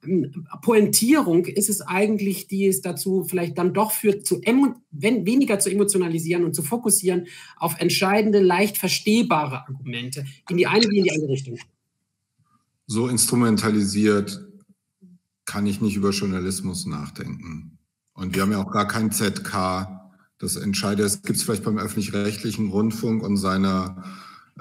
ähm, 0.05 0.47
Pointierung 0.61 1.45
ist 1.47 1.71
es 1.71 1.81
eigentlich, 1.81 2.49
die 2.49 2.67
es 2.67 2.81
dazu 2.81 3.23
vielleicht 3.23 3.57
dann 3.57 3.73
doch 3.73 3.93
führt, 3.93 4.27
zu 4.27 4.41
wenn, 4.91 5.27
weniger 5.27 5.61
zu 5.61 5.71
emotionalisieren 5.71 6.45
und 6.45 6.55
zu 6.55 6.65
fokussieren 6.65 7.29
auf 7.57 7.79
entscheidende, 7.79 8.41
leicht 8.41 8.79
verstehbare 8.79 9.69
Argumente 9.69 10.25
in 10.51 10.57
die 10.57 10.67
eine 10.67 10.91
wie 10.91 10.99
in 10.99 11.05
die 11.05 11.13
andere 11.13 11.31
Richtung. 11.31 11.57
So 12.91 13.07
instrumentalisiert 13.07 14.49
kann 15.45 15.67
ich 15.67 15.83
nicht 15.83 15.95
über 15.95 16.11
Journalismus 16.11 16.87
nachdenken. 16.87 17.79
Und 18.15 18.35
wir 18.35 18.41
haben 18.41 18.53
ja 18.53 18.63
auch 18.63 18.73
gar 18.73 18.89
kein 18.89 19.13
ZK. 19.13 19.89
Das 20.39 20.57
entscheidet, 20.57 21.05
es 21.05 21.23
gibt 21.23 21.37
es 21.37 21.43
vielleicht 21.43 21.65
beim 21.65 21.77
öffentlich-rechtlichen 21.77 22.71
Rundfunk 22.71 23.23
und 23.23 23.37
seiner 23.37 24.05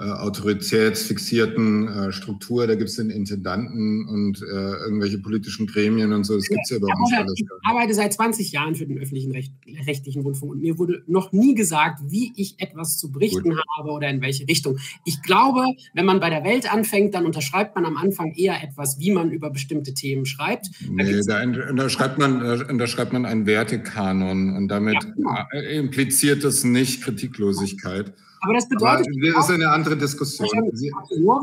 äh, 0.00 0.04
autoritätsfixierten 0.04 1.88
äh, 1.88 2.12
Struktur. 2.12 2.68
Da 2.68 2.76
gibt 2.76 2.88
es 2.88 2.96
den 2.96 3.10
Intendanten 3.10 4.06
und 4.08 4.40
äh, 4.42 4.44
irgendwelche 4.44 5.18
politischen 5.18 5.66
Gremien 5.66 6.12
und 6.12 6.22
so. 6.22 6.36
Das 6.36 6.46
gibt 6.46 6.60
es 6.62 6.70
ja 6.70 6.78
bei 6.78 6.86
uns 6.86 7.12
alles. 7.16 7.34
Ich 7.36 7.44
arbeite 7.64 7.94
seit 7.94 8.12
20 8.12 8.52
Jahren 8.52 8.76
für 8.76 8.86
den 8.86 8.98
öffentlichen 8.98 9.32
Recht, 9.32 9.52
rechtlichen 9.86 10.22
Rundfunk 10.22 10.52
und 10.52 10.60
mir 10.60 10.78
wurde 10.78 11.02
noch 11.08 11.32
nie 11.32 11.56
gesagt, 11.56 12.00
wie 12.06 12.32
ich 12.36 12.60
etwas 12.60 12.96
zu 12.96 13.10
berichten 13.10 13.50
Gut. 13.50 13.64
habe 13.76 13.90
oder 13.90 14.08
in 14.08 14.20
welche 14.20 14.46
Richtung. 14.46 14.78
Ich 15.04 15.20
glaube, 15.22 15.64
wenn 15.94 16.06
man 16.06 16.20
bei 16.20 16.30
der 16.30 16.44
Welt 16.44 16.72
anfängt, 16.72 17.14
dann 17.14 17.26
unterschreibt 17.26 17.74
man 17.74 17.84
am 17.84 17.96
Anfang 17.96 18.34
eher 18.34 18.62
etwas, 18.62 19.00
wie 19.00 19.10
man 19.10 19.32
über 19.32 19.50
bestimmte 19.50 19.94
Themen 19.94 20.26
schreibt. 20.26 20.70
Da 20.80 21.02
nee, 21.02 21.20
da 21.26 21.42
unterschreibt 21.42 22.18
man, 22.18 22.40
unterschreibt 22.70 23.12
man 23.12 23.24
einen 23.24 23.46
Wertekanon 23.46 24.56
und 24.56 24.68
damit 24.68 24.94
ja, 25.02 25.10
genau. 25.10 25.36
Äh, 25.52 25.76
impliziert 25.76 26.44
es 26.44 26.62
nicht 26.62 27.02
Kritiklosigkeit. 27.02 28.12
Aber 28.40 28.54
das 28.54 28.68
bedeutet. 28.68 29.06
Aber 29.06 29.32
das 29.32 29.48
ist 29.48 29.54
eine 29.54 29.70
andere 29.70 29.96
Diskussion. 29.96 30.48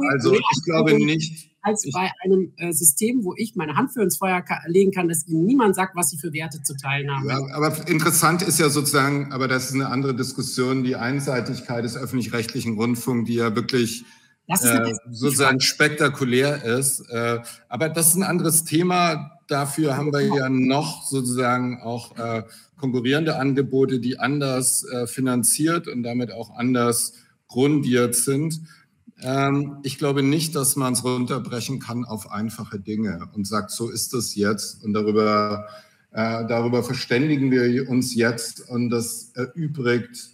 Also, 0.10 0.34
ich 0.34 0.64
glaube 0.64 0.93
nicht. 0.93 1.52
Als 1.62 1.84
bei 1.91 2.12
einem 2.24 2.54
äh, 2.58 2.72
System, 2.74 3.24
wo 3.24 3.34
ich 3.36 3.56
meine 3.56 3.76
Hand 3.76 3.91
für 3.91 4.04
ins 4.04 4.18
Feuer 4.18 4.43
legen 4.68 4.91
kann, 4.91 5.08
dass 5.08 5.28
Ihnen 5.28 5.46
niemand 5.46 5.74
sagt, 5.74 5.96
was 5.96 6.12
Sie 6.12 6.18
für 6.18 6.32
Werte 6.32 6.62
zu 6.62 6.78
teilen 6.78 7.10
haben. 7.10 7.28
Ja, 7.28 7.39
aber 7.56 7.76
interessant 7.88 8.43
ist 8.43 8.60
ja 8.60 8.70
sozusagen, 8.70 9.34
aber 9.34 9.48
das 9.48 9.70
ist 9.70 9.74
eine 9.74 9.88
andere 9.88 10.14
Diskussion, 10.14 10.84
die 10.84 10.96
Einseitigkeit 10.96 11.84
des 11.84 11.98
öffentlich-rechtlichen 11.98 12.76
Rundfunks, 12.76 13.28
die 13.28 13.36
ja 13.36 13.56
wirklich 13.56 14.06
äh, 14.48 14.93
sozusagen 15.10 15.60
spektakulär 15.60 16.64
ist. 16.64 17.00
Äh, 17.10 17.39
aber 17.68 17.89
das 17.89 18.10
ist 18.10 18.16
ein 18.16 18.24
anderes 18.24 18.64
Thema. 18.64 19.32
Dafür 19.48 19.98
haben 19.98 20.14
wir 20.14 20.22
ja 20.22 20.50
noch 20.50 21.04
sozusagen 21.04 21.82
auch 21.82 22.16
äh, 22.18 22.43
konkurrierende 22.78 23.38
Angebote, 23.38 23.99
die 23.99 24.19
anders 24.19 24.84
äh, 24.86 25.07
finanziert 25.07 25.88
und 25.88 26.03
damit 26.03 26.32
auch 26.32 26.55
anders 26.55 27.13
grundiert 27.47 28.15
sind. 28.15 28.61
Ähm, 29.21 29.78
ich 29.84 29.97
glaube 29.97 30.23
nicht, 30.23 30.55
dass 30.55 30.76
man 30.76 30.93
es 30.93 31.03
runterbrechen 31.03 31.80
kann 31.80 32.05
auf 32.05 32.32
einfache 32.32 32.80
Dinge 32.80 33.30
und 33.34 33.47
sagt, 33.47 33.71
so 33.71 33.89
ist 33.89 34.13
es 34.13 34.36
jetzt 34.36 34.84
und 34.84 34.93
darüber, 34.93 35.67
äh, 36.11 36.45
darüber 36.47 36.84
verständigen 36.84 37.51
wir 37.51 37.89
uns 37.89 38.15
jetzt 38.15 38.67
und 38.69 38.89
das 38.89 39.32
erübrigt 39.36 40.32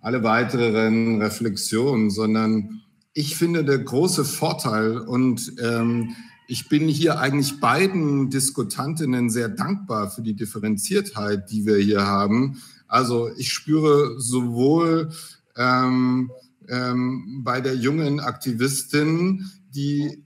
alle 0.00 0.22
weiteren 0.22 1.20
Reflexionen, 1.20 2.10
sondern 2.10 2.82
ich 3.14 3.36
finde, 3.36 3.64
der 3.64 3.78
große 3.78 4.24
Vorteil 4.24 4.98
und 4.98 5.52
ähm, 5.60 6.14
ich 6.50 6.70
bin 6.70 6.88
hier 6.88 7.20
eigentlich 7.20 7.60
beiden 7.60 8.30
Diskutantinnen 8.30 9.28
sehr 9.28 9.50
dankbar 9.50 10.10
für 10.10 10.22
die 10.22 10.34
Differenziertheit, 10.34 11.50
die 11.50 11.66
wir 11.66 11.76
hier 11.76 12.06
haben. 12.06 12.62
Also 12.86 13.30
ich 13.36 13.52
spüre 13.52 14.18
sowohl 14.18 15.10
ähm, 15.56 16.30
ähm, 16.66 17.42
bei 17.44 17.60
der 17.60 17.76
jungen 17.76 18.18
Aktivistin, 18.18 19.50
die 19.74 20.24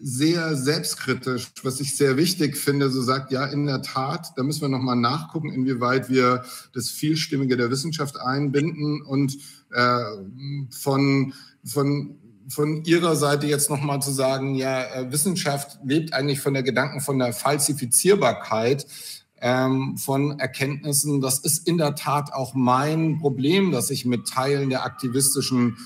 sehr 0.00 0.54
selbstkritisch, 0.54 1.48
was 1.64 1.80
ich 1.80 1.96
sehr 1.96 2.16
wichtig 2.16 2.56
finde, 2.56 2.88
so 2.88 3.02
sagt, 3.02 3.32
ja, 3.32 3.44
in 3.46 3.66
der 3.66 3.82
Tat, 3.82 4.34
da 4.36 4.44
müssen 4.44 4.60
wir 4.60 4.68
nochmal 4.68 4.94
nachgucken, 4.94 5.50
inwieweit 5.50 6.08
wir 6.08 6.44
das 6.74 6.90
Vielstimmige 6.90 7.56
der 7.56 7.70
Wissenschaft 7.72 8.20
einbinden 8.20 9.02
und 9.02 9.36
äh, 9.72 10.04
von, 10.70 11.32
von 11.64 12.18
von 12.48 12.84
Ihrer 12.84 13.16
Seite 13.16 13.46
jetzt 13.46 13.70
nochmal 13.70 14.00
zu 14.00 14.10
sagen, 14.10 14.54
ja, 14.54 14.82
äh, 14.82 15.12
Wissenschaft 15.12 15.78
lebt 15.84 16.12
eigentlich 16.12 16.40
von 16.40 16.54
der 16.54 16.62
Gedanken 16.62 17.00
von 17.00 17.18
der 17.18 17.32
Falsifizierbarkeit 17.32 18.86
ähm, 19.40 19.96
von 19.96 20.38
Erkenntnissen. 20.38 21.20
Das 21.20 21.38
ist 21.38 21.66
in 21.66 21.78
der 21.78 21.94
Tat 21.94 22.32
auch 22.32 22.54
mein 22.54 23.18
Problem, 23.18 23.72
das 23.72 23.90
ich 23.90 24.04
mit 24.04 24.28
Teilen 24.28 24.70
der 24.70 24.84
aktivistischen 24.84 25.76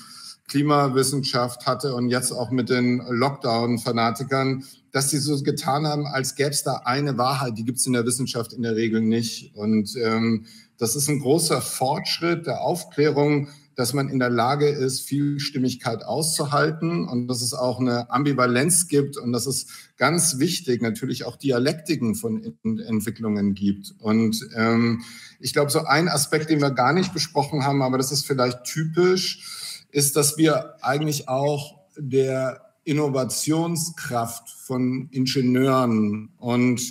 Klimawissenschaft 0.47 1.65
hatte 1.65 1.95
und 1.95 2.09
jetzt 2.09 2.31
auch 2.31 2.51
mit 2.51 2.69
den 2.69 3.01
Lockdown-Fanatikern, 3.07 4.65
dass 4.91 5.09
sie 5.09 5.17
so 5.17 5.41
getan 5.41 5.87
haben, 5.87 6.05
als 6.05 6.35
gäbe 6.35 6.49
es 6.49 6.63
da 6.63 6.81
eine 6.83 7.17
Wahrheit, 7.17 7.57
die 7.57 7.63
gibt 7.63 7.77
es 7.77 7.85
in 7.85 7.93
der 7.93 8.05
Wissenschaft 8.05 8.51
in 8.51 8.61
der 8.61 8.75
Regel 8.75 8.99
nicht. 8.99 9.55
Und 9.55 9.95
ähm, 9.95 10.45
das 10.77 10.95
ist 10.95 11.07
ein 11.07 11.21
großer 11.21 11.61
Fortschritt 11.61 12.47
der 12.47 12.61
Aufklärung 12.61 13.47
dass 13.75 13.93
man 13.93 14.09
in 14.09 14.19
der 14.19 14.29
Lage 14.29 14.67
ist, 14.67 15.01
Vielstimmigkeit 15.01 16.03
auszuhalten 16.03 17.07
und 17.07 17.27
dass 17.27 17.41
es 17.41 17.53
auch 17.53 17.79
eine 17.79 18.09
Ambivalenz 18.11 18.87
gibt 18.87 19.17
und 19.17 19.31
dass 19.31 19.45
es 19.45 19.67
ganz 19.97 20.39
wichtig 20.39 20.81
natürlich 20.81 21.25
auch 21.25 21.37
Dialektiken 21.37 22.15
von 22.15 22.43
Entwicklungen 22.63 23.53
gibt. 23.53 23.93
Und 23.99 24.47
ähm, 24.55 25.03
ich 25.39 25.53
glaube, 25.53 25.71
so 25.71 25.85
ein 25.85 26.09
Aspekt, 26.09 26.49
den 26.49 26.61
wir 26.61 26.71
gar 26.71 26.93
nicht 26.93 27.13
besprochen 27.13 27.63
haben, 27.63 27.81
aber 27.81 27.97
das 27.97 28.11
ist 28.11 28.25
vielleicht 28.25 28.63
typisch, 28.63 29.85
ist, 29.91 30.15
dass 30.15 30.37
wir 30.37 30.75
eigentlich 30.83 31.27
auch 31.27 31.79
der 31.97 32.73
Innovationskraft 32.83 34.49
von 34.49 35.07
Ingenieuren 35.11 36.29
und 36.37 36.81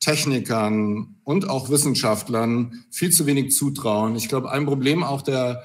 Technikern 0.00 1.16
und 1.24 1.48
auch 1.48 1.68
Wissenschaftlern 1.68 2.84
viel 2.90 3.12
zu 3.12 3.26
wenig 3.26 3.52
zutrauen. 3.52 4.16
Ich 4.16 4.28
glaube, 4.28 4.50
ein 4.50 4.64
Problem 4.64 5.04
auch 5.04 5.22
der 5.22 5.62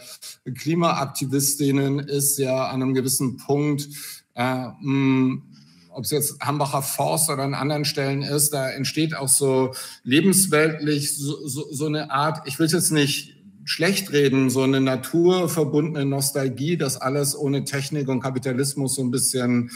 Klimaaktivistinnen 0.54 2.00
ist 2.00 2.38
ja 2.38 2.68
an 2.68 2.84
einem 2.84 2.94
gewissen 2.94 3.38
Punkt, 3.38 3.88
äh, 4.36 4.68
mh, 4.82 5.42
ob 5.90 6.04
es 6.04 6.12
jetzt 6.12 6.42
Hambacher 6.42 6.82
Forst 6.82 7.30
oder 7.30 7.44
an 7.44 7.54
anderen 7.54 7.86
Stellen 7.86 8.22
ist, 8.22 8.54
da 8.54 8.70
entsteht 8.70 9.16
auch 9.16 9.30
so 9.30 9.74
lebensweltlich 10.04 11.16
so, 11.16 11.48
so, 11.48 11.72
so 11.72 11.86
eine 11.86 12.12
Art, 12.12 12.46
ich 12.46 12.60
will 12.60 12.66
es 12.66 12.74
jetzt 12.74 12.92
nicht 12.92 13.34
schlecht 13.64 14.12
reden, 14.12 14.50
so 14.50 14.64
eine 14.64 14.82
naturverbundene 14.82 16.06
Nostalgie, 16.06 16.76
dass 16.76 16.98
alles 16.98 17.36
ohne 17.38 17.64
Technik 17.64 18.10
und 18.10 18.20
Kapitalismus 18.20 18.96
so 18.96 19.02
ein 19.02 19.12
bisschen 19.12 19.72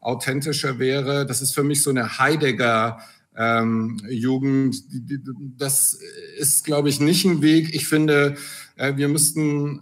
authentischer 0.00 0.78
wäre. 0.78 1.26
Das 1.26 1.42
ist 1.42 1.54
für 1.54 1.62
mich 1.62 1.82
so 1.82 1.90
eine 1.90 2.18
Heidegger 2.18 3.00
ähm, 3.38 4.00
Jugend. 4.10 4.76
Das 5.56 5.98
ist, 6.38 6.64
glaube 6.64 6.88
ich, 6.88 7.00
nicht 7.00 7.24
ein 7.24 7.40
Weg. 7.40 7.74
Ich 7.74 7.86
finde, 7.86 8.36
äh, 8.76 8.96
wir 8.96 9.08
müssten 9.08 9.80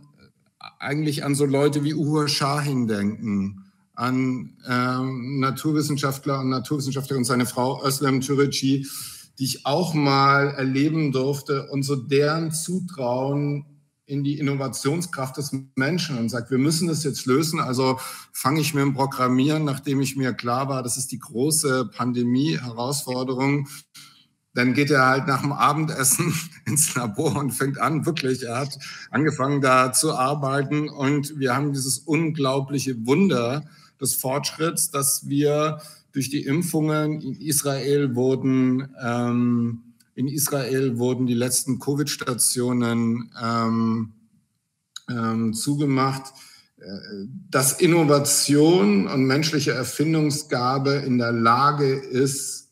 eigentlich 0.79 1.25
an 1.25 1.35
so 1.35 1.47
Leute 1.47 1.83
wie 1.83 1.95
Uwe 1.95 2.29
Shahin 2.29 2.87
denken, 2.87 3.65
an 3.95 4.57
ähm, 4.69 5.41
Naturwissenschaftler 5.41 6.41
und 6.41 6.51
Naturwissenschaftler 6.51 7.17
und 7.17 7.25
seine 7.25 7.47
Frau 7.47 7.83
Özlem 7.83 8.21
Türeci, 8.21 8.87
die 9.39 9.45
ich 9.45 9.65
auch 9.65 9.95
mal 9.95 10.49
erleben 10.49 11.13
durfte 11.13 11.69
und 11.71 11.83
so 11.83 11.97
deren 11.97 12.53
Zutrauen 12.53 13.65
in 14.07 14.23
die 14.23 14.39
Innovationskraft 14.39 15.37
des 15.37 15.51
Menschen 15.75 16.17
und 16.17 16.29
sagt, 16.29 16.51
wir 16.51 16.59
müssen 16.59 16.87
das 16.87 17.03
jetzt 17.03 17.27
lösen. 17.27 17.61
Also 17.61 17.99
fange 18.33 18.61
ich 18.61 18.73
mit 18.73 18.83
dem 18.83 18.95
Programmieren, 18.95 19.65
nachdem 19.65 20.01
ich 20.01 20.17
mir 20.17 20.33
klar 20.33 20.69
war, 20.69 20.83
das 20.83 20.97
ist 20.97 21.11
die 21.11 21.19
große 21.19 21.91
Pandemie-Herausforderung. 21.93 23.69
Dann 24.55 24.75
geht 24.75 24.91
er 24.91 25.07
halt 25.07 25.27
nach 25.27 25.43
dem 25.43 25.53
Abendessen 25.53 26.33
ins 26.67 26.95
Labor 26.95 27.37
und 27.37 27.51
fängt 27.51 27.81
an, 27.81 28.07
wirklich, 28.07 28.45
er 28.45 28.61
hat 28.61 28.79
angefangen 29.11 29.61
da 29.61 29.93
zu 29.93 30.15
arbeiten 30.15 30.89
und 30.89 31.39
wir 31.39 31.55
haben 31.55 31.73
dieses 31.73 31.99
unglaubliche 31.99 33.07
Wunder 33.07 33.65
des 34.01 34.15
Fortschritts, 34.15 34.91
dass 34.91 35.29
wir 35.29 35.81
durch 36.13 36.31
die 36.31 36.45
Impfungen 36.45 37.21
in 37.21 37.35
Israel 37.35 38.15
wurden 38.15 38.89
ähm, 39.03 39.86
in 40.17 40.29
Israel 40.29 40.99
wurden 40.99 41.27
die 41.27 41.35
letzten 41.35 41.79
Covid-Stationen 41.79 43.31
ähm, 43.41 44.14
ähm, 45.11 45.53
zugemacht, 45.53 46.33
äh, 46.79 46.83
dass 47.51 47.81
Innovation 47.81 49.07
und 49.07 49.27
menschliche 49.27 49.73
Erfindungsgabe 49.73 50.95
in 50.95 51.19
der 51.19 51.33
Lage 51.33 51.93
ist, 51.93 52.71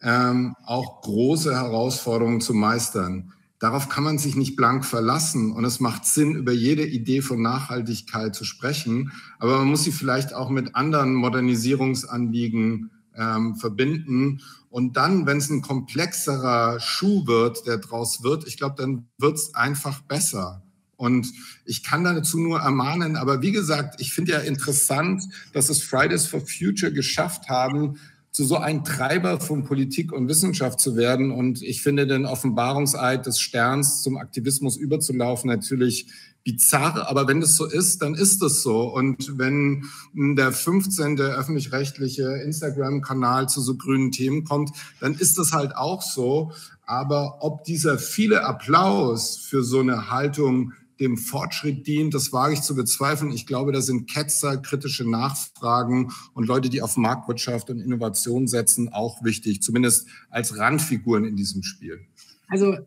ähm, 0.00 0.54
auch 0.64 1.02
große 1.02 1.54
Herausforderungen 1.54 2.40
zu 2.40 2.54
meistern. 2.54 3.34
Darauf 3.58 3.90
kann 3.90 4.04
man 4.04 4.18
sich 4.18 4.34
nicht 4.34 4.56
blank 4.56 4.86
verlassen 4.86 5.52
und 5.52 5.64
es 5.66 5.78
macht 5.78 6.06
Sinn, 6.06 6.36
über 6.36 6.52
jede 6.52 6.86
Idee 6.86 7.20
von 7.20 7.40
Nachhaltigkeit 7.40 8.34
zu 8.34 8.44
sprechen, 8.44 9.12
aber 9.38 9.58
man 9.58 9.68
muss 9.68 9.84
sie 9.84 9.92
vielleicht 9.92 10.32
auch 10.32 10.48
mit 10.48 10.74
anderen 10.74 11.14
Modernisierungsanliegen 11.14 12.90
ähm, 13.18 13.56
verbinden. 13.56 14.42
Und 14.70 14.96
dann, 14.96 15.26
wenn 15.26 15.38
es 15.38 15.50
ein 15.50 15.62
komplexerer 15.62 16.80
Schuh 16.80 17.26
wird, 17.26 17.66
der 17.66 17.78
draus 17.78 18.22
wird, 18.22 18.46
ich 18.46 18.56
glaube, 18.56 18.74
dann 18.76 19.06
wird 19.18 19.36
es 19.36 19.54
einfach 19.54 20.02
besser. 20.02 20.62
Und 20.96 21.30
ich 21.64 21.82
kann 21.82 22.04
dazu 22.04 22.38
nur 22.38 22.60
ermahnen, 22.60 23.16
aber 23.16 23.42
wie 23.42 23.52
gesagt, 23.52 24.00
ich 24.00 24.12
finde 24.12 24.32
ja 24.32 24.38
interessant, 24.38 25.22
dass 25.52 25.68
es 25.68 25.82
Fridays 25.82 26.26
for 26.26 26.40
Future 26.40 26.92
geschafft 26.92 27.48
haben, 27.48 27.98
zu 28.36 28.44
so 28.44 28.58
einem 28.58 28.84
Treiber 28.84 29.40
von 29.40 29.64
Politik 29.64 30.12
und 30.12 30.28
Wissenschaft 30.28 30.78
zu 30.78 30.94
werden. 30.94 31.30
Und 31.30 31.62
ich 31.62 31.82
finde 31.82 32.06
den 32.06 32.26
Offenbarungseid 32.26 33.24
des 33.24 33.40
Sterns 33.40 34.02
zum 34.02 34.18
Aktivismus 34.18 34.76
überzulaufen 34.76 35.48
natürlich 35.48 36.06
bizarr, 36.46 37.08
aber 37.10 37.26
wenn 37.26 37.42
es 37.42 37.56
so 37.56 37.66
ist, 37.66 38.02
dann 38.02 38.14
ist 38.14 38.40
es 38.40 38.62
so. 38.62 38.84
Und 38.84 39.36
wenn 39.36 39.84
der 40.14 40.52
15. 40.52 41.18
öffentlich-rechtliche 41.18 42.22
Instagram-Kanal 42.44 43.48
zu 43.48 43.60
so 43.60 43.76
grünen 43.76 44.12
Themen 44.12 44.44
kommt, 44.44 44.70
dann 45.00 45.14
ist 45.14 45.38
das 45.38 45.52
halt 45.52 45.76
auch 45.76 46.02
so. 46.02 46.52
Aber 46.86 47.38
ob 47.40 47.64
dieser 47.64 47.98
viele 47.98 48.44
Applaus 48.44 49.36
für 49.36 49.64
so 49.64 49.80
eine 49.80 50.08
Haltung 50.08 50.72
dem 51.00 51.18
Fortschritt 51.18 51.86
dient, 51.86 52.14
das 52.14 52.32
wage 52.32 52.54
ich 52.54 52.62
zu 52.62 52.76
bezweifeln. 52.76 53.32
Ich 53.32 53.46
glaube, 53.46 53.72
da 53.72 53.80
sind 53.80 54.08
Ketzer, 54.08 54.56
kritische 54.56 55.04
Nachfragen 55.04 56.12
und 56.32 56.46
Leute, 56.46 56.70
die 56.70 56.80
auf 56.80 56.96
Marktwirtschaft 56.96 57.70
und 57.70 57.80
Innovation 57.80 58.46
setzen, 58.46 58.88
auch 58.90 59.22
wichtig, 59.24 59.62
zumindest 59.62 60.06
als 60.30 60.56
Randfiguren 60.56 61.24
in 61.24 61.34
diesem 61.34 61.64
Spiel. 61.64 62.00
Also 62.48 62.78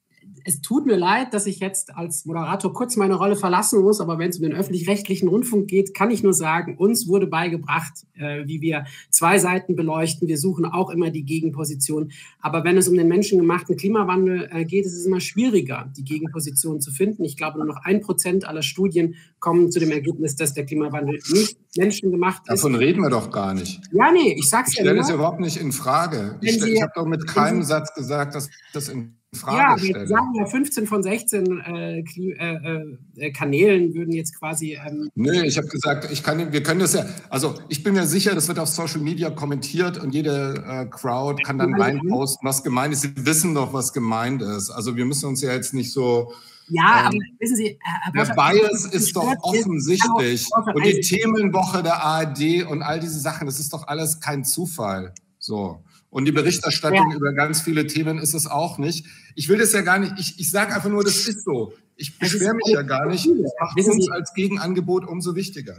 es 0.49 0.61
tut 0.61 0.87
mir 0.87 0.97
leid, 0.97 1.35
dass 1.35 1.45
ich 1.45 1.59
jetzt 1.59 1.95
als 1.95 2.25
Moderator 2.25 2.73
kurz 2.73 2.95
meine 2.97 3.13
Rolle 3.13 3.35
verlassen 3.35 3.81
muss, 3.81 4.01
aber 4.01 4.17
wenn 4.17 4.31
es 4.31 4.37
um 4.37 4.43
den 4.43 4.53
öffentlich-rechtlichen 4.53 5.27
Rundfunk 5.27 5.67
geht, 5.67 5.93
kann 5.93 6.09
ich 6.09 6.23
nur 6.23 6.33
sagen, 6.33 6.75
uns 6.75 7.07
wurde 7.07 7.27
beigebracht, 7.27 7.93
äh, 8.15 8.47
wie 8.47 8.59
wir 8.59 8.85
zwei 9.11 9.37
Seiten 9.37 9.75
beleuchten. 9.75 10.27
Wir 10.27 10.39
suchen 10.39 10.65
auch 10.65 10.89
immer 10.89 11.11
die 11.11 11.23
Gegenposition. 11.23 12.11
Aber 12.39 12.63
wenn 12.63 12.77
es 12.77 12.87
um 12.87 12.97
den 12.97 13.07
menschengemachten 13.07 13.77
Klimawandel 13.77 14.49
äh, 14.51 14.65
geht, 14.65 14.87
ist 14.87 14.95
es 14.95 15.05
immer 15.05 15.19
schwieriger, 15.19 15.91
die 15.95 16.03
Gegenposition 16.03 16.81
zu 16.81 16.91
finden. 16.91 17.23
Ich 17.23 17.37
glaube, 17.37 17.59
nur 17.59 17.67
noch 17.67 17.83
ein 17.83 18.01
Prozent 18.01 18.47
aller 18.47 18.63
Studien 18.63 19.15
kommen 19.39 19.71
zu 19.71 19.79
dem 19.79 19.91
Ergebnis, 19.91 20.35
dass 20.35 20.55
der 20.55 20.65
Klimawandel 20.65 21.19
nicht 21.31 21.59
menschengemacht 21.77 22.41
ist. 22.41 22.49
Davon 22.49 22.73
reden 22.73 23.01
wir 23.01 23.11
doch 23.11 23.29
gar 23.29 23.53
nicht. 23.53 23.81
Ja, 23.91 24.11
nee, 24.11 24.33
ich 24.33 24.49
sag's 24.49 24.71
ich 24.71 24.79
ja 24.79 24.83
nur. 24.83 24.93
Ich 24.93 24.97
stelle 24.97 25.07
das 25.07 25.09
überhaupt 25.11 25.41
nicht 25.41 25.57
in 25.57 25.71
Frage. 25.71 26.39
Ich, 26.41 26.59
ich 26.63 26.81
habe 26.81 26.91
doch 26.95 27.05
mit 27.05 27.27
keinem 27.27 27.61
Satz 27.61 27.93
gesagt, 27.93 28.33
dass 28.33 28.49
das 28.73 28.89
in 28.89 29.18
Frage 29.36 29.84
ja, 29.84 29.99
wir 29.99 30.07
sagen 30.07 30.34
ja 30.34 30.45
15 30.47 30.88
von 30.88 31.03
16 31.03 31.61
äh, 31.61 31.99
äh, 31.99 32.97
äh, 33.15 33.32
Kanälen 33.32 33.93
würden 33.93 34.11
jetzt 34.11 34.36
quasi. 34.39 34.80
Ähm 34.84 35.11
Nö, 35.13 35.43
ich 35.43 35.55
habe 35.57 35.67
gesagt, 35.67 36.11
ich 36.11 36.23
kann, 36.23 36.51
wir 36.51 36.63
können 36.63 36.80
das 36.80 36.93
ja. 36.93 37.05
Also 37.30 37.53
ich 37.69 37.84
bin 37.84 37.93
mir 37.93 38.07
sicher, 38.07 38.34
das 38.34 38.47
wird 38.47 38.57
auf 38.57 38.69
Social 38.69 39.01
Media 39.01 39.30
kommentiert 39.30 39.99
und 39.99 40.15
jede 40.15 40.63
äh, 40.67 40.86
Crowd 40.88 41.43
kann 41.43 41.59
dann 41.59 41.80
reinposten, 41.80 42.47
was 42.47 42.63
gemeint 42.63 42.93
ist. 42.93 43.01
Sie 43.01 43.13
wissen 43.17 43.53
doch, 43.53 43.71
was 43.71 43.93
gemeint 43.93 44.41
ist. 44.41 44.71
Also 44.71 44.95
wir 44.95 45.05
müssen 45.05 45.27
uns 45.27 45.41
ja 45.41 45.53
jetzt 45.53 45.75
nicht 45.75 45.91
so. 45.91 46.34
Ja, 46.69 47.01
ähm, 47.01 47.05
aber 47.05 47.17
wissen 47.38 47.55
Sie, 47.55 47.80
Herr 47.82 48.25
der 48.25 48.34
Bias 48.34 48.86
ist 48.86 49.15
doch 49.15 49.32
offensichtlich. 49.41 50.47
Und 50.73 50.86
die 50.86 51.01
Themenwoche 51.01 51.84
der 51.84 52.03
ARD 52.03 52.65
und 52.67 52.82
all 52.82 52.99
diese 52.99 53.19
Sachen, 53.19 53.45
das 53.45 53.59
ist 53.59 53.73
doch 53.73 53.88
alles 53.88 54.19
kein 54.19 54.43
Zufall. 54.43 55.13
So. 55.38 55.84
Und 56.10 56.26
die 56.26 56.32
Berichterstattung 56.32 57.12
ja. 57.12 57.18
über 57.18 57.34
ganz 57.34 57.62
viele 57.62 57.86
Themen 57.86 58.18
ist 58.18 58.34
es 58.34 58.47
auch 58.47 58.78
nicht. 58.78 59.05
Ich 59.36 59.47
will 59.47 59.60
das 59.60 59.74
ja 59.74 59.82
gar 59.82 59.99
nicht, 59.99 60.14
ich, 60.18 60.39
ich 60.39 60.49
sage 60.49 60.74
einfach 60.74 60.89
nur, 60.89 61.03
das 61.03 61.28
ist 61.28 61.43
so. 61.43 61.74
Ich 61.95 62.18
beschwere 62.18 62.55
mich 62.55 62.68
ja 62.68 62.82
gar 62.82 63.05
nicht. 63.05 63.28
Das 63.28 63.53
macht 63.60 63.78
uns 63.78 64.05
Sie, 64.05 64.12
als 64.12 64.34
Gegenangebot 64.34 65.05
umso 65.05 65.36
wichtiger. 65.36 65.78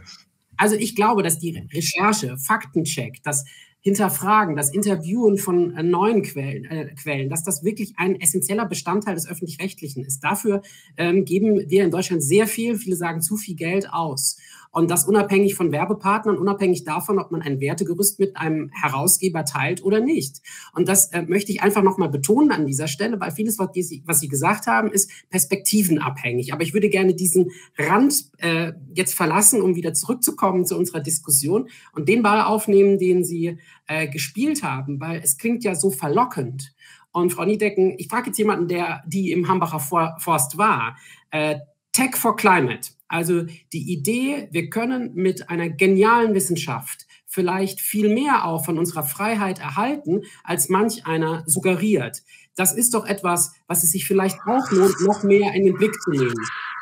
Also 0.55 0.75
ich 0.75 0.95
glaube, 0.95 1.23
dass 1.23 1.39
die 1.39 1.67
Recherche, 1.73 2.37
Faktencheck, 2.37 3.21
das 3.23 3.43
Hinterfragen, 3.83 4.55
das 4.55 4.71
Interviewen 4.71 5.37
von 5.37 5.75
äh, 5.75 5.81
neuen 5.81 6.21
Quellen, 6.21 6.65
äh, 6.65 6.93
Quellen, 6.93 7.29
dass 7.29 7.43
das 7.43 7.63
wirklich 7.63 7.93
ein 7.97 8.21
essentieller 8.21 8.67
Bestandteil 8.67 9.15
des 9.15 9.27
öffentlich-rechtlichen 9.27 10.05
ist. 10.05 10.19
Dafür 10.19 10.61
ähm, 10.97 11.25
geben 11.25 11.67
wir 11.67 11.83
in 11.83 11.89
Deutschland 11.89 12.21
sehr 12.21 12.45
viel, 12.45 12.77
viele 12.77 12.95
sagen 12.95 13.21
zu 13.21 13.37
viel 13.37 13.55
Geld 13.55 13.91
aus. 13.91 14.37
Und 14.71 14.89
das 14.89 15.03
unabhängig 15.03 15.55
von 15.55 15.71
Werbepartnern, 15.71 16.37
unabhängig 16.37 16.85
davon, 16.85 17.19
ob 17.19 17.31
man 17.31 17.41
ein 17.41 17.59
Wertegerüst 17.59 18.19
mit 18.19 18.37
einem 18.37 18.71
Herausgeber 18.71 19.43
teilt 19.43 19.83
oder 19.83 19.99
nicht. 19.99 20.41
Und 20.73 20.87
das 20.87 21.11
äh, 21.11 21.23
möchte 21.23 21.51
ich 21.51 21.61
einfach 21.61 21.83
nochmal 21.83 22.09
betonen 22.09 22.51
an 22.51 22.65
dieser 22.65 22.87
Stelle, 22.87 23.19
weil 23.19 23.31
vieles, 23.31 23.59
was, 23.59 23.71
die, 23.73 24.01
was 24.05 24.21
Sie 24.21 24.29
gesagt 24.29 24.67
haben, 24.67 24.89
ist 24.91 25.11
perspektivenabhängig. 25.29 26.53
Aber 26.53 26.63
ich 26.63 26.73
würde 26.73 26.89
gerne 26.89 27.13
diesen 27.13 27.51
Rand 27.77 28.31
äh, 28.37 28.71
jetzt 28.93 29.13
verlassen, 29.13 29.61
um 29.61 29.75
wieder 29.75 29.93
zurückzukommen 29.93 30.65
zu 30.65 30.77
unserer 30.77 31.01
Diskussion 31.01 31.69
und 31.93 32.07
den 32.07 32.23
Ball 32.23 32.41
aufnehmen, 32.41 32.97
den 32.97 33.25
Sie 33.25 33.57
äh, 33.87 34.07
gespielt 34.07 34.63
haben, 34.63 35.01
weil 35.01 35.19
es 35.21 35.37
klingt 35.37 35.65
ja 35.65 35.75
so 35.75 35.91
verlockend. 35.91 36.73
Und 37.11 37.33
Frau 37.33 37.43
Niedecken, 37.43 37.95
ich 37.97 38.07
frage 38.07 38.27
jetzt 38.27 38.37
jemanden, 38.37 38.69
der 38.69 39.03
die 39.05 39.31
im 39.31 39.49
Hambacher 39.49 39.79
Forst 40.17 40.57
war. 40.57 40.97
Äh, 41.29 41.57
Tech 41.91 42.15
for 42.15 42.37
Climate. 42.37 42.91
Also 43.11 43.43
die 43.73 43.91
Idee, 43.91 44.47
wir 44.51 44.69
können 44.69 45.13
mit 45.15 45.49
einer 45.49 45.67
genialen 45.67 46.33
Wissenschaft 46.33 47.07
vielleicht 47.27 47.81
viel 47.81 48.13
mehr 48.13 48.45
auch 48.45 48.63
von 48.63 48.77
unserer 48.77 49.03
Freiheit 49.03 49.59
erhalten, 49.59 50.21
als 50.45 50.69
manch 50.69 51.05
einer 51.05 51.43
suggeriert. 51.45 52.23
Das 52.55 52.73
ist 52.73 52.93
doch 52.93 53.05
etwas, 53.05 53.51
was 53.67 53.83
es 53.83 53.91
sich 53.91 54.07
vielleicht 54.07 54.37
auch 54.45 54.71
lohnt, 54.71 54.95
noch 55.01 55.23
mehr 55.23 55.53
in 55.53 55.65
den 55.65 55.75
Blick 55.75 55.93
zu 56.01 56.11
nehmen. 56.11 56.35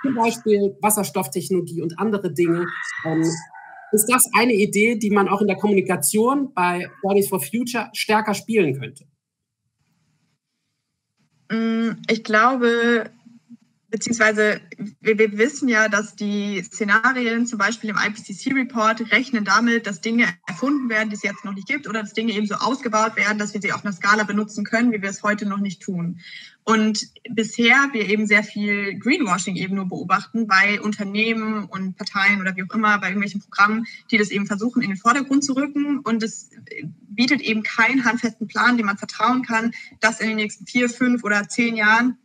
Zum 0.03 0.13
Beispiel 0.13 0.77
Wasserstofftechnologie 0.81 1.81
und 1.81 1.97
andere 1.97 2.31
Dinge. 2.31 2.67
Ähm, 3.05 3.23
ist 3.91 4.05
das 4.05 4.29
eine 4.37 4.53
Idee, 4.53 4.97
die 4.97 5.09
man 5.09 5.29
auch 5.29 5.41
in 5.41 5.47
der 5.47 5.57
Kommunikation 5.57 6.53
bei 6.53 6.91
Bodies 7.01 7.29
for 7.29 7.41
Future 7.41 7.89
stärker 7.93 8.35
spielen 8.35 8.79
könnte? 8.79 9.05
Mm, 11.51 11.93
ich 12.07 12.23
glaube, 12.23 13.09
beziehungsweise 13.89 14.61
wir, 15.01 15.17
wir, 15.17 15.37
wissen 15.37 15.67
ja, 15.67 15.89
dass 15.89 16.15
die 16.15 16.61
Szenarien 16.63 17.45
zum 17.45 17.57
Beispiel 17.57 17.89
im 17.89 17.97
IPCC-Report 17.97 19.11
rechnen 19.11 19.45
damit, 19.45 19.87
dass 19.87 20.01
Dinge 20.01 20.27
erfunden 20.47 20.89
werden, 20.89 21.09
die 21.09 21.15
es 21.15 21.23
jetzt 21.23 21.43
noch 21.45 21.53
nicht 21.53 21.67
gibt, 21.67 21.87
oder 21.87 22.01
dass 22.01 22.13
Dinge 22.13 22.33
eben 22.33 22.45
so 22.45 22.55
ausgebaut 22.55 23.15
werden, 23.15 23.39
dass 23.39 23.53
wir 23.53 23.61
sie 23.61 23.71
auf 23.71 23.83
einer 23.83 23.93
Skala 23.93 24.23
benutzen 24.23 24.63
können, 24.63 24.91
wie 24.91 25.01
wir 25.01 25.09
es 25.09 25.23
heute 25.23 25.45
noch 25.45 25.59
nicht 25.59 25.81
tun. 25.81 26.19
Und 26.63 27.07
bisher 27.27 27.89
wir 27.93 28.07
eben 28.07 28.27
sehr 28.27 28.43
viel 28.43 28.99
Greenwashing 28.99 29.55
eben 29.55 29.75
nur 29.75 29.87
beobachten 29.87 30.45
bei 30.45 30.79
Unternehmen 30.79 31.65
und 31.65 31.97
Parteien 31.97 32.41
oder 32.41 32.55
wie 32.55 32.63
auch 32.63 32.75
immer, 32.75 32.99
bei 32.99 33.07
irgendwelchen 33.07 33.41
Programmen, 33.41 33.87
die 34.11 34.19
das 34.19 34.29
eben 34.29 34.45
versuchen, 34.45 34.83
in 34.83 34.89
den 34.89 34.97
Vordergrund 34.97 35.43
zu 35.43 35.53
rücken. 35.53 35.99
Und 35.99 36.21
es 36.21 36.51
bietet 37.07 37.41
eben 37.41 37.63
keinen 37.63 38.05
handfesten 38.05 38.47
Plan, 38.47 38.77
dem 38.77 38.85
man 38.85 38.97
vertrauen 38.97 39.41
kann, 39.41 39.71
dass 39.99 40.19
in 40.19 40.27
den 40.27 40.35
nächsten 40.35 40.67
vier, 40.67 40.89
fünf 40.89 41.23
oder 41.23 41.47
zehn 41.49 41.75
Jahren 41.75 42.17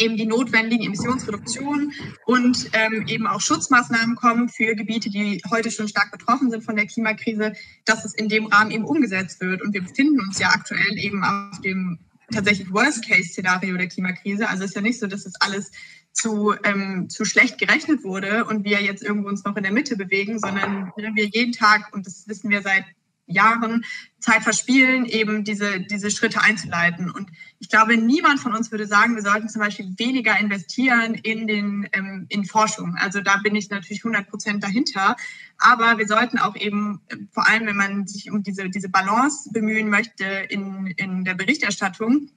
eben 0.00 0.16
die 0.16 0.26
notwendigen 0.26 0.84
Emissionsreduktionen 0.84 1.92
und 2.24 2.70
ähm, 2.72 3.06
eben 3.06 3.26
auch 3.26 3.40
Schutzmaßnahmen 3.40 4.16
kommen 4.16 4.48
für 4.48 4.74
Gebiete, 4.74 5.10
die 5.10 5.42
heute 5.50 5.70
schon 5.70 5.88
stark 5.88 6.10
betroffen 6.10 6.50
sind 6.50 6.64
von 6.64 6.76
der 6.76 6.86
Klimakrise, 6.86 7.52
dass 7.84 8.04
es 8.04 8.14
in 8.14 8.28
dem 8.28 8.46
Rahmen 8.46 8.70
eben 8.70 8.84
umgesetzt 8.84 9.40
wird. 9.40 9.62
Und 9.62 9.74
wir 9.74 9.82
befinden 9.82 10.20
uns 10.20 10.38
ja 10.38 10.48
aktuell 10.48 10.98
eben 10.98 11.22
auf 11.24 11.60
dem 11.60 11.98
tatsächlich 12.32 12.72
Worst-Case-Szenario 12.72 13.76
der 13.76 13.88
Klimakrise. 13.88 14.48
Also 14.48 14.64
es 14.64 14.70
ist 14.70 14.76
ja 14.76 14.82
nicht 14.82 14.98
so, 14.98 15.06
dass 15.06 15.24
das 15.24 15.34
alles 15.40 15.70
zu, 16.12 16.54
ähm, 16.64 17.08
zu 17.08 17.24
schlecht 17.24 17.58
gerechnet 17.58 18.02
wurde 18.02 18.44
und 18.46 18.64
wir 18.64 18.80
jetzt 18.82 19.02
irgendwo 19.02 19.28
uns 19.28 19.44
noch 19.44 19.56
in 19.56 19.62
der 19.62 19.72
Mitte 19.72 19.96
bewegen, 19.96 20.38
sondern 20.38 20.92
wir 20.96 21.26
jeden 21.26 21.52
Tag, 21.52 21.94
und 21.94 22.06
das 22.06 22.26
wissen 22.26 22.50
wir 22.50 22.62
seit 22.62 22.84
Jahren 23.26 23.84
Zeit 24.20 24.42
verspielen, 24.42 25.04
eben 25.04 25.44
diese, 25.44 25.80
diese 25.80 26.10
Schritte 26.10 26.40
einzuleiten. 26.40 27.10
Und 27.10 27.30
ich 27.58 27.68
glaube, 27.68 27.96
niemand 27.96 28.40
von 28.40 28.54
uns 28.54 28.70
würde 28.70 28.86
sagen, 28.86 29.14
wir 29.14 29.22
sollten 29.22 29.48
zum 29.48 29.60
Beispiel 29.60 29.94
weniger 29.98 30.38
investieren 30.38 31.14
in, 31.14 31.46
den, 31.46 31.88
ähm, 31.92 32.26
in 32.28 32.44
Forschung. 32.44 32.96
Also 32.96 33.20
da 33.20 33.36
bin 33.38 33.54
ich 33.54 33.70
natürlich 33.70 34.04
100 34.04 34.28
Prozent 34.28 34.64
dahinter. 34.64 35.16
Aber 35.58 35.98
wir 35.98 36.06
sollten 36.06 36.38
auch 36.38 36.56
eben, 36.56 37.00
vor 37.32 37.46
allem 37.46 37.66
wenn 37.66 37.76
man 37.76 38.06
sich 38.06 38.30
um 38.30 38.42
diese, 38.42 38.68
diese 38.70 38.88
Balance 38.88 39.50
bemühen 39.52 39.90
möchte 39.90 40.24
in, 40.24 40.86
in 40.96 41.24
der 41.24 41.34
Berichterstattung, 41.34 42.30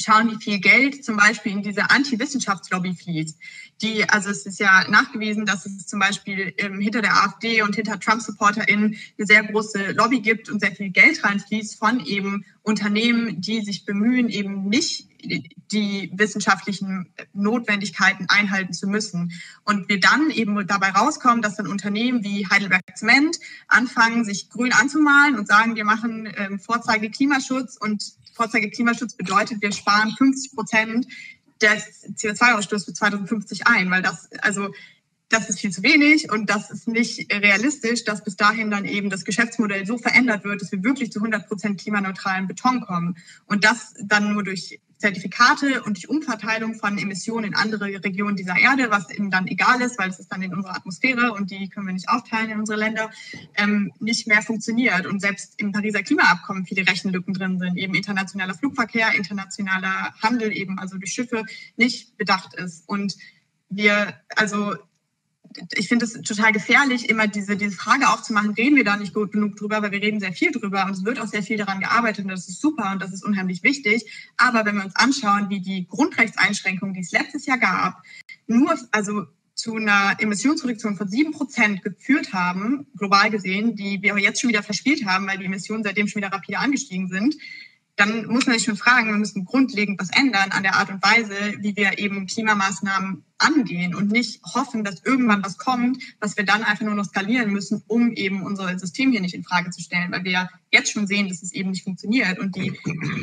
schauen, 0.00 0.30
wie 0.30 0.42
viel 0.42 0.60
Geld 0.60 1.04
zum 1.04 1.16
Beispiel 1.16 1.52
in 1.52 1.62
diese 1.62 1.90
Anti-Wissenschaftslobby 1.90 2.94
fließt. 2.94 3.38
Die, 3.80 4.08
also 4.08 4.30
es 4.30 4.44
ist 4.44 4.58
ja 4.58 4.88
nachgewiesen, 4.88 5.46
dass 5.46 5.64
es 5.64 5.86
zum 5.86 6.00
Beispiel 6.00 6.52
ähm, 6.58 6.80
hinter 6.80 7.00
der 7.00 7.24
AfD 7.24 7.62
und 7.62 7.76
hinter 7.76 8.00
Trump-SupporterInnen 8.00 8.96
eine 9.18 9.26
sehr 9.26 9.44
große 9.44 9.92
Lobby 9.92 10.20
gibt 10.20 10.48
und 10.48 10.60
sehr 10.60 10.72
viel 10.72 10.90
Geld 10.90 11.22
reinfließt 11.22 11.78
von 11.78 12.04
eben 12.04 12.44
Unternehmen, 12.62 13.40
die 13.40 13.60
sich 13.60 13.84
bemühen, 13.84 14.28
eben 14.28 14.68
nicht 14.68 15.08
die 15.72 16.10
wissenschaftlichen 16.14 17.08
Notwendigkeiten 17.32 18.26
einhalten 18.28 18.72
zu 18.72 18.86
müssen. 18.86 19.32
Und 19.64 19.88
wir 19.88 20.00
dann 20.00 20.30
eben 20.30 20.66
dabei 20.66 20.90
rauskommen, 20.90 21.42
dass 21.42 21.56
dann 21.56 21.66
Unternehmen 21.66 22.24
wie 22.24 22.46
Heidelberg 22.48 22.82
Zement 22.96 23.38
anfangen, 23.66 24.24
sich 24.24 24.50
grün 24.50 24.72
anzumalen 24.72 25.36
und 25.36 25.48
sagen, 25.48 25.76
wir 25.76 25.84
machen 25.84 26.32
ähm, 26.36 26.58
Vorzeige 26.60 27.10
Klimaschutz 27.10 27.76
und 27.76 28.12
Vorzeige 28.34 28.70
Klimaschutz 28.70 29.14
bedeutet, 29.14 29.60
wir 29.62 29.72
sparen 29.72 30.14
50 30.16 30.54
Prozent 30.54 31.06
des 31.60 32.04
CO2-Ausstoßes 32.16 32.84
für 32.84 32.92
2050 32.92 33.66
ein, 33.66 33.90
weil 33.90 34.02
das, 34.02 34.30
also 34.40 34.70
das 35.28 35.50
ist 35.50 35.60
viel 35.60 35.70
zu 35.70 35.82
wenig 35.82 36.30
und 36.32 36.48
das 36.48 36.70
ist 36.70 36.88
nicht 36.88 37.32
realistisch, 37.32 38.04
dass 38.04 38.24
bis 38.24 38.36
dahin 38.36 38.70
dann 38.70 38.84
eben 38.84 39.10
das 39.10 39.24
Geschäftsmodell 39.24 39.86
so 39.86 39.98
verändert 39.98 40.44
wird, 40.44 40.62
dass 40.62 40.72
wir 40.72 40.82
wirklich 40.82 41.12
zu 41.12 41.18
100 41.18 41.46
Prozent 41.48 41.80
klimaneutralen 41.80 42.46
Beton 42.46 42.80
kommen. 42.80 43.16
Und 43.46 43.64
das 43.64 43.94
dann 44.02 44.32
nur 44.32 44.42
durch 44.42 44.80
Zertifikate 44.98 45.82
und 45.84 45.96
durch 45.96 46.08
Umverteilung 46.08 46.74
von 46.74 46.98
Emissionen 46.98 47.46
in 47.46 47.54
andere 47.54 47.86
Regionen 48.04 48.36
dieser 48.36 48.56
Erde, 48.56 48.90
was 48.90 49.10
eben 49.10 49.30
dann 49.30 49.46
egal 49.46 49.80
ist, 49.80 49.98
weil 49.98 50.10
es 50.10 50.18
ist 50.18 50.30
dann 50.30 50.42
in 50.42 50.52
unserer 50.52 50.76
Atmosphäre 50.76 51.32
und 51.32 51.50
die 51.50 51.68
können 51.68 51.86
wir 51.86 51.92
nicht 51.92 52.08
aufteilen 52.08 52.50
in 52.50 52.58
unsere 52.58 52.78
Länder, 52.78 53.10
ähm, 53.56 53.92
nicht 54.00 54.26
mehr 54.26 54.42
funktioniert. 54.42 55.06
Und 55.06 55.20
selbst 55.20 55.54
im 55.58 55.72
Pariser 55.72 56.02
Klimaabkommen 56.02 56.66
viele 56.66 56.86
Rechenlücken 56.86 57.32
drin 57.32 57.58
sind, 57.58 57.76
eben 57.76 57.94
internationaler 57.94 58.54
Flugverkehr, 58.54 59.14
internationaler 59.14 60.14
Handel 60.20 60.56
eben, 60.56 60.78
also 60.78 60.98
durch 60.98 61.12
Schiffe, 61.12 61.44
nicht 61.76 62.16
bedacht 62.16 62.54
ist. 62.54 62.88
Und 62.88 63.16
wir, 63.70 64.14
also 64.34 64.74
ich 65.74 65.88
finde 65.88 66.04
es 66.04 66.12
total 66.12 66.52
gefährlich, 66.52 67.08
immer 67.08 67.26
diese, 67.26 67.56
diese 67.56 67.76
Frage 67.76 68.08
aufzumachen, 68.08 68.50
reden 68.50 68.76
wir 68.76 68.84
da 68.84 68.96
nicht 68.96 69.14
gut 69.14 69.32
genug 69.32 69.56
drüber, 69.56 69.82
weil 69.82 69.92
wir 69.92 70.02
reden 70.02 70.20
sehr 70.20 70.32
viel 70.32 70.52
drüber 70.52 70.84
und 70.86 70.92
es 70.92 71.04
wird 71.04 71.20
auch 71.20 71.26
sehr 71.26 71.42
viel 71.42 71.56
daran 71.56 71.80
gearbeitet 71.80 72.24
und 72.24 72.30
das 72.30 72.48
ist 72.48 72.60
super 72.60 72.92
und 72.92 73.02
das 73.02 73.12
ist 73.12 73.24
unheimlich 73.24 73.62
wichtig. 73.62 74.04
Aber 74.36 74.64
wenn 74.64 74.76
wir 74.76 74.84
uns 74.84 74.96
anschauen, 74.96 75.48
wie 75.50 75.60
die 75.60 75.86
Grundrechtseinschränkungen, 75.88 76.94
die 76.94 77.00
es 77.00 77.12
letztes 77.12 77.46
Jahr 77.46 77.58
gab, 77.58 78.02
nur, 78.46 78.76
also 78.92 79.26
zu 79.54 79.74
einer 79.74 80.16
Emissionsreduktion 80.20 80.96
von 80.96 81.08
sieben 81.08 81.32
Prozent 81.32 81.82
geführt 81.82 82.32
haben, 82.32 82.86
global 82.96 83.28
gesehen, 83.30 83.74
die 83.74 84.00
wir 84.02 84.16
jetzt 84.18 84.40
schon 84.40 84.50
wieder 84.50 84.62
verspielt 84.62 85.04
haben, 85.04 85.26
weil 85.26 85.38
die 85.38 85.46
Emissionen 85.46 85.82
seitdem 85.82 86.06
schon 86.06 86.22
wieder 86.22 86.32
rapide 86.32 86.58
angestiegen 86.58 87.08
sind, 87.08 87.34
dann 87.98 88.26
muss 88.26 88.46
man 88.46 88.54
sich 88.54 88.64
schon 88.64 88.76
fragen, 88.76 89.08
wir 89.08 89.16
müssen 89.16 89.44
grundlegend 89.44 90.00
was 90.00 90.10
ändern 90.10 90.52
an 90.52 90.62
der 90.62 90.76
Art 90.76 90.88
und 90.88 91.02
Weise, 91.02 91.34
wie 91.58 91.74
wir 91.74 91.98
eben 91.98 92.26
Klimamaßnahmen 92.26 93.24
angehen 93.38 93.96
und 93.96 94.12
nicht 94.12 94.40
hoffen, 94.54 94.84
dass 94.84 95.02
irgendwann 95.04 95.44
was 95.44 95.58
kommt, 95.58 96.00
was 96.20 96.36
wir 96.36 96.44
dann 96.44 96.62
einfach 96.62 96.84
nur 96.84 96.94
noch 96.94 97.06
skalieren 97.06 97.52
müssen, 97.52 97.82
um 97.88 98.12
eben 98.12 98.42
unser 98.42 98.78
System 98.78 99.10
hier 99.10 99.20
nicht 99.20 99.34
in 99.34 99.42
Frage 99.42 99.70
zu 99.70 99.80
stellen, 99.80 100.12
weil 100.12 100.22
wir 100.22 100.30
ja 100.30 100.48
jetzt 100.70 100.92
schon 100.92 101.08
sehen, 101.08 101.28
dass 101.28 101.42
es 101.42 101.52
eben 101.52 101.70
nicht 101.70 101.82
funktioniert 101.82 102.38
und 102.38 102.54
die 102.54 102.72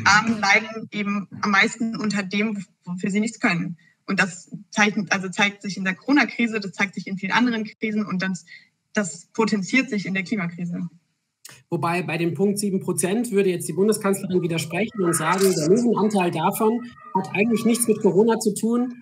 Armen 0.03 0.39
leiden 0.39 0.89
eben 0.91 1.29
am 1.39 1.51
meisten 1.51 1.95
unter 1.95 2.21
dem, 2.21 2.65
wofür 2.83 3.09
sie 3.09 3.21
nichts 3.21 3.39
können. 3.39 3.77
Und 4.07 4.19
das 4.19 4.51
zeigt, 4.71 4.97
also 5.11 5.29
zeigt 5.29 5.61
sich 5.61 5.77
in 5.77 5.85
der 5.85 5.95
Corona-Krise, 5.95 6.59
das 6.59 6.73
zeigt 6.73 6.95
sich 6.95 7.07
in 7.07 7.17
vielen 7.17 7.31
anderen 7.31 7.63
Krisen 7.63 8.05
und 8.05 8.21
das, 8.21 8.45
das 8.91 9.27
potenziert 9.27 9.89
sich 9.89 10.05
in 10.05 10.13
der 10.13 10.23
Klimakrise. 10.23 10.89
Wobei 11.69 12.03
bei 12.03 12.17
dem 12.17 12.33
Punkt 12.33 12.59
7 12.59 12.79
Prozent 12.79 13.31
würde 13.31 13.49
jetzt 13.49 13.67
die 13.67 13.73
Bundeskanzlerin 13.73 14.41
widersprechen 14.41 15.03
und 15.03 15.13
sagen, 15.13 15.41
der 15.41 15.67
Löwenanteil 15.67 16.31
davon 16.31 16.79
hat 17.15 17.29
eigentlich 17.33 17.65
nichts 17.65 17.87
mit 17.87 18.01
Corona 18.01 18.39
zu 18.39 18.53
tun, 18.53 19.01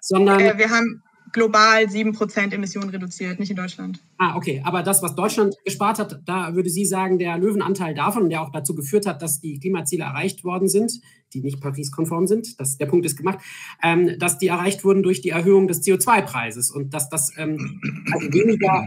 sondern. 0.00 0.40
Äh, 0.40 0.58
wir 0.58 0.70
haben 0.70 1.02
global 1.32 1.88
7 1.88 2.12
Prozent 2.12 2.52
Emissionen 2.52 2.90
reduziert, 2.90 3.38
nicht 3.38 3.50
in 3.50 3.56
Deutschland. 3.56 4.00
Ah, 4.16 4.36
okay. 4.36 4.62
Aber 4.64 4.82
das, 4.82 5.02
was 5.02 5.14
Deutschland 5.14 5.54
gespart 5.64 5.98
hat, 5.98 6.20
da 6.24 6.54
würde 6.54 6.70
sie 6.70 6.84
sagen, 6.84 7.18
der 7.18 7.38
Löwenanteil 7.38 7.94
davon, 7.94 8.28
der 8.28 8.42
auch 8.42 8.50
dazu 8.50 8.74
geführt 8.74 9.06
hat, 9.06 9.22
dass 9.22 9.40
die 9.40 9.58
Klimaziele 9.58 10.04
erreicht 10.04 10.44
worden 10.44 10.68
sind, 10.68 11.00
die 11.34 11.40
nicht 11.40 11.60
Paris-konform 11.60 12.26
sind, 12.26 12.58
das, 12.58 12.78
der 12.78 12.86
Punkt 12.86 13.04
ist 13.06 13.16
gemacht, 13.16 13.38
ähm, 13.82 14.18
dass 14.18 14.38
die 14.38 14.48
erreicht 14.48 14.84
wurden 14.84 15.02
durch 15.02 15.20
die 15.20 15.30
Erhöhung 15.30 15.68
des 15.68 15.82
CO2-Preises 15.82 16.70
und 16.70 16.94
dass 16.94 17.08
das 17.08 17.32
ähm, 17.36 17.80
also 18.12 18.32
weniger 18.32 18.86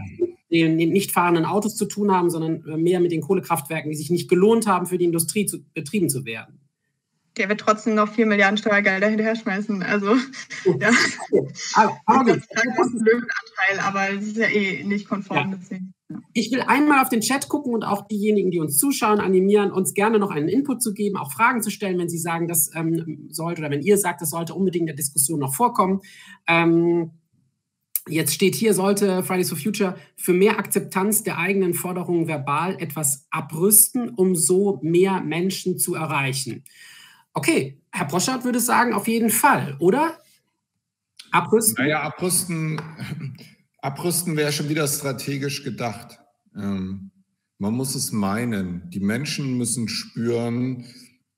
den 0.50 0.76
nicht 0.76 1.12
fahrenden 1.12 1.46
Autos 1.46 1.76
zu 1.76 1.86
tun 1.86 2.12
haben, 2.12 2.28
sondern 2.28 2.62
äh, 2.66 2.76
mehr 2.76 3.00
mit 3.00 3.10
den 3.10 3.22
Kohlekraftwerken, 3.22 3.90
die 3.90 3.96
sich 3.96 4.10
nicht 4.10 4.28
gelohnt 4.28 4.66
haben, 4.66 4.86
für 4.86 4.98
die 4.98 5.06
Industrie 5.06 5.46
zu, 5.46 5.64
betrieben 5.72 6.10
zu 6.10 6.26
werden. 6.26 6.61
Der 7.36 7.48
wird 7.48 7.60
trotzdem 7.60 7.94
noch 7.94 8.12
4 8.12 8.26
Milliarden 8.26 8.58
Steuergelder 8.58 9.08
hinterher 9.08 9.36
schmeißen. 9.36 9.82
Also, 9.82 10.12
oh. 10.66 10.76
ja. 10.80 10.90
Aber, 11.74 11.98
aber 12.06 12.24
das 12.24 12.38
ist 12.38 12.50
ein 12.56 13.04
Löwenanteil, 13.04 13.80
aber 13.82 14.10
es 14.10 14.26
ist 14.26 14.36
ja 14.36 14.48
eh 14.48 14.84
nicht 14.84 15.08
konform. 15.08 15.58
Ja. 15.70 15.78
Ich 16.34 16.52
will 16.52 16.60
einmal 16.60 17.02
auf 17.02 17.08
den 17.08 17.22
Chat 17.22 17.48
gucken 17.48 17.72
und 17.72 17.84
auch 17.84 18.06
diejenigen, 18.06 18.50
die 18.50 18.60
uns 18.60 18.76
zuschauen, 18.76 19.18
animieren, 19.18 19.72
uns 19.72 19.94
gerne 19.94 20.18
noch 20.18 20.30
einen 20.30 20.48
Input 20.48 20.82
zu 20.82 20.92
geben, 20.92 21.16
auch 21.16 21.32
Fragen 21.32 21.62
zu 21.62 21.70
stellen, 21.70 21.98
wenn 21.98 22.10
Sie 22.10 22.18
sagen, 22.18 22.48
das 22.48 22.70
ähm, 22.74 23.28
sollte 23.30 23.62
oder 23.62 23.70
wenn 23.70 23.82
ihr 23.82 23.96
sagt, 23.96 24.20
das 24.20 24.30
sollte 24.30 24.54
unbedingt 24.54 24.82
in 24.82 24.86
der 24.88 24.96
Diskussion 24.96 25.40
noch 25.40 25.54
vorkommen. 25.54 26.00
Ähm, 26.46 27.12
Jetzt 28.08 28.34
steht 28.34 28.56
hier, 28.56 28.74
sollte 28.74 29.22
Fridays 29.22 29.48
for 29.48 29.58
Future 29.58 29.96
für 30.16 30.32
mehr 30.32 30.58
Akzeptanz 30.58 31.22
der 31.22 31.38
eigenen 31.38 31.72
Forderungen 31.72 32.26
verbal 32.26 32.76
etwas 32.80 33.28
abrüsten, 33.30 34.08
um 34.08 34.34
so 34.34 34.80
mehr 34.82 35.20
Menschen 35.20 35.78
zu 35.78 35.94
erreichen. 35.94 36.64
Okay, 37.34 37.80
Herr 37.90 38.06
Broschert 38.06 38.44
würde 38.44 38.60
sagen, 38.60 38.92
auf 38.92 39.08
jeden 39.08 39.30
Fall, 39.30 39.76
oder? 39.78 40.18
Abrüsten? 41.30 41.82
Naja, 41.82 42.02
abrüsten, 42.02 42.80
abrüsten 43.78 44.36
wäre 44.36 44.52
schon 44.52 44.68
wieder 44.68 44.86
strategisch 44.86 45.64
gedacht. 45.64 46.18
Ähm, 46.54 47.10
man 47.58 47.74
muss 47.74 47.94
es 47.94 48.12
meinen. 48.12 48.90
Die 48.90 49.00
Menschen 49.00 49.56
müssen 49.56 49.88
spüren, 49.88 50.84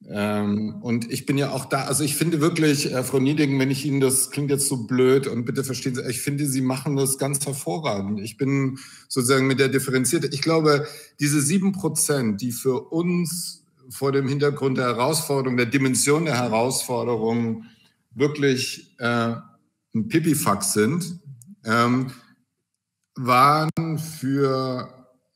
ähm, 0.07 0.81
und 0.83 1.11
ich 1.11 1.25
bin 1.25 1.39
ja 1.39 1.51
auch 1.53 1.65
da, 1.65 1.85
also 1.85 2.05
ich 2.05 2.16
finde 2.16 2.41
wirklich, 2.41 2.93
äh, 2.93 3.03
Frau 3.03 3.21
Niedingen, 3.21 3.59
wenn 3.59 3.71
ich 3.71 3.87
Ihnen 3.87 4.01
das 4.01 4.31
klingt 4.31 4.51
jetzt 4.51 4.69
so 4.69 4.87
blöd 4.87 5.27
und 5.27 5.47
bitte 5.47 5.65
verstehen 5.65 5.95
Sie, 5.95 6.03
ich 6.03 6.21
finde, 6.21 6.47
Sie 6.47 6.61
machen 6.61 6.97
das 6.97 7.16
ganz 7.16 7.45
hervorragend. 7.47 8.21
Ich 8.21 8.37
bin 8.37 8.79
sozusagen 9.09 9.47
mit 9.47 9.61
der 9.61 9.69
differenzierte. 9.69 10.29
Ich 10.33 10.43
glaube, 10.43 10.87
diese 11.21 11.41
sieben 11.41 11.73
Prozent, 11.73 12.43
die 12.43 12.53
für 12.53 12.91
uns 12.91 13.64
vor 13.90 14.12
dem 14.12 14.28
Hintergrund 14.28 14.78
der 14.78 14.86
Herausforderung, 14.86 15.56
der 15.56 15.66
Dimension 15.66 16.24
der 16.24 16.36
Herausforderung 16.36 17.65
wirklich 18.12 18.94
äh, 18.98 19.35
ein 19.94 20.09
Pipifax 20.09 20.73
sind, 20.73 21.20
ähm, 21.65 22.11
waren 23.16 23.98
für 23.98 24.89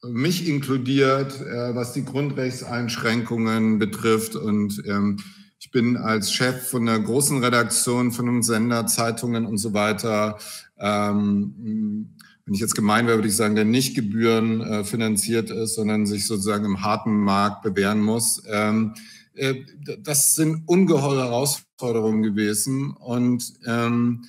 mich 0.02 0.48
inkludiert, 0.48 1.40
äh, 1.40 1.74
was 1.74 1.92
die 1.92 2.04
Grundrechtseinschränkungen 2.04 3.78
betrifft. 3.78 4.36
Und 4.36 4.82
ähm, 4.86 5.18
ich 5.58 5.70
bin 5.70 5.96
als 5.96 6.32
Chef 6.32 6.68
von 6.68 6.88
einer 6.88 7.00
großen 7.00 7.42
Redaktion 7.42 8.12
von 8.12 8.28
einem 8.28 8.42
Sender, 8.42 8.86
Zeitungen 8.86 9.44
und 9.44 9.58
so 9.58 9.74
weiter. 9.74 10.38
Ähm, 10.78 12.14
wenn 12.48 12.54
ich 12.54 12.60
jetzt 12.62 12.74
gemein 12.74 13.06
wäre, 13.06 13.18
würde 13.18 13.28
ich 13.28 13.36
sagen, 13.36 13.56
der 13.56 13.66
nicht 13.66 13.94
Gebühren 13.94 14.62
äh, 14.62 14.82
finanziert 14.82 15.50
ist, 15.50 15.74
sondern 15.74 16.06
sich 16.06 16.26
sozusagen 16.26 16.64
im 16.64 16.82
harten 16.82 17.14
Markt 17.14 17.62
bewähren 17.62 18.00
muss. 18.00 18.42
Ähm, 18.48 18.94
äh, 19.34 19.56
das 20.00 20.34
sind 20.34 20.62
ungeheure 20.66 21.24
Herausforderungen 21.24 22.22
gewesen. 22.22 22.92
Und 22.92 23.52
ähm, 23.66 24.24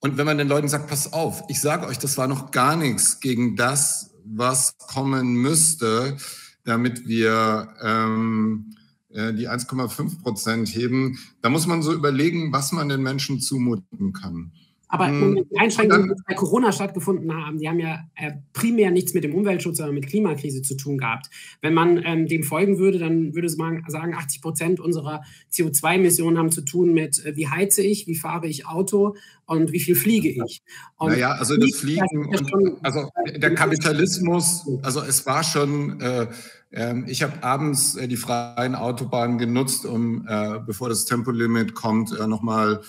und 0.00 0.18
wenn 0.18 0.26
man 0.26 0.36
den 0.36 0.48
Leuten 0.48 0.66
sagt, 0.66 0.88
pass 0.88 1.12
auf, 1.12 1.44
ich 1.48 1.60
sage 1.60 1.86
euch, 1.86 1.96
das 1.96 2.18
war 2.18 2.26
noch 2.26 2.50
gar 2.50 2.74
nichts 2.74 3.20
gegen 3.20 3.54
das, 3.54 4.10
was 4.24 4.76
kommen 4.78 5.34
müsste, 5.34 6.16
damit 6.64 7.06
wir 7.06 7.72
ähm, 7.80 8.74
äh, 9.10 9.32
die 9.32 9.48
1,5 9.48 10.22
Prozent 10.22 10.74
heben. 10.74 11.20
Da 11.40 11.50
muss 11.50 11.68
man 11.68 11.82
so 11.82 11.92
überlegen, 11.92 12.52
was 12.52 12.72
man 12.72 12.88
den 12.88 13.00
Menschen 13.00 13.40
zumuten 13.40 14.12
kann. 14.12 14.50
Aber 14.92 15.06
hm. 15.06 15.46
die 15.50 15.58
Einschränkungen, 15.58 16.08
die 16.08 16.22
bei 16.28 16.34
Corona 16.34 16.70
stattgefunden 16.70 17.34
haben, 17.34 17.58
die 17.58 17.66
haben 17.66 17.78
ja 17.78 18.00
äh, 18.14 18.32
primär 18.52 18.90
nichts 18.90 19.14
mit 19.14 19.24
dem 19.24 19.34
Umweltschutz, 19.34 19.78
sondern 19.78 19.94
mit 19.94 20.06
Klimakrise 20.06 20.60
zu 20.60 20.76
tun 20.76 20.98
gehabt. 20.98 21.30
Wenn 21.62 21.72
man 21.72 22.02
ähm, 22.04 22.26
dem 22.26 22.42
folgen 22.42 22.78
würde, 22.78 22.98
dann 22.98 23.34
würde 23.34 23.50
man 23.56 23.82
sagen, 23.88 24.14
80 24.14 24.42
Prozent 24.42 24.80
unserer 24.80 25.22
CO2-Emissionen 25.50 26.36
haben 26.36 26.52
zu 26.52 26.60
tun 26.60 26.92
mit, 26.92 27.24
äh, 27.24 27.34
wie 27.36 27.48
heize 27.48 27.80
ich, 27.80 28.06
wie 28.06 28.16
fahre 28.16 28.46
ich 28.46 28.66
Auto 28.66 29.16
und 29.46 29.72
wie 29.72 29.80
viel 29.80 29.94
fliege 29.94 30.28
ich. 30.44 30.60
Und 30.98 31.12
naja, 31.12 31.32
also 31.32 31.56
das 31.56 31.74
Fliegen, 31.74 32.26
und, 32.26 32.76
also 32.82 33.08
der 33.34 33.54
Kapitalismus, 33.54 34.68
also 34.82 35.00
es 35.00 35.24
war 35.24 35.42
schon... 35.42 36.00
Äh, 36.00 36.26
ähm, 36.74 37.04
ich 37.06 37.22
habe 37.22 37.42
abends 37.42 37.96
äh, 37.96 38.08
die 38.08 38.16
freien 38.16 38.74
Autobahnen 38.74 39.36
genutzt, 39.36 39.84
um, 39.84 40.26
äh, 40.26 40.58
bevor 40.66 40.88
das 40.88 41.04
Tempolimit 41.04 41.74
kommt, 41.74 42.18
äh, 42.18 42.26
nochmal 42.26 42.80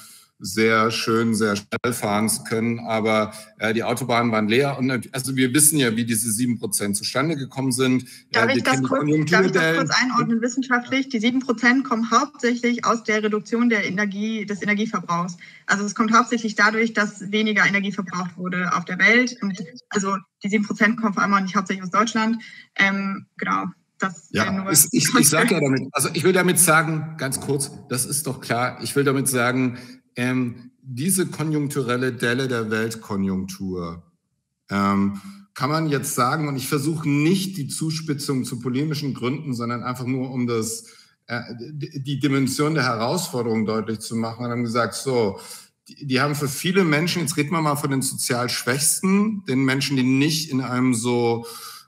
sehr 0.43 0.91
schön, 0.91 1.33
sehr 1.33 1.55
schnell 1.55 1.93
fahren 1.93 2.27
zu 2.27 2.43
können. 2.43 2.79
Aber 2.79 3.33
äh, 3.59 3.73
die 3.73 3.83
Autobahnen 3.83 4.31
waren 4.31 4.47
leer. 4.47 4.77
Und 4.77 5.09
also 5.13 5.35
wir 5.35 5.53
wissen 5.53 5.79
ja, 5.79 5.95
wie 5.95 6.03
diese 6.03 6.31
sieben 6.31 6.59
Prozent 6.59 6.97
zustande 6.97 7.37
gekommen 7.37 7.71
sind. 7.71 8.05
Darf, 8.31 8.49
äh, 8.49 8.57
ich 8.57 8.63
das, 8.63 8.83
kurz, 8.83 9.05
darf 9.31 9.45
ich 9.45 9.51
das 9.53 9.77
kurz 9.77 9.89
einordnen 10.01 10.41
wissenschaftlich? 10.41 11.07
Die 11.09 11.19
sieben 11.19 11.39
Prozent 11.39 11.85
kommen 11.85 12.11
hauptsächlich 12.11 12.85
aus 12.85 13.03
der 13.03 13.23
Reduktion 13.23 13.69
der 13.69 13.85
Energie, 13.85 14.45
des 14.45 14.61
Energieverbrauchs. 14.61 15.37
Also 15.65 15.85
es 15.85 15.95
kommt 15.95 16.13
hauptsächlich 16.13 16.55
dadurch, 16.55 16.93
dass 16.93 17.31
weniger 17.31 17.65
Energie 17.65 17.93
verbraucht 17.93 18.37
wurde 18.37 18.75
auf 18.75 18.83
der 18.83 18.99
Welt. 18.99 19.37
Und 19.41 19.57
also 19.89 20.17
die 20.43 20.49
sieben 20.49 20.65
Prozent 20.65 20.99
kommen 20.99 21.13
vor 21.13 21.23
allem 21.23 21.33
auch 21.33 21.39
nicht 21.39 21.55
hauptsächlich 21.55 21.83
aus 21.83 21.91
Deutschland. 21.91 22.43
Ähm, 22.75 23.27
genau. 23.37 23.67
Das 23.99 24.27
ja, 24.31 24.69
ich, 24.69 24.87
ich, 24.91 25.15
ich 25.17 25.29
sage 25.29 25.53
ja 25.53 25.61
damit, 25.61 25.83
also 25.93 26.09
ich 26.13 26.25
will 26.25 26.33
damit 26.33 26.59
sagen, 26.59 27.15
ganz 27.17 27.39
kurz, 27.39 27.71
das 27.87 28.05
ist 28.05 28.27
doch 28.27 28.41
klar, 28.41 28.79
ich 28.81 28.97
will 28.97 29.05
damit 29.05 29.29
sagen, 29.29 29.77
ähm, 30.15 30.71
diese 30.81 31.27
konjunkturelle 31.27 32.13
Delle 32.13 32.47
der 32.47 32.69
Weltkonjunktur 32.69 34.03
ähm, 34.69 35.21
kann 35.53 35.69
man 35.69 35.87
jetzt 35.87 36.15
sagen, 36.15 36.47
und 36.47 36.55
ich 36.55 36.67
versuche 36.67 37.07
nicht 37.07 37.57
die 37.57 37.67
Zuspitzung 37.67 38.43
zu 38.43 38.59
polemischen 38.59 39.13
Gründen, 39.13 39.53
sondern 39.53 39.83
einfach 39.83 40.05
nur 40.05 40.31
um 40.31 40.47
das, 40.47 40.85
äh, 41.27 41.41
die 41.59 42.19
Dimension 42.19 42.73
der 42.73 42.83
Herausforderung 42.83 43.65
deutlich 43.65 43.99
zu 43.99 44.15
machen. 44.15 44.45
Und 44.45 44.51
haben 44.51 44.63
gesagt, 44.63 44.95
so, 44.95 45.39
die, 45.87 46.07
die 46.07 46.21
haben 46.21 46.35
für 46.35 46.47
viele 46.47 46.83
Menschen, 46.83 47.21
jetzt 47.21 47.37
reden 47.37 47.51
wir 47.51 47.61
mal 47.61 47.75
von 47.75 47.91
den 47.91 48.01
sozial 48.01 48.49
Schwächsten, 48.49 49.45
den 49.45 49.63
Menschen, 49.63 49.95
die 49.95 50.03
nicht 50.03 50.49
in 50.49 50.61
einem 50.61 50.93
so 50.93 51.45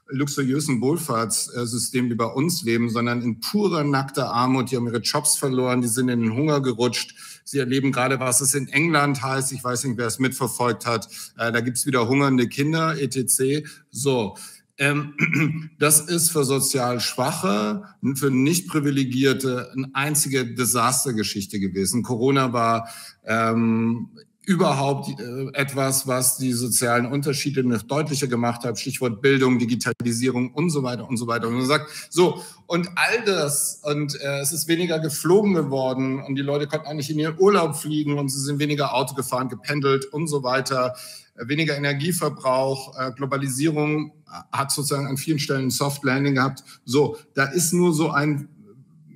luxuriösen 0.08 0.80
Wohlfahrtssystem 0.80 2.08
wie 2.10 2.14
bei 2.14 2.26
uns 2.26 2.62
leben, 2.62 2.90
sondern 2.90 3.22
in 3.22 3.40
purer 3.40 3.82
nackter 3.82 4.32
Armut. 4.32 4.70
Die 4.70 4.76
haben 4.76 4.86
ihre 4.86 5.00
Jobs 5.00 5.36
verloren, 5.36 5.82
die 5.82 5.88
sind 5.88 6.08
in 6.08 6.20
den 6.20 6.34
Hunger 6.34 6.60
gerutscht. 6.60 7.35
Sie 7.48 7.60
erleben 7.60 7.92
gerade, 7.92 8.18
was 8.18 8.40
es 8.40 8.54
in 8.54 8.66
England 8.66 9.22
heißt. 9.22 9.52
Ich 9.52 9.62
weiß 9.62 9.84
nicht, 9.84 9.96
wer 9.96 10.08
es 10.08 10.18
mitverfolgt 10.18 10.84
hat. 10.84 11.08
Äh, 11.38 11.52
da 11.52 11.60
gibt's 11.60 11.86
wieder 11.86 12.08
hungernde 12.08 12.48
Kinder, 12.48 13.00
etc. 13.00 13.64
So. 13.88 14.36
Ähm, 14.78 15.70
das 15.78 16.00
ist 16.00 16.30
für 16.30 16.44
sozial 16.44 16.98
Schwache, 16.98 17.84
für 18.16 18.32
nicht 18.32 18.66
Privilegierte 18.66 19.70
eine 19.72 19.88
einzige 19.94 20.44
Desastergeschichte 20.44 21.60
gewesen. 21.60 22.02
Corona 22.02 22.52
war 22.52 22.88
ähm, 23.24 24.10
überhaupt 24.46 25.08
äh, 25.20 25.48
etwas, 25.54 26.06
was 26.06 26.38
die 26.38 26.52
sozialen 26.52 27.06
Unterschiede 27.06 27.64
noch 27.64 27.82
deutlicher 27.82 28.28
gemacht 28.28 28.64
hat. 28.64 28.78
Stichwort 28.78 29.20
Bildung, 29.20 29.58
Digitalisierung 29.58 30.52
und 30.52 30.70
so 30.70 30.84
weiter 30.84 31.06
und 31.08 31.16
so 31.16 31.26
weiter. 31.26 31.48
Und 31.48 31.54
man 31.54 31.66
sagt, 31.66 31.90
so, 32.10 32.40
und 32.66 32.88
all 32.94 33.24
das, 33.26 33.80
und 33.82 34.18
äh, 34.20 34.40
es 34.40 34.52
ist 34.52 34.68
weniger 34.68 35.00
geflogen 35.00 35.54
geworden 35.54 36.22
und 36.22 36.36
die 36.36 36.42
Leute 36.42 36.68
konnten 36.68 36.96
nicht 36.96 37.10
in 37.10 37.18
ihren 37.18 37.38
Urlaub 37.40 37.74
fliegen 37.74 38.18
und 38.18 38.28
sie 38.28 38.40
sind 38.40 38.60
weniger 38.60 38.94
Auto 38.94 39.14
gefahren, 39.14 39.48
gependelt 39.48 40.06
und 40.06 40.28
so 40.28 40.44
weiter. 40.44 40.94
Äh, 41.34 41.48
weniger 41.48 41.76
Energieverbrauch, 41.76 42.96
äh, 42.98 43.10
Globalisierung 43.12 44.12
hat 44.52 44.70
sozusagen 44.70 45.08
an 45.08 45.16
vielen 45.16 45.40
Stellen 45.40 45.66
ein 45.66 45.70
Soft 45.70 46.04
Landing 46.04 46.36
gehabt. 46.36 46.62
So, 46.84 47.16
da 47.34 47.46
ist 47.46 47.72
nur 47.72 47.92
so 47.92 48.10
ein, 48.10 48.48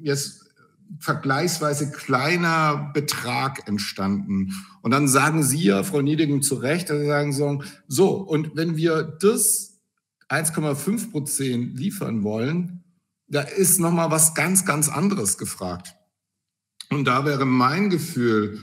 jetzt 0.03 0.40
vergleichsweise 0.99 1.93
kleiner 1.93 2.91
Betrag 2.93 3.69
entstanden. 3.69 4.53
Und 4.83 4.91
dann 4.91 5.09
sagen 5.09 5.43
Sie 5.43 5.63
ja, 5.63 5.83
Frau 5.83 6.03
Niedingen, 6.03 6.43
zu 6.43 6.57
Recht, 6.57 6.91
dass 6.91 6.99
Sie 6.99 7.07
sagen 7.07 7.33
so, 7.33 7.63
so, 7.87 8.11
und 8.17 8.57
wenn 8.57 8.77
wir 8.77 9.03
das 9.03 9.81
1,5 10.29 11.11
Prozent 11.11 11.79
liefern 11.79 12.23
wollen, 12.23 12.85
da 13.29 13.43
ist 13.43 13.79
nochmal 13.79 14.11
was 14.11 14.35
ganz, 14.35 14.65
ganz 14.65 14.89
anderes 14.89 15.39
gefragt. 15.39 15.95
Und 16.91 17.05
da 17.05 17.25
wäre 17.25 17.47
mein 17.47 17.91
Gefühl, 17.91 18.61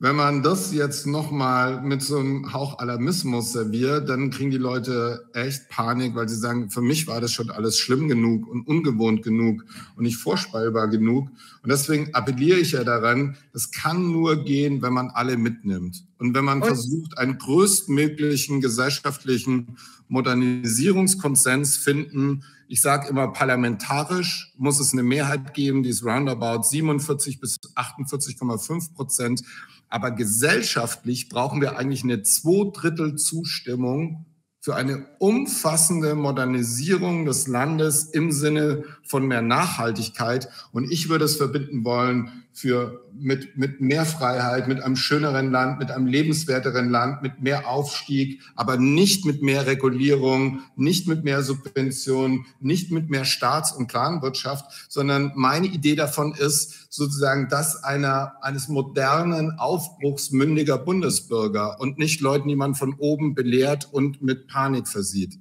wenn 0.00 0.14
man 0.14 0.44
das 0.44 0.72
jetzt 0.72 1.08
nochmal 1.08 1.82
mit 1.82 2.02
so 2.02 2.18
einem 2.18 2.52
Hauch 2.52 2.78
Alarmismus 2.78 3.52
serviert, 3.52 4.08
dann 4.08 4.30
kriegen 4.30 4.52
die 4.52 4.56
Leute 4.56 5.28
echt 5.34 5.68
Panik, 5.70 6.14
weil 6.14 6.28
sie 6.28 6.36
sagen, 6.36 6.70
für 6.70 6.82
mich 6.82 7.08
war 7.08 7.20
das 7.20 7.32
schon 7.32 7.50
alles 7.50 7.78
schlimm 7.78 8.06
genug 8.06 8.46
und 8.46 8.64
ungewohnt 8.64 9.24
genug 9.24 9.64
und 9.96 10.04
nicht 10.04 10.18
vorspeibar 10.18 10.86
genug. 10.86 11.28
Und 11.64 11.72
deswegen 11.72 12.14
appelliere 12.14 12.60
ich 12.60 12.72
ja 12.72 12.84
daran, 12.84 13.36
das 13.52 13.72
kann 13.72 14.12
nur 14.12 14.44
gehen, 14.44 14.82
wenn 14.82 14.92
man 14.92 15.10
alle 15.10 15.36
mitnimmt. 15.36 16.04
Und 16.18 16.32
wenn 16.32 16.44
man 16.44 16.62
und 16.62 16.68
versucht, 16.68 17.18
einen 17.18 17.38
größtmöglichen 17.38 18.60
gesellschaftlichen 18.60 19.78
Modernisierungskonsens 20.06 21.76
finden, 21.76 22.44
ich 22.68 22.82
sage 22.82 23.08
immer, 23.08 23.32
parlamentarisch 23.32 24.52
muss 24.58 24.78
es 24.78 24.92
eine 24.92 25.02
Mehrheit 25.02 25.54
geben, 25.54 25.82
die 25.82 25.88
ist 25.88 26.04
roundabout 26.04 26.62
47 26.64 27.40
bis 27.40 27.58
48,5 27.74 28.94
Prozent. 28.94 29.42
Aber 29.88 30.10
gesellschaftlich 30.10 31.28
brauchen 31.28 31.60
wir 31.60 31.78
eigentlich 31.78 32.04
eine 32.04 32.22
Zweidrittel 32.22 33.16
Zustimmung 33.16 34.26
für 34.60 34.74
eine 34.74 35.06
umfassende 35.18 36.14
Modernisierung 36.14 37.24
des 37.24 37.46
Landes 37.46 38.04
im 38.04 38.32
Sinne 38.32 38.84
von 39.02 39.26
mehr 39.26 39.40
Nachhaltigkeit. 39.40 40.48
Und 40.72 40.90
ich 40.90 41.08
würde 41.08 41.24
es 41.24 41.36
verbinden 41.36 41.84
wollen 41.84 42.44
für, 42.58 43.04
mit, 43.16 43.56
mit 43.56 43.80
mehr 43.80 44.04
Freiheit, 44.04 44.66
mit 44.66 44.82
einem 44.82 44.96
schöneren 44.96 45.52
Land, 45.52 45.78
mit 45.78 45.92
einem 45.92 46.06
lebenswerteren 46.06 46.90
Land, 46.90 47.22
mit 47.22 47.40
mehr 47.40 47.68
Aufstieg, 47.68 48.40
aber 48.56 48.76
nicht 48.76 49.24
mit 49.24 49.42
mehr 49.42 49.66
Regulierung, 49.66 50.62
nicht 50.74 51.06
mit 51.06 51.22
mehr 51.22 51.42
Subventionen, 51.42 52.46
nicht 52.58 52.90
mit 52.90 53.10
mehr 53.10 53.24
Staats- 53.24 53.70
und 53.70 53.86
Planwirtschaft, 53.86 54.86
sondern 54.88 55.30
meine 55.36 55.68
Idee 55.68 55.94
davon 55.94 56.34
ist 56.34 56.92
sozusagen 56.92 57.48
das 57.48 57.84
einer, 57.84 58.32
eines 58.42 58.66
modernen, 58.66 59.52
aufbruchsmündiger 59.52 60.78
Bundesbürger 60.78 61.78
und 61.78 61.98
nicht 61.98 62.20
Leuten, 62.20 62.48
die 62.48 62.56
man 62.56 62.74
von 62.74 62.94
oben 62.98 63.36
belehrt 63.36 63.88
und 63.92 64.20
mit 64.20 64.48
Panik 64.48 64.88
versieht. 64.88 65.38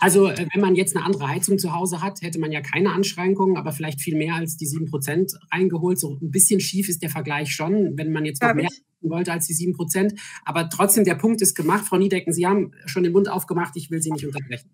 Also 0.00 0.28
äh, 0.28 0.46
wenn 0.52 0.60
man 0.60 0.74
jetzt 0.74 0.96
eine 0.96 1.04
andere 1.04 1.28
Heizung 1.28 1.58
zu 1.58 1.72
Hause 1.72 2.02
hat, 2.02 2.20
hätte 2.22 2.38
man 2.38 2.52
ja 2.52 2.60
keine 2.60 2.92
Anschränkungen, 2.92 3.56
aber 3.56 3.72
vielleicht 3.72 4.00
viel 4.00 4.16
mehr 4.16 4.34
als 4.34 4.56
die 4.56 4.66
7% 4.66 5.34
reingeholt. 5.52 5.98
So 5.98 6.18
ein 6.20 6.30
bisschen 6.30 6.60
schief 6.60 6.88
ist 6.88 7.02
der 7.02 7.10
Vergleich 7.10 7.54
schon, 7.54 7.96
wenn 7.96 8.12
man 8.12 8.24
jetzt 8.24 8.42
noch 8.42 8.54
mehr 8.54 8.68
wollte 9.00 9.32
als 9.32 9.46
die 9.46 9.54
7%. 9.54 10.18
Aber 10.44 10.68
trotzdem, 10.68 11.04
der 11.04 11.14
Punkt 11.14 11.42
ist 11.42 11.54
gemacht. 11.54 11.86
Frau 11.86 11.96
Niedecken, 11.96 12.32
Sie 12.32 12.46
haben 12.46 12.72
schon 12.86 13.02
den 13.02 13.12
Mund 13.12 13.28
aufgemacht. 13.28 13.76
Ich 13.76 13.90
will 13.90 14.02
Sie 14.02 14.10
nicht 14.10 14.26
unterbrechen. 14.26 14.70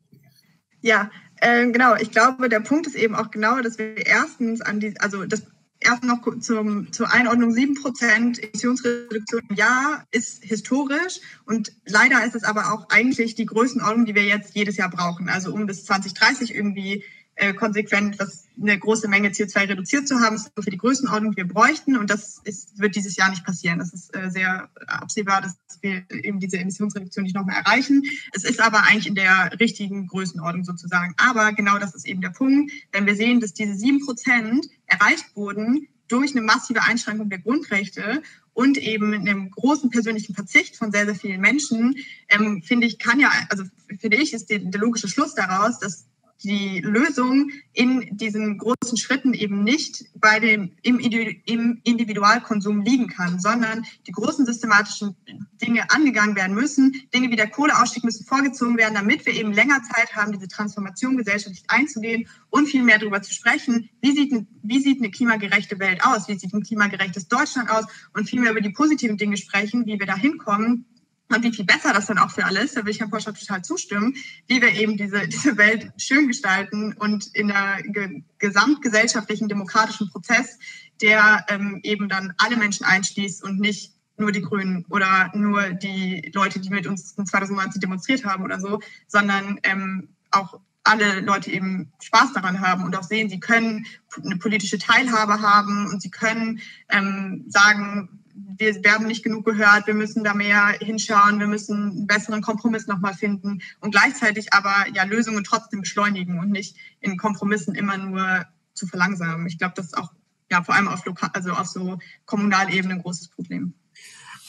Ja, 0.83 1.11
äh, 1.37 1.71
genau. 1.71 1.95
Ich 1.97 2.11
glaube, 2.11 2.49
der 2.49 2.61
Punkt 2.61 2.87
ist 2.87 2.97
eben 2.97 3.15
auch 3.15 3.31
genau, 3.31 3.61
dass 3.61 3.79
wir 3.79 3.97
erstens 4.07 4.61
an 4.61 4.81
die, 4.81 4.99
also 4.99 5.27
das 5.27 5.43
Erst 5.83 6.05
noch 6.05 6.21
zum, 6.41 6.93
zur 6.93 7.11
Einordnung, 7.11 7.53
7% 7.53 8.39
Emissionsreduktion 8.39 9.43
im 9.49 9.57
Jahr 9.57 10.07
ist 10.11 10.45
historisch 10.45 11.21
und 11.47 11.73
leider 11.87 12.23
ist 12.25 12.35
es 12.35 12.45
aber 12.45 12.73
auch 12.73 12.91
eigentlich 12.91 13.35
die 13.35 13.47
Größenordnung, 13.47 14.05
die 14.05 14.15
wir 14.15 14.25
jetzt 14.25 14.55
jedes 14.55 14.77
Jahr 14.77 14.91
brauchen. 14.91 15.31
Also 15.31 15.55
um 15.55 15.65
bis 15.65 15.87
2030 15.87 16.55
irgendwie 16.55 17.03
äh, 17.41 17.55
konsequent 17.55 18.19
was, 18.19 18.49
eine 18.61 18.79
große 18.79 19.09
Menge 19.09 19.31
CO2 19.31 19.71
reduziert 19.71 20.07
zu 20.07 20.21
haben, 20.21 20.37
ist 20.37 20.53
für 20.59 20.71
die 20.71 20.77
Größenordnung, 20.77 21.33
die 21.33 21.39
wir 21.39 21.49
bräuchten. 21.49 21.97
Und 21.97 22.11
das 22.11 22.39
ist, 22.45 22.79
wird 22.79 22.95
dieses 22.95 23.17
Jahr 23.17 23.31
nicht 23.31 23.45
passieren. 23.45 23.79
Das 23.79 23.95
ist 23.95 24.15
äh, 24.15 24.31
sehr 24.31 24.69
absehbar, 24.87 25.41
dass 25.41 25.57
wir 25.81 26.05
eben 26.11 26.41
diese 26.41 26.59
Emissionsreduktion 26.59 27.23
nicht 27.23 27.35
nochmal 27.35 27.57
erreichen. 27.57 28.03
Es 28.35 28.45
ist 28.45 28.61
aber 28.61 28.83
eigentlich 28.83 29.07
in 29.07 29.15
der 29.15 29.59
richtigen 29.59 30.07
Größenordnung 30.07 30.65
sozusagen. 30.65 31.15
Aber 31.17 31.53
genau 31.53 31.79
das 31.79 31.95
ist 31.95 32.07
eben 32.07 32.21
der 32.21 32.29
Punkt. 32.29 32.71
Wenn 32.93 33.07
wir 33.07 33.17
sehen, 33.17 33.41
dass 33.41 33.55
diese 33.55 33.75
sieben 33.75 34.05
Prozent 34.05 34.67
erreicht 34.91 35.35
wurden 35.35 35.89
durch 36.09 36.33
eine 36.33 36.43
massive 36.43 36.83
Einschränkung 36.83 37.31
der 37.31 37.39
Grundrechte 37.39 38.23
und 38.53 38.77
eben 38.77 39.15
einem 39.15 39.51
großen 39.51 39.91
persönlichen 39.91 40.35
Verzicht 40.35 40.77
von 40.77 40.91
sehr, 40.91 41.07
sehr 41.07 41.15
vielen 41.15 41.41
Menschen, 41.41 41.97
ähm, 42.29 42.63
finde 42.63 42.87
ich, 42.87 42.99
kann 42.99 43.21
ja, 43.21 43.31
also 43.49 43.65
finde 43.99 44.17
ich, 44.17 44.33
ist 44.33 44.51
der, 44.51 44.59
der 44.59 44.81
logische 44.81 45.09
Schluss 45.09 45.35
daraus, 45.35 45.79
dass 45.79 46.07
die 46.43 46.81
Lösung 46.81 47.51
in 47.73 48.17
diesen 48.17 48.59
großen 48.59 48.97
Schritten 48.97 49.35
eben 49.35 49.63
nicht 49.63 50.05
bei 50.15 50.41
dem, 50.41 50.73
im, 50.83 50.99
im 50.99 51.81
Individualkonsum 51.85 52.83
liegen 52.83 53.09
kann, 53.09 53.39
sondern 53.39 53.85
die 54.07 54.13
großen 54.13 54.47
systematischen 54.47 55.15
Dinge 55.61 55.91
angegangen 55.91 56.37
werden 56.37 56.55
müssen. 56.55 56.95
Dinge 57.15 57.31
wie 57.31 57.37
der 57.37 57.51
Kohleausstieg 57.51 58.05
müssen 58.05 58.25
vorgezogen 58.25 58.79
werden, 58.79 58.95
damit 58.95 59.27
wir 59.27 59.35
eben 59.35 59.53
länger 59.53 59.83
Zeit 59.83 60.15
haben, 60.17 60.33
diese 60.33 60.49
Transformation 60.49 61.17
gesellschaftlich 61.17 61.65
einzugehen 61.69 62.27
und 62.49 62.67
viel 62.67 62.83
mehr 62.83 62.99
darüber 62.99 63.23
zu 63.23 63.33
sprechen, 63.33 63.91
wie 64.01 64.13
sieht, 64.13 64.33
wie 64.63 64.81
sieht 64.81 64.99
eine 64.99 65.11
klimagerechte 65.11 65.79
Welt 65.79 66.05
aus, 66.05 66.29
wie 66.29 66.39
sieht 66.39 66.53
ein 66.55 66.63
klimagerechtes 66.63 67.29
Deutschland 67.29 67.71
aus 67.71 67.85
und 68.15 68.29
viel 68.29 68.41
mehr 68.41 68.53
über 68.53 68.61
die 68.61 68.71
positiven 68.71 69.17
Dinge 69.17 69.37
sprechen, 69.37 69.87
wie 69.87 69.99
wir 69.99 70.07
da 70.07 70.17
hinkommen 70.17 70.87
und 71.31 71.43
wie 71.45 71.53
viel 71.53 71.65
besser 71.65 71.93
das 71.93 72.07
dann 72.07 72.19
auch 72.19 72.31
für 72.31 72.45
alle 72.45 72.61
ist, 72.61 72.77
da 72.77 72.85
will 72.85 72.91
ich 72.91 73.01
Herrn 73.01 73.11
Porsche 73.11 73.33
total 73.33 73.63
zustimmen, 73.63 74.15
wie 74.49 74.61
wir 74.61 74.73
eben 74.73 74.97
diese, 74.97 75.29
diese 75.29 75.57
Welt 75.57 75.91
schön 75.97 76.29
gestalten 76.29 76.95
und 76.95 77.29
in 77.35 77.49
der 77.49 77.83
ge 77.85 78.23
gesamtgesellschaftlichen 78.39 79.49
demokratischen 79.49 80.09
Prozess, 80.11 80.59
der 81.03 81.45
ähm, 81.49 81.81
eben 81.83 82.09
dann 82.09 82.33
alle 82.39 82.57
Menschen 82.57 82.87
einschließt 82.87 83.45
und 83.45 83.61
nicht 83.61 83.93
nur 84.17 84.33
die 84.33 84.43
Grünen 84.43 84.85
oder 84.89 85.31
nur 85.35 85.71
die 85.71 86.31
Leute, 86.35 86.61
die 86.61 86.71
mit 86.71 86.87
uns 86.87 87.15
2019 87.15 87.81
demonstriert 87.81 88.25
haben 88.25 88.45
oder 88.45 88.61
so, 88.61 88.81
sondern 89.07 89.59
ähm, 89.63 90.09
auch 90.31 90.61
alle 90.85 91.21
Leute 91.21 91.51
eben 91.51 91.93
Spaß 92.01 92.33
daran 92.33 92.61
haben 92.61 92.85
und 92.85 92.97
auch 92.97 93.03
sehen, 93.03 93.29
sie 93.29 93.41
können 93.41 93.87
eine 94.25 94.37
politische 94.37 94.79
Teilhabe 94.79 95.43
haben 95.43 95.87
und 95.89 96.01
sie 96.01 96.11
können 96.11 96.61
ähm, 96.89 97.45
sagen, 97.49 98.20
wir 98.59 98.85
werden 98.85 99.07
nicht 99.07 99.23
genug 99.23 99.45
gehört, 99.45 99.87
wir 99.87 99.95
müssen 99.95 100.25
da 100.25 100.35
mehr 100.35 100.77
hinschauen, 100.81 101.41
wir 101.41 101.47
müssen 101.47 101.91
einen 101.91 102.07
besseren 102.07 102.43
Kompromiss 102.43 102.87
nochmal 102.87 103.15
finden 103.15 103.61
und 103.81 103.91
gleichzeitig 103.93 104.53
aber 104.53 104.87
ja 104.95 105.05
Lösungen 105.05 105.45
trotzdem 105.45 105.81
beschleunigen 105.81 106.39
und 106.39 106.51
nicht 106.51 106.77
in 107.01 107.17
Kompromissen 107.17 107.75
immer 107.75 107.97
nur 107.97 108.47
zu 108.75 108.87
verlangsamen. 108.87 109.47
Ich 109.47 109.59
glaube, 109.59 109.75
das 109.77 109.87
ist 109.87 109.99
auch 109.99 110.13
ja 110.51 110.63
vor 110.63 110.75
allem 110.75 110.89
auf 110.89 111.05
lokal, 111.05 111.31
also 111.33 111.53
auf 111.53 111.67
so 111.67 111.99
Kommunalebene 112.27 112.95
ein 112.95 113.03
großes 113.03 113.29
Problem. 113.29 113.75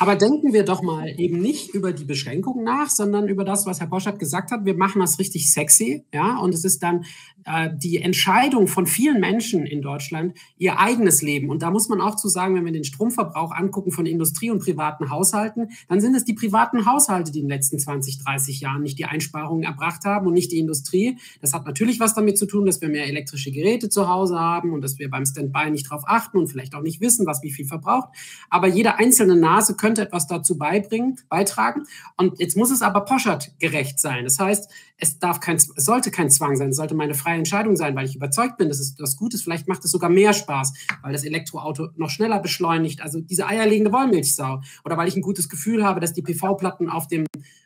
Aber 0.01 0.15
denken 0.15 0.51
wir 0.51 0.65
doch 0.65 0.81
mal 0.81 1.13
eben 1.19 1.37
nicht 1.37 1.75
über 1.75 1.93
die 1.93 2.05
Beschränkungen 2.05 2.63
nach, 2.63 2.89
sondern 2.89 3.27
über 3.27 3.45
das, 3.45 3.67
was 3.67 3.81
Herr 3.81 3.85
Boschert 3.85 4.17
gesagt 4.17 4.49
hat. 4.49 4.65
Wir 4.65 4.73
machen 4.73 4.99
das 4.99 5.19
richtig 5.19 5.53
sexy, 5.53 6.05
ja, 6.11 6.39
und 6.39 6.55
es 6.55 6.65
ist 6.65 6.81
dann 6.81 7.05
äh, 7.45 7.69
die 7.75 7.97
Entscheidung 7.97 8.67
von 8.67 8.87
vielen 8.87 9.19
Menschen 9.19 9.65
in 9.65 9.83
Deutschland, 9.83 10.35
ihr 10.57 10.79
eigenes 10.79 11.21
Leben. 11.21 11.51
Und 11.51 11.61
da 11.61 11.69
muss 11.69 11.87
man 11.87 12.01
auch 12.01 12.15
zu 12.15 12.29
sagen, 12.29 12.55
wenn 12.55 12.65
wir 12.65 12.71
den 12.71 12.83
Stromverbrauch 12.83 13.51
angucken 13.51 13.91
von 13.91 14.07
Industrie 14.07 14.49
und 14.49 14.63
privaten 14.63 15.11
Haushalten, 15.11 15.69
dann 15.87 16.01
sind 16.01 16.15
es 16.15 16.25
die 16.25 16.33
privaten 16.33 16.87
Haushalte, 16.87 17.31
die 17.31 17.39
in 17.39 17.45
den 17.45 17.51
letzten 17.51 17.77
20, 17.77 18.23
30 18.23 18.59
Jahren 18.59 18.81
nicht 18.81 18.97
die 18.97 19.05
Einsparungen 19.05 19.63
erbracht 19.63 20.03
haben 20.05 20.25
und 20.25 20.33
nicht 20.33 20.51
die 20.51 20.57
Industrie. 20.57 21.19
Das 21.41 21.53
hat 21.53 21.67
natürlich 21.67 21.99
was 21.99 22.15
damit 22.15 22.39
zu 22.39 22.47
tun, 22.47 22.65
dass 22.65 22.81
wir 22.81 22.89
mehr 22.89 23.05
elektrische 23.05 23.51
Geräte 23.51 23.89
zu 23.89 24.07
Hause 24.07 24.39
haben 24.39 24.73
und 24.73 24.81
dass 24.81 24.97
wir 24.97 25.11
beim 25.11 25.25
Standby 25.25 25.69
nicht 25.69 25.91
drauf 25.91 26.03
achten 26.07 26.39
und 26.39 26.47
vielleicht 26.47 26.73
auch 26.73 26.81
nicht 26.81 27.01
wissen, 27.01 27.27
was 27.27 27.43
wie 27.43 27.51
viel 27.51 27.65
verbraucht. 27.65 28.09
Aber 28.49 28.67
jede 28.67 28.97
einzelne 28.97 29.35
Nase 29.35 29.75
könnte 29.75 29.90
könnte 29.91 30.03
etwas 30.03 30.25
dazu 30.25 30.57
beibringen, 30.57 31.19
beitragen. 31.27 31.83
Und 32.15 32.39
jetzt 32.39 32.55
muss 32.55 32.71
es 32.71 32.81
aber 32.81 33.01
Poschert 33.01 33.51
gerecht 33.59 33.99
sein. 33.99 34.23
Das 34.23 34.39
heißt, 34.39 34.71
es 35.01 35.17
darf 35.17 35.39
kein, 35.39 35.55
es 35.55 35.73
sollte 35.75 36.11
kein 36.11 36.29
Zwang 36.29 36.55
sein, 36.55 36.69
es 36.69 36.75
sollte 36.75 36.93
meine 36.93 37.15
freie 37.15 37.37
Entscheidung 37.37 37.75
sein, 37.75 37.95
weil 37.95 38.05
ich 38.05 38.15
überzeugt 38.15 38.57
bin, 38.57 38.69
dass 38.69 38.79
es 38.79 38.95
das 38.95 39.17
gut 39.17 39.33
ist. 39.33 39.43
Vielleicht 39.43 39.67
macht 39.67 39.83
es 39.83 39.89
sogar 39.89 40.11
mehr 40.11 40.31
Spaß, 40.31 40.73
weil 41.01 41.11
das 41.11 41.23
Elektroauto 41.23 41.89
noch 41.95 42.11
schneller 42.11 42.39
beschleunigt. 42.39 43.01
Also 43.01 43.19
diese 43.19 43.47
eierlegende 43.47 43.91
Wollmilchsau. 43.91 44.61
Oder 44.85 44.97
weil 44.97 45.07
ich 45.07 45.15
ein 45.15 45.23
gutes 45.23 45.49
Gefühl 45.49 45.83
habe, 45.83 45.99
dass 45.99 46.13
die 46.13 46.21
PV-Platten 46.21 46.87
auf 46.87 47.07
dem 47.07 47.25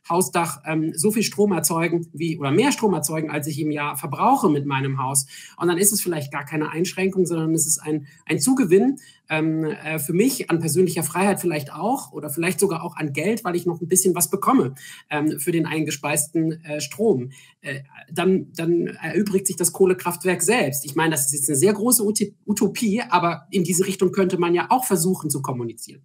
Hausdach 0.09 0.61
ähm, 0.65 0.93
so 0.95 1.11
viel 1.11 1.23
Strom 1.23 1.51
erzeugen 1.51 2.07
wie 2.13 2.37
oder 2.37 2.51
mehr 2.51 2.71
Strom 2.71 2.93
erzeugen, 2.93 3.31
als 3.31 3.47
ich 3.47 3.59
im 3.59 3.71
Jahr 3.71 3.97
verbrauche 3.97 4.49
mit 4.49 4.65
meinem 4.65 5.01
Haus. 5.01 5.25
Und 5.57 5.67
dann 5.67 5.77
ist 5.77 5.91
es 5.91 6.01
vielleicht 6.01 6.31
gar 6.31 6.45
keine 6.45 6.69
Einschränkung, 6.69 7.25
sondern 7.25 7.53
es 7.53 7.65
ist 7.65 7.79
ein, 7.79 8.07
ein 8.25 8.39
Zugewinn 8.39 8.97
ähm, 9.29 9.63
äh, 9.63 9.99
für 9.99 10.13
mich 10.13 10.49
an 10.49 10.59
persönlicher 10.59 11.03
Freiheit 11.03 11.39
vielleicht 11.39 11.73
auch 11.73 12.11
oder 12.11 12.29
vielleicht 12.29 12.59
sogar 12.59 12.83
auch 12.83 12.95
an 12.95 13.13
Geld, 13.13 13.43
weil 13.43 13.55
ich 13.55 13.65
noch 13.65 13.81
ein 13.81 13.87
bisschen 13.87 14.13
was 14.13 14.29
bekomme 14.29 14.75
ähm, 15.09 15.39
für 15.39 15.51
den 15.51 15.65
eingespeisten 15.65 16.63
äh, 16.63 16.81
Strom. 16.81 17.24
Äh, 17.61 17.81
dann, 18.11 18.51
dann 18.53 18.87
erübrigt 18.87 19.47
sich 19.47 19.55
das 19.55 19.71
Kohlekraftwerk 19.71 20.41
selbst. 20.41 20.85
Ich 20.85 20.95
meine, 20.95 21.11
das 21.11 21.27
ist 21.27 21.33
jetzt 21.33 21.49
eine 21.49 21.57
sehr 21.57 21.73
große 21.73 22.03
Utopie, 22.45 23.01
aber 23.01 23.47
in 23.51 23.63
diese 23.63 23.85
Richtung 23.85 24.11
könnte 24.11 24.37
man 24.37 24.53
ja 24.53 24.67
auch 24.69 24.85
versuchen 24.85 25.29
zu 25.29 25.41
kommunizieren. 25.41 26.03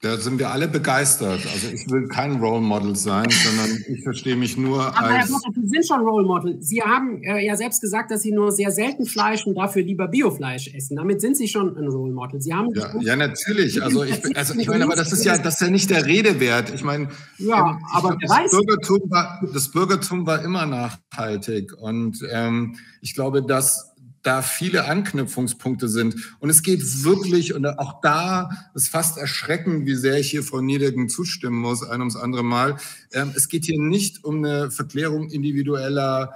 Da 0.00 0.16
sind 0.16 0.38
wir 0.38 0.50
alle 0.50 0.68
begeistert. 0.68 1.40
Also 1.52 1.74
ich 1.74 1.90
will 1.90 2.06
kein 2.06 2.36
Role 2.36 2.60
Model 2.60 2.94
sein, 2.94 3.26
sondern 3.30 3.82
ich 3.88 4.04
verstehe 4.04 4.36
mich 4.36 4.56
nur 4.56 4.96
Aber 4.96 5.08
als... 5.08 5.28
Herr 5.28 5.40
Potter, 5.40 5.50
Sie 5.60 5.66
sind 5.66 5.88
schon 5.88 6.00
Role 6.02 6.24
Model. 6.24 6.56
Sie 6.60 6.80
haben 6.80 7.20
äh, 7.24 7.44
ja 7.44 7.56
selbst 7.56 7.80
gesagt, 7.80 8.12
dass 8.12 8.22
Sie 8.22 8.30
nur 8.30 8.52
sehr 8.52 8.70
selten 8.70 9.06
Fleisch 9.06 9.44
und 9.44 9.56
dafür 9.56 9.82
lieber 9.82 10.06
Biofleisch 10.06 10.72
essen. 10.72 10.96
Damit 10.96 11.20
sind 11.20 11.36
Sie 11.36 11.48
schon 11.48 11.76
ein 11.76 11.88
Role 11.88 12.12
Model. 12.12 12.40
Sie 12.40 12.54
haben 12.54 12.72
ja, 12.74 12.94
ja 13.00 13.16
natürlich. 13.16 13.82
Also 13.82 14.04
ich, 14.04 14.36
also 14.36 14.54
ich 14.56 14.68
meine, 14.68 14.84
aber 14.84 14.94
das 14.94 15.12
ist 15.12 15.24
ja, 15.24 15.36
das 15.36 15.54
ist 15.54 15.62
ja 15.62 15.70
nicht 15.70 15.90
der 15.90 16.06
Rede 16.06 16.38
wert. 16.38 16.72
Ich 16.72 16.84
meine, 16.84 17.08
ja, 17.38 17.70
ähm, 17.70 17.78
ich 17.80 17.96
aber 17.96 18.16
glaub, 18.16 18.42
das, 18.44 18.50
Bürgertum 18.52 19.10
war, 19.10 19.48
das 19.52 19.70
Bürgertum 19.72 20.26
war 20.26 20.44
immer 20.44 20.64
nachhaltig 20.64 21.72
und 21.76 22.24
ähm, 22.30 22.76
ich 23.00 23.14
glaube, 23.14 23.42
dass 23.42 23.96
da 24.22 24.42
viele 24.42 24.86
Anknüpfungspunkte 24.86 25.88
sind. 25.88 26.36
Und 26.40 26.50
es 26.50 26.62
geht 26.62 26.82
wirklich, 27.04 27.54
und 27.54 27.66
auch 27.66 28.00
da 28.00 28.50
ist 28.74 28.88
fast 28.88 29.18
erschreckend, 29.18 29.86
wie 29.86 29.94
sehr 29.94 30.18
ich 30.18 30.30
hier 30.30 30.42
Frau 30.42 30.60
Niedegen 30.60 31.08
zustimmen 31.08 31.58
muss, 31.58 31.82
ein 31.82 32.00
ums 32.00 32.16
andere 32.16 32.42
Mal. 32.42 32.76
Ähm, 33.12 33.32
es 33.36 33.48
geht 33.48 33.64
hier 33.64 33.80
nicht 33.80 34.24
um 34.24 34.44
eine 34.44 34.70
Verklärung 34.70 35.30
individueller 35.30 36.32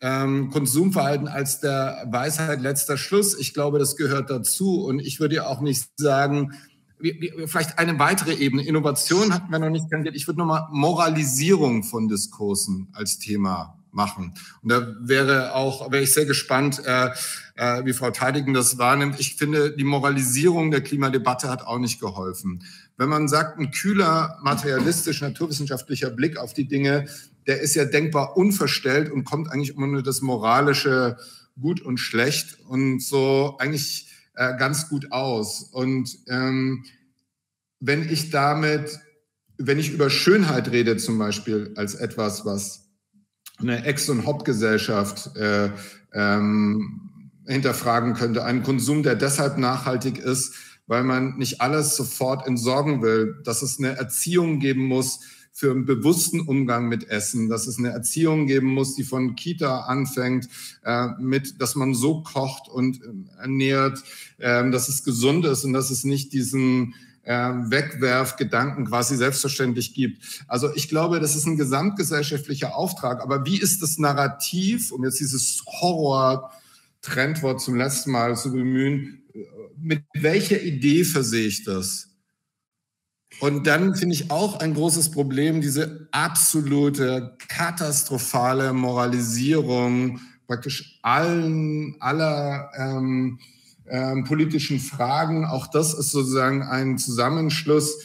ähm, 0.00 0.50
Konsumverhalten 0.50 1.28
als 1.28 1.60
der 1.60 2.06
Weisheit 2.10 2.60
letzter 2.60 2.96
Schluss. 2.96 3.38
Ich 3.38 3.54
glaube, 3.54 3.78
das 3.78 3.96
gehört 3.96 4.30
dazu. 4.30 4.84
Und 4.84 5.00
ich 5.00 5.20
würde 5.20 5.36
ja 5.36 5.46
auch 5.46 5.60
nicht 5.60 5.88
sagen, 5.96 6.52
vielleicht 7.46 7.78
eine 7.78 7.98
weitere 7.98 8.34
Ebene. 8.34 8.64
Innovation 8.64 9.32
hatten 9.32 9.50
wir 9.50 9.58
noch 9.58 9.70
nicht 9.70 9.90
kandidiert. 9.90 10.16
Ich 10.16 10.26
würde 10.26 10.38
nochmal 10.38 10.68
Moralisierung 10.70 11.82
von 11.82 12.08
Diskursen 12.08 12.88
als 12.92 13.18
Thema 13.18 13.81
machen. 13.92 14.34
Und 14.62 14.70
da 14.70 14.94
wäre 15.00 15.54
auch, 15.54 15.90
wäre 15.90 16.02
ich 16.02 16.12
sehr 16.12 16.26
gespannt, 16.26 16.82
äh, 16.84 17.10
äh, 17.54 17.84
wie 17.84 17.92
Frau 17.92 18.10
Teidigen 18.10 18.54
das 18.54 18.78
wahrnimmt. 18.78 19.20
Ich 19.20 19.36
finde, 19.36 19.76
die 19.76 19.84
Moralisierung 19.84 20.70
der 20.70 20.82
Klimadebatte 20.82 21.48
hat 21.48 21.62
auch 21.62 21.78
nicht 21.78 22.00
geholfen. 22.00 22.64
Wenn 22.96 23.08
man 23.08 23.28
sagt, 23.28 23.58
ein 23.58 23.70
kühler, 23.70 24.38
materialistisch, 24.42 25.20
naturwissenschaftlicher 25.20 26.10
Blick 26.10 26.36
auf 26.36 26.52
die 26.52 26.66
Dinge, 26.66 27.06
der 27.46 27.60
ist 27.60 27.74
ja 27.74 27.84
denkbar 27.84 28.36
unverstellt 28.36 29.10
und 29.10 29.24
kommt 29.24 29.50
eigentlich 29.50 29.76
immer 29.76 29.86
nur 29.86 30.02
das 30.02 30.22
moralische 30.22 31.16
Gut 31.60 31.80
und 31.82 31.98
Schlecht 31.98 32.58
und 32.68 33.02
so 33.02 33.56
eigentlich 33.58 34.08
äh, 34.34 34.56
ganz 34.56 34.88
gut 34.88 35.12
aus. 35.12 35.62
Und 35.62 36.18
ähm, 36.28 36.84
wenn 37.80 38.08
ich 38.08 38.30
damit, 38.30 39.00
wenn 39.58 39.78
ich 39.78 39.92
über 39.92 40.08
Schönheit 40.08 40.70
rede 40.70 40.96
zum 40.96 41.18
Beispiel 41.18 41.74
als 41.76 41.94
etwas, 41.94 42.46
was 42.46 42.81
eine 43.62 43.84
Ex- 43.84 44.08
und 44.08 44.26
Hop-Gesellschaft 44.26 45.36
äh, 45.36 45.70
ähm, 46.12 47.10
hinterfragen 47.46 48.14
könnte. 48.14 48.44
Ein 48.44 48.62
Konsum, 48.62 49.02
der 49.02 49.14
deshalb 49.14 49.58
nachhaltig 49.58 50.18
ist, 50.18 50.54
weil 50.86 51.04
man 51.04 51.36
nicht 51.38 51.60
alles 51.60 51.96
sofort 51.96 52.46
entsorgen 52.46 53.02
will, 53.02 53.40
dass 53.44 53.62
es 53.62 53.78
eine 53.78 53.96
Erziehung 53.96 54.58
geben 54.58 54.84
muss 54.84 55.20
für 55.52 55.70
einen 55.70 55.84
bewussten 55.84 56.40
Umgang 56.40 56.88
mit 56.88 57.10
Essen, 57.10 57.48
dass 57.48 57.66
es 57.66 57.78
eine 57.78 57.90
Erziehung 57.90 58.46
geben 58.46 58.68
muss, 58.68 58.94
die 58.94 59.04
von 59.04 59.36
Kita 59.36 59.80
anfängt, 59.80 60.48
äh, 60.84 61.08
mit, 61.18 61.60
dass 61.60 61.74
man 61.74 61.94
so 61.94 62.22
kocht 62.22 62.68
und 62.68 63.02
äh, 63.02 63.40
ernährt, 63.40 64.02
äh, 64.38 64.68
dass 64.70 64.88
es 64.88 65.04
gesund 65.04 65.44
ist 65.44 65.64
und 65.64 65.74
dass 65.74 65.90
es 65.90 66.04
nicht 66.04 66.32
diesen 66.32 66.94
Wegwerfgedanken 67.24 68.86
quasi 68.86 69.16
selbstverständlich 69.16 69.94
gibt. 69.94 70.44
Also 70.48 70.74
ich 70.74 70.88
glaube, 70.88 71.20
das 71.20 71.36
ist 71.36 71.46
ein 71.46 71.56
gesamtgesellschaftlicher 71.56 72.74
Auftrag. 72.74 73.22
Aber 73.22 73.46
wie 73.46 73.60
ist 73.60 73.82
das 73.82 73.98
Narrativ, 73.98 74.90
um 74.90 75.04
jetzt 75.04 75.20
dieses 75.20 75.62
Horror-Trendwort 75.66 77.60
zum 77.60 77.76
letzten 77.76 78.10
Mal 78.10 78.36
zu 78.36 78.52
bemühen, 78.52 79.22
mit 79.76 80.02
welcher 80.14 80.60
Idee 80.60 81.04
versehe 81.04 81.46
ich 81.46 81.64
das? 81.64 82.08
Und 83.40 83.66
dann 83.66 83.94
finde 83.94 84.14
ich 84.14 84.30
auch 84.30 84.60
ein 84.60 84.74
großes 84.74 85.10
Problem 85.10 85.60
diese 85.60 86.08
absolute 86.12 87.36
katastrophale 87.48 88.72
Moralisierung 88.72 90.20
praktisch 90.46 90.98
allen 91.02 91.96
aller 92.00 92.70
ähm, 92.76 93.38
ähm, 93.88 94.24
politischen 94.24 94.78
Fragen. 94.78 95.44
Auch 95.44 95.66
das 95.66 95.94
ist 95.94 96.10
sozusagen 96.10 96.62
ein 96.62 96.98
Zusammenschluss 96.98 97.98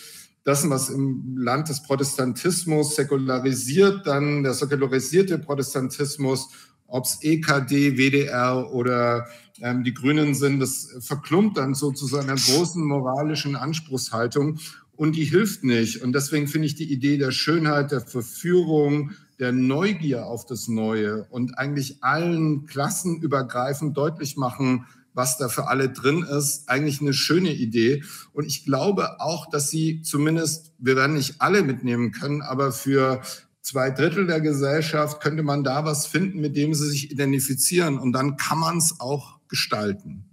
dessen, 0.46 0.70
was 0.70 0.90
im 0.90 1.38
Land 1.38 1.70
des 1.70 1.84
Protestantismus 1.84 2.96
säkularisiert, 2.96 4.08
dann 4.08 4.44
der 4.44 4.54
säkularisierte 4.54 5.40
Protestantismus, 5.40 6.50
ob 6.88 7.04
es 7.04 7.20
EKD, 7.22 7.98
WDR 7.98 8.72
oder 8.72 9.28
ähm, 9.62 9.84
die 9.84 9.94
Grünen 9.94 10.36
sind, 10.36 10.60
das 10.60 10.96
verklumpt 11.02 11.58
dann 11.58 11.74
so 11.74 11.92
zu 11.92 12.18
einer 12.18 12.36
großen 12.36 12.82
moralischen 12.82 13.58
Anspruchshaltung 13.58 14.60
und 14.96 15.16
die 15.16 15.26
hilft 15.26 15.64
nicht. 15.64 16.02
Und 16.02 16.14
deswegen 16.14 16.48
finde 16.48 16.68
ich 16.68 16.76
die 16.76 16.92
Idee 16.92 17.18
der 17.18 17.32
Schönheit, 17.32 17.92
der 17.92 18.02
Verführung, 18.02 19.12
der 19.40 19.52
Neugier 19.52 20.26
auf 20.26 20.46
das 20.46 20.68
Neue 20.68 21.26
und 21.30 21.58
eigentlich 21.58 22.04
allen 22.04 22.66
Klassen 22.66 23.22
übergreifend 23.22 23.96
deutlich 23.96 24.38
machen, 24.38 24.86
was 25.18 25.38
da 25.38 25.50
für 25.50 25.68
alle 25.68 25.90
drin 25.90 26.22
ist, 26.24 26.70
eigentlich 26.70 27.02
eine 27.02 27.14
schöne 27.14 27.52
Idee. 27.52 28.04
Und 28.34 28.46
ich 28.46 28.64
glaube 28.64 29.20
auch, 29.20 29.50
dass 29.50 29.72
sie 29.72 30.04
zumindest, 30.04 30.72
wir 30.78 30.96
werden 30.96 31.16
nicht 31.16 31.42
alle 31.42 31.64
mitnehmen 31.64 32.12
können, 32.12 32.44
aber 32.44 32.72
für 32.72 33.22
zwei 33.62 33.90
Drittel 33.90 34.28
der 34.28 34.42
Gesellschaft 34.42 35.20
könnte 35.20 35.42
man 35.42 35.64
da 35.64 35.84
was 35.84 36.06
finden, 36.06 36.40
mit 36.40 36.56
dem 36.56 36.76
sie 36.76 36.88
sich 36.88 37.12
identifizieren. 37.12 37.98
Und 37.98 38.14
dann 38.14 38.38
kann 38.38 38.60
man 38.60 38.78
es 38.78 39.00
auch 39.00 39.40
gestalten. 39.48 40.27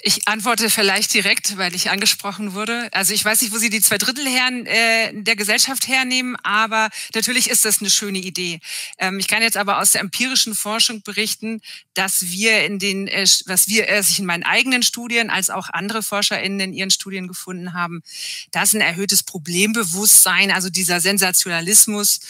Ich 0.00 0.28
antworte 0.28 0.70
vielleicht 0.70 1.12
direkt, 1.12 1.58
weil 1.58 1.74
ich 1.74 1.90
angesprochen 1.90 2.54
wurde. 2.54 2.88
Also 2.92 3.12
ich 3.12 3.24
weiß 3.24 3.42
nicht, 3.42 3.52
wo 3.52 3.58
Sie 3.58 3.68
die 3.68 3.80
zwei 3.80 3.98
Drittel 3.98 4.28
her, 4.28 4.48
äh, 4.64 5.12
der 5.12 5.34
Gesellschaft 5.34 5.88
hernehmen, 5.88 6.36
aber 6.44 6.88
natürlich 7.14 7.50
ist 7.50 7.64
das 7.64 7.80
eine 7.80 7.90
schöne 7.90 8.18
Idee. 8.18 8.60
Ähm, 8.98 9.18
ich 9.18 9.26
kann 9.26 9.42
jetzt 9.42 9.56
aber 9.56 9.80
aus 9.80 9.90
der 9.90 10.02
empirischen 10.02 10.54
Forschung 10.54 11.02
berichten, 11.02 11.60
dass 11.94 12.30
wir 12.30 12.64
in 12.64 12.78
den, 12.78 13.08
äh, 13.08 13.26
was 13.46 13.66
wir 13.66 13.88
äh, 13.88 14.02
sich 14.04 14.20
in 14.20 14.26
meinen 14.26 14.44
eigenen 14.44 14.84
Studien 14.84 15.30
als 15.30 15.50
auch 15.50 15.68
andere 15.68 16.04
ForscherInnen 16.04 16.60
in 16.60 16.74
ihren 16.74 16.90
Studien 16.90 17.26
gefunden 17.26 17.72
haben, 17.72 18.02
dass 18.52 18.74
ein 18.74 18.80
erhöhtes 18.80 19.24
Problembewusstsein, 19.24 20.52
also 20.52 20.70
dieser 20.70 21.00
Sensationalismus 21.00 22.20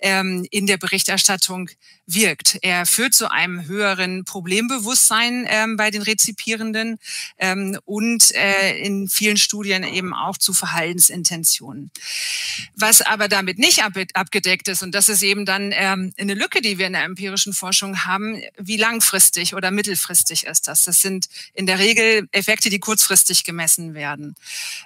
ähm, 0.00 0.46
in 0.50 0.66
der 0.66 0.78
Berichterstattung 0.78 1.68
wirkt. 2.08 2.58
Er 2.62 2.86
führt 2.86 3.12
zu 3.12 3.30
einem 3.30 3.66
höheren 3.66 4.24
Problembewusstsein 4.24 5.46
ähm, 5.46 5.76
bei 5.76 5.90
den 5.90 6.00
Rezipierenden 6.00 6.98
ähm, 7.38 7.78
und 7.84 8.34
äh, 8.34 8.78
in 8.78 9.08
vielen 9.08 9.36
Studien 9.36 9.84
eben 9.84 10.14
auch 10.14 10.38
zu 10.38 10.52
Verhaltensintentionen. 10.52 11.90
Was 12.74 13.02
aber 13.02 13.28
damit 13.28 13.58
nicht 13.58 13.82
ab 13.82 13.92
abgedeckt 14.14 14.68
ist, 14.68 14.82
und 14.82 14.94
das 14.94 15.08
ist 15.08 15.22
eben 15.22 15.44
dann 15.44 15.72
ähm, 15.74 16.12
eine 16.18 16.34
Lücke, 16.34 16.60
die 16.60 16.78
wir 16.78 16.86
in 16.86 16.92
der 16.92 17.04
empirischen 17.04 17.52
Forschung 17.52 18.04
haben, 18.04 18.40
wie 18.56 18.76
langfristig 18.76 19.54
oder 19.54 19.70
mittelfristig 19.70 20.44
ist 20.44 20.68
das? 20.68 20.84
Das 20.84 21.00
sind 21.00 21.28
in 21.54 21.66
der 21.66 21.78
Regel 21.78 22.28
Effekte, 22.32 22.70
die 22.70 22.78
kurzfristig 22.78 23.44
gemessen 23.44 23.94
werden. 23.94 24.34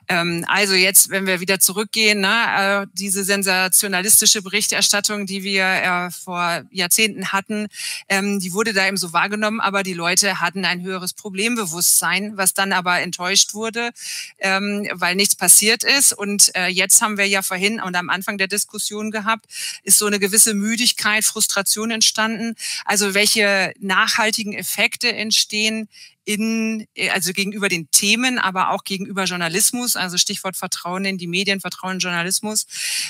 Ähm, 0.09 0.45
also 0.49 0.75
jetzt, 0.75 1.11
wenn 1.11 1.27
wir 1.27 1.41
wieder 1.41 1.61
zurückgehen, 1.61 2.21
ne, 2.21 2.83
äh, 2.83 2.87
diese 2.93 3.25
sensationalistische 3.25 4.43
Berichterstattung, 4.43 5.27
die 5.27 5.43
wir 5.43 5.65
äh, 5.65 6.11
vor 6.11 6.63
Jahrzehnten 6.71 7.33
hatten, 7.33 7.67
ähm, 8.09 8.41
die 8.41 8.53
wurde 8.53 8.73
da 8.73 8.87
eben 8.87 8.97
so 8.97 9.13
wahrgenommen, 9.13 9.61
aber 9.61 9.83
die 9.83 9.95
Leute 9.95 10.41
hatten 10.41 10.65
ein 10.65 10.83
höheres 10.83 11.13
Problembewusstsein 11.13 12.22
sein, 12.23 12.37
was 12.37 12.55
dann 12.55 12.73
aber 12.73 13.01
enttäuscht 13.01 13.55
wurde, 13.55 13.91
ähm, 14.39 14.89
weil 14.93 15.15
nichts 15.15 15.37
passiert 15.37 15.85
ist. 15.85 16.13
Und 16.13 16.55
äh, 16.55 16.69
jetzt 16.69 17.01
haben 17.01 17.19
wir 17.19 17.27
ja 17.27 17.43
vorhin 17.43 17.81
und 17.81 17.95
am 17.95 18.11
Anfang 18.11 18.39
der 18.39 18.49
Diskussion 18.49 19.11
gehabt, 19.11 19.47
ist 19.83 19.99
so 19.99 20.07
eine 20.07 20.19
gewisse 20.19 20.55
Müdigkeit, 20.55 21.25
Frustration 21.25 21.91
entstanden. 21.91 22.55
Also 22.85 23.15
welche 23.15 23.73
nachhaltigen 23.79 24.53
Effekte 24.53 25.13
entstehen 25.13 25.89
in, 26.25 26.87
also 27.13 27.33
gegenüber 27.33 27.69
den 27.69 27.91
Themen, 27.91 28.39
aber 28.39 28.71
auch 28.71 28.85
gegenüber 28.85 29.25
Journalismus, 29.25 29.97
also 29.97 30.17
Stichwort 30.19 30.57
Vertrauen 30.57 31.05
in 31.05 31.19
die 31.19 31.27
Medien, 31.27 31.61
Vertrauen 31.61 31.95
in 31.95 31.99
Journalismus. 31.99 32.67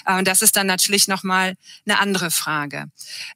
Äh, 0.07 0.19
und 0.19 0.27
das 0.27 0.43
ist 0.43 0.57
dann 0.57 0.67
natürlich 0.67 1.09
nochmal 1.09 1.55
eine 1.87 1.99
andere 1.99 2.31
Frage. 2.31 2.87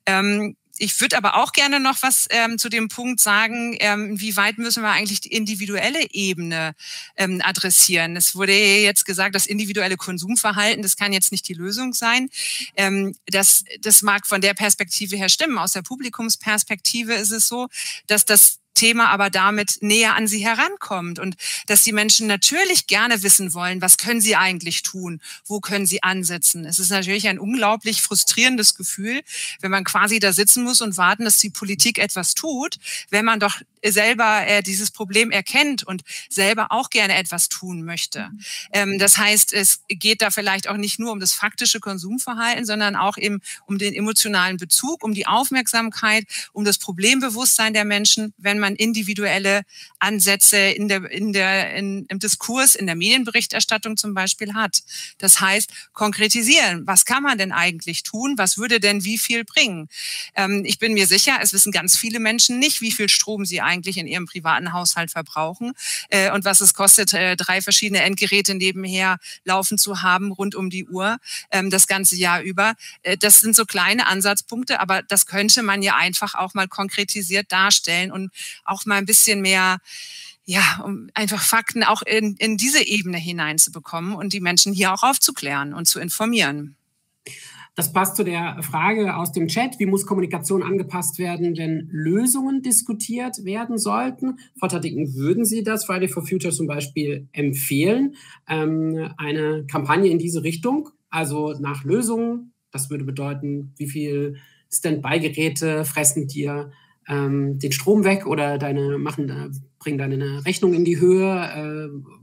Ähm, 0.07 0.57
ich 0.79 1.01
würde 1.01 1.17
aber 1.17 1.37
auch 1.37 1.53
gerne 1.53 1.81
noch 1.81 2.03
was 2.03 2.27
ähm, 2.31 2.59
zu 2.59 2.69
dem 2.69 2.89
Punkt 2.89 3.21
sagen, 3.21 3.77
ähm, 3.81 4.21
wie 4.21 4.37
weit 4.37 4.59
müssen 4.59 4.83
wir 4.83 4.91
eigentlich 4.91 5.21
die 5.21 5.33
individuelle 5.33 6.11
Ebene 6.13 6.75
ähm, 7.17 7.41
adressieren. 7.45 8.17
Es 8.17 8.35
wurde 8.35 8.53
jetzt 8.53 9.05
gesagt, 9.05 9.35
das 9.35 9.47
individuelle 9.47 9.97
Konsumverhalten, 9.97 10.83
das 10.83 10.97
kann 10.97 11.13
jetzt 11.13 11.33
nicht 11.33 11.49
die 11.49 11.55
Lösung 11.55 11.93
sein. 11.93 12.29
Ähm, 12.77 13.15
das, 13.27 13.65
das 13.81 14.03
mag 14.03 14.27
von 14.27 14.41
der 14.41 14.55
Perspektive 14.55 15.17
her 15.17 15.29
stimmen. 15.29 15.59
Aus 15.59 15.73
der 15.73 15.83
Publikumsperspektive 15.83 17.15
ist 17.15 17.33
es 17.33 17.49
so, 17.49 17.69
dass 18.07 18.25
das 18.25 18.59
Thema 18.77 19.09
aber 19.09 19.31
damit 19.31 19.79
näher 19.81 20.15
an 20.15 20.29
sie 20.29 20.45
herankommt 20.45 21.19
und 21.19 21.37
dass 21.67 21.83
die 21.83 21.93
Menschen 21.93 22.29
natürlich 22.29 22.87
gerne 22.87 23.23
wissen 23.25 23.55
wollen, 23.55 23.83
was 23.83 23.99
können 23.99 24.21
sie 24.21 24.37
eigentlich 24.37 24.83
tun, 24.83 25.21
wo 25.45 25.61
können 25.61 25.87
sie 25.87 26.05
ansetzen. 26.05 26.65
Es 26.65 26.79
ist 26.79 26.91
natürlich 26.91 27.27
ein 27.27 27.41
unglaublich 27.41 28.03
frustrierendes 28.03 28.77
Gefühl, 28.77 29.23
wenn 29.61 29.73
man 29.73 29.83
quasi 29.83 30.21
da 30.21 30.33
sitzen 30.33 30.63
muss 30.63 30.81
und 30.81 30.97
warten, 30.97 31.25
dass 31.25 31.39
die 31.39 31.51
Politik 31.51 31.99
etwas 31.99 32.35
tut, 32.35 32.77
wenn 33.11 33.25
man 33.25 33.41
doch 33.41 33.61
selber 33.85 34.47
äh, 34.47 34.63
dieses 34.63 34.91
Problem 34.91 35.31
erkennt 35.31 35.85
und 35.85 36.03
selber 36.29 36.69
auch 36.71 36.91
gerne 36.91 37.17
etwas 37.17 37.49
tun 37.49 37.85
möchte. 37.85 38.29
Mhm. 38.31 38.41
Ähm, 38.73 38.99
das 38.99 39.19
heißt, 39.19 39.53
es 39.53 39.81
geht 39.89 40.23
da 40.23 40.31
vielleicht 40.31 40.69
auch 40.69 40.77
nicht 40.77 40.99
nur 40.99 41.13
um 41.13 41.21
das 41.21 41.33
faktische 41.33 41.81
Konsumverhalten, 41.81 42.65
sondern 42.65 42.97
auch 42.97 43.17
eben 43.17 43.41
um 43.67 43.79
den 43.79 43.95
emotionalen 43.95 44.57
Bezug, 44.57 45.05
um 45.05 45.15
die 45.15 45.27
Aufmerksamkeit, 45.27 46.25
um 46.53 46.65
das 46.65 46.79
Problembewusstsein 46.79 47.75
der 47.75 47.85
Menschen, 47.85 48.35
wenn 48.39 48.59
man 48.59 48.66
individuelle 48.75 49.63
Ansätze 49.99 50.59
in 50.59 50.89
der, 50.89 51.11
in 51.11 51.33
der, 51.33 51.75
in, 51.75 52.07
im 52.09 52.19
Diskurs, 52.19 52.75
in 52.75 52.87
der 52.87 52.97
Medienberichterstattung 52.97 53.97
zum 53.97 54.15
Beispiel 54.15 54.55
hat. 54.55 54.83
Das 55.19 55.41
heißt, 55.41 55.71
konkretisieren. 55.93 56.87
Was 56.87 57.05
kann 57.05 57.23
man 57.23 57.39
denn 57.39 57.53
eigentlich 57.53 58.03
tun? 58.03 58.35
Was 58.37 58.59
würde 58.59 58.81
denn 58.81 59.05
wie 59.05 59.19
viel 59.19 59.45
bringen? 59.45 59.89
Ähm, 60.35 60.65
ich 60.65 60.79
bin 60.79 60.95
mir 60.95 61.07
sicher, 61.07 61.39
es 61.41 61.53
wissen 61.53 61.73
ganz 61.73 61.97
viele 61.97 62.19
Menschen 62.19 62.59
nicht, 62.59 62.81
wie 62.81 62.93
viel 62.93 63.09
Strom 63.09 63.45
sie 63.45 63.61
eigentlich 63.61 63.99
in 63.99 64.07
ihrem 64.07 64.27
privaten 64.27 64.73
Haushalt 64.73 65.11
verbrauchen 65.11 65.73
äh, 66.09 66.31
und 66.31 66.45
was 66.45 66.61
es 66.61 66.75
kostet, 66.75 67.13
äh, 67.13 67.37
drei 67.37 67.63
verschiedene 67.63 68.03
Endgeräte 68.03 68.55
nebenher 68.55 69.19
laufen 69.45 69.79
zu 69.79 70.03
haben 70.03 70.33
rund 70.33 70.55
um 70.55 70.71
die 70.71 70.87
Uhr 70.87 71.19
ähm, 71.51 71.71
das 71.71 71.87
ganze 71.87 72.17
Jahr 72.17 72.43
über. 72.43 72.75
Äh, 73.03 73.17
das 73.17 73.41
sind 73.41 73.55
so 73.55 73.65
kleine 73.65 74.07
Ansatzpunkte, 74.07 74.81
aber 74.81 75.03
das 75.03 75.27
könnte 75.27 75.63
man 75.63 75.83
ja 75.83 75.97
einfach 75.97 76.35
auch 76.35 76.55
mal 76.55 76.69
konkretisiert 76.69 77.51
darstellen 77.53 78.13
und 78.13 78.31
auch 78.65 78.87
mal 78.87 78.97
ein 78.97 79.07
bisschen 79.07 79.41
mehr 79.41 79.79
ja, 80.49 80.81
um 80.85 81.09
einfach 81.15 81.43
Fakten 81.43 81.83
auch 81.83 82.03
in, 82.03 82.37
in 82.37 82.57
diese 82.57 82.87
Ebene 82.87 83.19
hineinzubekommen 83.19 84.15
und 84.15 84.33
die 84.33 84.41
Menschen 84.41 84.73
hier 84.73 84.95
auch 84.95 85.03
aufzuklären 85.03 85.75
und 85.75 85.87
zu 85.87 85.99
informieren. 85.99 86.77
Das 87.75 87.93
passt 87.93 88.17
zu 88.17 88.25
der 88.25 88.63
Frage 88.63 89.17
aus 89.17 89.33
dem 89.33 89.49
Chat, 89.49 89.79
wie 89.79 89.85
muss 89.85 90.07
Kommunikation 90.07 90.63
angepasst 90.63 91.19
werden, 91.19 91.59
wenn 91.59 91.89
Lösungen 91.93 92.63
diskutiert 92.63 93.45
werden 93.45 93.77
sollten? 93.77 94.39
Frau 94.59 94.69
Tatiken, 94.69 95.15
würden 95.15 95.45
Sie 95.45 95.63
das 95.63 95.85
Friday 95.85 96.09
for 96.09 96.27
Future 96.27 96.55
zum 96.55 96.67
Beispiel 96.67 97.29
empfehlen? 97.33 98.15
Ähm, 98.49 99.13
eine 99.19 99.67
Kampagne 99.67 100.11
in 100.11 100.19
diese 100.19 100.43
Richtung, 100.43 100.89
also 101.11 101.53
nach 101.61 101.85
Lösungen, 101.85 102.55
das 102.71 102.89
würde 102.89 103.05
bedeuten, 103.05 103.75
wie 103.77 103.91
viel 103.91 104.37
Standby-Geräte 104.73 105.85
fressen 105.85 106.29
dir 106.29 106.71
ähm, 107.09 107.59
den 107.59 107.73
Strom 107.73 108.05
weg 108.05 108.27
oder 108.27 108.59
deine 108.59 108.99
machen, 108.99 109.29
äh, 109.29 109.49
bringen 109.79 109.99
deine 109.99 110.45
Rechnung 110.45 110.75
in 110.75 110.85
die 110.85 111.01
Höhe? 111.01 111.91
Äh, 111.93 112.17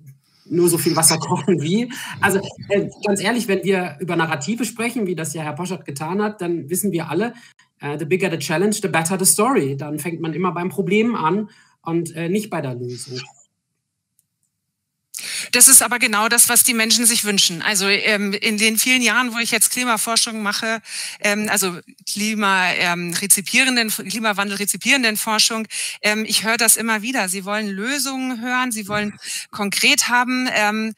nur 0.45 0.69
so 0.69 0.77
viel 0.77 0.95
Wasser 0.95 1.17
kochen 1.19 1.61
wie. 1.61 1.91
Also 2.21 2.39
äh, 2.69 2.89
ganz 3.05 3.21
ehrlich, 3.21 3.47
wenn 3.47 3.63
wir 3.63 3.97
über 3.99 4.15
Narrative 4.15 4.65
sprechen, 4.65 5.07
wie 5.07 5.15
das 5.15 5.33
ja 5.33 5.43
Herr 5.43 5.53
Poschert 5.53 5.85
getan 5.85 6.21
hat, 6.21 6.41
dann 6.41 6.69
wissen 6.69 6.91
wir 6.91 7.09
alle, 7.09 7.33
äh, 7.79 7.97
the 7.97 8.05
bigger 8.05 8.29
the 8.29 8.37
challenge, 8.37 8.77
the 8.81 8.87
better 8.87 9.17
the 9.17 9.25
story. 9.25 9.77
Dann 9.77 9.99
fängt 9.99 10.21
man 10.21 10.33
immer 10.33 10.51
beim 10.51 10.69
Problem 10.69 11.15
an 11.15 11.49
und 11.81 12.15
äh, 12.15 12.29
nicht 12.29 12.49
bei 12.49 12.61
der 12.61 12.75
Lösung. 12.75 13.19
Das 15.53 15.67
ist 15.67 15.83
aber 15.83 15.99
genau 15.99 16.29
das, 16.29 16.49
was 16.49 16.63
die 16.63 16.73
Menschen 16.73 17.05
sich 17.05 17.25
wünschen. 17.25 17.61
Also 17.61 17.87
ähm, 17.87 18.33
in 18.33 18.57
den 18.57 18.79
vielen 18.79 19.03
Jahren, 19.03 19.35
wo 19.35 19.37
ich 19.37 19.51
jetzt 19.51 19.69
Klimaforschung 19.69 20.41
mache, 20.41 20.81
ähm, 21.19 21.47
also 21.47 21.79
Klimarezipierenden, 22.11 23.93
ähm, 23.99 24.09
Klimawandel 24.09 24.57
Forschung, 25.15 25.67
ähm, 26.01 26.25
ich 26.27 26.43
höre 26.43 26.57
das 26.57 26.75
immer 26.75 27.03
wieder. 27.03 27.29
Sie 27.29 27.45
wollen 27.45 27.67
Lösungen 27.67 28.41
hören, 28.41 28.71
sie 28.71 28.87
wollen 28.87 29.13
konkret 29.51 30.09
haben. 30.09 30.49
Ähm, 30.51 30.95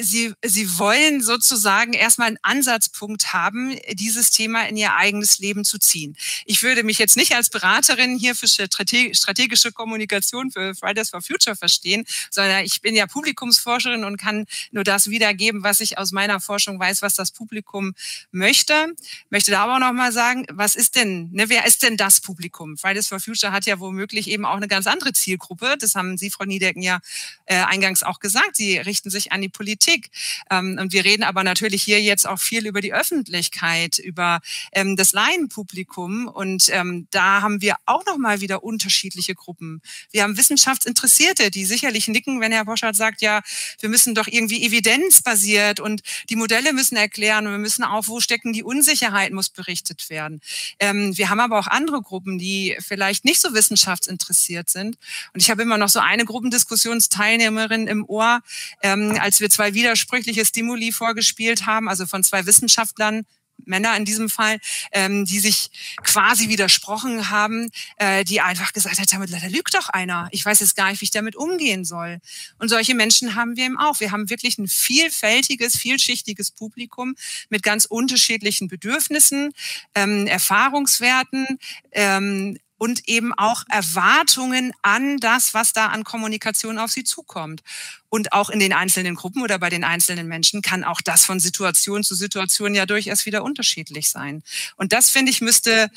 Sie, 0.00 0.32
Sie 0.42 0.78
wollen 0.78 1.22
sozusagen 1.22 1.92
erstmal 1.92 2.28
einen 2.28 2.38
Ansatzpunkt 2.42 3.32
haben, 3.32 3.76
dieses 3.92 4.30
Thema 4.30 4.66
in 4.68 4.76
Ihr 4.76 4.94
eigenes 4.96 5.38
Leben 5.38 5.64
zu 5.64 5.78
ziehen. 5.78 6.16
Ich 6.44 6.62
würde 6.62 6.82
mich 6.82 6.98
jetzt 6.98 7.16
nicht 7.16 7.34
als 7.34 7.50
Beraterin 7.50 8.18
hier 8.18 8.34
für 8.34 8.48
strategische 8.48 9.72
Kommunikation 9.72 10.50
für 10.50 10.74
Fridays 10.74 11.10
for 11.10 11.22
Future 11.22 11.56
verstehen, 11.56 12.04
sondern 12.30 12.64
ich 12.64 12.80
bin 12.80 12.94
ja 12.94 13.06
Publikumsforscherin 13.06 14.04
und 14.04 14.16
kann 14.16 14.46
nur 14.72 14.84
das 14.84 15.08
wiedergeben, 15.10 15.62
was 15.62 15.80
ich 15.80 15.98
aus 15.98 16.12
meiner 16.12 16.40
Forschung 16.40 16.78
weiß, 16.78 17.02
was 17.02 17.14
das 17.14 17.30
Publikum 17.30 17.94
möchte. 18.30 18.94
Möchte 19.30 19.50
da 19.50 19.64
aber 19.64 19.76
auch 19.76 19.80
noch 19.80 19.92
mal 19.92 20.12
sagen, 20.12 20.46
was 20.50 20.76
ist 20.76 20.96
denn, 20.96 21.30
ne, 21.32 21.48
wer 21.48 21.66
ist 21.66 21.82
denn 21.82 21.96
das 21.96 22.20
Publikum? 22.20 22.76
Fridays 22.76 23.08
for 23.08 23.20
Future 23.20 23.52
hat 23.52 23.66
ja 23.66 23.78
womöglich 23.80 24.28
eben 24.28 24.44
auch 24.44 24.56
eine 24.56 24.68
ganz 24.68 24.86
andere 24.86 25.12
Zielgruppe. 25.12 25.76
Das 25.78 25.94
haben 25.94 26.18
Sie, 26.18 26.30
Frau 26.30 26.44
Niedecken, 26.44 26.82
ja 26.82 27.00
äh, 27.46 27.56
eingangs 27.56 28.02
auch 28.02 28.20
gesagt. 28.20 28.56
Sie 28.56 28.78
richten 28.78 29.10
sich 29.10 29.32
an 29.32 29.40
die 29.40 29.48
Politik 29.48 29.83
Politik. 29.84 30.10
Ähm, 30.50 30.78
und 30.80 30.92
wir 30.92 31.04
reden 31.04 31.22
aber 31.22 31.44
natürlich 31.44 31.82
hier 31.82 32.00
jetzt 32.00 32.26
auch 32.26 32.38
viel 32.38 32.66
über 32.66 32.80
die 32.80 32.92
Öffentlichkeit, 32.92 33.98
über 33.98 34.40
ähm, 34.72 34.96
das 34.96 35.12
Laienpublikum. 35.12 36.28
Und 36.28 36.68
ähm, 36.70 37.06
da 37.10 37.42
haben 37.42 37.60
wir 37.60 37.76
auch 37.86 38.04
noch 38.06 38.18
mal 38.18 38.40
wieder 38.40 38.62
unterschiedliche 38.64 39.34
Gruppen. 39.34 39.80
Wir 40.10 40.22
haben 40.22 40.36
Wissenschaftsinteressierte, 40.36 41.50
die 41.50 41.64
sicherlich 41.64 42.08
nicken, 42.08 42.40
wenn 42.40 42.52
Herr 42.52 42.64
Boschert 42.64 42.96
sagt, 42.96 43.20
ja, 43.22 43.42
wir 43.80 43.88
müssen 43.88 44.14
doch 44.14 44.26
irgendwie 44.26 44.64
evidenzbasiert 44.64 45.80
und 45.80 46.02
die 46.30 46.36
Modelle 46.36 46.72
müssen 46.72 46.96
erklären 46.96 47.46
und 47.46 47.52
wir 47.52 47.58
müssen 47.58 47.84
auch, 47.84 48.08
wo 48.08 48.20
stecken 48.20 48.52
die 48.52 48.62
Unsicherheiten, 48.62 49.34
muss 49.34 49.50
berichtet 49.50 50.10
werden. 50.10 50.40
Ähm, 50.78 51.16
wir 51.16 51.30
haben 51.30 51.40
aber 51.40 51.58
auch 51.58 51.66
andere 51.66 52.00
Gruppen, 52.02 52.38
die 52.38 52.76
vielleicht 52.80 53.24
nicht 53.24 53.40
so 53.40 53.54
wissenschaftsinteressiert 53.54 54.70
sind. 54.70 54.96
Und 55.32 55.42
ich 55.42 55.50
habe 55.50 55.62
immer 55.62 55.78
noch 55.78 55.88
so 55.88 56.00
eine 56.00 56.24
Gruppendiskussionsteilnehmerin 56.24 57.86
im 57.86 58.04
Ohr, 58.06 58.40
ähm, 58.82 59.18
als 59.20 59.40
wir 59.40 59.50
zwei 59.50 59.73
widersprüchliche 59.74 60.44
Stimuli 60.44 60.92
vorgespielt 60.92 61.66
haben, 61.66 61.88
also 61.88 62.06
von 62.06 62.22
zwei 62.22 62.46
Wissenschaftlern, 62.46 63.26
Männer 63.66 63.96
in 63.96 64.04
diesem 64.04 64.28
Fall, 64.28 64.58
ähm, 64.92 65.24
die 65.24 65.40
sich 65.40 65.70
quasi 66.02 66.48
widersprochen 66.48 67.30
haben, 67.30 67.70
äh, 67.96 68.24
die 68.24 68.40
einfach 68.40 68.72
gesagt 68.72 69.12
haben, 69.12 69.26
da 69.26 69.46
lügt 69.48 69.74
doch 69.74 69.88
einer. 69.88 70.28
Ich 70.32 70.44
weiß 70.44 70.60
jetzt 70.60 70.76
gar 70.76 70.90
nicht, 70.90 71.00
wie 71.00 71.06
ich 71.06 71.10
damit 71.10 71.36
umgehen 71.36 71.84
soll. 71.84 72.18
Und 72.58 72.68
solche 72.68 72.94
Menschen 72.94 73.34
haben 73.34 73.56
wir 73.56 73.66
eben 73.66 73.78
auch. 73.78 74.00
Wir 74.00 74.10
haben 74.10 74.30
wirklich 74.30 74.58
ein 74.58 74.68
vielfältiges, 74.68 75.76
vielschichtiges 75.76 76.50
Publikum 76.50 77.14
mit 77.48 77.62
ganz 77.62 77.84
unterschiedlichen 77.84 78.68
Bedürfnissen, 78.68 79.52
ähm, 79.94 80.26
Erfahrungswerten, 80.26 81.58
ähm, 81.92 82.58
und 82.78 83.08
eben 83.08 83.32
auch 83.32 83.64
Erwartungen 83.68 84.72
an 84.82 85.18
das, 85.18 85.54
was 85.54 85.72
da 85.72 85.86
an 85.86 86.04
Kommunikation 86.04 86.78
auf 86.78 86.90
sie 86.90 87.04
zukommt. 87.04 87.62
Und 88.08 88.32
auch 88.32 88.50
in 88.50 88.60
den 88.60 88.72
einzelnen 88.72 89.14
Gruppen 89.14 89.42
oder 89.42 89.58
bei 89.58 89.70
den 89.70 89.84
einzelnen 89.84 90.28
Menschen 90.28 90.62
kann 90.62 90.84
auch 90.84 91.00
das 91.00 91.24
von 91.24 91.40
Situation 91.40 92.04
zu 92.04 92.14
Situation 92.14 92.74
ja 92.74 92.86
durchaus 92.86 93.26
wieder 93.26 93.42
unterschiedlich 93.42 94.10
sein. 94.10 94.42
Und 94.76 94.92
das, 94.92 95.10
finde 95.10 95.30
ich, 95.30 95.40
müsste, 95.40 95.90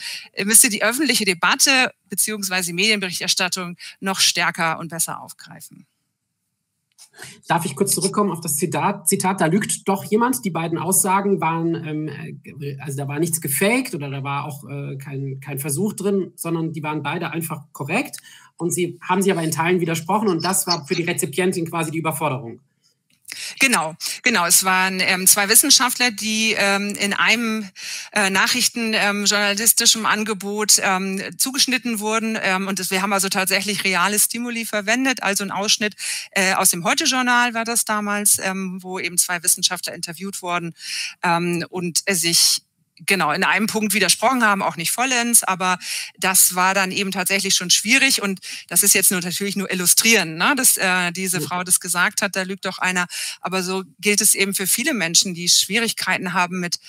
müsste 0.43 0.69
die 0.69 0.83
öffentliche 0.83 1.25
Debatte 1.25 1.91
beziehungsweise 2.09 2.73
Medienberichterstattung 2.73 3.77
noch 3.99 4.19
stärker 4.19 4.79
und 4.79 4.89
besser 4.89 5.21
aufgreifen. 5.21 5.85
Darf 7.47 7.65
ich 7.65 7.75
kurz 7.75 7.93
zurückkommen 7.93 8.31
auf 8.31 8.41
das 8.41 8.57
Zitat? 8.57 9.07
Zitat, 9.07 9.41
da 9.41 9.45
lügt 9.47 9.87
doch 9.87 10.03
jemand. 10.03 10.45
Die 10.45 10.49
beiden 10.49 10.77
Aussagen 10.77 11.41
waren, 11.41 11.75
ähm, 11.75 12.07
äh, 12.07 12.77
also 12.79 12.97
da 12.97 13.07
war 13.07 13.19
nichts 13.19 13.41
gefaked 13.41 13.95
oder 13.95 14.09
da 14.09 14.23
war 14.23 14.45
auch 14.45 14.63
äh, 14.67 14.97
kein, 14.97 15.39
kein 15.39 15.59
Versuch 15.59 15.93
drin, 15.93 16.31
sondern 16.35 16.73
die 16.73 16.83
waren 16.83 17.03
beide 17.03 17.31
einfach 17.31 17.63
korrekt. 17.71 18.17
Und 18.57 18.73
sie 18.73 18.99
haben 19.01 19.21
sie 19.21 19.31
aber 19.31 19.43
in 19.43 19.51
Teilen 19.51 19.79
widersprochen 19.81 20.29
und 20.29 20.43
das 20.43 20.65
war 20.65 20.85
für 20.85 20.95
die 20.95 21.03
Rezipientin 21.03 21.69
quasi 21.69 21.91
die 21.91 21.99
Überforderung. 21.99 22.59
Genau, 23.59 23.95
genau. 24.23 24.45
Es 24.45 24.63
waren 24.63 24.99
ähm, 24.99 25.27
zwei 25.27 25.49
Wissenschaftler, 25.49 26.11
die 26.11 26.55
ähm, 26.57 26.95
in 26.95 27.13
einem 27.13 27.69
äh, 28.11 28.29
nachrichtenjournalistischen 28.29 30.01
ähm, 30.01 30.05
Angebot 30.05 30.79
ähm, 30.81 31.21
zugeschnitten 31.37 31.99
wurden. 31.99 32.37
Ähm, 32.41 32.67
und 32.67 32.79
das, 32.79 32.91
wir 32.91 33.01
haben 33.01 33.13
also 33.13 33.29
tatsächlich 33.29 33.83
reale 33.83 34.19
Stimuli 34.19 34.65
verwendet. 34.65 35.23
Also 35.23 35.43
ein 35.43 35.51
Ausschnitt 35.51 35.95
äh, 36.31 36.53
aus 36.53 36.69
dem 36.69 36.83
Heute-Journal 36.83 37.53
war 37.53 37.65
das 37.65 37.85
damals, 37.85 38.39
ähm, 38.39 38.79
wo 38.81 38.99
eben 38.99 39.17
zwei 39.17 39.41
Wissenschaftler 39.43 39.93
interviewt 39.93 40.41
wurden 40.41 40.73
ähm, 41.23 41.65
und 41.69 42.01
äh, 42.05 42.13
sich 42.13 42.61
genau 43.05 43.31
in 43.31 43.43
einem 43.43 43.67
Punkt 43.67 43.93
widersprochen 43.93 44.43
haben, 44.43 44.61
auch 44.61 44.77
nicht 44.77 44.91
vollends, 44.91 45.43
aber 45.43 45.77
das 46.17 46.55
war 46.55 46.73
dann 46.73 46.91
eben 46.91 47.11
tatsächlich 47.11 47.55
schon 47.55 47.69
schwierig 47.69 48.21
und 48.21 48.39
das 48.67 48.83
ist 48.83 48.93
jetzt 48.93 49.11
nur 49.11 49.21
natürlich 49.21 49.55
nur 49.55 49.71
illustrieren, 49.71 50.35
ne? 50.35 50.53
dass 50.55 50.77
äh, 50.77 51.11
diese 51.11 51.41
Frau 51.41 51.63
das 51.63 51.79
gesagt 51.79 52.21
hat, 52.21 52.35
da 52.35 52.43
lügt 52.43 52.65
doch 52.65 52.79
einer, 52.79 53.07
aber 53.41 53.63
so 53.63 53.83
gilt 53.99 54.21
es 54.21 54.35
eben 54.35 54.53
für 54.53 54.67
viele 54.67 54.93
Menschen, 54.93 55.33
die 55.33 55.49
Schwierigkeiten 55.49 56.33
haben 56.33 56.59
mit 56.59 56.79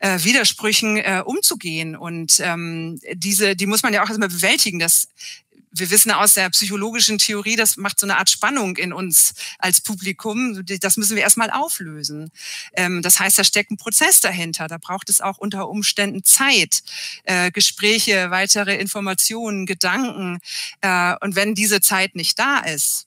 äh, 0.00 0.22
Widersprüchen 0.22 0.96
äh, 0.96 1.22
umzugehen 1.24 1.96
und 1.96 2.40
ähm, 2.40 3.00
diese, 3.14 3.56
die 3.56 3.66
muss 3.66 3.82
man 3.82 3.94
ja 3.94 4.02
auch 4.02 4.08
erstmal 4.08 4.28
bewältigen. 4.28 4.78
Das 4.78 5.08
wir 5.76 5.90
wissen 5.90 6.10
aus 6.12 6.34
der 6.34 6.48
psychologischen 6.50 7.18
Theorie, 7.18 7.56
das 7.56 7.76
macht 7.76 7.98
so 7.98 8.06
eine 8.06 8.16
Art 8.16 8.30
Spannung 8.30 8.76
in 8.76 8.92
uns 8.92 9.34
als 9.58 9.80
Publikum. 9.80 10.64
Das 10.80 10.96
müssen 10.96 11.16
wir 11.16 11.22
erstmal 11.22 11.50
auflösen. 11.50 12.30
Ähm, 12.74 13.02
das 13.02 13.18
heißt, 13.18 13.38
da 13.38 13.44
steckt 13.44 13.70
ein 13.70 13.76
Prozess 13.76 14.20
dahinter. 14.20 14.68
Da 14.68 14.78
braucht 14.78 15.10
es 15.10 15.20
auch 15.20 15.38
unter 15.38 15.68
Umständen 15.68 16.22
Zeit, 16.22 16.82
äh, 17.24 17.50
Gespräche, 17.50 18.30
weitere 18.30 18.76
Informationen, 18.76 19.66
Gedanken. 19.66 20.38
Äh, 20.80 21.14
und 21.20 21.34
wenn 21.34 21.54
diese 21.54 21.80
Zeit 21.80 22.14
nicht 22.14 22.38
da 22.38 22.60
ist, 22.60 23.06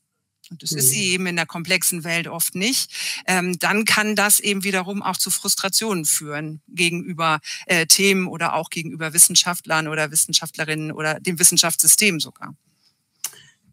und 0.51 0.63
das 0.63 0.71
ist 0.71 0.89
sie 0.89 1.07
mhm. 1.07 1.13
eben 1.13 1.27
in 1.27 1.35
der 1.35 1.45
komplexen 1.45 2.03
Welt 2.03 2.27
oft 2.27 2.55
nicht, 2.55 2.91
ähm, 3.27 3.57
dann 3.59 3.85
kann 3.85 4.15
das 4.15 4.39
eben 4.39 4.63
wiederum 4.63 5.01
auch 5.01 5.17
zu 5.17 5.31
Frustrationen 5.31 6.05
führen 6.05 6.61
gegenüber 6.67 7.39
äh, 7.65 7.85
Themen 7.85 8.27
oder 8.27 8.53
auch 8.53 8.69
gegenüber 8.69 9.13
Wissenschaftlern 9.13 9.87
oder 9.87 10.11
Wissenschaftlerinnen 10.11 10.91
oder 10.91 11.19
dem 11.19 11.39
Wissenschaftssystem 11.39 12.19
sogar. 12.19 12.55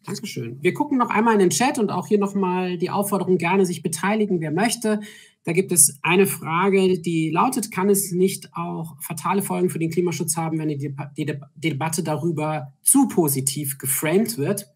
Dankeschön. 0.05 0.59
Wir 0.61 0.75
gucken 0.75 0.99
noch 0.99 1.09
einmal 1.09 1.35
in 1.35 1.41
den 1.41 1.51
Chat 1.51 1.79
und 1.79 1.91
auch 1.91 2.07
hier 2.07 2.19
nochmal 2.19 2.77
die 2.77 2.91
Aufforderung, 2.91 3.39
gerne 3.39 3.65
sich 3.65 3.83
beteiligen, 3.83 4.41
wer 4.41 4.51
möchte. 4.51 5.01
Da 5.45 5.53
gibt 5.53 5.73
es 5.73 5.99
eine 6.03 6.27
Frage, 6.27 6.99
die 7.01 7.31
lautet, 7.31 7.71
kann 7.71 7.89
es 7.89 8.13
nicht 8.13 8.55
auch 8.55 8.97
fatale 9.01 9.43
Folgen 9.43 9.71
für 9.71 9.79
den 9.79 9.91
Klimaschutz 9.91 10.37
haben, 10.37 10.59
wenn 10.59 10.69
die, 10.69 10.79
De 10.79 10.95
die 11.17 11.37
Debatte 11.57 12.03
darüber 12.03 12.73
zu 12.83 13.09
positiv 13.09 13.79
geframed 13.79 14.37
wird? 14.39 14.74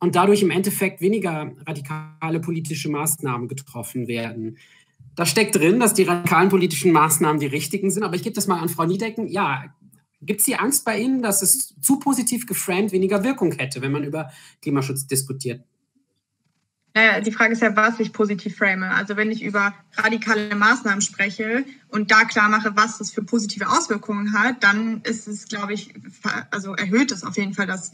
Und 0.00 0.14
dadurch 0.14 0.42
im 0.42 0.50
Endeffekt 0.50 1.00
weniger 1.00 1.52
radikale 1.66 2.40
politische 2.40 2.88
Maßnahmen 2.88 3.48
getroffen 3.48 4.06
werden. 4.06 4.58
Da 5.16 5.26
steckt 5.26 5.56
drin, 5.56 5.80
dass 5.80 5.94
die 5.94 6.04
radikalen 6.04 6.48
politischen 6.48 6.92
Maßnahmen 6.92 7.40
die 7.40 7.46
richtigen 7.46 7.90
sind, 7.90 8.04
aber 8.04 8.14
ich 8.14 8.22
gebe 8.22 8.34
das 8.34 8.46
mal 8.46 8.60
an 8.60 8.68
Frau 8.68 8.84
Niedecken. 8.84 9.26
Ja, 9.26 9.64
gibt 10.22 10.40
es 10.40 10.46
die 10.46 10.56
Angst 10.56 10.84
bei 10.84 10.98
Ihnen, 10.98 11.22
dass 11.22 11.42
es 11.42 11.74
zu 11.80 11.98
positiv 11.98 12.46
geframed 12.46 12.92
weniger 12.92 13.24
Wirkung 13.24 13.52
hätte, 13.52 13.82
wenn 13.82 13.92
man 13.92 14.04
über 14.04 14.30
Klimaschutz 14.62 15.06
diskutiert? 15.06 15.64
Naja, 16.94 17.20
die 17.20 17.30
Frage 17.30 17.52
ist 17.52 17.62
ja, 17.62 17.76
was 17.76 18.00
ich 18.00 18.12
positiv 18.12 18.56
frame. 18.56 18.84
Also 18.84 19.16
wenn 19.16 19.30
ich 19.30 19.42
über 19.42 19.74
radikale 19.96 20.54
Maßnahmen 20.54 21.00
spreche 21.00 21.64
und 21.88 22.10
da 22.10 22.24
klar 22.24 22.48
mache, 22.48 22.72
was 22.74 22.98
das 22.98 23.12
für 23.12 23.22
positive 23.22 23.68
Auswirkungen 23.68 24.32
hat, 24.32 24.64
dann 24.64 25.02
ist 25.02 25.28
es, 25.28 25.46
glaube 25.46 25.74
ich, 25.74 25.94
also 26.50 26.74
erhöht 26.74 27.12
es 27.12 27.22
auf 27.22 27.36
jeden 27.36 27.54
Fall 27.54 27.66
das 27.66 27.92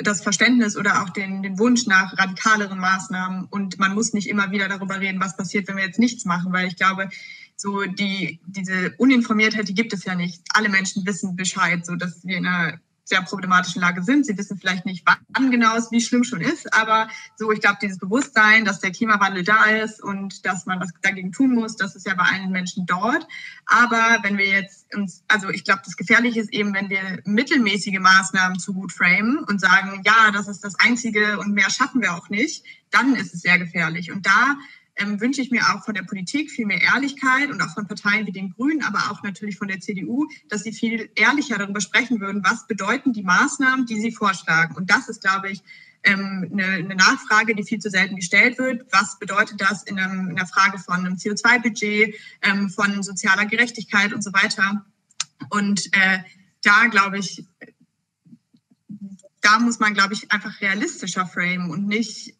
das 0.00 0.22
Verständnis 0.22 0.76
oder 0.76 1.02
auch 1.02 1.10
den, 1.10 1.42
den 1.42 1.58
Wunsch 1.58 1.86
nach 1.86 2.16
radikaleren 2.18 2.78
Maßnahmen. 2.78 3.46
Und 3.50 3.78
man 3.78 3.94
muss 3.94 4.12
nicht 4.12 4.28
immer 4.28 4.50
wieder 4.50 4.68
darüber 4.68 5.00
reden, 5.00 5.20
was 5.20 5.36
passiert, 5.36 5.68
wenn 5.68 5.76
wir 5.76 5.84
jetzt 5.84 5.98
nichts 5.98 6.24
machen, 6.24 6.52
weil 6.52 6.66
ich 6.68 6.76
glaube, 6.76 7.08
so 7.56 7.82
die, 7.84 8.40
diese 8.46 8.94
Uninformiertheit, 8.98 9.68
die 9.68 9.74
gibt 9.74 9.92
es 9.92 10.04
ja 10.04 10.14
nicht. 10.14 10.42
Alle 10.54 10.68
Menschen 10.68 11.06
wissen 11.06 11.36
Bescheid, 11.36 11.84
so 11.84 11.96
dass 11.96 12.24
wir 12.24 12.36
in 12.36 12.46
einer 12.46 12.78
sehr 13.08 13.22
problematischen 13.22 13.80
Lage 13.80 14.02
sind. 14.02 14.26
Sie 14.26 14.36
wissen 14.36 14.58
vielleicht 14.58 14.84
nicht, 14.84 15.04
wann 15.06 15.50
genau 15.50 15.76
es 15.76 15.90
wie 15.90 16.00
schlimm 16.00 16.24
schon 16.24 16.40
ist, 16.40 16.72
aber 16.74 17.08
so, 17.36 17.50
ich 17.50 17.60
glaube, 17.60 17.78
dieses 17.80 17.98
Bewusstsein, 17.98 18.64
dass 18.64 18.80
der 18.80 18.90
Klimawandel 18.90 19.44
da 19.44 19.64
ist 19.64 20.02
und 20.02 20.44
dass 20.44 20.66
man 20.66 20.80
was 20.80 20.90
dagegen 21.00 21.32
tun 21.32 21.54
muss, 21.54 21.76
das 21.76 21.96
ist 21.96 22.06
ja 22.06 22.14
bei 22.14 22.24
allen 22.24 22.50
Menschen 22.50 22.86
dort. 22.86 23.26
Aber 23.66 24.18
wenn 24.22 24.36
wir 24.36 24.46
jetzt 24.46 24.86
uns, 24.94 25.24
also 25.28 25.48
ich 25.48 25.64
glaube, 25.64 25.82
das 25.84 25.96
Gefährliche 25.96 26.40
ist 26.40 26.52
eben, 26.52 26.74
wenn 26.74 26.90
wir 26.90 27.20
mittelmäßige 27.24 27.98
Maßnahmen 27.98 28.58
zu 28.58 28.74
gut 28.74 28.92
framen 28.92 29.38
und 29.48 29.60
sagen, 29.60 30.02
ja, 30.04 30.30
das 30.32 30.48
ist 30.48 30.62
das 30.62 30.78
Einzige 30.78 31.38
und 31.38 31.52
mehr 31.52 31.70
schaffen 31.70 32.02
wir 32.02 32.14
auch 32.14 32.28
nicht, 32.28 32.64
dann 32.90 33.14
ist 33.14 33.34
es 33.34 33.40
sehr 33.40 33.58
gefährlich. 33.58 34.12
Und 34.12 34.26
da 34.26 34.56
ähm, 34.98 35.20
wünsche 35.20 35.40
ich 35.40 35.50
mir 35.50 35.62
auch 35.62 35.84
von 35.84 35.94
der 35.94 36.02
Politik 36.02 36.50
viel 36.50 36.66
mehr 36.66 36.80
Ehrlichkeit 36.80 37.50
und 37.50 37.60
auch 37.62 37.74
von 37.74 37.86
Parteien 37.86 38.26
wie 38.26 38.32
den 38.32 38.50
Grünen, 38.50 38.82
aber 38.82 38.98
auch 39.10 39.22
natürlich 39.22 39.56
von 39.56 39.68
der 39.68 39.80
CDU, 39.80 40.26
dass 40.48 40.62
sie 40.62 40.72
viel 40.72 41.10
ehrlicher 41.14 41.58
darüber 41.58 41.80
sprechen 41.80 42.20
würden, 42.20 42.42
was 42.44 42.66
bedeuten 42.66 43.12
die 43.12 43.22
Maßnahmen, 43.22 43.86
die 43.86 44.00
sie 44.00 44.12
vorschlagen. 44.12 44.76
Und 44.76 44.90
das 44.90 45.08
ist, 45.08 45.22
glaube 45.22 45.50
ich, 45.50 45.62
ähm, 46.04 46.48
eine, 46.52 46.64
eine 46.64 46.94
Nachfrage, 46.94 47.54
die 47.54 47.64
viel 47.64 47.78
zu 47.78 47.90
selten 47.90 48.16
gestellt 48.16 48.58
wird. 48.58 48.86
Was 48.92 49.18
bedeutet 49.18 49.60
das 49.60 49.82
in, 49.82 49.98
einem, 49.98 50.30
in 50.30 50.36
der 50.36 50.46
Frage 50.46 50.78
von 50.78 50.96
einem 50.96 51.14
CO2-Budget, 51.14 52.14
ähm, 52.42 52.70
von 52.70 53.02
sozialer 53.02 53.46
Gerechtigkeit 53.46 54.12
und 54.12 54.22
so 54.22 54.32
weiter? 54.32 54.84
Und 55.50 55.86
äh, 55.92 56.18
da 56.62 56.86
glaube 56.86 57.18
ich, 57.18 57.44
da 59.40 59.58
muss 59.58 59.78
man, 59.78 59.94
glaube 59.94 60.14
ich, 60.14 60.30
einfach 60.30 60.60
realistischer 60.60 61.26
framen 61.26 61.70
und 61.70 61.86
nicht 61.86 62.34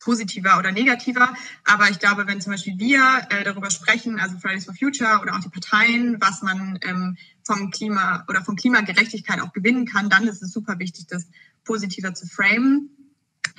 positiver 0.00 0.58
oder 0.58 0.72
negativer. 0.72 1.32
Aber 1.64 1.88
ich 1.90 1.98
glaube, 1.98 2.26
wenn 2.26 2.40
zum 2.40 2.52
Beispiel 2.52 2.78
wir 2.78 3.26
äh, 3.30 3.44
darüber 3.44 3.70
sprechen, 3.70 4.18
also 4.18 4.38
Fridays 4.38 4.64
for 4.64 4.74
Future 4.74 5.20
oder 5.20 5.34
auch 5.34 5.40
die 5.40 5.48
Parteien, 5.48 6.16
was 6.20 6.42
man 6.42 6.78
ähm, 6.82 7.16
vom 7.44 7.70
Klima 7.70 8.24
oder 8.28 8.42
von 8.42 8.56
Klimagerechtigkeit 8.56 9.40
auch 9.40 9.52
gewinnen 9.52 9.86
kann, 9.86 10.10
dann 10.10 10.26
ist 10.26 10.42
es 10.42 10.52
super 10.52 10.78
wichtig, 10.78 11.06
das 11.06 11.28
positiver 11.64 12.14
zu 12.14 12.26
framen. 12.26 12.90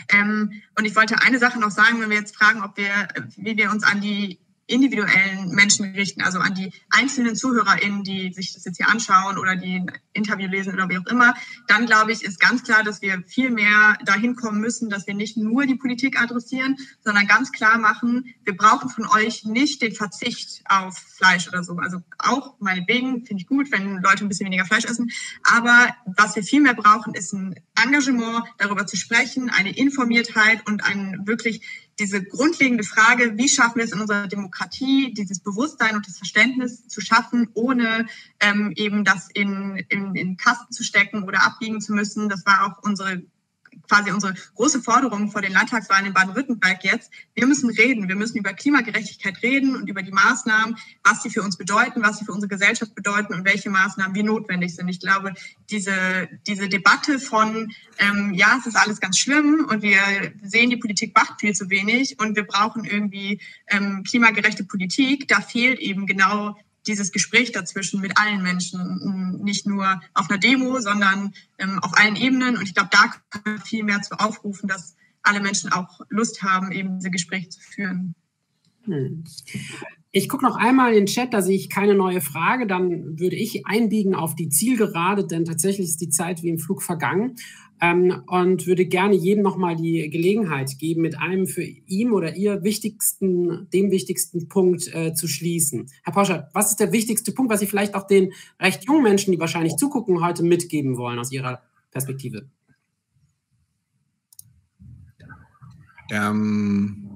Ähm, 0.09 0.61
und 0.77 0.85
ich 0.85 0.95
wollte 0.95 1.21
eine 1.21 1.39
Sache 1.39 1.59
noch 1.59 1.71
sagen, 1.71 2.01
wenn 2.01 2.09
wir 2.09 2.17
jetzt 2.17 2.35
fragen, 2.35 2.63
ob 2.63 2.75
wir, 2.77 3.07
wie 3.37 3.55
wir 3.57 3.71
uns 3.71 3.83
an 3.83 4.01
die 4.01 4.39
individuellen 4.71 5.49
Menschen 5.49 5.93
richten, 5.93 6.21
also 6.21 6.39
an 6.39 6.55
die 6.55 6.71
einzelnen 6.89 7.35
ZuhörerInnen, 7.35 8.03
die 8.03 8.33
sich 8.33 8.53
das 8.53 8.65
jetzt 8.65 8.77
hier 8.77 8.89
anschauen 8.89 9.37
oder 9.37 9.55
die 9.55 9.75
ein 9.75 9.91
Interview 10.13 10.47
lesen 10.47 10.73
oder 10.73 10.89
wie 10.89 10.97
auch 10.97 11.05
immer, 11.07 11.33
dann 11.67 11.85
glaube 11.85 12.11
ich, 12.11 12.23
ist 12.23 12.39
ganz 12.39 12.63
klar, 12.63 12.83
dass 12.83 13.01
wir 13.01 13.23
viel 13.27 13.49
mehr 13.49 13.97
dahin 14.05 14.35
kommen 14.35 14.61
müssen, 14.61 14.89
dass 14.89 15.07
wir 15.07 15.13
nicht 15.13 15.37
nur 15.37 15.65
die 15.65 15.75
Politik 15.75 16.21
adressieren, 16.21 16.77
sondern 17.03 17.27
ganz 17.27 17.51
klar 17.51 17.77
machen, 17.77 18.33
wir 18.43 18.55
brauchen 18.55 18.89
von 18.89 19.05
euch 19.07 19.43
nicht 19.45 19.81
den 19.81 19.93
Verzicht 19.93 20.63
auf 20.67 20.97
Fleisch 20.97 21.47
oder 21.47 21.63
so. 21.63 21.75
Also 21.77 22.01
auch 22.17 22.55
meinetwegen 22.59 23.25
finde 23.25 23.41
ich 23.41 23.47
gut, 23.47 23.71
wenn 23.71 24.01
Leute 24.01 24.25
ein 24.25 24.29
bisschen 24.29 24.45
weniger 24.45 24.65
Fleisch 24.65 24.85
essen. 24.85 25.11
Aber 25.43 25.89
was 26.05 26.35
wir 26.35 26.43
viel 26.43 26.61
mehr 26.61 26.73
brauchen, 26.73 27.13
ist 27.13 27.33
ein 27.33 27.55
Engagement, 27.81 28.45
darüber 28.57 28.85
zu 28.85 28.97
sprechen, 28.97 29.49
eine 29.49 29.75
Informiertheit 29.75 30.67
und 30.67 30.83
ein 30.83 31.21
wirklich 31.25 31.61
diese 32.01 32.23
grundlegende 32.23 32.83
Frage, 32.83 33.37
wie 33.37 33.47
schaffen 33.47 33.77
wir 33.77 33.85
es 33.85 33.91
in 33.91 34.01
unserer 34.01 34.27
Demokratie, 34.27 35.13
dieses 35.13 35.39
Bewusstsein 35.39 35.95
und 35.95 36.07
das 36.07 36.17
Verständnis 36.17 36.87
zu 36.87 36.99
schaffen, 36.99 37.49
ohne 37.53 38.07
ähm, 38.39 38.73
eben 38.75 39.05
das 39.05 39.29
in, 39.33 39.85
in, 39.89 40.15
in 40.15 40.35
Kasten 40.35 40.73
zu 40.73 40.83
stecken 40.83 41.23
oder 41.23 41.43
abbiegen 41.43 41.79
zu 41.79 41.93
müssen. 41.93 42.27
Das 42.27 42.43
war 42.45 42.65
auch 42.65 42.83
unsere 42.83 43.21
quasi 43.91 44.11
unsere 44.11 44.33
große 44.55 44.81
Forderung 44.81 45.29
vor 45.31 45.41
den 45.41 45.51
Landtagswahlen 45.51 46.05
in 46.05 46.13
Baden-Württemberg 46.13 46.81
jetzt. 46.85 47.11
Wir 47.35 47.45
müssen 47.45 47.69
reden. 47.69 48.07
Wir 48.07 48.15
müssen 48.15 48.37
über 48.37 48.53
Klimagerechtigkeit 48.53 49.43
reden 49.43 49.75
und 49.75 49.89
über 49.89 50.01
die 50.01 50.13
Maßnahmen, 50.13 50.77
was 51.03 51.23
sie 51.23 51.29
für 51.29 51.41
uns 51.41 51.57
bedeuten, 51.57 52.01
was 52.01 52.19
sie 52.19 52.25
für 52.25 52.31
unsere 52.31 52.47
Gesellschaft 52.47 52.95
bedeuten 52.95 53.33
und 53.33 53.43
welche 53.43 53.69
Maßnahmen 53.69 54.15
wie 54.15 54.23
notwendig 54.23 54.73
sind. 54.75 54.87
Ich 54.87 55.01
glaube, 55.01 55.33
diese, 55.69 56.29
diese 56.47 56.69
Debatte 56.69 57.19
von, 57.19 57.73
ähm, 57.97 58.33
ja, 58.33 58.57
es 58.59 58.65
ist 58.65 58.77
alles 58.77 59.01
ganz 59.01 59.19
schlimm 59.19 59.67
und 59.69 59.81
wir 59.81 59.99
sehen, 60.41 60.69
die 60.69 60.77
Politik 60.77 61.13
macht 61.13 61.41
viel 61.41 61.53
zu 61.53 61.69
wenig 61.69 62.17
und 62.19 62.37
wir 62.37 62.43
brauchen 62.43 62.85
irgendwie 62.85 63.41
ähm, 63.67 64.03
klimagerechte 64.07 64.63
Politik, 64.63 65.27
da 65.27 65.41
fehlt 65.41 65.79
eben 65.79 66.05
genau 66.05 66.55
dieses 66.87 67.11
Gespräch 67.11 67.51
dazwischen 67.51 68.01
mit 68.01 68.17
allen 68.17 68.41
Menschen, 68.41 69.39
nicht 69.43 69.67
nur 69.67 70.01
auf 70.13 70.29
einer 70.29 70.39
Demo, 70.39 70.79
sondern 70.79 71.33
ähm, 71.57 71.79
auf 71.79 71.97
allen 71.97 72.15
Ebenen. 72.15 72.57
Und 72.57 72.63
ich 72.63 72.73
glaube, 72.73 72.89
da 72.91 73.13
kann 73.29 73.41
man 73.45 73.61
viel 73.61 73.83
mehr 73.83 74.01
zu 74.01 74.19
aufrufen, 74.19 74.67
dass 74.67 74.95
alle 75.21 75.39
Menschen 75.39 75.71
auch 75.71 76.01
Lust 76.09 76.41
haben, 76.41 76.71
eben 76.71 76.97
diese 76.97 77.11
Gespräche 77.11 77.49
zu 77.49 77.59
führen. 77.59 78.15
Hm. 78.85 79.23
Ich 80.13 80.27
gucke 80.27 80.43
noch 80.43 80.57
einmal 80.57 80.89
in 80.89 81.01
den 81.01 81.05
Chat, 81.05 81.33
da 81.33 81.41
sehe 81.41 81.55
ich 81.55 81.69
keine 81.69 81.95
neue 81.95 82.19
Frage. 82.19 82.67
Dann 82.67 83.19
würde 83.19 83.35
ich 83.35 83.65
einbiegen 83.65 84.13
auf 84.13 84.35
die 84.35 84.49
Zielgerade, 84.49 85.25
denn 85.25 85.45
tatsächlich 85.45 85.87
ist 85.87 86.01
die 86.01 86.09
Zeit 86.09 86.43
wie 86.43 86.49
im 86.49 86.59
Flug 86.59 86.81
vergangen 86.81 87.35
ähm, 87.81 88.23
und 88.27 88.67
würde 88.67 88.85
gerne 88.85 89.15
jedem 89.15 89.43
nochmal 89.43 89.75
die 89.75 90.09
Gelegenheit 90.09 90.77
geben, 90.77 91.01
mit 91.01 91.17
einem 91.17 91.47
für 91.47 91.63
ihn 91.63 92.11
oder 92.11 92.35
ihr 92.35 92.63
wichtigsten, 92.63 93.67
dem 93.71 93.89
wichtigsten 93.91 94.47
Punkt 94.47 94.93
äh, 94.93 95.13
zu 95.13 95.27
schließen. 95.27 95.89
Herr 96.03 96.13
Poschert, 96.13 96.49
was 96.53 96.69
ist 96.69 96.79
der 96.79 96.91
wichtigste 96.91 97.31
Punkt, 97.31 97.51
was 97.51 97.59
Sie 97.59 97.67
vielleicht 97.67 97.95
auch 97.95 98.05
den 98.05 98.33
recht 98.59 98.85
jungen 98.85 99.03
Menschen, 99.03 99.31
die 99.31 99.39
wahrscheinlich 99.39 99.75
zugucken, 99.77 100.23
heute 100.23 100.43
mitgeben 100.43 100.97
wollen 100.97 101.17
aus 101.17 101.31
Ihrer 101.31 101.63
Perspektive? 101.89 102.47
Ähm, 106.11 107.09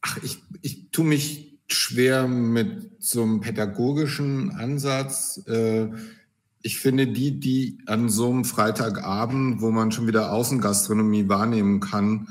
ach, 0.00 0.18
ich 0.22 0.90
tue 0.92 1.04
mich 1.04 1.58
schwer 1.66 2.26
mit 2.28 2.90
so 2.98 3.22
einem 3.22 3.40
pädagogischen 3.40 4.50
Ansatz. 4.50 5.42
Äh, 5.46 5.88
ich 6.62 6.78
finde, 6.78 7.06
die, 7.06 7.38
die 7.38 7.78
an 7.86 8.08
so 8.08 8.30
einem 8.30 8.44
Freitagabend, 8.44 9.60
wo 9.60 9.70
man 9.70 9.92
schon 9.92 10.06
wieder 10.06 10.32
Außengastronomie 10.32 11.28
wahrnehmen 11.28 11.80
kann, 11.80 12.28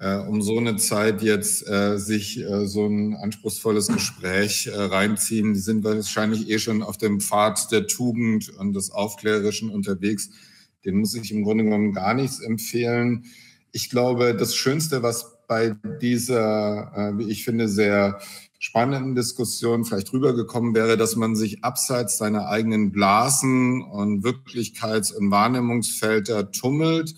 äh, 0.00 0.16
um 0.16 0.42
so 0.42 0.58
eine 0.58 0.76
Zeit 0.76 1.22
jetzt 1.22 1.66
äh, 1.68 1.98
sich 1.98 2.40
äh, 2.40 2.66
so 2.66 2.86
ein 2.86 3.14
anspruchsvolles 3.14 3.88
Gespräch 3.88 4.66
äh, 4.66 4.74
reinziehen, 4.74 5.54
die 5.54 5.60
sind 5.60 5.84
wahrscheinlich 5.84 6.48
eh 6.50 6.58
schon 6.58 6.82
auf 6.82 6.98
dem 6.98 7.20
Pfad 7.20 7.70
der 7.72 7.86
Tugend 7.86 8.48
und 8.50 8.74
des 8.74 8.90
Aufklärerischen 8.90 9.70
unterwegs. 9.70 10.30
Den 10.84 10.98
muss 10.98 11.14
ich 11.14 11.32
im 11.32 11.42
Grunde 11.42 11.64
genommen 11.64 11.92
gar 11.92 12.14
nichts 12.14 12.40
empfehlen. 12.40 13.24
Ich 13.78 13.90
glaube, 13.90 14.34
das 14.34 14.56
Schönste, 14.56 15.04
was 15.04 15.38
bei 15.46 15.76
dieser, 16.02 16.90
äh, 16.96 17.16
wie 17.16 17.30
ich 17.30 17.44
finde, 17.44 17.68
sehr 17.68 18.18
spannenden 18.58 19.14
Diskussion 19.14 19.84
vielleicht 19.84 20.12
rübergekommen 20.12 20.74
wäre, 20.74 20.96
dass 20.96 21.14
man 21.14 21.36
sich 21.36 21.62
abseits 21.62 22.18
seiner 22.18 22.48
eigenen 22.48 22.90
Blasen 22.90 23.82
und 23.82 24.24
Wirklichkeits- 24.24 25.14
und 25.14 25.30
Wahrnehmungsfelder 25.30 26.50
tummelt. 26.50 27.14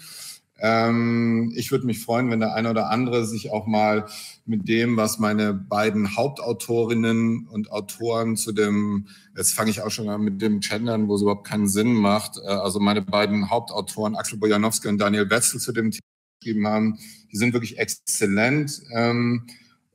Ähm, 0.59 1.51
ich 1.57 1.70
würde 1.70 1.87
mich 1.87 2.05
freuen, 2.05 2.31
wenn 2.31 2.41
der 2.41 2.55
eine 2.55 2.69
oder 2.69 2.91
andere 2.91 3.24
sich 3.24 3.51
auch 3.51 3.66
mal 3.66 4.05
mit 4.45 4.69
dem, 4.69 4.99
was 4.99 5.19
meine 5.19 5.55
beiden 5.55 6.15
Hauptautorinnen 6.15 7.47
und 7.47 7.73
Autoren 7.73 8.37
zu 8.37 8.53
dem, 8.53 9.07
jetzt 9.35 9.55
fange 9.55 9.70
ich 9.70 9.81
auch 9.81 9.91
schon 9.91 10.11
an 10.11 10.20
mit 10.20 10.43
dem 10.43 10.61
Gendern, 10.61 11.09
wo 11.09 11.15
es 11.15 11.23
überhaupt 11.23 11.47
keinen 11.47 11.69
Sinn 11.69 11.95
macht, 11.95 12.37
äh, 12.37 12.49
also 12.49 12.81
meine 12.81 13.01
beiden 13.01 13.49
Hauptautoren, 13.49 14.15
Axel 14.15 14.37
Bojanowski 14.39 14.89
und 14.89 14.99
Daniel 14.99 15.31
Wetzel 15.31 15.59
zu 15.59 15.73
dem 15.73 15.91
Thema 15.91 16.10
geschrieben 16.41 16.67
haben, 16.67 16.99
die 17.31 17.37
sind 17.37 17.53
wirklich 17.53 17.79
exzellent. 17.79 18.81
Ähm, 18.93 19.47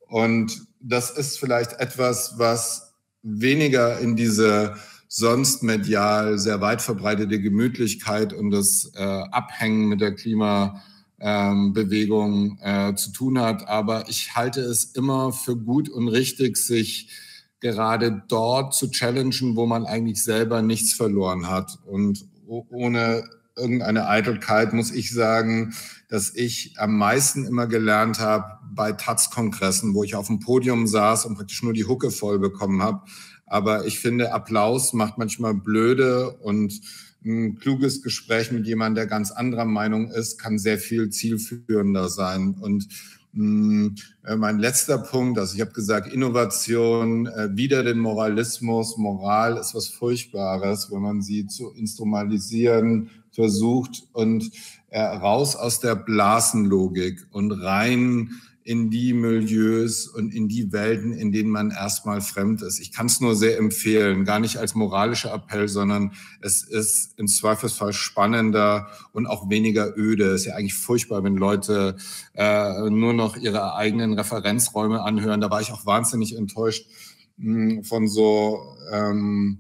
und 0.08 0.66
das 0.80 1.12
ist 1.12 1.38
vielleicht 1.40 1.74
etwas, 1.74 2.36
was 2.38 2.94
weniger 3.24 4.00
in 4.00 4.16
diese 4.16 4.78
sonst 5.08 5.64
medial 5.64 6.38
sehr 6.38 6.62
weit 6.62 6.82
verbreitete 6.82 7.42
Gemütlichkeit 7.42 8.32
und 8.34 8.52
das 8.52 8.92
äh, 8.96 9.02
Abhängen 9.02 9.88
mit 9.88 10.02
der 10.02 10.14
Klimabewegung 10.14 12.60
ähm, 12.62 12.92
äh, 12.92 12.96
zu 12.96 13.12
tun 13.12 13.40
hat. 13.40 13.68
Aber 13.68 14.08
ich 14.10 14.36
halte 14.36 14.62
es 14.62 14.84
immer 14.86 15.34
für 15.34 15.58
gut 15.58 15.90
und 15.90 16.08
richtig, 16.10 16.58
sich 16.58 17.10
gerade 17.60 18.24
dort 18.28 18.76
zu 18.76 18.92
challengen, 18.92 19.56
wo 19.56 19.66
man 19.66 19.86
eigentlich 19.86 20.22
selber 20.22 20.62
nichts 20.62 20.94
verloren 20.94 21.48
hat. 21.48 21.80
Und 21.86 22.26
ohne 22.46 23.24
irgendeine 23.56 24.08
Eitelkeit 24.08 24.74
muss 24.74 24.92
ich 24.92 25.12
sagen, 25.12 25.74
dass 26.10 26.36
ich 26.36 26.76
am 26.78 26.98
meisten 26.98 27.46
immer 27.46 27.68
gelernt 27.68 28.20
habe 28.20 28.60
bei 28.74 28.92
Taz-Kongressen, 28.92 29.94
wo 29.94 30.04
ich 30.04 30.16
auf 30.16 30.28
dem 30.28 30.40
Podium 30.40 30.88
saß 30.88 31.26
und 31.26 31.36
praktisch 31.36 31.64
nur 31.64 31.74
die 31.74 31.86
Hucke 31.86 32.12
voll 32.12 32.40
bekommen 32.40 32.82
habe. 32.82 33.02
Aber 33.46 33.86
ich 33.86 34.00
finde, 34.00 34.34
Applaus 34.34 34.94
macht 34.94 35.18
manchmal 35.18 35.54
blöde 35.54 36.32
und 36.32 36.82
ein 37.24 37.58
kluges 37.58 38.02
Gespräch 38.02 38.52
mit 38.52 38.68
jemandem, 38.68 38.96
der 38.96 39.08
ganz 39.08 39.32
anderer 39.32 39.66
Meinung 39.66 40.12
ist, 40.12 40.38
kann 40.38 40.60
sehr 40.60 40.78
viel 40.78 41.10
zielführender 41.10 42.10
sein. 42.10 42.56
Und 42.60 42.88
hm, 43.34 43.96
äh, 44.24 44.36
mein 44.36 44.60
letzter 44.60 44.98
Punkt, 44.98 45.38
also 45.38 45.56
ich 45.56 45.62
habe 45.62 45.72
gesagt, 45.72 46.12
Innovation, 46.12 47.28
äh, 47.28 47.50
wieder 47.54 47.84
den 47.84 48.00
Moralismus. 48.00 48.98
Moral 48.98 49.58
ist 49.58 49.76
was 49.76 49.88
Furchtbares, 49.88 50.92
wenn 50.92 51.02
man 51.02 51.22
sie 51.22 51.48
zu 51.48 51.72
instrumentalisieren 51.72 53.10
versucht 53.32 54.04
und 54.14 54.50
äh, 54.96 55.02
raus 55.02 55.58
aus 55.58 55.82
der 55.82 55.94
Blasenlogik 55.94 57.28
und 57.32 57.52
rein 57.52 58.30
in 58.64 58.90
die 58.90 59.12
Milieus 59.12 60.08
und 60.08 60.34
in 60.34 60.48
die 60.48 60.72
Welten, 60.72 61.12
in 61.12 61.34
denen 61.34 61.50
man 61.50 61.70
erstmal 61.70 62.22
fremd 62.22 62.62
ist. 62.62 62.80
Ich 62.80 62.94
kann 62.94 63.08
es 63.08 63.20
nur 63.20 63.36
sehr 63.36 63.58
empfehlen, 63.58 64.24
gar 64.24 64.40
nicht 64.40 64.56
als 64.56 64.74
moralischer 64.74 65.34
Appell, 65.34 65.68
sondern 65.68 66.14
es 66.40 66.64
ist 66.64 67.20
im 67.20 67.28
Zweifelsfall 67.28 67.92
spannender 67.92 68.88
und 69.12 69.28
auch 69.28 69.50
weniger 69.50 69.98
öde. 69.98 70.30
Es 70.30 70.42
ist 70.42 70.48
ja 70.48 70.56
eigentlich 70.56 70.76
furchtbar, 70.76 71.26
wenn 71.26 71.36
Leute 71.36 71.98
äh, 72.34 72.90
nur 72.90 73.12
noch 73.12 73.36
ihre 73.36 73.76
eigenen 73.76 74.14
Referenzräume 74.14 75.02
anhören. 75.04 75.42
Da 75.42 75.52
war 75.52 75.60
ich 75.60 75.74
auch 75.74 75.86
wahnsinnig 75.86 76.38
enttäuscht 76.38 76.88
mh, 77.36 77.70
hm, 77.74 77.84
von 77.84 78.08
so 78.08 78.78
ähm, 78.94 79.60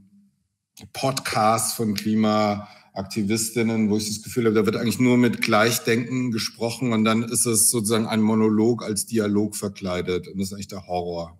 Podcasts 0.93 1.73
von 1.73 1.93
Klima 1.93 2.69
Aktivistinnen, 2.95 3.89
wo 3.89 3.97
ich 3.97 4.07
das 4.07 4.23
Gefühl 4.23 4.45
habe, 4.45 4.55
da 4.55 4.65
wird 4.65 4.77
eigentlich 4.77 4.99
nur 4.99 5.17
mit 5.17 5.41
Gleichdenken 5.41 6.31
gesprochen 6.31 6.93
und 6.93 7.03
dann 7.03 7.23
ist 7.23 7.45
es 7.45 7.69
sozusagen 7.69 8.07
ein 8.07 8.21
Monolog 8.21 8.83
als 8.83 9.05
Dialog 9.05 9.55
verkleidet 9.55 10.27
und 10.27 10.39
das 10.39 10.47
ist 10.47 10.53
eigentlich 10.53 10.67
der 10.67 10.87
Horror. 10.87 11.37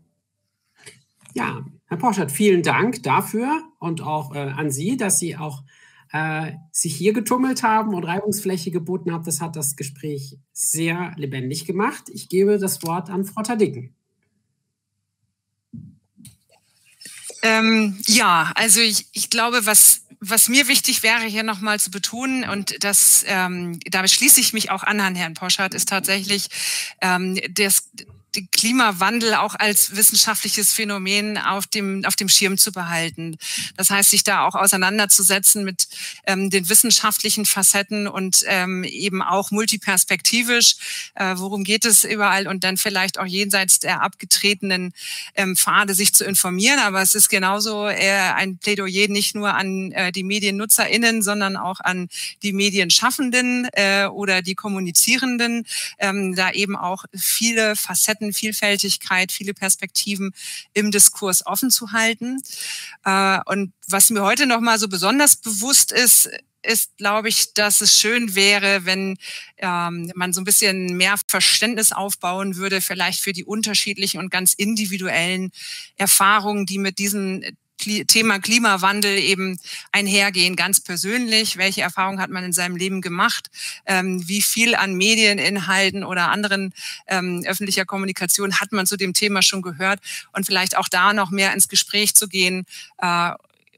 Ja, 1.34 1.65
Herr 1.88 1.98
Porschert, 1.98 2.32
vielen 2.32 2.64
Dank 2.64 3.03
dafür 3.03 3.61
und 3.80 4.02
auch 4.02 4.34
äh, 4.34 4.40
an 4.40 4.72
Sie, 4.72 4.98
dass 4.98 5.19
Sie 5.19 5.36
auch 5.36 5.64
äh, 6.11 6.53
sich 6.72 6.95
hier 6.95 7.14
getummelt 7.14 7.61
haben 7.64 7.94
und 7.94 8.06
Reibungsfläche 8.06 8.72
geboten 8.72 9.11
haben. 9.11 9.26
Das 9.26 9.41
hat 9.41 9.56
das 9.56 9.76
Gespräch 9.76 10.38
sehr 10.53 11.14
lebendig 11.18 11.65
gemacht. 11.65 12.03
Ich 12.07 12.30
gebe 12.30 12.57
das 12.57 12.84
Wort 12.84 13.10
an 13.10 13.26
Frau 13.26 13.41
Tadicken. 13.41 13.94
Ähm, 17.41 17.98
ja, 18.07 18.52
also 18.56 18.80
ich, 18.80 19.07
ich 19.11 19.30
glaube, 19.30 19.65
was 19.65 20.05
was 20.30 20.49
mir 20.49 20.68
wichtig 20.68 21.03
wäre, 21.03 21.23
hier 21.23 21.43
nochmal 21.43 21.80
zu 21.80 21.91
betonen, 21.91 22.47
und 22.47 22.84
das, 22.84 23.23
ähm, 23.27 23.80
da 23.89 24.07
schließe 24.07 24.39
ich 24.39 24.53
mich 24.53 24.72
auch 24.72 24.84
an 24.84 24.99
an 24.99 25.15
Herrn 25.15 25.34
Poschardt, 25.34 25.73
ist 25.73 25.89
tatsächlich 25.89 26.47
ähm, 27.02 27.39
das, 27.49 27.89
Klimawandel 28.51 29.35
auch 29.35 29.55
als 29.55 29.95
wissenschaftliches 29.95 30.73
Phänomen 30.73 31.37
auf 31.37 31.67
dem, 31.67 32.03
auf 32.05 32.15
dem 32.15 32.29
Schirm 32.29 32.57
zu 32.57 32.71
behalten. 32.71 33.37
Das 33.77 33.89
heißt, 33.89 34.09
sich 34.09 34.23
da 34.23 34.45
auch 34.45 34.55
auseinanderzusetzen 34.55 35.63
mit 35.63 35.87
ähm, 36.25 36.49
den 36.49 36.69
wissenschaftlichen 36.69 37.45
Facetten 37.45 38.07
und 38.07 38.43
ähm, 38.47 38.83
eben 38.83 39.21
auch 39.21 39.51
multiperspektivisch, 39.51 40.75
äh, 41.15 41.33
worum 41.37 41.63
geht 41.63 41.85
es 41.85 42.03
überall 42.03 42.47
und 42.47 42.63
dann 42.63 42.77
vielleicht 42.77 43.19
auch 43.19 43.25
jenseits 43.25 43.79
der 43.79 44.01
abgetretenen 44.01 44.93
ähm, 45.35 45.55
Pfade 45.55 45.93
sich 45.93 46.13
zu 46.13 46.25
informieren. 46.25 46.79
Aber 46.79 47.01
es 47.01 47.15
ist 47.15 47.29
genauso 47.29 47.87
äh, 47.87 48.11
ein 48.35 48.57
Plädoyer 48.57 49.07
nicht 49.07 49.35
nur 49.35 49.53
an 49.53 49.91
äh, 49.91 50.11
die 50.11 50.23
MediennutzerInnen, 50.23 51.21
sondern 51.21 51.57
auch 51.57 51.79
an 51.79 52.09
die 52.43 52.53
Medienschaffenden 52.53 53.67
äh, 53.73 54.05
oder 54.05 54.41
die 54.41 54.55
Kommunizierenden, 54.55 55.65
ähm, 55.99 56.35
da 56.35 56.51
eben 56.51 56.75
auch 56.75 57.05
viele 57.15 57.75
Facetten 57.75 58.24
Vielfältigkeit, 58.34 59.31
viele 59.31 59.53
Perspektiven 59.53 60.34
im 60.73 60.91
Diskurs 60.91 61.45
offen 61.45 61.72
zu 61.72 61.91
halten. 61.91 62.41
Äh, 63.03 63.39
und 63.45 63.73
was 63.88 64.10
mir 64.10 64.23
heute 64.23 64.45
noch 64.45 64.61
mal 64.61 64.80
so 64.80 64.88
besonders 64.88 65.35
bewusst 65.35 65.91
ist, 65.91 66.30
ist, 66.65 66.97
glaube 66.97 67.30
ich, 67.30 67.53
dass 67.53 67.81
es 67.81 67.99
schön 67.99 68.35
wäre, 68.35 68.85
wenn 68.85 69.18
ähm, 69.57 70.11
man 70.15 70.34
so 70.34 70.41
ein 70.41 70.45
bisschen 70.45 70.97
mehr 70.97 71.15
Verständnis 71.27 71.91
aufbauen 71.91 72.56
würde, 72.56 72.81
vielleicht 72.81 73.22
für 73.22 73.34
die 73.34 73.45
unterschiedlichen 73.45 74.19
und 74.19 74.31
ganz 74.31 74.53
individuellen 74.53 75.52
Erfahrungen, 75.95 76.65
die 76.65 76.77
mit 76.77 76.99
diesen 76.99 77.57
Thema 78.05 78.39
Klimawandel 78.39 79.17
eben 79.17 79.59
einhergehen, 79.91 80.55
ganz 80.55 80.79
persönlich. 80.79 81.57
Welche 81.57 81.81
Erfahrungen 81.81 82.19
hat 82.19 82.29
man 82.29 82.43
in 82.43 82.53
seinem 82.53 82.75
Leben 82.75 83.01
gemacht? 83.01 83.49
Ähm, 83.85 84.27
wie 84.27 84.41
viel 84.41 84.75
an 84.75 84.95
Medieninhalten 84.95 86.03
oder 86.03 86.29
anderen 86.29 86.73
ähm, 87.07 87.43
öffentlicher 87.45 87.85
Kommunikation 87.85 88.59
hat 88.59 88.71
man 88.71 88.85
zu 88.85 88.97
dem 88.97 89.13
Thema 89.13 89.41
schon 89.41 89.61
gehört? 89.61 89.99
Und 90.33 90.45
vielleicht 90.45 90.77
auch 90.77 90.89
da 90.89 91.13
noch 91.13 91.31
mehr 91.31 91.53
ins 91.53 91.67
Gespräch 91.67 92.15
zu 92.15 92.27
gehen, 92.27 92.65
äh, 92.97 93.31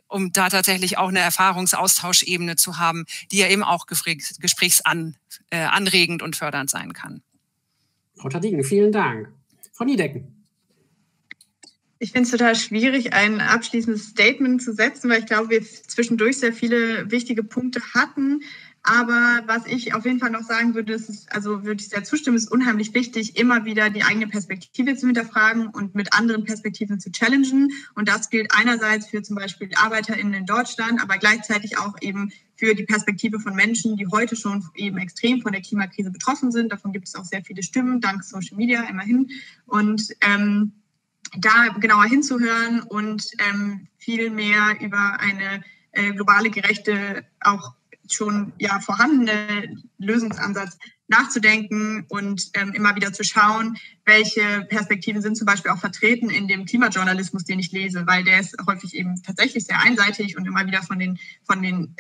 um 0.07 0.31
da 0.31 0.49
tatsächlich 0.49 0.97
auch 0.97 1.09
eine 1.09 1.19
Erfahrungsaustauschebene 1.19 2.55
zu 2.55 2.77
haben, 2.77 3.05
die 3.31 3.37
ja 3.37 3.47
eben 3.47 3.63
auch 3.63 3.85
gesprächsanregend 3.87 6.21
äh, 6.21 6.25
und 6.25 6.35
fördernd 6.35 6.69
sein 6.69 6.93
kann. 6.93 7.21
Frau 8.15 8.29
Tadigen, 8.29 8.63
vielen 8.63 8.91
Dank. 8.91 9.29
Frau 9.73 9.85
Niedecken. 9.85 10.36
Ich 11.99 12.11
finde 12.11 12.25
es 12.25 12.31
total 12.31 12.55
schwierig, 12.55 13.13
ein 13.13 13.41
abschließendes 13.41 14.09
Statement 14.09 14.61
zu 14.61 14.73
setzen, 14.73 15.09
weil 15.09 15.19
ich 15.19 15.25
glaube, 15.25 15.49
wir 15.49 15.63
zwischendurch 15.63 16.37
sehr 16.37 16.53
viele 16.53 17.09
wichtige 17.09 17.43
Punkte 17.43 17.81
hatten. 17.93 18.41
Aber 18.83 19.43
was 19.47 19.65
ich 19.65 19.93
auf 19.93 20.05
jeden 20.05 20.19
Fall 20.19 20.29
noch 20.29 20.43
sagen 20.43 20.73
würde, 20.73 20.93
ist, 20.93 21.29
also 21.33 21.65
würde 21.65 21.81
ich 21.81 21.89
sehr 21.89 22.05
zustimmen, 22.05 22.37
ist 22.37 22.49
unheimlich 22.49 22.93
wichtig, 22.93 23.35
immer 23.35 23.65
wieder 23.65 23.89
die 23.89 24.03
eigene 24.03 24.27
Perspektive 24.27 24.95
zu 24.95 25.07
hinterfragen 25.07 25.67
und 25.67 25.93
mit 25.93 26.13
anderen 26.13 26.45
Perspektiven 26.45 26.99
zu 26.99 27.11
challengen. 27.11 27.71
Und 27.95 28.07
das 28.07 28.29
gilt 28.29 28.51
einerseits 28.53 29.07
für 29.07 29.21
zum 29.23 29.35
Beispiel 29.35 29.69
ArbeiterInnen 29.75 30.33
in 30.33 30.45
Deutschland, 30.45 31.01
aber 31.01 31.17
gleichzeitig 31.17 31.77
auch 31.77 31.95
eben 31.99 32.31
für 32.55 32.75
die 32.75 32.83
Perspektive 32.83 33.39
von 33.39 33.55
Menschen, 33.55 33.97
die 33.97 34.07
heute 34.07 34.37
schon 34.37 34.63
eben 34.75 34.97
extrem 34.99 35.41
von 35.41 35.51
der 35.51 35.61
Klimakrise 35.61 36.11
betroffen 36.11 36.51
sind. 36.51 36.71
Davon 36.71 36.93
gibt 36.93 37.07
es 37.07 37.15
auch 37.15 37.25
sehr 37.25 37.43
viele 37.43 37.63
Stimmen, 37.63 37.99
dank 37.99 38.23
Social 38.23 38.55
Media 38.55 38.83
immerhin. 38.83 39.29
Und 39.65 40.15
ähm, 40.21 40.71
da 41.37 41.69
genauer 41.79 42.05
hinzuhören 42.05 42.81
und 42.81 43.29
ähm, 43.39 43.87
viel 43.97 44.29
mehr 44.29 44.77
über 44.79 45.17
eine 45.19 45.63
äh, 45.91 46.11
globale, 46.13 46.49
gerechte, 46.49 47.25
auch 47.41 47.73
schon 48.09 48.53
ja 48.57 48.79
vorhandene 48.79 49.83
Lösungsansatz 49.97 50.77
nachzudenken 51.07 52.05
und 52.09 52.49
ähm, 52.53 52.73
immer 52.73 52.95
wieder 52.95 53.13
zu 53.13 53.23
schauen, 53.23 53.77
welche 54.05 54.65
Perspektiven 54.69 55.21
sind 55.21 55.35
zum 55.35 55.45
Beispiel 55.45 55.71
auch 55.71 55.79
vertreten 55.79 56.29
in 56.29 56.47
dem 56.47 56.65
Klimajournalismus, 56.65 57.43
den 57.43 57.59
ich 57.59 57.71
lese, 57.71 58.07
weil 58.07 58.23
der 58.23 58.39
ist 58.39 58.55
häufig 58.65 58.93
eben 58.93 59.21
tatsächlich 59.21 59.65
sehr 59.65 59.79
einseitig 59.79 60.37
und 60.37 60.45
immer 60.45 60.65
wieder 60.65 60.81
von 60.81 60.99
den, 60.99 61.19
von 61.43 61.61
den, 61.61 61.95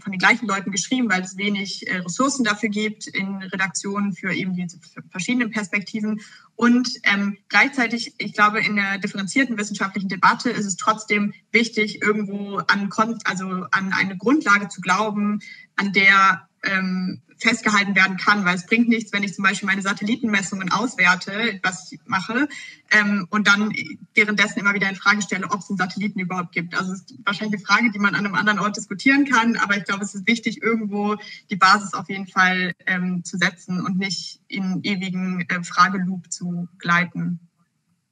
von 0.00 0.12
den 0.12 0.18
gleichen 0.18 0.46
Leuten 0.46 0.70
geschrieben, 0.70 1.10
weil 1.10 1.22
es 1.22 1.36
wenig 1.36 1.88
äh, 1.88 1.98
Ressourcen 1.98 2.44
dafür 2.44 2.68
gibt 2.68 3.06
in 3.08 3.36
Redaktionen 3.36 4.12
für 4.12 4.32
eben 4.32 4.54
die 4.54 4.66
verschiedenen 5.10 5.50
Perspektiven. 5.50 6.20
Und 6.56 6.88
ähm, 7.04 7.38
gleichzeitig, 7.48 8.14
ich 8.18 8.32
glaube, 8.32 8.60
in 8.60 8.76
der 8.76 8.98
differenzierten 8.98 9.58
wissenschaftlichen 9.58 10.08
Debatte 10.08 10.50
ist 10.50 10.66
es 10.66 10.76
trotzdem 10.76 11.32
wichtig, 11.52 12.02
irgendwo 12.02 12.58
an, 12.58 12.90
also 13.24 13.66
an 13.70 13.92
eine 13.92 14.16
Grundlage 14.18 14.68
zu 14.68 14.80
glauben, 14.80 15.40
an 15.76 15.92
der 15.92 16.48
ähm, 16.64 17.22
festgehalten 17.40 17.94
werden 17.94 18.18
kann, 18.18 18.44
weil 18.44 18.56
es 18.56 18.66
bringt 18.66 18.88
nichts, 18.88 19.12
wenn 19.12 19.22
ich 19.22 19.34
zum 19.34 19.44
Beispiel 19.44 19.66
meine 19.66 19.80
Satellitenmessungen 19.80 20.70
auswerte, 20.70 21.58
was 21.62 21.90
ich 21.90 22.00
mache, 22.04 22.48
ähm, 22.90 23.26
und 23.30 23.48
dann 23.48 23.72
währenddessen 24.14 24.60
immer 24.60 24.74
wieder 24.74 24.88
in 24.88 24.96
Frage 24.96 25.22
stelle, 25.22 25.50
ob 25.50 25.60
es 25.60 25.70
einen 25.70 25.78
Satelliten 25.78 26.20
überhaupt 26.20 26.52
gibt. 26.52 26.74
Also 26.74 26.92
es 26.92 27.00
ist 27.00 27.14
wahrscheinlich 27.24 27.58
eine 27.58 27.66
Frage, 27.66 27.90
die 27.90 27.98
man 27.98 28.14
an 28.14 28.26
einem 28.26 28.34
anderen 28.34 28.58
Ort 28.58 28.76
diskutieren 28.76 29.24
kann, 29.24 29.56
aber 29.56 29.76
ich 29.76 29.84
glaube, 29.84 30.04
es 30.04 30.14
ist 30.14 30.26
wichtig, 30.26 30.62
irgendwo 30.62 31.16
die 31.48 31.56
Basis 31.56 31.94
auf 31.94 32.08
jeden 32.08 32.26
Fall 32.26 32.74
ähm, 32.86 33.24
zu 33.24 33.38
setzen 33.38 33.80
und 33.80 33.96
nicht 33.96 34.40
in 34.48 34.80
ewigen 34.82 35.46
äh, 35.48 35.62
Frageloop 35.64 36.30
zu 36.30 36.68
gleiten. 36.78 37.40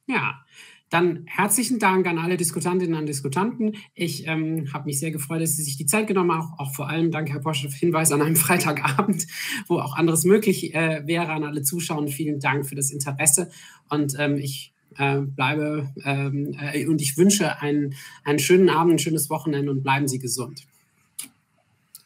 Ja, 0.07 0.43
dann 0.89 1.23
herzlichen 1.27 1.79
Dank 1.79 2.07
an 2.07 2.17
alle 2.17 2.35
Diskutantinnen 2.35 2.99
und 2.99 3.05
Diskutanten. 3.05 3.75
Ich 3.93 4.27
ähm, 4.27 4.73
habe 4.73 4.85
mich 4.85 4.99
sehr 4.99 5.11
gefreut, 5.11 5.41
dass 5.41 5.55
Sie 5.55 5.63
sich 5.63 5.77
die 5.77 5.85
Zeit 5.85 6.07
genommen 6.07 6.31
haben. 6.31 6.41
Auch, 6.41 6.59
auch 6.59 6.73
vor 6.73 6.89
allem 6.89 7.11
danke, 7.11 7.33
Herr 7.33 7.41
Porsche, 7.41 7.69
für 7.69 7.77
Hinweis 7.77 8.11
an 8.11 8.21
einem 8.21 8.35
Freitagabend, 8.37 9.27
wo 9.67 9.79
auch 9.79 9.95
anderes 9.95 10.23
möglich 10.23 10.73
äh, 10.73 11.05
wäre. 11.05 11.29
An 11.29 11.43
alle 11.43 11.61
Zuschauer 11.61 12.07
vielen 12.07 12.39
Dank 12.39 12.65
für 12.65 12.75
das 12.75 12.91
Interesse. 12.91 13.51
Und 13.89 14.15
ähm, 14.17 14.37
ich 14.37 14.73
äh, 14.97 15.19
bleibe 15.19 15.89
ähm, 16.03 16.55
äh, 16.59 16.85
und 16.87 17.01
ich 17.01 17.17
wünsche 17.17 17.59
einen, 17.61 17.95
einen 18.23 18.39
schönen 18.39 18.69
Abend, 18.69 18.93
ein 18.93 18.99
schönes 18.99 19.29
Wochenende 19.29 19.71
und 19.71 19.83
bleiben 19.83 20.07
Sie 20.07 20.19
gesund. 20.19 20.65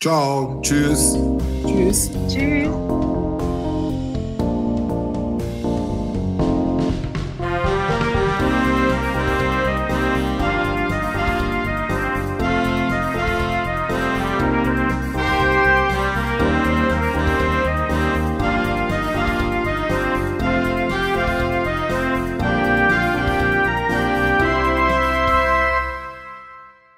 Ciao. 0.01 0.61
Tschüss. 0.61 1.17
Tschüss. 1.65 2.11
Tschüss. 2.27 3.02